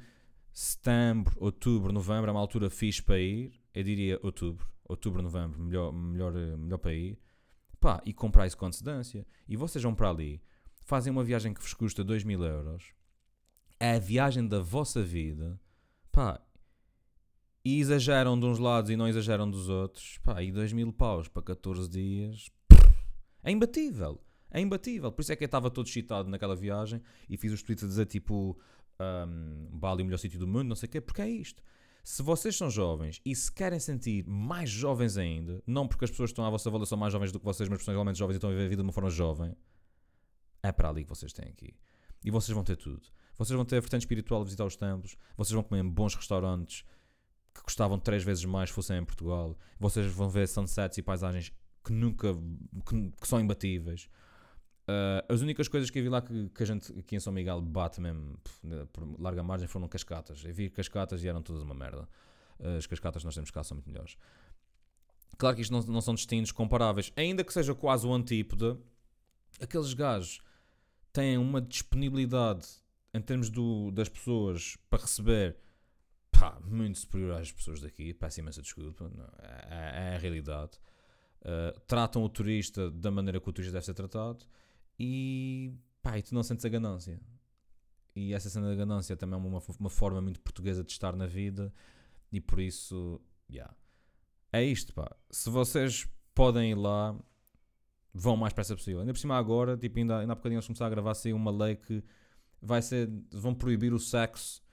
setembro, 0.51 1.33
outubro, 1.39 1.93
novembro 1.93 2.29
é 2.29 2.33
uma 2.33 2.41
altura 2.41 2.69
fixe 2.69 3.01
para 3.01 3.17
ir. 3.17 3.53
Eu 3.73 3.81
diria 3.81 4.19
outubro, 4.21 4.67
outubro, 4.83 5.21
novembro, 5.21 5.57
melhor, 5.57 5.93
melhor, 5.93 6.33
melhor 6.33 6.79
para 6.79 6.93
ir. 6.93 7.17
Pá, 7.79 8.01
e 8.05 8.11
comprar 8.11 8.45
isso 8.45 8.57
com 8.57 8.65
antecedência. 8.65 9.25
E 9.47 9.55
vocês 9.55 9.81
vão 9.81 9.95
para 9.95 10.09
ali, 10.09 10.43
fazem 10.81 11.13
uma 11.13 11.23
viagem 11.23 11.53
que 11.53 11.61
vos 11.61 11.73
custa 11.73 12.03
2 12.03 12.25
mil 12.25 12.43
euros, 12.43 12.91
é 13.79 13.95
a 13.95 13.99
viagem 13.99 14.45
da 14.45 14.59
vossa 14.59 15.01
vida. 15.01 15.57
Pá, 16.11 16.41
e 17.67 17.81
exageram 17.81 18.39
de 18.39 18.45
uns 18.45 18.59
lados 18.59 18.89
e 18.89 18.95
não 18.95 19.09
exageram 19.09 19.51
dos 19.51 19.67
outros, 19.67 20.17
pá, 20.19 20.41
e 20.41 20.53
2 20.53 20.71
mil 20.71 20.93
paus 20.93 21.27
para 21.27 21.43
14 21.43 21.89
dias, 21.89 22.49
é 23.43 23.51
imbatível. 23.51 24.21
É 24.49 24.61
imbatível. 24.61 25.11
Por 25.11 25.21
isso 25.21 25.33
é 25.33 25.35
que 25.35 25.43
eu 25.43 25.47
estava 25.47 25.69
todo 25.69 25.85
excitado 25.85 26.29
naquela 26.29 26.55
viagem 26.55 27.01
e 27.29 27.35
fiz 27.35 27.51
os 27.51 27.61
tweets 27.61 27.83
a 27.83 27.87
dizer 27.87 28.05
tipo 28.05 28.57
um, 29.27 29.67
Bali, 29.77 30.01
o 30.01 30.05
melhor 30.05 30.17
sítio 30.17 30.39
do 30.39 30.47
mundo, 30.47 30.69
não 30.69 30.77
sei 30.77 30.87
o 30.87 30.89
quê, 30.89 31.01
porque 31.01 31.21
é 31.21 31.29
isto. 31.29 31.61
Se 32.05 32.23
vocês 32.23 32.55
são 32.55 32.69
jovens 32.69 33.19
e 33.25 33.35
se 33.35 33.51
querem 33.51 33.81
sentir 33.81 34.25
mais 34.25 34.69
jovens 34.69 35.17
ainda, 35.17 35.61
não 35.67 35.89
porque 35.89 36.05
as 36.05 36.11
pessoas 36.11 36.29
que 36.29 36.35
estão 36.35 36.45
à 36.45 36.49
vossa 36.49 36.69
volta 36.69 36.85
são 36.85 36.97
mais 36.97 37.11
jovens 37.11 37.33
do 37.33 37.39
que 37.39 37.43
vocês, 37.43 37.67
mas 37.67 37.85
realmente 37.85 38.17
jovens 38.17 38.35
e 38.35 38.37
estão 38.37 38.49
a 38.49 38.53
viver 38.53 38.67
a 38.67 38.69
vida 38.69 38.81
de 38.81 38.87
uma 38.87 38.93
forma 38.93 39.09
jovem, 39.09 39.53
é 40.63 40.71
para 40.71 40.87
ali 40.87 41.03
que 41.03 41.09
vocês 41.09 41.33
têm 41.33 41.49
aqui. 41.49 41.73
E 42.23 42.31
vocês 42.31 42.55
vão 42.55 42.63
ter 42.63 42.77
tudo. 42.77 43.05
Vocês 43.37 43.55
vão 43.55 43.65
ter 43.65 43.75
a 43.75 43.81
vertente 43.81 44.03
espiritual 44.03 44.41
visitar 44.41 44.63
os 44.63 44.77
templos, 44.77 45.17
vocês 45.35 45.53
vão 45.53 45.63
comer 45.63 45.83
em 45.83 45.89
bons 45.89 46.15
restaurantes, 46.15 46.85
que 47.57 47.63
custavam 47.63 47.99
três 47.99 48.23
vezes 48.23 48.45
mais 48.45 48.69
fossem 48.69 48.97
em 48.97 49.03
Portugal. 49.03 49.57
Vocês 49.79 50.05
vão 50.11 50.29
ver 50.29 50.47
sunsets 50.47 50.97
e 50.97 51.01
paisagens 51.01 51.51
que 51.83 51.91
nunca 51.91 52.33
que, 52.85 53.11
que 53.19 53.27
são 53.27 53.39
imbatíveis. 53.39 54.09
Uh, 54.87 55.33
as 55.33 55.41
únicas 55.41 55.67
coisas 55.67 55.89
que 55.89 55.99
eu 55.99 56.03
vi 56.03 56.09
lá 56.09 56.21
que, 56.21 56.49
que, 56.49 56.63
a 56.63 56.65
gente 56.65 56.97
aqui 56.97 57.17
em 57.17 57.19
São 57.19 57.33
Miguel 57.33 57.59
bate 57.59 57.99
mesmo 57.99 58.39
por 58.93 59.19
larga 59.19 59.43
margem 59.43 59.67
foram 59.67 59.87
cascatas. 59.87 60.43
Eu 60.45 60.53
vi 60.53 60.69
cascatas 60.69 61.23
e 61.23 61.27
eram 61.27 61.41
todas 61.41 61.61
uma 61.61 61.75
merda. 61.75 62.07
Uh, 62.59 62.77
as 62.77 62.87
cascatas 62.87 63.23
nós 63.23 63.35
temos 63.35 63.51
cá 63.51 63.63
são 63.63 63.75
muito 63.75 63.89
melhores. 63.89 64.15
Claro 65.37 65.55
que 65.55 65.61
isto 65.61 65.71
não, 65.71 65.81
não 65.81 66.01
são 66.01 66.15
destinos 66.15 66.51
comparáveis, 66.51 67.11
ainda 67.15 67.43
que 67.43 67.53
seja 67.53 67.75
quase 67.75 68.07
o 68.07 68.13
antípode. 68.13 68.77
Aqueles 69.61 69.93
gajos 69.93 70.39
têm 71.11 71.37
uma 71.37 71.61
disponibilidade 71.61 72.67
em 73.13 73.21
termos 73.21 73.49
do, 73.49 73.91
das 73.91 74.07
pessoas 74.07 74.77
para 74.89 75.01
receber 75.01 75.57
pá, 76.39 76.59
muito 76.63 76.99
superior 76.99 77.39
às 77.39 77.51
pessoas 77.51 77.81
daqui. 77.81 78.13
Peço 78.13 78.39
imensa 78.39 78.61
desculpa, 78.61 79.11
é, 79.39 79.45
é, 79.45 80.11
é, 80.11 80.15
a 80.15 80.17
realidade. 80.17 80.79
uh, 81.41 81.79
tratam 81.81 82.23
o 82.23 82.29
turista 82.29 82.89
da 82.91 83.11
maneira 83.11 83.39
que 83.39 83.49
o 83.49 83.53
turista 83.53 83.73
deve 83.73 83.85
ser 83.85 83.93
tratado 83.93 84.45
e, 84.99 85.73
pá, 86.01 86.17
e 86.17 86.23
tu 86.23 86.33
não 86.33 86.43
sentes 86.43 86.65
a 86.65 86.69
ganância. 86.69 87.19
E 88.15 88.33
essa 88.33 88.49
cena 88.49 88.69
da 88.69 88.75
ganância 88.75 89.15
também 89.15 89.39
é 89.39 89.43
uma, 89.43 89.61
uma 89.79 89.89
forma 89.89 90.21
muito 90.21 90.39
portuguesa 90.41 90.83
de 90.83 90.91
estar 90.91 91.15
na 91.15 91.27
vida 91.27 91.73
e 92.31 92.41
por 92.41 92.59
isso, 92.59 93.21
yeah. 93.49 93.73
é 94.51 94.63
isto, 94.63 94.93
pá. 94.93 95.15
Se 95.29 95.49
vocês 95.49 96.07
podem 96.33 96.71
ir 96.71 96.75
lá, 96.75 97.15
vão 98.13 98.35
mais 98.35 98.53
pressa 98.53 98.75
possível. 98.75 99.01
Ainda 99.01 99.13
por 99.13 99.19
cima 99.19 99.37
agora, 99.37 99.77
tipo, 99.77 99.99
ainda, 99.99 100.19
ainda 100.19 100.33
há 100.33 100.35
bocadinho 100.35 100.57
eles 100.57 100.65
começaram 100.65 100.87
a 100.87 100.95
gravar 100.95 101.11
assim 101.11 101.31
uma 101.31 101.51
lei 101.51 101.75
que 101.75 102.03
vai 102.59 102.81
ser, 102.81 103.07
vão 103.31 103.53
proibir 103.53 103.93
o 103.93 103.99
sexo 103.99 104.66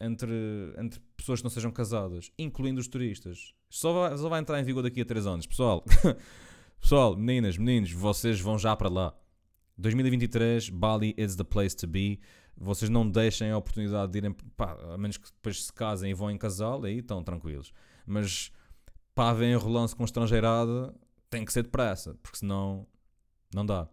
entre, 0.00 0.74
entre 0.78 1.00
pessoas 1.16 1.40
que 1.40 1.44
não 1.44 1.50
sejam 1.50 1.70
casadas, 1.70 2.32
incluindo 2.38 2.80
os 2.80 2.88
turistas. 2.88 3.54
Só 3.68 3.92
vai, 3.92 4.16
só 4.16 4.28
vai 4.28 4.40
entrar 4.40 4.58
em 4.60 4.64
vigor 4.64 4.82
daqui 4.82 5.02
a 5.02 5.04
3 5.04 5.26
anos. 5.26 5.46
Pessoal, 5.46 5.84
pessoal, 6.80 7.16
meninas, 7.16 7.56
meninos, 7.58 7.92
vocês 7.92 8.40
vão 8.40 8.58
já 8.58 8.74
para 8.74 8.88
lá. 8.88 9.14
2023, 9.76 10.70
Bali 10.70 11.14
is 11.16 11.36
the 11.36 11.44
place 11.44 11.76
to 11.76 11.86
be. 11.86 12.20
Vocês 12.56 12.90
não 12.90 13.08
deixem 13.08 13.50
a 13.50 13.56
oportunidade 13.56 14.12
de 14.12 14.18
irem, 14.18 14.32
pá, 14.56 14.76
a 14.92 14.98
menos 14.98 15.16
que 15.16 15.30
depois 15.30 15.64
se 15.64 15.72
casem 15.72 16.10
e 16.10 16.14
vão 16.14 16.30
em 16.30 16.36
casal, 16.36 16.84
aí 16.84 16.98
estão 16.98 17.22
tranquilos. 17.22 17.72
Mas 18.06 18.52
pá, 19.14 19.32
vem 19.32 19.52
enrolando-se 19.52 19.96
com 19.96 20.04
estrangeirada, 20.04 20.94
tem 21.30 21.44
que 21.44 21.52
ser 21.52 21.62
depressa, 21.62 22.14
porque 22.22 22.38
senão 22.38 22.86
não 23.54 23.64
dá. 23.64 23.88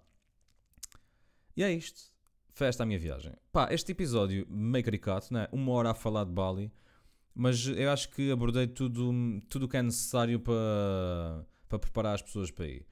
E 1.56 1.64
é 1.64 1.72
isto. 1.72 2.17
Festa 2.58 2.82
a 2.82 2.86
minha 2.88 2.98
viagem. 2.98 3.32
Pá, 3.52 3.72
este 3.72 3.92
episódio 3.92 4.48
meio 4.50 4.84
caricato, 4.84 5.32
né? 5.32 5.48
Uma 5.52 5.74
hora 5.74 5.92
a 5.92 5.94
falar 5.94 6.24
de 6.24 6.32
Bali, 6.32 6.74
mas 7.32 7.68
eu 7.68 7.92
acho 7.92 8.10
que 8.10 8.32
abordei 8.32 8.66
tudo 8.66 9.14
tudo 9.48 9.68
o 9.68 9.70
que 9.70 9.78
é 9.78 9.84
necessário 9.84 10.40
para, 10.40 11.46
para 11.70 11.78
preparar 11.78 12.16
as 12.16 12.24
pessoas 12.24 12.50
para 12.50 12.66
ir. 12.66 12.84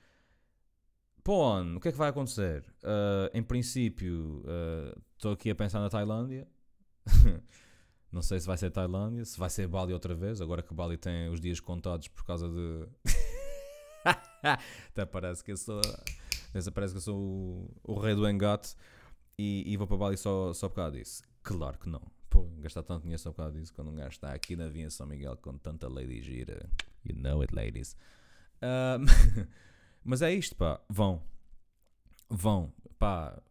Pô, 1.24 1.60
o 1.60 1.80
que 1.80 1.88
é 1.88 1.92
que 1.92 1.98
vai 1.98 2.10
acontecer? 2.10 2.64
Uh, 2.84 3.36
em 3.36 3.42
princípio, 3.42 4.44
estou 5.16 5.32
uh, 5.32 5.34
aqui 5.34 5.50
a 5.50 5.56
pensar 5.56 5.80
na 5.80 5.90
Tailândia. 5.90 6.48
Não 8.12 8.22
sei 8.22 8.40
se 8.40 8.46
vai 8.46 8.60
ser 8.60 8.70
Tailândia, 8.70 9.26
se 9.26 9.36
vai 9.40 9.50
ser 9.50 9.68
Bali 9.68 9.94
outra 9.94 10.14
vez, 10.14 10.42
agora 10.42 10.62
que 10.62 10.76
Bali 10.76 10.96
tem 10.96 11.28
os 11.30 11.42
dias 11.42 11.60
contados 11.60 12.08
por 12.08 12.24
causa 12.24 12.48
de. 12.48 12.88
Até 14.92 15.08
parece 15.08 15.44
que 15.44 15.54
eu 15.54 15.58
sou. 15.58 15.82
Parece 16.72 16.94
que 16.94 16.98
eu 16.98 17.02
sou 17.02 17.18
o, 17.18 17.82
o 17.84 18.00
rei 18.00 18.14
do 18.14 18.30
engate 18.30 18.76
e, 19.38 19.64
e, 19.66 19.78
vou 19.78 19.88
para 19.88 19.98
Bali 19.98 20.18
só, 20.18 20.54
só 20.54 20.70
por 20.70 20.76
causa 20.76 20.98
disso. 20.98 21.24
Claro 21.44 21.78
que 21.78 21.90
não. 21.90 22.02
Pô, 22.30 22.48
gastar 22.60 22.84
tanto 22.84 23.04
dinheiro 23.04 23.22
só 23.22 23.32
por 23.32 23.38
causa 23.38 23.60
disso 23.60 23.74
quando 23.74 23.92
um 23.92 23.96
gajo 23.96 24.10
está 24.10 24.34
aqui 24.34 24.56
na 24.56 24.68
Vinha 24.68 24.90
São 24.90 25.06
Miguel 25.06 25.38
com 25.38 25.58
tanta 25.58 25.88
lady 25.88 26.22
gira. 26.22 26.70
You 27.04 27.16
know 27.16 27.42
it, 27.42 27.54
ladies. 27.54 27.96
Um, 28.62 29.06
mas 30.04 30.22
é 30.22 30.34
isto, 30.34 30.56
pá. 30.56 30.82
Vão. 30.90 31.22
Vão. 32.30 32.74
Pá. 32.98 33.42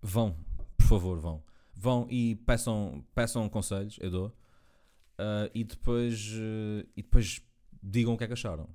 Vão. 0.00 0.36
Por 0.76 0.86
favor, 0.86 1.18
vão. 1.18 1.42
Vão 1.74 2.06
e 2.10 2.36
peçam, 2.46 3.04
peçam 3.14 3.48
conselhos, 3.48 3.98
eu 4.00 4.10
dou. 4.10 4.26
Uh, 5.18 5.50
e, 5.54 5.64
depois, 5.64 6.32
uh, 6.32 6.88
e 6.96 7.02
depois 7.02 7.40
digam 7.82 8.14
o 8.14 8.18
que 8.18 8.24
é 8.24 8.26
que 8.26 8.32
acharam. 8.32 8.68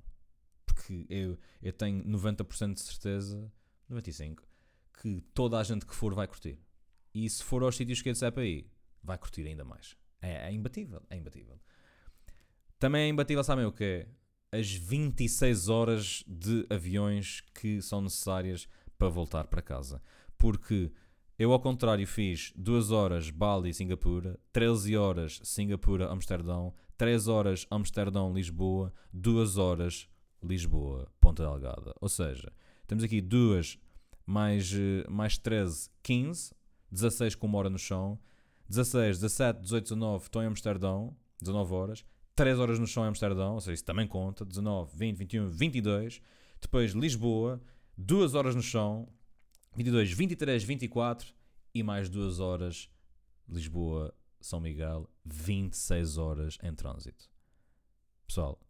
Porque 0.66 1.06
eu, 1.08 1.38
eu 1.62 1.72
tenho 1.72 2.04
90% 2.04 2.74
de 2.74 2.80
certeza, 2.80 3.50
95%, 3.90 4.38
que 5.00 5.20
toda 5.34 5.58
a 5.58 5.62
gente 5.62 5.86
que 5.86 5.94
for 5.94 6.14
vai 6.14 6.26
curtir. 6.26 6.58
E 7.14 7.28
se 7.28 7.42
for 7.42 7.62
aos 7.62 7.76
sítios 7.76 8.02
que 8.02 8.08
eu 8.08 8.12
disser 8.12 8.32
para 8.32 8.44
ir, 8.44 8.70
vai 9.02 9.18
curtir 9.18 9.46
ainda 9.46 9.64
mais. 9.64 9.96
É, 10.20 10.48
é 10.48 10.52
imbatível, 10.52 11.02
é 11.08 11.16
imbatível. 11.16 11.58
Também 12.78 13.02
é 13.02 13.08
imbatível, 13.08 13.42
sabem 13.42 13.64
o 13.64 13.72
que 13.72 13.84
é? 13.84 14.08
As 14.58 14.70
26 14.70 15.68
horas 15.68 16.24
de 16.26 16.66
aviões 16.70 17.42
que 17.54 17.82
são 17.82 18.00
necessárias 18.00 18.68
para 18.96 19.08
voltar 19.08 19.46
para 19.46 19.62
casa. 19.62 20.02
Porque 20.36 20.92
eu, 21.38 21.52
ao 21.52 21.60
contrário, 21.60 22.06
fiz 22.06 22.52
2 22.56 22.90
horas 22.90 23.30
Bali-Singapura, 23.30 24.38
13 24.52 24.96
horas 24.96 25.40
Singapura-Amsterdão, 25.44 26.74
3 26.96 27.28
horas 27.28 27.66
Amsterdão-Lisboa, 27.70 28.92
2 29.12 29.58
horas 29.58 30.08
Lisboa-Ponta 30.42 31.44
Delgada. 31.44 31.94
Ou 32.00 32.08
seja, 32.08 32.52
temos 32.86 33.04
aqui 33.04 33.20
2 33.20 33.78
mais, 34.28 34.70
eh, 34.74 35.08
mais 35.08 35.38
13, 35.38 35.88
15, 36.02 36.52
16 36.92 37.34
com 37.34 37.46
uma 37.46 37.58
hora 37.58 37.70
no 37.70 37.78
chão, 37.78 38.20
16, 38.68 39.18
17, 39.20 39.62
18, 39.62 39.84
19 39.84 40.24
estão 40.24 40.42
em 40.42 40.46
Amsterdão, 40.46 41.16
19 41.40 41.72
horas, 41.72 42.04
3 42.36 42.58
horas 42.58 42.78
no 42.78 42.86
chão 42.86 43.04
em 43.06 43.08
Amsterdão, 43.08 43.54
ou 43.54 43.60
seja, 43.62 43.72
isso 43.72 43.84
também 43.86 44.06
conta, 44.06 44.44
19, 44.44 44.94
20, 44.94 45.16
21, 45.16 45.48
22, 45.48 46.20
depois 46.60 46.92
Lisboa, 46.92 47.58
2 47.96 48.34
horas 48.34 48.54
no 48.54 48.60
chão, 48.60 49.08
22, 49.74 50.12
23, 50.12 50.62
24 50.62 51.34
e 51.74 51.82
mais 51.82 52.10
2 52.10 52.38
horas 52.38 52.90
Lisboa, 53.48 54.14
São 54.42 54.60
Miguel, 54.60 55.08
26 55.24 56.18
horas 56.18 56.58
em 56.62 56.74
trânsito. 56.74 57.30
Pessoal, 58.26 58.60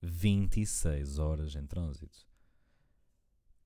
26 0.00 1.18
horas 1.18 1.56
em 1.56 1.66
trânsito. 1.66 2.27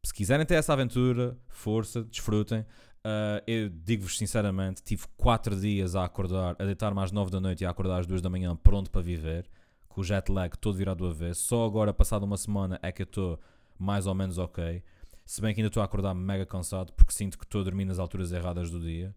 Se 0.04 0.12
quiserem 0.12 0.44
ter 0.44 0.56
essa 0.56 0.72
aventura, 0.72 1.38
força, 1.46 2.02
desfrutem. 2.02 2.62
Uh, 3.04 3.38
eu 3.46 3.68
digo-vos 3.68 4.18
sinceramente, 4.18 4.82
tive 4.82 5.04
4 5.16 5.60
dias 5.60 5.94
a 5.94 6.04
acordar, 6.04 6.56
a 6.58 6.64
deitar-me 6.64 7.00
às 7.00 7.12
9 7.12 7.30
da 7.30 7.40
noite 7.40 7.62
e 7.62 7.66
a 7.66 7.70
acordar 7.70 8.00
às 8.00 8.06
2 8.06 8.20
da 8.20 8.28
manhã, 8.28 8.54
pronto 8.56 8.90
para 8.90 9.00
viver, 9.00 9.48
com 9.88 10.00
o 10.00 10.04
jet 10.04 10.30
lag 10.30 10.56
todo 10.58 10.76
virado 10.76 10.98
do 10.98 11.06
avesso. 11.06 11.42
Só 11.42 11.64
agora, 11.64 11.94
passada 11.94 12.24
uma 12.24 12.36
semana, 12.36 12.80
é 12.82 12.90
que 12.90 13.02
eu 13.02 13.04
estou 13.04 13.40
mais 13.78 14.06
ou 14.06 14.14
menos 14.14 14.38
ok. 14.38 14.82
Se 15.24 15.40
bem 15.40 15.54
que 15.54 15.60
ainda 15.60 15.68
estou 15.68 15.80
a 15.80 15.86
acordar 15.86 16.14
mega 16.14 16.44
cansado, 16.44 16.92
porque 16.94 17.12
sinto 17.12 17.38
que 17.38 17.44
estou 17.44 17.60
a 17.60 17.64
dormir 17.64 17.84
nas 17.84 18.00
alturas 18.00 18.32
erradas 18.32 18.70
do 18.70 18.80
dia, 18.80 19.14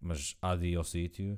mas 0.00 0.36
há 0.40 0.54
dia 0.54 0.78
ao 0.78 0.84
sítio. 0.84 1.36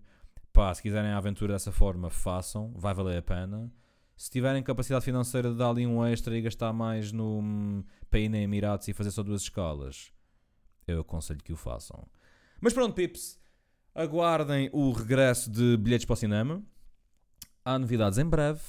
Pá, 0.52 0.74
se 0.74 0.82
quiserem 0.82 1.10
a 1.10 1.16
aventura 1.16 1.54
dessa 1.54 1.72
forma, 1.72 2.10
façam, 2.10 2.70
vai 2.76 2.92
valer 2.92 3.18
a 3.18 3.22
pena. 3.22 3.72
Se 4.20 4.30
tiverem 4.30 4.62
capacidade 4.62 5.02
financeira 5.02 5.50
de 5.50 5.56
dar 5.56 5.70
ali 5.70 5.86
um 5.86 6.04
extra 6.04 6.36
e 6.36 6.42
gastar 6.42 6.74
mais 6.74 7.10
no 7.10 7.82
para 8.10 8.20
ir 8.20 8.28
na 8.28 8.36
Emirates 8.36 8.86
e 8.86 8.92
fazer 8.92 9.10
só 9.10 9.22
duas 9.22 9.40
escalas, 9.40 10.12
eu 10.86 11.00
aconselho 11.00 11.40
que 11.42 11.54
o 11.54 11.56
façam. 11.56 12.06
Mas 12.60 12.74
pronto, 12.74 12.94
pips, 12.94 13.40
aguardem 13.94 14.68
o 14.74 14.92
regresso 14.92 15.50
de 15.50 15.74
bilhetes 15.78 16.04
para 16.04 16.12
o 16.12 16.16
cinema. 16.16 16.62
Há 17.64 17.78
novidades 17.78 18.18
em 18.18 18.26
breve. 18.26 18.60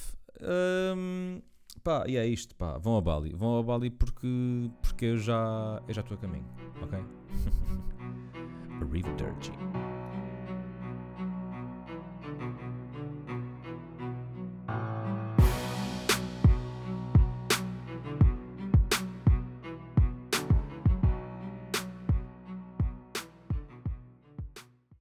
Um, 0.96 1.42
pá, 1.84 2.04
e 2.08 2.16
é 2.16 2.26
isto, 2.26 2.54
pá. 2.54 2.78
Vão 2.78 2.96
a 2.96 3.02
Bali. 3.02 3.34
Vão 3.34 3.58
a 3.58 3.62
Bali 3.62 3.90
porque, 3.90 4.70
porque 4.80 5.04
eu 5.04 5.18
já 5.18 5.82
eu 5.86 5.92
já 5.92 6.00
estou 6.00 6.16
a 6.16 6.18
caminho, 6.18 6.48
ok? 6.80 6.98
Arrivederci. 8.80 9.52